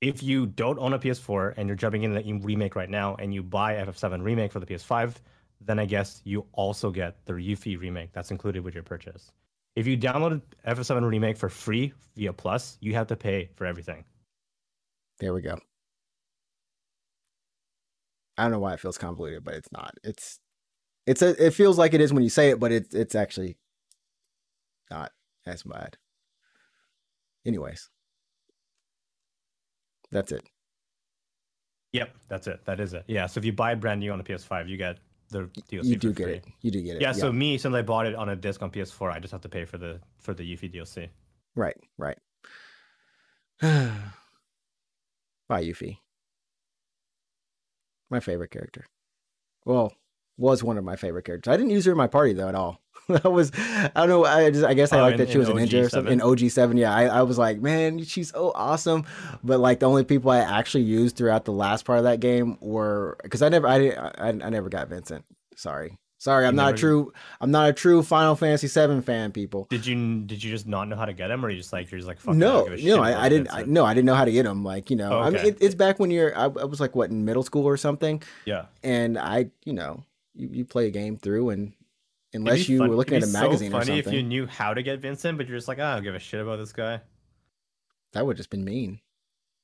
If 0.00 0.22
you 0.22 0.46
don't 0.46 0.78
own 0.78 0.92
a 0.92 0.98
PS4 0.98 1.54
and 1.57 1.68
you're 1.68 1.76
jumping 1.76 2.02
in 2.02 2.14
the 2.14 2.32
remake 2.42 2.76
right 2.76 2.88
now 2.88 3.16
and 3.16 3.32
you 3.32 3.42
buy 3.42 3.74
FF7 3.74 4.22
remake 4.22 4.52
for 4.52 4.61
the 4.61 4.66
PS5, 4.66 5.14
then 5.61 5.78
I 5.78 5.84
guess 5.84 6.20
you 6.24 6.46
also 6.52 6.90
get 6.90 7.24
the 7.26 7.34
Yuffie 7.34 7.78
remake 7.78 8.12
that's 8.12 8.30
included 8.30 8.62
with 8.62 8.74
your 8.74 8.82
purchase. 8.82 9.32
If 9.74 9.86
you 9.86 9.96
downloaded 9.96 10.42
FF7 10.66 11.07
remake 11.09 11.36
for 11.36 11.48
free 11.48 11.92
via 12.16 12.32
Plus, 12.32 12.78
you 12.80 12.94
have 12.94 13.07
to 13.09 13.16
pay 13.16 13.50
for 13.57 13.66
everything. 13.66 14.04
There 15.18 15.34
we 15.34 15.42
go. 15.42 15.59
I 18.38 18.42
don't 18.42 18.52
know 18.52 18.59
why 18.59 18.74
it 18.74 18.80
feels 18.80 18.98
convoluted, 18.98 19.44
but 19.44 19.54
it's 19.54 19.72
not. 19.72 19.94
It's 20.02 20.40
it's 21.07 21.22
a, 21.22 21.46
it 21.46 21.54
feels 21.54 21.78
like 21.78 21.94
it 21.94 22.00
is 22.00 22.12
when 22.12 22.22
you 22.22 22.28
say 22.30 22.50
it, 22.50 22.61
but 22.61 22.72
it's 22.72 22.94
it's 22.94 23.14
actually 23.14 23.57
not 24.90 25.12
as 25.46 25.62
bad. 25.62 25.96
Anyways. 27.46 27.88
That's 30.11 30.32
it. 30.32 30.42
Yep, 31.92 32.14
that's 32.28 32.46
it. 32.46 32.64
That 32.66 32.80
is 32.80 32.94
it. 32.94 33.04
Yeah. 33.07 33.26
So 33.26 33.38
if 33.38 33.44
you 33.44 33.52
buy 33.52 33.74
brand 33.74 34.00
new 34.00 34.12
on 34.12 34.18
the 34.18 34.24
PS5, 34.24 34.68
you 34.68 34.76
get 34.76 34.98
the 35.31 35.45
DLC. 35.70 35.85
you 35.85 35.97
do 35.97 36.12
get 36.12 36.24
free. 36.24 36.33
it. 36.35 36.45
You 36.62 36.70
do 36.70 36.83
get 36.83 36.97
it. 36.97 37.03
Yeah, 37.03 37.12
So 37.12 37.33
me, 37.33 37.59
since 37.59 37.74
I 37.74 37.83
bought 37.83 38.07
it 38.07 38.14
on 38.14 38.29
a 38.29 38.37
disc 38.37 38.62
on 38.62 38.70
PS4, 38.70 39.12
I 39.12 39.18
just 39.18 39.33
have 39.33 39.41
to 39.43 39.49
pay 39.49 39.64
for 39.64 39.79
the 39.79 40.01
for 40.18 40.35
the 40.35 40.43
Yuffie 40.45 40.72
DLC. 40.72 41.09
Right, 41.55 41.77
right. 41.99 42.18
Bye, 45.49 45.64
Yuffie. 45.64 45.99
My 48.11 48.20
favorite 48.20 48.51
character. 48.51 48.87
Well, 49.64 49.93
was 50.37 50.62
one 50.62 50.79
of 50.79 50.85
my 50.85 50.97
favorite 50.97 51.24
characters. 51.24 51.53
I 51.53 51.57
didn't 51.57 51.70
use 51.70 51.85
her 51.87 51.93
in 51.93 51.99
my 51.99 52.07
party 52.07 52.33
though 52.33 52.49
at 52.49 52.55
all. 52.55 52.81
that 53.22 53.30
was 53.30 53.52
I 53.57 53.90
don't 53.94 54.09
know. 54.09 54.24
I 54.24 54.50
just 54.50 54.64
I 54.64 54.74
guess 54.74 54.92
I 54.92 54.98
Oh, 54.98 55.02
like 55.02 55.12
in- 55.12 55.18
that 55.18 55.30
she 55.30 55.38
was 55.38 55.48
a 55.48 55.52
ninja 55.52 55.84
or 55.86 55.88
something. 55.88 56.12
In 56.12 56.20
OG 56.20 56.50
seven, 56.50 56.76
yeah. 56.76 56.94
I, 56.94 57.04
I 57.07 57.22
was 57.22 57.38
like, 57.38 57.61
man, 57.61 58.02
she's 58.04 58.30
so 58.30 58.52
awesome. 58.54 59.04
But 59.44 59.61
like 59.61 59.80
the 59.80 59.86
only 59.88 60.04
people 60.04 60.30
I 60.30 60.38
actually 60.38 60.84
used 60.84 61.16
throughout 61.16 61.44
the 61.44 61.52
last 61.52 61.84
part 61.84 61.98
of 61.98 62.04
that 62.04 62.20
game 62.20 62.59
were 62.61 63.16
because 63.22 63.42
I 63.42 63.48
never 63.48 63.68
I 63.68 63.78
didn't 63.78 63.98
I, 63.98 64.46
I 64.46 64.50
never 64.50 64.68
got 64.68 64.88
Vincent. 64.88 65.24
Sorry. 65.54 65.98
Sorry, 66.18 66.46
I'm 66.46 66.54
You 66.54 66.57
not 66.57 66.72
a 66.74 66.76
true 66.76 67.12
I'm 67.42 67.50
not 67.50 67.68
a 67.68 67.72
true 67.74 68.02
Final 68.02 68.34
Fantasy 68.34 68.66
VII 68.66 69.02
fan, 69.02 69.32
people. 69.32 69.66
Did 69.70 69.84
you 69.86 70.22
did 70.22 70.42
you 70.42 70.50
just 70.50 70.66
not 70.66 70.88
know 70.88 70.96
how 70.96 71.04
to 71.04 71.12
get 71.12 71.30
him, 71.30 71.44
or 71.44 71.50
you 71.50 71.59
just 71.59 71.72
like 71.74 71.90
you're 71.90 71.98
just 71.98 72.09
like 72.09 72.18
fuck 72.18 72.34
No, 72.34 72.52
don't 72.52 72.64
give 72.64 72.72
a 72.72 72.78
shit 72.78 72.86
no, 72.96 73.02
I, 73.02 73.24
I 73.24 73.28
didn't. 73.28 73.52
I, 73.52 73.62
no, 73.64 73.84
I 73.84 73.92
didn't 73.92 74.07
know 74.07 74.14
how 74.14 74.24
to 74.24 74.32
get 74.32 74.44
them. 74.44 74.64
Like 74.64 74.88
you 74.90 74.96
know, 74.96 75.12
Oh, 75.12 75.20
I 75.20 75.26
mean, 75.30 75.38
okay. 75.40 75.48
it, 75.50 75.59
it's 75.61 75.74
back 75.74 76.00
when 76.00 76.11
you're. 76.11 76.36
I, 76.36 76.44
I 76.44 76.64
was 76.64 76.80
like 76.80 76.96
what 76.96 77.11
in 77.11 77.24
middle 77.26 77.42
school 77.42 77.66
or 77.66 77.76
something, 77.76 78.22
Yeah. 78.46 78.64
and 78.82 79.18
I, 79.18 79.50
you 79.64 79.74
know, 79.74 80.02
you, 80.34 80.48
you 80.50 80.64
play 80.64 80.86
a 80.86 80.90
game 80.90 81.18
through, 81.18 81.50
and 81.50 81.74
unless 82.37 82.68
you 82.68 82.78
fun- 82.78 82.89
were 82.91 82.97
looking 82.97 83.16
at 83.16 83.22
a 83.22 83.26
so 83.26 83.41
magazine 83.41 83.68
or 83.72 83.80
funny 83.80 83.87
something, 83.87 83.99
if 83.99 84.12
you 84.12 84.22
knew 84.22 84.47
how 84.47 84.74
to 84.74 84.82
get 84.82 85.01
Vincent, 85.01 85.39
but 85.39 85.47
you're 85.49 85.57
just 85.59 85.68
like, 85.68 85.78
ah, 85.80 85.93
I 85.93 85.95
don't 85.97 86.05
give 86.05 86.14
a 86.14 86.18
shit 86.18 86.41
about 86.41 86.57
this 86.57 86.72
guy. 86.72 87.01
that 88.12 88.24
would 88.26 88.37
just 88.37 88.51
been 88.51 88.64
mean. 88.64 89.01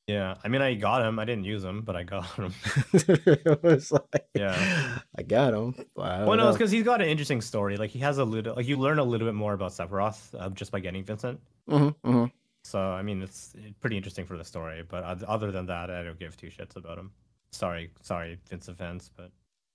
Yeah. 0.08 0.34
I 0.42 0.48
mean, 0.48 0.60
I 0.62 0.74
got 0.74 1.06
him. 1.06 1.18
I 1.20 1.24
didn't 1.24 1.44
use 1.44 1.62
him, 1.62 1.82
but 1.82 1.94
I 1.94 2.02
got 2.02 2.26
him. 2.34 2.52
it 2.92 3.62
was 3.62 3.92
like, 3.92 4.26
Yeah. 4.34 4.98
I 5.16 5.22
got 5.22 5.54
him. 5.54 5.74
I 5.96 6.24
Well, 6.24 6.36
no, 6.36 6.48
it's 6.48 6.58
because 6.58 6.72
he's 6.72 6.82
got 6.82 7.00
an 7.00 7.08
interesting 7.08 7.40
story. 7.40 7.76
Like 7.76 7.90
he 7.90 8.00
has 8.00 8.18
a 8.18 8.24
little, 8.24 8.54
like 8.56 8.66
you 8.66 8.76
learn 8.76 8.98
a 8.98 9.04
little 9.04 9.26
bit 9.28 9.34
more 9.34 9.52
about 9.54 9.70
Sephiroth 9.70 10.34
uh, 10.38 10.48
just 10.50 10.72
by 10.72 10.80
getting 10.80 11.04
Vincent. 11.04 11.40
Mhm, 11.70 11.94
mhm. 12.04 12.32
So 12.64 12.80
I 12.80 13.02
mean, 13.02 13.22
it's 13.22 13.54
pretty 13.80 13.96
interesting 13.96 14.26
for 14.26 14.36
the 14.36 14.44
story. 14.44 14.82
But 14.88 15.04
other 15.22 15.52
than 15.52 15.66
that, 15.66 15.88
I 15.90 16.02
don't 16.02 16.18
give 16.18 16.36
two 16.36 16.48
shits 16.48 16.74
about 16.76 16.98
him. 16.98 17.12
Sorry, 17.52 17.90
sorry, 18.02 18.38
Vincent 18.50 18.78
fans, 18.78 19.10
but 19.16 19.30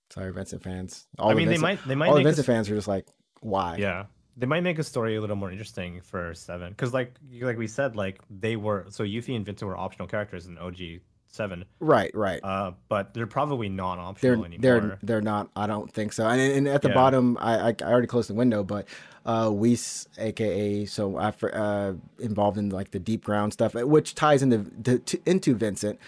Sorry, 0.10 0.32
Vincent 0.32 0.64
fans. 0.64 1.08
All 1.20 1.30
I 1.30 1.34
the 1.34 1.38
mean, 1.38 1.47
Vincent, 1.49 1.62
they 1.62 1.68
might, 1.76 1.88
they 1.88 1.95
might 1.95 2.08
all 2.10 2.14
the 2.16 2.20
make 2.20 2.26
a 2.26 2.28
Vincent 2.30 2.45
fans 2.47 2.70
are 2.70 2.76
just 2.76 2.88
like, 2.88 3.05
why? 3.41 3.76
Yeah, 3.78 4.05
they 4.38 4.45
might 4.45 4.62
make 4.64 4.80
a 4.80 4.84
story 4.84 5.16
a 5.16 5.22
little 5.22 5.36
more 5.36 5.51
interesting 5.51 6.01
for 6.01 6.34
seven, 6.34 6.70
because 6.70 6.93
like 6.93 7.16
like 7.41 7.58
we 7.58 7.68
said, 7.68 7.95
like 7.95 8.22
they 8.30 8.55
were 8.55 8.86
so 8.89 9.03
Yuffie 9.03 9.36
and 9.36 9.45
Vincent 9.45 9.68
were 9.68 9.78
optional 9.78 10.08
characters 10.08 10.45
in 10.47 10.58
OG 10.58 11.01
seven, 11.30 11.66
Right, 11.82 12.10
right. 12.16 12.39
uh, 12.43 12.72
but 12.88 13.14
they're 13.14 13.28
probably 13.28 13.68
not 13.70 13.95
they're 13.95 14.05
optional 14.05 14.45
anymore. 14.45 14.62
they're 14.62 14.99
they're 15.03 15.22
not. 15.22 15.49
I 15.55 15.68
don't 15.68 15.91
think 15.91 16.14
so. 16.14 16.26
And, 16.26 16.39
and 16.39 16.68
at 16.68 16.82
the 16.82 16.88
Yeah. 16.89 16.93
bottom, 16.95 17.38
I, 17.39 17.58
I 17.58 17.76
I 17.82 17.91
already 17.91 18.08
closed 18.08 18.30
the 18.30 18.34
window, 18.34 18.64
but 18.64 18.88
uh, 19.26 19.51
Weiss, 19.53 20.08
aka 20.18 20.86
so 20.86 21.18
I 21.18 21.34
uh 21.49 21.93
involved 22.20 22.58
in 22.58 22.70
like 22.70 22.91
the 22.91 22.99
Deepground 22.99 23.51
stuff, 23.53 23.74
which 23.76 24.16
ties 24.16 24.41
into 24.41 24.60
the, 24.60 24.99
to, 24.99 25.20
into 25.26 25.53
Vincent, 25.53 25.99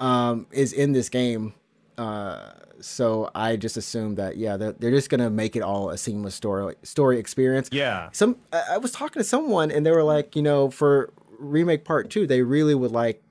um, 0.00 0.46
is 0.50 0.72
in 0.72 0.92
this 0.92 1.08
game. 1.08 1.54
Uh, 1.96 2.50
so 2.80 3.30
I 3.34 3.56
just 3.56 3.76
assumed 3.76 4.16
that 4.16 4.36
yeah, 4.36 4.56
they're, 4.56 4.72
they're 4.72 4.90
just 4.90 5.10
gonna 5.10 5.30
make 5.30 5.54
it 5.56 5.62
all 5.62 5.90
a 5.90 5.98
seamless 5.98 6.34
story 6.34 6.74
story 6.82 7.18
experience. 7.18 7.68
yeah, 7.72 8.08
Some 8.12 8.36
I 8.52 8.62
I 8.72 8.78
was 8.78 8.90
talking 8.92 9.20
to 9.20 9.24
someone 9.24 9.70
and 9.70 9.86
they 9.86 9.92
were 9.92 10.02
like, 10.02 10.34
you 10.34 10.42
know, 10.42 10.70
for 10.70 11.12
remake 11.38 11.84
part 11.84 12.10
two, 12.10 12.26
they 12.26 12.42
really 12.42 12.74
would 12.74 12.90
like 12.92 13.22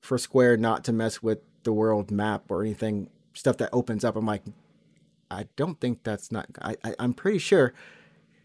for 0.00 0.18
Square 0.18 0.58
not 0.58 0.84
to 0.84 0.92
mess 0.92 1.22
with 1.22 1.38
the 1.64 1.72
world 1.72 2.10
map 2.10 2.50
or 2.50 2.62
anything 2.62 3.08
stuff 3.32 3.56
that 3.56 3.70
opens 3.72 4.04
up. 4.04 4.14
I'm 4.16 4.26
like, 4.26 4.42
I 5.30 5.48
don't 5.56 5.80
think 5.80 6.04
that's 6.04 6.30
not. 6.30 6.46
I, 6.62 6.76
I 6.84 6.94
I'm 6.98 7.14
pretty 7.14 7.38
sure 7.38 7.74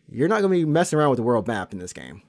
you're 0.10 0.28
not 0.28 0.42
gonna 0.42 0.56
be 0.56 0.66
messing 0.66 0.98
around 0.98 1.12
with 1.12 1.18
the 1.18 1.24
world 1.24 1.48
map 1.48 1.74
in 1.74 1.80
this 1.80 1.94
game. 1.94 2.24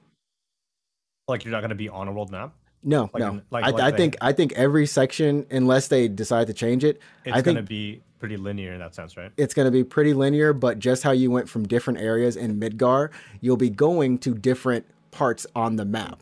like 1.27 1.43
you're 1.43 1.51
not 1.51 1.61
gonna 1.61 1.73
be 1.73 1.89
on 1.89 2.07
a 2.07 2.11
world 2.11 2.29
map. 2.29 2.53
No, 2.83 3.09
Like 3.13 3.21
no. 3.21 3.41
like- 3.51 3.63
I, 3.65 3.69
like 3.69 3.93
I 3.93 3.97
think 3.97 4.17
I 4.21 4.31
think 4.33 4.53
every 4.53 4.85
section, 4.85 5.45
unless 5.51 5.87
they 5.87 6.07
decide 6.07 6.47
to 6.47 6.53
change 6.53 6.83
it, 6.83 6.99
It's 7.25 7.33
I 7.37 7.41
think 7.41 7.57
gonna 7.57 7.63
be 7.63 8.01
pretty 8.19 8.37
linear 8.37 8.73
in 8.73 8.79
that 8.79 8.93
sense, 8.95 9.17
right? 9.17 9.31
it's 9.37 9.53
going 9.55 9.65
to 9.65 9.71
be 9.71 9.83
pretty 9.83 10.13
linear, 10.13 10.53
but 10.53 10.77
just 10.77 11.01
how 11.01 11.09
you 11.09 11.31
went 11.31 11.49
from 11.49 11.67
different 11.67 11.99
areas 11.99 12.37
in 12.37 12.59
Midgar, 12.59 13.09
you'll 13.39 13.57
be 13.57 13.69
going 13.71 14.19
to 14.19 14.35
different 14.35 14.85
parts 15.09 15.47
on 15.55 15.75
the 15.75 15.85
map. 15.85 16.21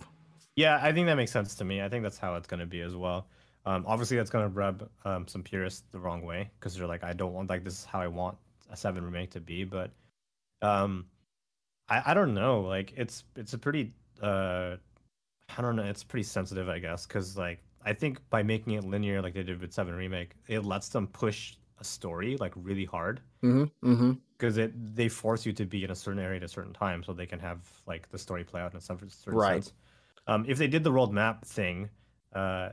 Yeah, 0.56 0.80
I 0.82 0.94
think 0.94 1.08
that 1.08 1.16
makes 1.16 1.32
sense 1.32 1.56
to 1.56 1.66
me. 1.66 1.82
I 1.82 1.90
think 1.90 2.04
that's 2.04 2.18
how 2.18 2.36
it's 2.36 2.48
going 2.48 2.62
to 2.62 2.66
be 2.66 2.80
as 2.80 2.96
well. 2.96 3.28
Um, 3.66 3.84
obviously, 3.86 4.16
that's 4.16 4.30
going 4.30 4.46
to 4.50 4.54
rub 4.56 4.90
um, 5.04 5.28
some 5.28 5.44
purists 5.44 5.84
the 5.92 6.00
wrong 6.00 6.22
way 6.24 6.50
because 6.58 6.74
they're 6.74 6.88
like, 6.88 7.04
I 7.04 7.12
don't 7.12 7.34
want 7.34 7.50
like 7.50 7.66
this 7.66 7.74
is 7.80 7.84
how 7.84 8.00
I 8.00 8.08
want 8.08 8.38
a 8.72 8.78
seven 8.78 9.04
remake 9.04 9.32
to 9.32 9.42
be. 9.42 9.66
But 9.66 9.92
um, 10.62 11.06
I 11.90 12.02
I 12.08 12.14
don't 12.14 12.34
know. 12.34 12.62
Like 12.62 12.94
it's 12.96 13.26
it's 13.36 13.52
a 13.54 13.58
pretty 13.58 13.92
uh, 14.22 14.78
I 15.58 15.62
don't 15.62 15.76
know. 15.76 15.84
It's 15.84 16.04
pretty 16.04 16.24
sensitive, 16.24 16.70
I 16.70 16.80
guess, 16.80 17.06
because 17.06 17.38
like 17.38 17.60
I 17.86 17.94
think 17.94 18.20
by 18.30 18.44
making 18.44 18.74
it 18.74 18.84
linear 18.84 19.22
like 19.22 19.34
they 19.34 19.44
did 19.44 19.60
with 19.62 19.74
seven 19.74 19.94
remake, 19.96 20.36
it 20.48 20.66
lets 20.66 20.90
them 20.90 21.08
push 21.08 21.56
a 21.80 21.84
story 21.84 22.36
like 22.38 22.54
really 22.56 22.86
hard 22.86 23.22
Mm-hmm. 23.42 23.90
Mm-hmm. 23.90 24.12
because 24.38 24.58
it 24.58 24.74
they 24.96 25.08
force 25.08 25.46
you 25.46 25.54
to 25.54 25.66
be 25.66 25.86
in 25.86 25.92
a 25.92 25.96
certain 25.96 26.20
area 26.20 26.36
at 26.38 26.44
a 26.44 26.48
certain 26.48 26.74
time 26.74 27.04
so 27.04 27.14
they 27.14 27.26
can 27.26 27.40
have 27.40 27.60
like 27.88 28.10
the 28.10 28.18
story 28.18 28.44
play 28.44 28.60
out 28.62 28.74
in 28.74 28.82
some 28.82 29.00
certain 29.10 29.40
Right. 29.40 29.64
sense. 29.64 29.74
Um, 30.28 30.46
if 30.48 30.58
they 30.58 30.68
did 30.68 30.84
the 30.84 30.92
world 30.92 31.14
map 31.14 31.46
thing, 31.46 31.90
uh, 32.34 32.70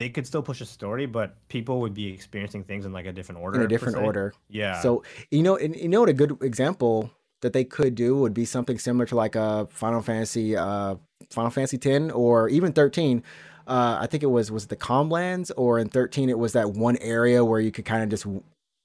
they 0.00 0.08
could 0.08 0.26
still 0.26 0.42
push 0.42 0.60
a 0.60 0.66
story, 0.66 1.06
but 1.06 1.36
people 1.48 1.80
would 1.80 1.94
be 1.94 2.12
experiencing 2.12 2.64
things 2.64 2.84
in 2.86 2.92
like 2.92 3.06
a 3.06 3.12
different 3.12 3.40
order. 3.40 3.60
In 3.60 3.64
a 3.64 3.68
different 3.68 3.96
order. 3.98 4.32
Yeah. 4.48 4.80
So 4.80 5.04
you 5.30 5.42
know, 5.42 5.56
and 5.56 5.76
you 5.76 5.88
know 5.88 6.00
what 6.00 6.08
a 6.08 6.14
good 6.14 6.36
example 6.42 7.10
that 7.44 7.52
they 7.52 7.62
could 7.62 7.94
do 7.94 8.16
would 8.16 8.32
be 8.32 8.46
something 8.46 8.78
similar 8.78 9.04
to 9.04 9.14
like 9.14 9.36
a 9.36 9.66
Final 9.70 10.00
Fantasy, 10.00 10.56
uh, 10.56 10.96
Final 11.30 11.50
Fantasy 11.50 11.76
ten 11.76 12.10
or 12.10 12.48
even 12.48 12.72
thirteen. 12.72 13.22
Uh, 13.66 13.98
I 14.00 14.06
think 14.06 14.22
it 14.22 14.26
was 14.28 14.50
was 14.50 14.66
the 14.66 14.76
Calm 14.76 15.10
Lands 15.10 15.50
or 15.52 15.78
in 15.78 15.88
thirteen 15.88 16.30
it 16.30 16.38
was 16.38 16.54
that 16.54 16.70
one 16.72 16.96
area 16.98 17.44
where 17.44 17.60
you 17.60 17.70
could 17.70 17.84
kind 17.84 18.02
of 18.02 18.08
just 18.08 18.26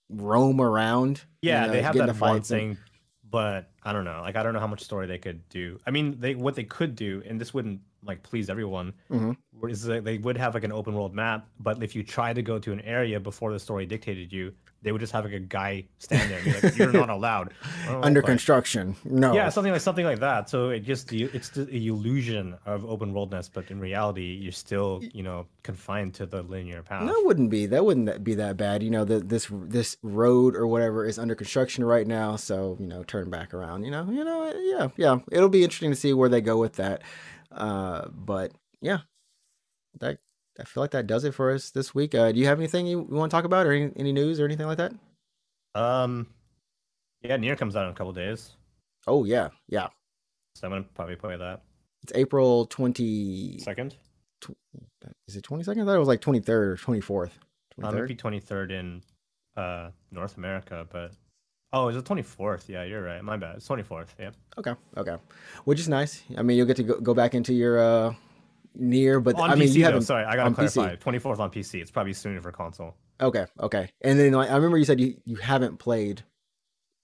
roam 0.10 0.60
around. 0.60 1.24
you 1.42 1.50
Yeah, 1.52 1.68
know, 1.68 1.72
they 1.72 1.82
have 1.82 1.96
that 1.96 2.16
mod 2.18 2.46
thing, 2.46 2.78
but 3.32 3.70
I 3.84 3.94
don't 3.94 4.04
know. 4.04 4.20
Like, 4.22 4.36
I 4.36 4.44
don't 4.44 4.54
know 4.54 4.60
how 4.60 4.68
much 4.68 4.84
story 4.84 5.08
they 5.08 5.18
could 5.18 5.48
do. 5.50 5.80
I 5.88 5.92
mean, 5.92 6.18
they 6.20 6.36
what 6.36 6.56
they 6.56 6.66
could 6.66 6.96
do, 6.96 7.24
and 7.26 7.40
this 7.40 7.54
wouldn't 7.54 7.80
like 8.04 8.24
please 8.24 8.50
everyone. 8.50 8.94
Mhm. 9.10 9.38
Is 9.70 9.84
that 9.84 10.04
they 10.04 10.18
would 10.18 10.38
have 10.38 10.54
like 10.54 10.66
an 10.66 10.72
open 10.74 10.94
world 10.96 11.14
map, 11.16 11.48
but 11.60 11.82
if 11.82 11.96
you 11.96 12.04
try 12.04 12.34
to 12.34 12.42
go 12.42 12.60
to 12.60 12.74
an 12.74 12.82
area 12.82 13.20
before 13.20 13.52
the 13.54 13.60
story 13.60 13.86
dictated 13.86 14.32
you, 14.34 14.54
they 14.82 14.92
would 14.92 15.02
just 15.02 15.12
have 15.14 15.26
like 15.26 15.34
a 15.34 15.40
guy 15.40 15.86
stand 15.98 16.32
there 16.32 16.40
and 16.40 16.46
be 16.46 16.68
like, 16.68 16.78
"You're 16.78 16.92
not 17.04 17.10
allowed." 17.10 17.54
Oh, 17.88 18.02
under 18.02 18.22
like- 18.22 18.28
construction. 18.28 18.96
No. 19.04 19.34
Yeah, 19.34 19.50
something 19.50 19.74
like 19.74 19.82
something 19.82 20.06
like 20.06 20.20
that. 20.20 20.50
So 20.50 20.70
it 20.70 20.82
just 20.82 21.12
it's 21.12 21.50
the 21.50 21.88
illusion 21.88 22.58
of 22.66 22.86
open 22.86 23.14
worldness, 23.14 23.50
but 23.50 23.70
in 23.72 23.80
reality, 23.80 24.38
you're 24.42 24.52
still 24.52 25.02
you 25.14 25.24
know 25.24 25.48
confined 25.64 26.14
to 26.16 26.26
the 26.26 26.44
linear 26.44 26.82
path. 26.82 27.06
That 27.06 27.22
wouldn't 27.26 27.50
be 27.50 27.66
that 27.66 27.84
wouldn't 27.84 28.24
be 28.24 28.36
that 28.36 28.56
bad. 28.58 28.82
You 28.82 28.90
know, 28.90 29.04
the, 29.06 29.20
this 29.20 29.48
this 29.52 29.98
road 30.02 30.56
or 30.56 30.66
whatever 30.68 31.06
is 31.06 31.20
under 31.20 31.36
construction 31.36 31.84
right 31.84 32.08
now, 32.08 32.36
so 32.38 32.78
you 32.80 32.88
know, 32.88 33.04
turn 33.04 33.30
back 33.30 33.54
around. 33.54 33.84
You 33.84 33.92
know, 33.92 34.08
you 34.10 34.24
know, 34.24 34.54
yeah, 34.58 34.88
yeah. 34.96 35.20
It'll 35.32 35.50
be 35.50 35.64
interesting 35.64 35.92
to 35.92 35.96
see 35.98 36.14
where 36.14 36.30
they 36.30 36.42
go 36.42 36.58
with 36.58 36.74
that. 36.74 37.02
Uh, 37.52 38.08
but 38.14 38.54
yeah, 38.82 39.00
that 40.00 40.20
I 40.60 40.64
feel 40.64 40.84
like 40.84 40.92
that 40.92 41.08
does 41.08 41.24
it 41.24 41.34
for 41.34 41.52
us 41.52 41.72
this 41.72 41.96
week. 41.96 42.14
Uh, 42.14 42.32
do 42.32 42.40
you 42.40 42.46
have 42.46 42.60
anything 42.60 42.86
you, 42.86 43.00
want 43.00 43.32
to 43.32 43.36
talk 43.36 43.46
about, 43.46 43.66
or 43.66 43.72
any, 43.72 43.92
any 43.96 44.12
news 44.12 44.40
or 44.40 44.46
anything 44.46 44.68
like 44.68 44.78
that? 44.78 44.94
Um, 45.76 46.28
yeah, 47.22 47.38
Nier 47.38 47.56
comes 47.56 47.76
out 47.76 47.86
in 47.86 47.92
a 47.92 47.96
couple 47.96 48.12
days, 48.14 48.52
Oh 49.08 49.24
yeah, 49.24 49.50
yeah. 49.68 49.88
so 50.56 50.68
I'm 50.68 50.72
gonna 50.72 50.86
probably 50.96 51.16
play 51.16 51.38
that 51.38 51.62
It's 52.04 52.12
April 52.16 52.66
twenty 52.66 53.60
second. 53.60 53.96
second. 54.42 54.56
Is 55.28 55.36
it 55.36 55.44
twenty 55.44 55.64
second? 55.64 55.84
I 55.84 55.86
thought 55.86 55.96
it 55.96 56.00
was 56.00 56.08
like 56.08 56.22
twenty 56.22 56.40
third 56.40 56.70
or 56.70 56.78
twenty 56.78 57.02
fourth. 57.02 57.38
Uh, 57.82 57.92
maybe 57.92 58.14
23rd 58.16 58.72
in 58.72 59.02
uh 59.56 59.90
North 60.12 60.36
America, 60.38 60.86
but 60.92 61.12
oh, 61.72 61.88
is 61.88 61.96
it 61.96 62.04
24th? 62.04 62.68
Yeah, 62.68 62.84
you're 62.84 63.02
right. 63.02 63.24
My 63.24 63.38
bad. 63.38 63.56
It's 63.56 63.68
24th. 63.70 64.08
Yeah. 64.20 64.32
Okay, 64.58 64.74
okay. 64.98 65.16
Which 65.64 65.80
is 65.80 65.88
nice. 65.88 66.24
I 66.38 66.42
mean, 66.42 66.58
you'll 66.58 66.66
get 66.66 66.76
to 66.78 66.84
go, 66.84 67.00
go 67.00 67.14
back 67.14 67.36
into 67.36 67.54
your 67.54 67.80
uh 67.80 68.14
Nier, 68.80 69.20
but 69.20 69.36
On 69.36 69.50
I 69.52 69.56
mean, 69.56 69.68
PC, 69.68 69.74
you 69.76 69.80
though, 69.82 69.86
haven't. 69.88 70.02
sorry, 70.04 70.26
I 70.26 70.36
gotta 70.36 70.54
clarify. 70.54 70.96
24th 70.96 71.40
on 71.40 71.52
PC. 71.52 71.82
It's 71.82 71.92
probably 71.92 72.14
sooner 72.14 72.42
for 72.42 72.52
console. 72.52 72.96
Okay, 73.22 73.46
okay. 73.60 73.90
And 74.02 74.18
then 74.20 74.32
like, 74.34 74.50
I 74.50 74.56
remember 74.56 74.78
you 74.78 74.86
said 74.86 75.00
you, 75.00 75.16
you 75.26 75.36
haven't 75.38 75.78
played 75.78 76.24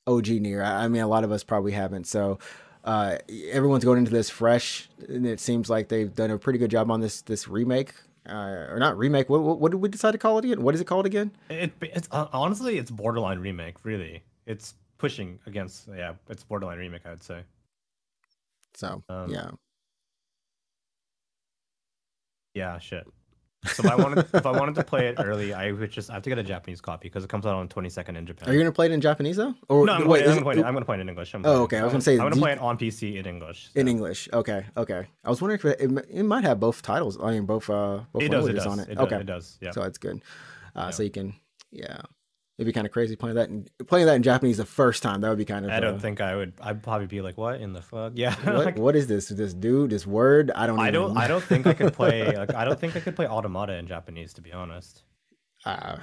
OG 0.07 0.27
Nier. 0.29 0.63
I, 0.63 0.85
I 0.85 0.87
mean, 0.87 1.01
a 1.01 1.07
lot 1.07 1.23
of 1.23 1.31
us 1.31 1.43
probably 1.43 1.73
haven't. 1.73 2.07
So 2.07 2.39
uh, 2.83 3.17
everyone's 3.51 3.83
going 3.83 3.97
into 3.99 4.11
this 4.11 4.29
fresh, 4.29 4.87
and 5.09 5.25
it 5.25 5.39
seems 5.39 5.69
like 5.69 5.89
they've 5.89 6.13
done 6.13 6.31
a 6.31 6.37
pretty 6.37 6.59
good 6.59 6.71
job 6.71 6.89
on 6.91 7.01
this 7.01 7.21
this 7.23 7.47
remake, 7.47 7.93
uh, 8.29 8.67
or 8.69 8.77
not 8.79 8.97
remake. 8.97 9.29
What, 9.29 9.41
what 9.41 9.59
what 9.59 9.71
did 9.71 9.77
we 9.81 9.89
decide 9.89 10.11
to 10.11 10.17
call 10.17 10.37
it 10.39 10.45
again? 10.45 10.61
What 10.61 10.73
is 10.75 10.81
it 10.81 10.85
called 10.85 11.05
again? 11.05 11.31
It, 11.49 11.73
it's 11.81 12.07
uh, 12.11 12.27
honestly, 12.31 12.77
it's 12.77 12.91
borderline 12.91 13.39
remake. 13.39 13.75
Really, 13.83 14.23
it's 14.45 14.75
pushing 14.97 15.39
against. 15.47 15.89
Yeah, 15.93 16.13
it's 16.29 16.43
borderline 16.43 16.77
remake. 16.77 17.01
I 17.05 17.09
would 17.09 17.23
say. 17.23 17.41
So 18.75 19.01
Um, 19.09 19.29
yeah, 19.31 19.49
Yeah, 22.55 22.79
shit. 22.79 23.05
So 23.65 23.83
if 23.83 23.89
I 23.91 23.95
wanted, 23.95 24.27
if 24.33 24.45
I 24.45 24.51
wanted 24.51 24.75
to 24.75 24.83
play 24.83 25.07
it 25.07 25.15
early, 25.17 25.51
I 25.51 25.71
would 25.71 25.89
just 25.89 26.11
I 26.11 26.13
have 26.13 26.21
to 26.23 26.29
get 26.29 26.37
a 26.37 26.43
Japanese 26.43 26.81
copy 26.81 27.07
because 27.07 27.23
it 27.23 27.29
comes 27.31 27.45
out 27.47 27.55
on 27.55 27.67
22nd 27.67 28.15
in 28.15 28.25
Japan. 28.27 28.47
are 28.47 28.53
you 28.53 28.59
gonna 28.59 28.71
play 28.71 28.85
it 28.85 28.91
in 28.91 29.01
Japanese 29.01 29.37
though? 29.37 29.55
Or 29.69 29.87
no, 29.87 29.93
I'm, 29.93 30.07
wait, 30.07 30.19
gonna, 30.23 30.35
I'm, 30.37 30.37
gonna 30.37 30.39
it- 30.39 30.43
play 30.43 30.53
it, 30.61 30.65
I'm 30.65 30.73
gonna 30.75 30.85
play 30.85 30.97
it 30.97 31.01
in 31.01 31.09
English. 31.09 31.33
I'm 31.33 31.45
Oh, 31.45 31.63
okay, 31.63 31.79
I 31.79 31.83
was 31.83 31.91
gonna 31.93 32.01
say, 32.01 32.13
I'm 32.13 32.29
gonna 32.29 32.35
play 32.35 32.51
it 32.51 32.59
on 32.59 32.77
PC 32.77 33.15
in 33.15 33.25
English. 33.25 33.69
in 33.73 33.87
English? 33.87 34.29
Okay, 34.31 34.65
okay. 34.77 35.07
I 35.23 35.29
was 35.29 35.41
wondering 35.41 35.59
if 35.59 35.65
it, 35.65 35.81
it, 35.81 36.05
it 36.19 36.23
might 36.23 36.43
have 36.43 36.59
both 36.59 36.83
titles. 36.83 37.17
I 37.21 37.31
mean, 37.31 37.45
both 37.47 37.67
uh 37.69 38.01
both 38.13 38.21
It 38.21 38.29
does. 38.29 38.45
It 38.45 38.53
languages 38.53 38.63
does. 38.65 38.73
on 38.73 38.79
it. 38.81 38.89
It, 38.89 38.97
okay, 38.99 39.09
does, 39.15 39.21
it 39.21 39.25
does. 39.25 39.57
Yeah. 39.61 39.71
so 39.71 39.81
that's 39.81 39.97
good. 39.97 40.21
Uh, 40.75 40.79
Yeah. 40.85 40.89
So 40.91 41.03
you 41.03 41.09
can, 41.11 41.33
yeah, 41.71 42.01
it'd 42.57 42.65
be 42.65 42.73
kind 42.73 42.87
of 42.87 42.93
crazy 42.93 43.15
playing 43.15 43.35
that 43.35 43.49
in 43.49 43.67
playing 43.87 44.05
that 44.07 44.15
in 44.15 44.23
Japanese 44.23 44.57
the 44.57 44.65
first 44.65 45.03
time. 45.03 45.21
That 45.21 45.29
would 45.29 45.37
be 45.37 45.45
kind 45.45 45.65
of. 45.65 45.71
I 45.71 45.77
uh, 45.77 45.79
don't 45.81 45.99
think 45.99 46.21
I 46.21 46.35
would. 46.35 46.53
I'd 46.61 46.83
probably 46.83 47.07
be 47.07 47.21
like, 47.21 47.37
"What 47.37 47.61
in 47.61 47.73
the 47.73 47.81
fuck?" 47.81 48.13
Yeah. 48.15 48.35
what, 48.43 48.65
like, 48.65 48.77
what 48.77 48.95
is 48.95 49.07
this? 49.07 49.29
This 49.29 49.53
dude, 49.53 49.89
this 49.89 50.07
word? 50.07 50.51
I 50.55 50.67
don't. 50.67 50.79
I 50.79 50.91
don't. 50.91 51.17
I 51.17 51.27
don't 51.27 51.43
think 51.43 51.67
I 51.67 51.73
could 51.73 51.93
play. 51.93 52.23
Like, 52.35 52.53
I 52.53 52.65
don't 52.65 52.79
think 52.79 52.95
I 52.95 52.99
could 52.99 53.15
play 53.15 53.27
Automata 53.27 53.75
in 53.75 53.87
Japanese, 53.87 54.33
to 54.33 54.41
be 54.41 54.51
honest. 54.51 55.03
Uh, 55.63 55.97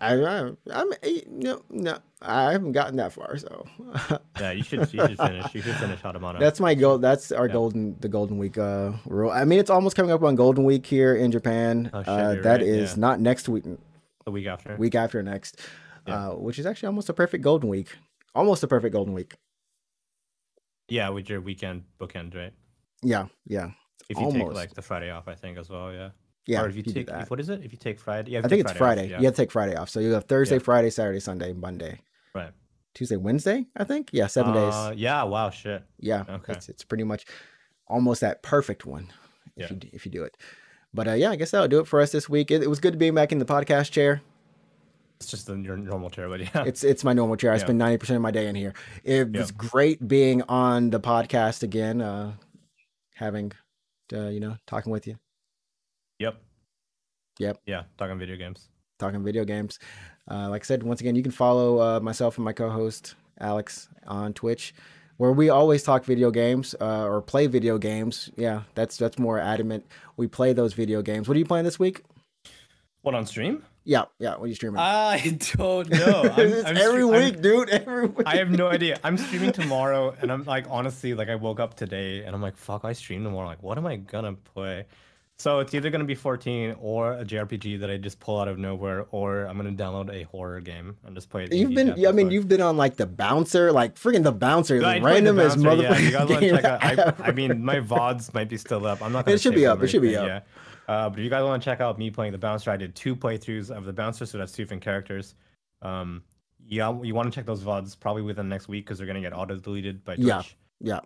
I, 0.00 0.14
I, 0.14 0.50
I'm 0.72 0.92
eh, 1.02 1.20
no, 1.28 1.62
no. 1.70 1.98
I 2.22 2.52
haven't 2.52 2.72
gotten 2.72 2.96
that 2.96 3.12
far, 3.12 3.36
so 3.36 3.66
Yeah, 4.40 4.52
you 4.52 4.62
should. 4.62 4.92
You 4.92 5.06
should 5.06 5.18
finish. 5.18 5.54
You 5.54 5.62
should 5.62 5.76
finish 5.76 6.04
Automata. 6.04 6.38
that's 6.38 6.60
my 6.60 6.74
goal. 6.74 6.98
That's 6.98 7.32
our 7.32 7.46
Yeah. 7.46 7.52
golden, 7.52 7.96
the 8.00 8.08
golden 8.08 8.38
week 8.38 8.58
uh 8.58 8.92
rule. 9.06 9.30
I 9.30 9.44
mean, 9.44 9.58
it's 9.58 9.70
almost 9.70 9.96
coming 9.96 10.12
up 10.12 10.22
on 10.22 10.36
Golden 10.36 10.64
Week 10.64 10.86
here 10.86 11.14
in 11.14 11.30
Japan. 11.32 11.90
Oh, 11.92 12.02
shit, 12.02 12.08
uh, 12.08 12.34
that 12.34 12.46
right, 12.46 12.62
is 12.62 12.92
yeah. 12.92 13.00
not 13.00 13.20
next 13.20 13.48
week, 13.48 13.64
the 14.24 14.30
week 14.30 14.46
after. 14.46 14.76
week 14.76 14.94
after 14.94 15.22
next, 15.22 15.60
Yeah. 16.08 16.28
uh, 16.30 16.34
which 16.34 16.58
is 16.58 16.66
actually 16.66 16.88
almost 16.88 17.08
a 17.08 17.12
perfect 17.14 17.44
Golden 17.44 17.68
Week. 17.68 17.96
Almost 18.34 18.62
a 18.62 18.68
perfect 18.68 18.92
Golden 18.92 19.14
Week. 19.14 19.34
Yeah, 20.88 21.10
with 21.10 21.28
your 21.28 21.40
weekend 21.40 21.84
bookend, 22.00 22.34
right? 22.34 22.52
Yeah, 23.02 23.26
yeah, 23.46 23.70
If 24.08 24.18
you 24.18 24.30
take 24.30 24.40
Almost. 24.42 24.56
like 24.56 24.74
the 24.74 24.82
Friday 24.82 25.10
off, 25.10 25.28
I 25.28 25.34
think 25.34 25.58
as 25.58 25.68
well. 25.68 25.92
Yeah. 25.92 26.10
yeah. 26.46 26.62
Or 26.62 26.68
if 26.68 26.76
you 26.76 26.82
do 26.82 26.92
take, 26.92 27.06
that. 27.08 27.22
if, 27.22 27.30
what 27.30 27.38
is 27.40 27.48
it? 27.48 27.62
If 27.62 27.72
you 27.72 27.78
take 27.78 28.00
Friday, 28.00 28.32
yeah. 28.32 28.40
I 28.42 28.48
think 28.48 28.62
it's 28.62 28.72
Friday. 28.72 29.14
Off, 29.14 29.20
You 29.20 29.26
have 29.26 29.34
to 29.34 29.42
take 29.42 29.52
Friday 29.52 29.76
off, 29.76 29.90
so 29.90 30.00
you 30.00 30.12
have 30.12 30.24
Thursday, 30.24 30.56
Yeah. 30.56 30.62
Friday, 30.62 30.90
Saturday, 30.90 31.20
Sunday, 31.20 31.52
Monday, 31.52 32.00
Right. 32.34 32.52
Tuesday, 32.94 33.16
Wednesday. 33.16 33.66
I 33.76 33.84
think. 33.84 34.08
Yeah, 34.12 34.26
seven 34.28 34.54
days. 34.54 34.74
Uh, 34.74 34.92
yeah. 34.96 35.22
Wow. 35.24 35.50
Shit. 35.50 35.84
Yeah, 36.00 36.24
Okay. 36.28 36.54
it's 36.54 36.68
it's 36.68 36.84
pretty 36.84 37.04
much 37.04 37.26
almost 37.86 38.20
that 38.22 38.42
perfect 38.42 38.84
one 38.86 39.08
if 39.56 39.70
Yeah. 39.70 39.76
you 39.82 39.90
if 39.92 40.04
you 40.06 40.10
do 40.10 40.24
it. 40.24 40.36
But 40.94 41.06
uh, 41.06 41.12
yeah, 41.12 41.30
I 41.30 41.36
guess 41.36 41.50
that'll 41.50 41.68
do 41.68 41.80
it 41.80 41.86
for 41.86 42.00
us 42.00 42.10
this 42.12 42.28
week. 42.30 42.50
It, 42.50 42.62
it 42.62 42.68
was 42.70 42.80
good 42.80 42.92
to 42.94 42.98
be 42.98 43.10
back 43.10 43.30
in 43.30 43.38
the 43.38 43.44
podcast 43.44 43.90
chair. 43.92 44.22
It's 45.20 45.26
just 45.30 45.46
the, 45.48 45.56
your 45.56 45.76
normal 45.76 46.10
chair, 46.10 46.28
but 46.28 46.40
yeah. 46.40 46.64
It's 46.64 46.84
it's 46.84 47.02
my 47.02 47.12
normal 47.12 47.36
chair. 47.36 47.50
I 47.50 47.56
Yeah. 47.56 47.62
spend 47.62 47.78
ninety 47.78 47.98
percent 47.98 48.16
of 48.16 48.22
my 48.22 48.30
day 48.30 48.46
in 48.46 48.54
here. 48.54 48.72
It 49.02 49.28
Yeah. 49.34 49.40
was 49.40 49.50
great 49.50 50.06
being 50.06 50.42
on 50.42 50.90
the 50.90 51.00
podcast 51.00 51.62
again, 51.64 52.00
uh, 52.00 52.34
having, 53.14 53.50
uh, 54.12 54.28
you 54.28 54.38
know, 54.38 54.56
talking 54.66 54.92
with 54.92 55.06
you, 55.08 55.16
Yep. 56.20 56.40
Yep. 57.40 57.60
Yeah. 57.66 57.82
Talking 57.96 58.18
video 58.18 58.36
games. 58.36 58.68
talking 59.00 59.22
video 59.22 59.44
games. 59.44 59.78
Uh, 60.30 60.48
like 60.50 60.62
I 60.62 60.64
said, 60.64 60.82
once 60.82 61.00
again, 61.00 61.14
you 61.14 61.22
can 61.22 61.30
follow 61.32 61.80
uh, 61.80 62.00
myself 62.00 62.36
and 62.36 62.44
my 62.44 62.52
co-host 62.52 63.14
Alex 63.40 63.88
on 64.08 64.32
Twitch, 64.34 64.74
where 65.18 65.30
we 65.32 65.48
always 65.48 65.82
talk 65.84 66.04
video 66.04 66.30
games 66.32 66.74
uh, 66.80 67.04
or 67.06 67.22
play 67.22 67.46
video 67.46 67.78
games. 67.78 68.30
Yeah, 68.36 68.62
that's 68.74 68.96
that's 68.96 69.18
more 69.18 69.38
adamant. 69.38 69.86
We 70.16 70.26
play 70.28 70.52
those 70.52 70.74
video 70.74 71.00
games. 71.02 71.28
What 71.28 71.36
are 71.36 71.38
you 71.38 71.44
playing 71.44 71.64
this 71.64 71.78
week? 71.78 72.02
What 73.02 73.14
on 73.14 73.26
stream? 73.26 73.64
Yeah, 73.84 74.04
yeah. 74.18 74.32
What 74.36 74.42
are 74.44 74.46
you 74.48 74.54
streaming? 74.54 74.80
Ah, 74.80 75.10
I 75.10 75.38
don't 75.56 75.88
know. 75.90 76.22
I'm, 76.36 76.40
I'm 76.66 76.76
every 76.76 77.02
stre- 77.02 77.14
I'm- 77.14 77.24
week, 77.32 77.40
dude. 77.40 77.70
Every 77.70 78.06
week. 78.06 78.26
I 78.26 78.36
have 78.36 78.50
no 78.50 78.66
idea. 78.70 78.98
I'm 79.02 79.16
streaming 79.16 79.52
tomorrow, 79.52 80.14
and 80.20 80.30
I'm 80.30 80.44
like, 80.44 80.66
honestly, 80.68 81.14
like 81.14 81.28
I 81.28 81.36
woke 81.36 81.58
up 81.60 81.74
today, 81.74 82.24
and 82.24 82.34
I'm 82.34 82.42
like, 82.42 82.56
fuck, 82.56 82.84
I 82.84 82.92
stream 82.92 83.24
tomorrow. 83.24 83.46
Like, 83.48 83.62
what 83.62 83.78
am 83.78 83.86
I 83.86 83.96
gonna 83.96 84.34
play? 84.34 84.84
So 85.38 85.60
it's 85.60 85.72
either 85.72 85.88
gonna 85.88 86.02
be 86.04 86.16
14 86.16 86.74
or 86.80 87.12
a 87.12 87.24
JRPG 87.24 87.78
that 87.80 87.88
I 87.88 87.96
just 87.96 88.18
pull 88.18 88.40
out 88.40 88.48
of 88.48 88.58
nowhere, 88.58 89.06
or 89.12 89.44
I'm 89.46 89.56
gonna 89.56 89.70
download 89.70 90.12
a 90.12 90.24
horror 90.24 90.60
game 90.60 90.96
and 91.06 91.14
just 91.14 91.30
play 91.30 91.44
it. 91.44 91.52
You've 91.54 91.72
been, 91.74 91.86
Japanese 91.86 92.06
I 92.08 92.12
mean, 92.12 92.30
you've 92.32 92.48
been 92.48 92.60
on 92.60 92.76
like 92.76 92.96
the 92.96 93.06
bouncer, 93.06 93.70
like 93.72 93.94
freaking 93.94 94.24
the 94.24 94.32
bouncer, 94.32 94.80
Yeah, 94.80 94.88
I 94.88 94.94
the 94.96 95.00
played 95.00 95.12
random 95.24 95.38
as 95.38 95.56
Bouncer, 95.56 96.44
yeah, 96.44 96.78
I. 97.22 97.28
I 97.28 97.30
mean, 97.30 97.64
my 97.64 97.76
VODs 97.76 98.34
might 98.34 98.48
be 98.48 98.56
still 98.58 98.84
up. 98.84 99.00
I'm 99.00 99.12
not 99.12 99.24
gonna. 99.26 99.36
It 99.36 99.40
should 99.40 99.54
be 99.54 99.64
up, 99.64 99.80
it 99.82 99.86
should 99.86 100.02
be 100.02 100.16
up. 100.16 100.26
Yeah. 100.26 100.40
Uh, 100.88 101.10
but 101.10 101.18
if 101.18 101.24
you 101.24 101.30
guys 101.30 101.44
want 101.44 101.62
to 101.62 101.64
check 101.64 101.80
out 101.80 101.98
me 101.98 102.10
playing 102.10 102.32
the 102.32 102.38
Bouncer, 102.38 102.70
I 102.70 102.76
did 102.76 102.94
two 102.96 103.14
playthroughs 103.14 103.70
of 103.70 103.84
the 103.84 103.92
Bouncer, 103.92 104.24
so 104.24 104.38
that's 104.38 104.52
two 104.52 104.62
different 104.64 104.82
characters. 104.82 105.34
Um, 105.82 106.22
yeah, 106.66 106.92
you 107.02 107.14
want 107.14 107.30
to 107.30 107.38
check 107.38 107.46
those 107.46 107.62
VODs 107.62 107.98
probably 107.98 108.22
within 108.22 108.48
the 108.48 108.54
next 108.54 108.68
week 108.68 108.86
because 108.86 108.98
they're 108.98 109.06
gonna 109.06 109.20
get 109.20 109.34
auto 109.34 109.56
deleted 109.56 110.02
by 110.04 110.16
Twitch. 110.16 110.26
Yeah, 110.26 110.42
yeah. 110.80 111.00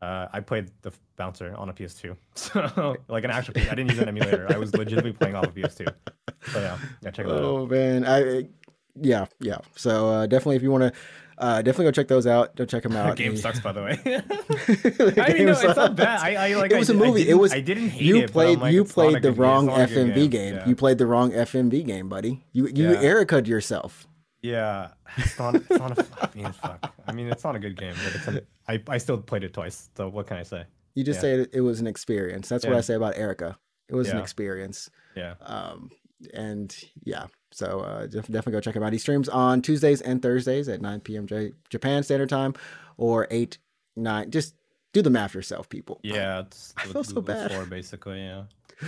Uh, 0.00 0.28
I 0.32 0.40
played 0.40 0.70
the 0.82 0.92
bouncer 1.16 1.54
on 1.56 1.68
a 1.68 1.72
PS2, 1.72 2.16
so 2.34 2.96
like 3.08 3.24
an 3.24 3.30
actual. 3.30 3.54
I 3.58 3.74
didn't 3.74 3.90
use 3.90 3.98
an 3.98 4.08
emulator. 4.08 4.46
I 4.50 4.58
was 4.58 4.74
legitimately 4.74 5.12
playing 5.12 5.34
off 5.34 5.46
a 5.46 5.48
PS2. 5.48 5.92
So 6.52 6.60
yeah, 6.60 6.78
yeah, 7.02 7.10
check 7.10 7.26
that 7.26 7.34
out. 7.34 7.42
Oh 7.42 7.66
man, 7.66 8.04
I 8.06 8.48
yeah 9.00 9.26
yeah. 9.40 9.58
So 9.76 10.08
uh, 10.08 10.26
definitely, 10.26 10.56
if 10.56 10.62
you 10.62 10.70
want 10.70 10.82
to, 10.82 10.92
uh, 11.38 11.62
definitely 11.62 11.86
go 11.86 11.90
check 11.92 12.08
those 12.08 12.26
out. 12.26 12.54
Go 12.56 12.64
check 12.64 12.82
them 12.82 12.92
The 12.92 12.98
out. 13.06 13.16
game 13.16 13.34
The- 13.34 13.40
sucks, 13.46 13.60
by 13.60 13.72
the 13.72 13.82
way. 13.82 13.96
the 14.04 15.14
I 15.24 15.28
mean, 15.28 15.36
game 15.36 15.46
no, 15.46 15.52
it's 15.52 15.62
not 15.76 15.96
bad. 15.96 16.20
I, 16.20 16.50
I 16.50 16.54
like. 16.54 16.70
It 16.72 16.78
was 16.78 16.90
a 16.90 16.94
movie. 16.94 17.28
It 17.28 17.34
was- 17.34 17.52
I 17.52 17.60
didn't 17.60 17.90
hate 17.90 18.02
You 18.02 18.18
it. 18.18 18.32
played 18.32 18.58
like, 18.60 18.72
you 18.74 18.82
it's 18.82 18.96
not 18.96 19.06
a 19.06 19.10
played 19.10 19.22
the 19.22 19.30
game. 19.32 19.40
wrong 19.40 19.68
It's 19.68 19.76
not 19.78 19.90
a 19.90 19.94
good 19.94 20.14
FMV 20.16 20.30
game. 20.30 20.54
Yeah. 20.54 20.68
You 20.68 20.76
played 20.76 20.98
the 20.98 21.06
wrong 21.06 21.32
FMV 21.32 21.86
game, 21.86 22.08
buddy. 22.08 22.44
You 22.52 22.66
you 22.68 22.90
Yeah. 22.92 23.00
Erica'd 23.00 23.46
yourself. 23.48 24.06
Yeah, 24.42 24.90
it's 25.16 25.38
not. 25.38 25.56
It's 25.56 25.68
not 25.70 25.98
a. 25.98 26.06
I 26.22 26.28
mean, 26.34 26.52
fuck. 26.52 26.94
I 27.08 27.12
mean, 27.12 27.26
it's 27.26 27.42
not 27.42 27.56
a 27.56 27.58
good 27.58 27.76
game, 27.76 27.94
but 28.04 28.14
it's. 28.14 28.26
An, 28.28 28.40
I 28.68 28.80
I 28.88 28.98
still 28.98 29.18
played 29.18 29.42
it 29.42 29.52
twice. 29.52 29.90
So 29.96 30.08
what 30.08 30.26
can 30.28 30.36
I 30.36 30.44
say? 30.44 30.64
You 30.94 31.02
just 31.02 31.18
Yeah. 31.18 31.20
say 31.22 31.32
it, 31.40 31.50
it 31.54 31.60
was 31.60 31.80
an 31.80 31.86
experience. 31.88 32.48
That's 32.48 32.64
what 32.64 32.74
I 32.76 32.80
say 32.82 32.94
about 32.94 33.16
Erica. 33.16 33.58
It 33.88 33.94
was 33.96 34.10
an 34.10 34.18
experience. 34.18 34.90
Yeah. 35.16 35.34
Um, 35.40 35.90
and 36.34 36.76
yeah, 37.04 37.26
so 37.50 37.80
uh, 37.80 38.06
definitely 38.06 38.52
go 38.52 38.60
check 38.60 38.76
him 38.76 38.82
out. 38.82 38.92
He 38.92 38.98
streams 38.98 39.28
on 39.28 39.62
Tuesdays 39.62 40.00
and 40.00 40.20
Thursdays 40.22 40.68
at 40.68 40.80
9 40.80 41.00
p.m. 41.00 41.26
J- 41.26 41.52
Japan 41.70 42.02
Standard 42.02 42.28
Time 42.28 42.54
or 42.96 43.26
8, 43.30 43.58
9. 43.96 44.30
Just 44.30 44.54
do 44.92 45.02
the 45.02 45.10
math 45.10 45.34
yourself, 45.34 45.68
people. 45.68 46.00
Yeah. 46.02 46.40
It's 46.40 46.74
I 46.78 46.84
feel 46.84 47.04
so 47.04 47.14
Google 47.14 47.34
bad. 47.34 47.50
Store, 47.50 47.66
basically. 47.66 48.18
Yeah. 48.20 48.44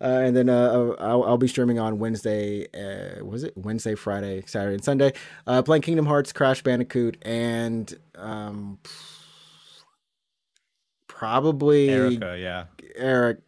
Uh, 0.00 0.20
and 0.24 0.36
then 0.36 0.48
uh, 0.48 0.94
I'll, 1.00 1.24
I'll 1.24 1.36
be 1.36 1.48
streaming 1.48 1.78
on 1.80 1.98
Wednesday. 1.98 2.64
Uh, 2.72 3.24
was 3.24 3.42
it 3.42 3.52
Wednesday, 3.56 3.96
Friday, 3.96 4.44
Saturday, 4.46 4.74
and 4.74 4.84
Sunday? 4.84 5.12
Uh, 5.48 5.62
playing 5.62 5.82
Kingdom 5.82 6.06
Hearts, 6.06 6.32
Crash 6.32 6.62
Bandicoot, 6.62 7.18
and 7.22 7.92
um, 8.14 8.78
probably 11.22 11.88
Erica, 11.88 12.36
yeah. 12.38 12.64
Eric. 12.96 13.38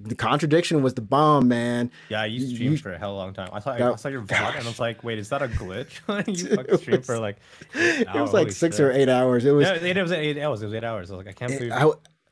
The 0.00 0.14
contradiction 0.14 0.82
was 0.82 0.92
the 0.94 1.00
bomb, 1.00 1.48
man. 1.48 1.90
Yeah, 2.10 2.24
you 2.26 2.40
You- 2.44 2.54
streamed 2.54 2.72
you- 2.72 2.78
for 2.78 2.92
a 2.92 2.98
hell 2.98 3.12
of 3.12 3.16
a 3.16 3.18
long 3.18 3.32
time. 3.34 3.48
I 3.52 3.58
saw, 3.60 3.72
I 3.72 3.96
saw 3.96 4.08
your 4.08 4.22
VOD 4.26 4.56
and 4.56 4.64
I 4.64 4.68
was 4.68 4.78
like, 4.78 5.02
wait, 5.02 5.18
is 5.18 5.30
that 5.30 5.40
a 5.42 5.48
glitch? 5.48 6.00
you 6.28 6.54
fucking 6.56 6.74
it 6.74 6.78
streamed 6.80 7.06
for 7.06 7.18
like. 7.18 7.38
It 7.74 8.14
was 8.14 8.32
like 8.34 8.52
six 8.52 8.76
shit. 8.76 8.84
or 8.84 8.92
eight 8.92 9.08
hours. 9.08 9.44
It 9.46 9.52
was. 9.52 9.66
It, 9.68 9.96
it 9.96 10.02
was 10.02 10.12
eight 10.12 10.38
hours. 10.38 10.62
It 10.62 10.66
was 10.66 10.74
eight 10.74 10.84
hours. 10.84 11.10
I 11.10 11.16
was 11.16 11.24
like, 11.26 11.34
I 11.34 11.38
can't 11.38 11.58
believe. 11.58 11.72
I, 11.72 11.84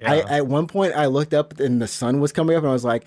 I, 0.04 0.16
yeah. 0.18 0.26
at 0.36 0.46
one 0.46 0.66
point 0.66 0.92
I 0.94 1.06
looked 1.06 1.32
up 1.32 1.58
and 1.58 1.80
the 1.80 1.88
sun 1.88 2.20
was 2.20 2.32
coming 2.32 2.54
up 2.56 2.62
and 2.62 2.70
I 2.70 2.72
was 2.74 2.84
like, 2.84 3.04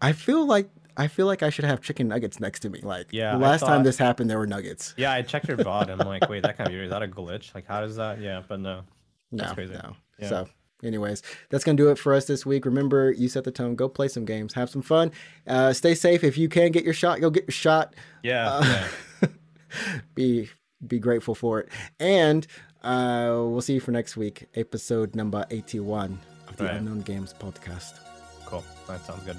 I 0.00 0.12
feel 0.12 0.44
like 0.44 0.68
I 0.96 1.06
feel 1.06 1.26
like 1.26 1.42
I 1.42 1.50
should 1.50 1.64
have 1.64 1.80
chicken 1.80 2.08
nuggets 2.08 2.40
next 2.40 2.60
to 2.60 2.68
me. 2.70 2.80
Like 2.82 3.06
Yeah, 3.12 3.30
the 3.38 3.44
I 3.44 3.48
last 3.48 3.60
time 3.60 3.84
this 3.84 3.96
happened, 3.96 4.28
there 4.28 4.38
were 4.38 4.46
nuggets. 4.46 4.92
yeah, 4.98 5.12
I 5.12 5.22
checked 5.22 5.46
your 5.48 5.56
VOD. 5.56 5.90
and 5.92 6.02
I'm 6.02 6.06
like, 6.08 6.28
wait, 6.28 6.42
that 6.42 6.56
can't 6.58 6.68
be. 6.68 6.74
Is 6.76 6.90
that 6.90 7.02
a 7.02 7.06
glitch? 7.08 7.54
Like, 7.54 7.66
how 7.66 7.80
does 7.80 7.96
that? 7.96 8.20
Yeah, 8.20 8.42
but 8.46 8.60
no. 8.60 8.82
No, 9.30 9.44
That's 9.44 9.54
crazy. 9.54 9.72
no. 9.72 9.96
Yeah. 10.18 10.28
So, 10.28 10.48
anyways, 10.82 11.22
that's 11.50 11.64
gonna 11.64 11.76
do 11.76 11.90
it 11.90 11.98
for 11.98 12.14
us 12.14 12.26
this 12.26 12.44
week. 12.46 12.64
Remember, 12.64 13.12
you 13.12 13.28
set 13.28 13.44
the 13.44 13.50
tone. 13.50 13.74
Go 13.74 13.88
play 13.88 14.08
some 14.08 14.24
games, 14.24 14.54
have 14.54 14.70
some 14.70 14.82
fun. 14.82 15.12
Uh, 15.46 15.72
stay 15.72 15.94
safe. 15.94 16.24
If 16.24 16.36
you 16.38 16.48
can 16.48 16.72
get 16.72 16.84
your 16.84 16.94
shot, 16.94 17.20
go 17.20 17.30
get 17.30 17.44
your 17.44 17.52
shot. 17.52 17.94
Yeah. 18.22 18.48
Uh, 18.48 18.88
yeah. 19.22 19.28
be 20.14 20.48
be 20.86 20.98
grateful 20.98 21.34
for 21.34 21.60
it. 21.60 21.68
And 22.00 22.46
uh, 22.82 23.30
we'll 23.34 23.60
see 23.60 23.74
you 23.74 23.80
for 23.80 23.92
next 23.92 24.16
week, 24.16 24.48
episode 24.54 25.14
number 25.14 25.46
eighty-one 25.50 26.18
of 26.48 26.56
the 26.56 26.64
Right. 26.64 26.74
Unknown 26.74 27.00
Games 27.00 27.34
podcast. 27.38 27.98
Cool. 28.44 28.64
That 28.88 29.04
sounds 29.06 29.24
good. 29.24 29.38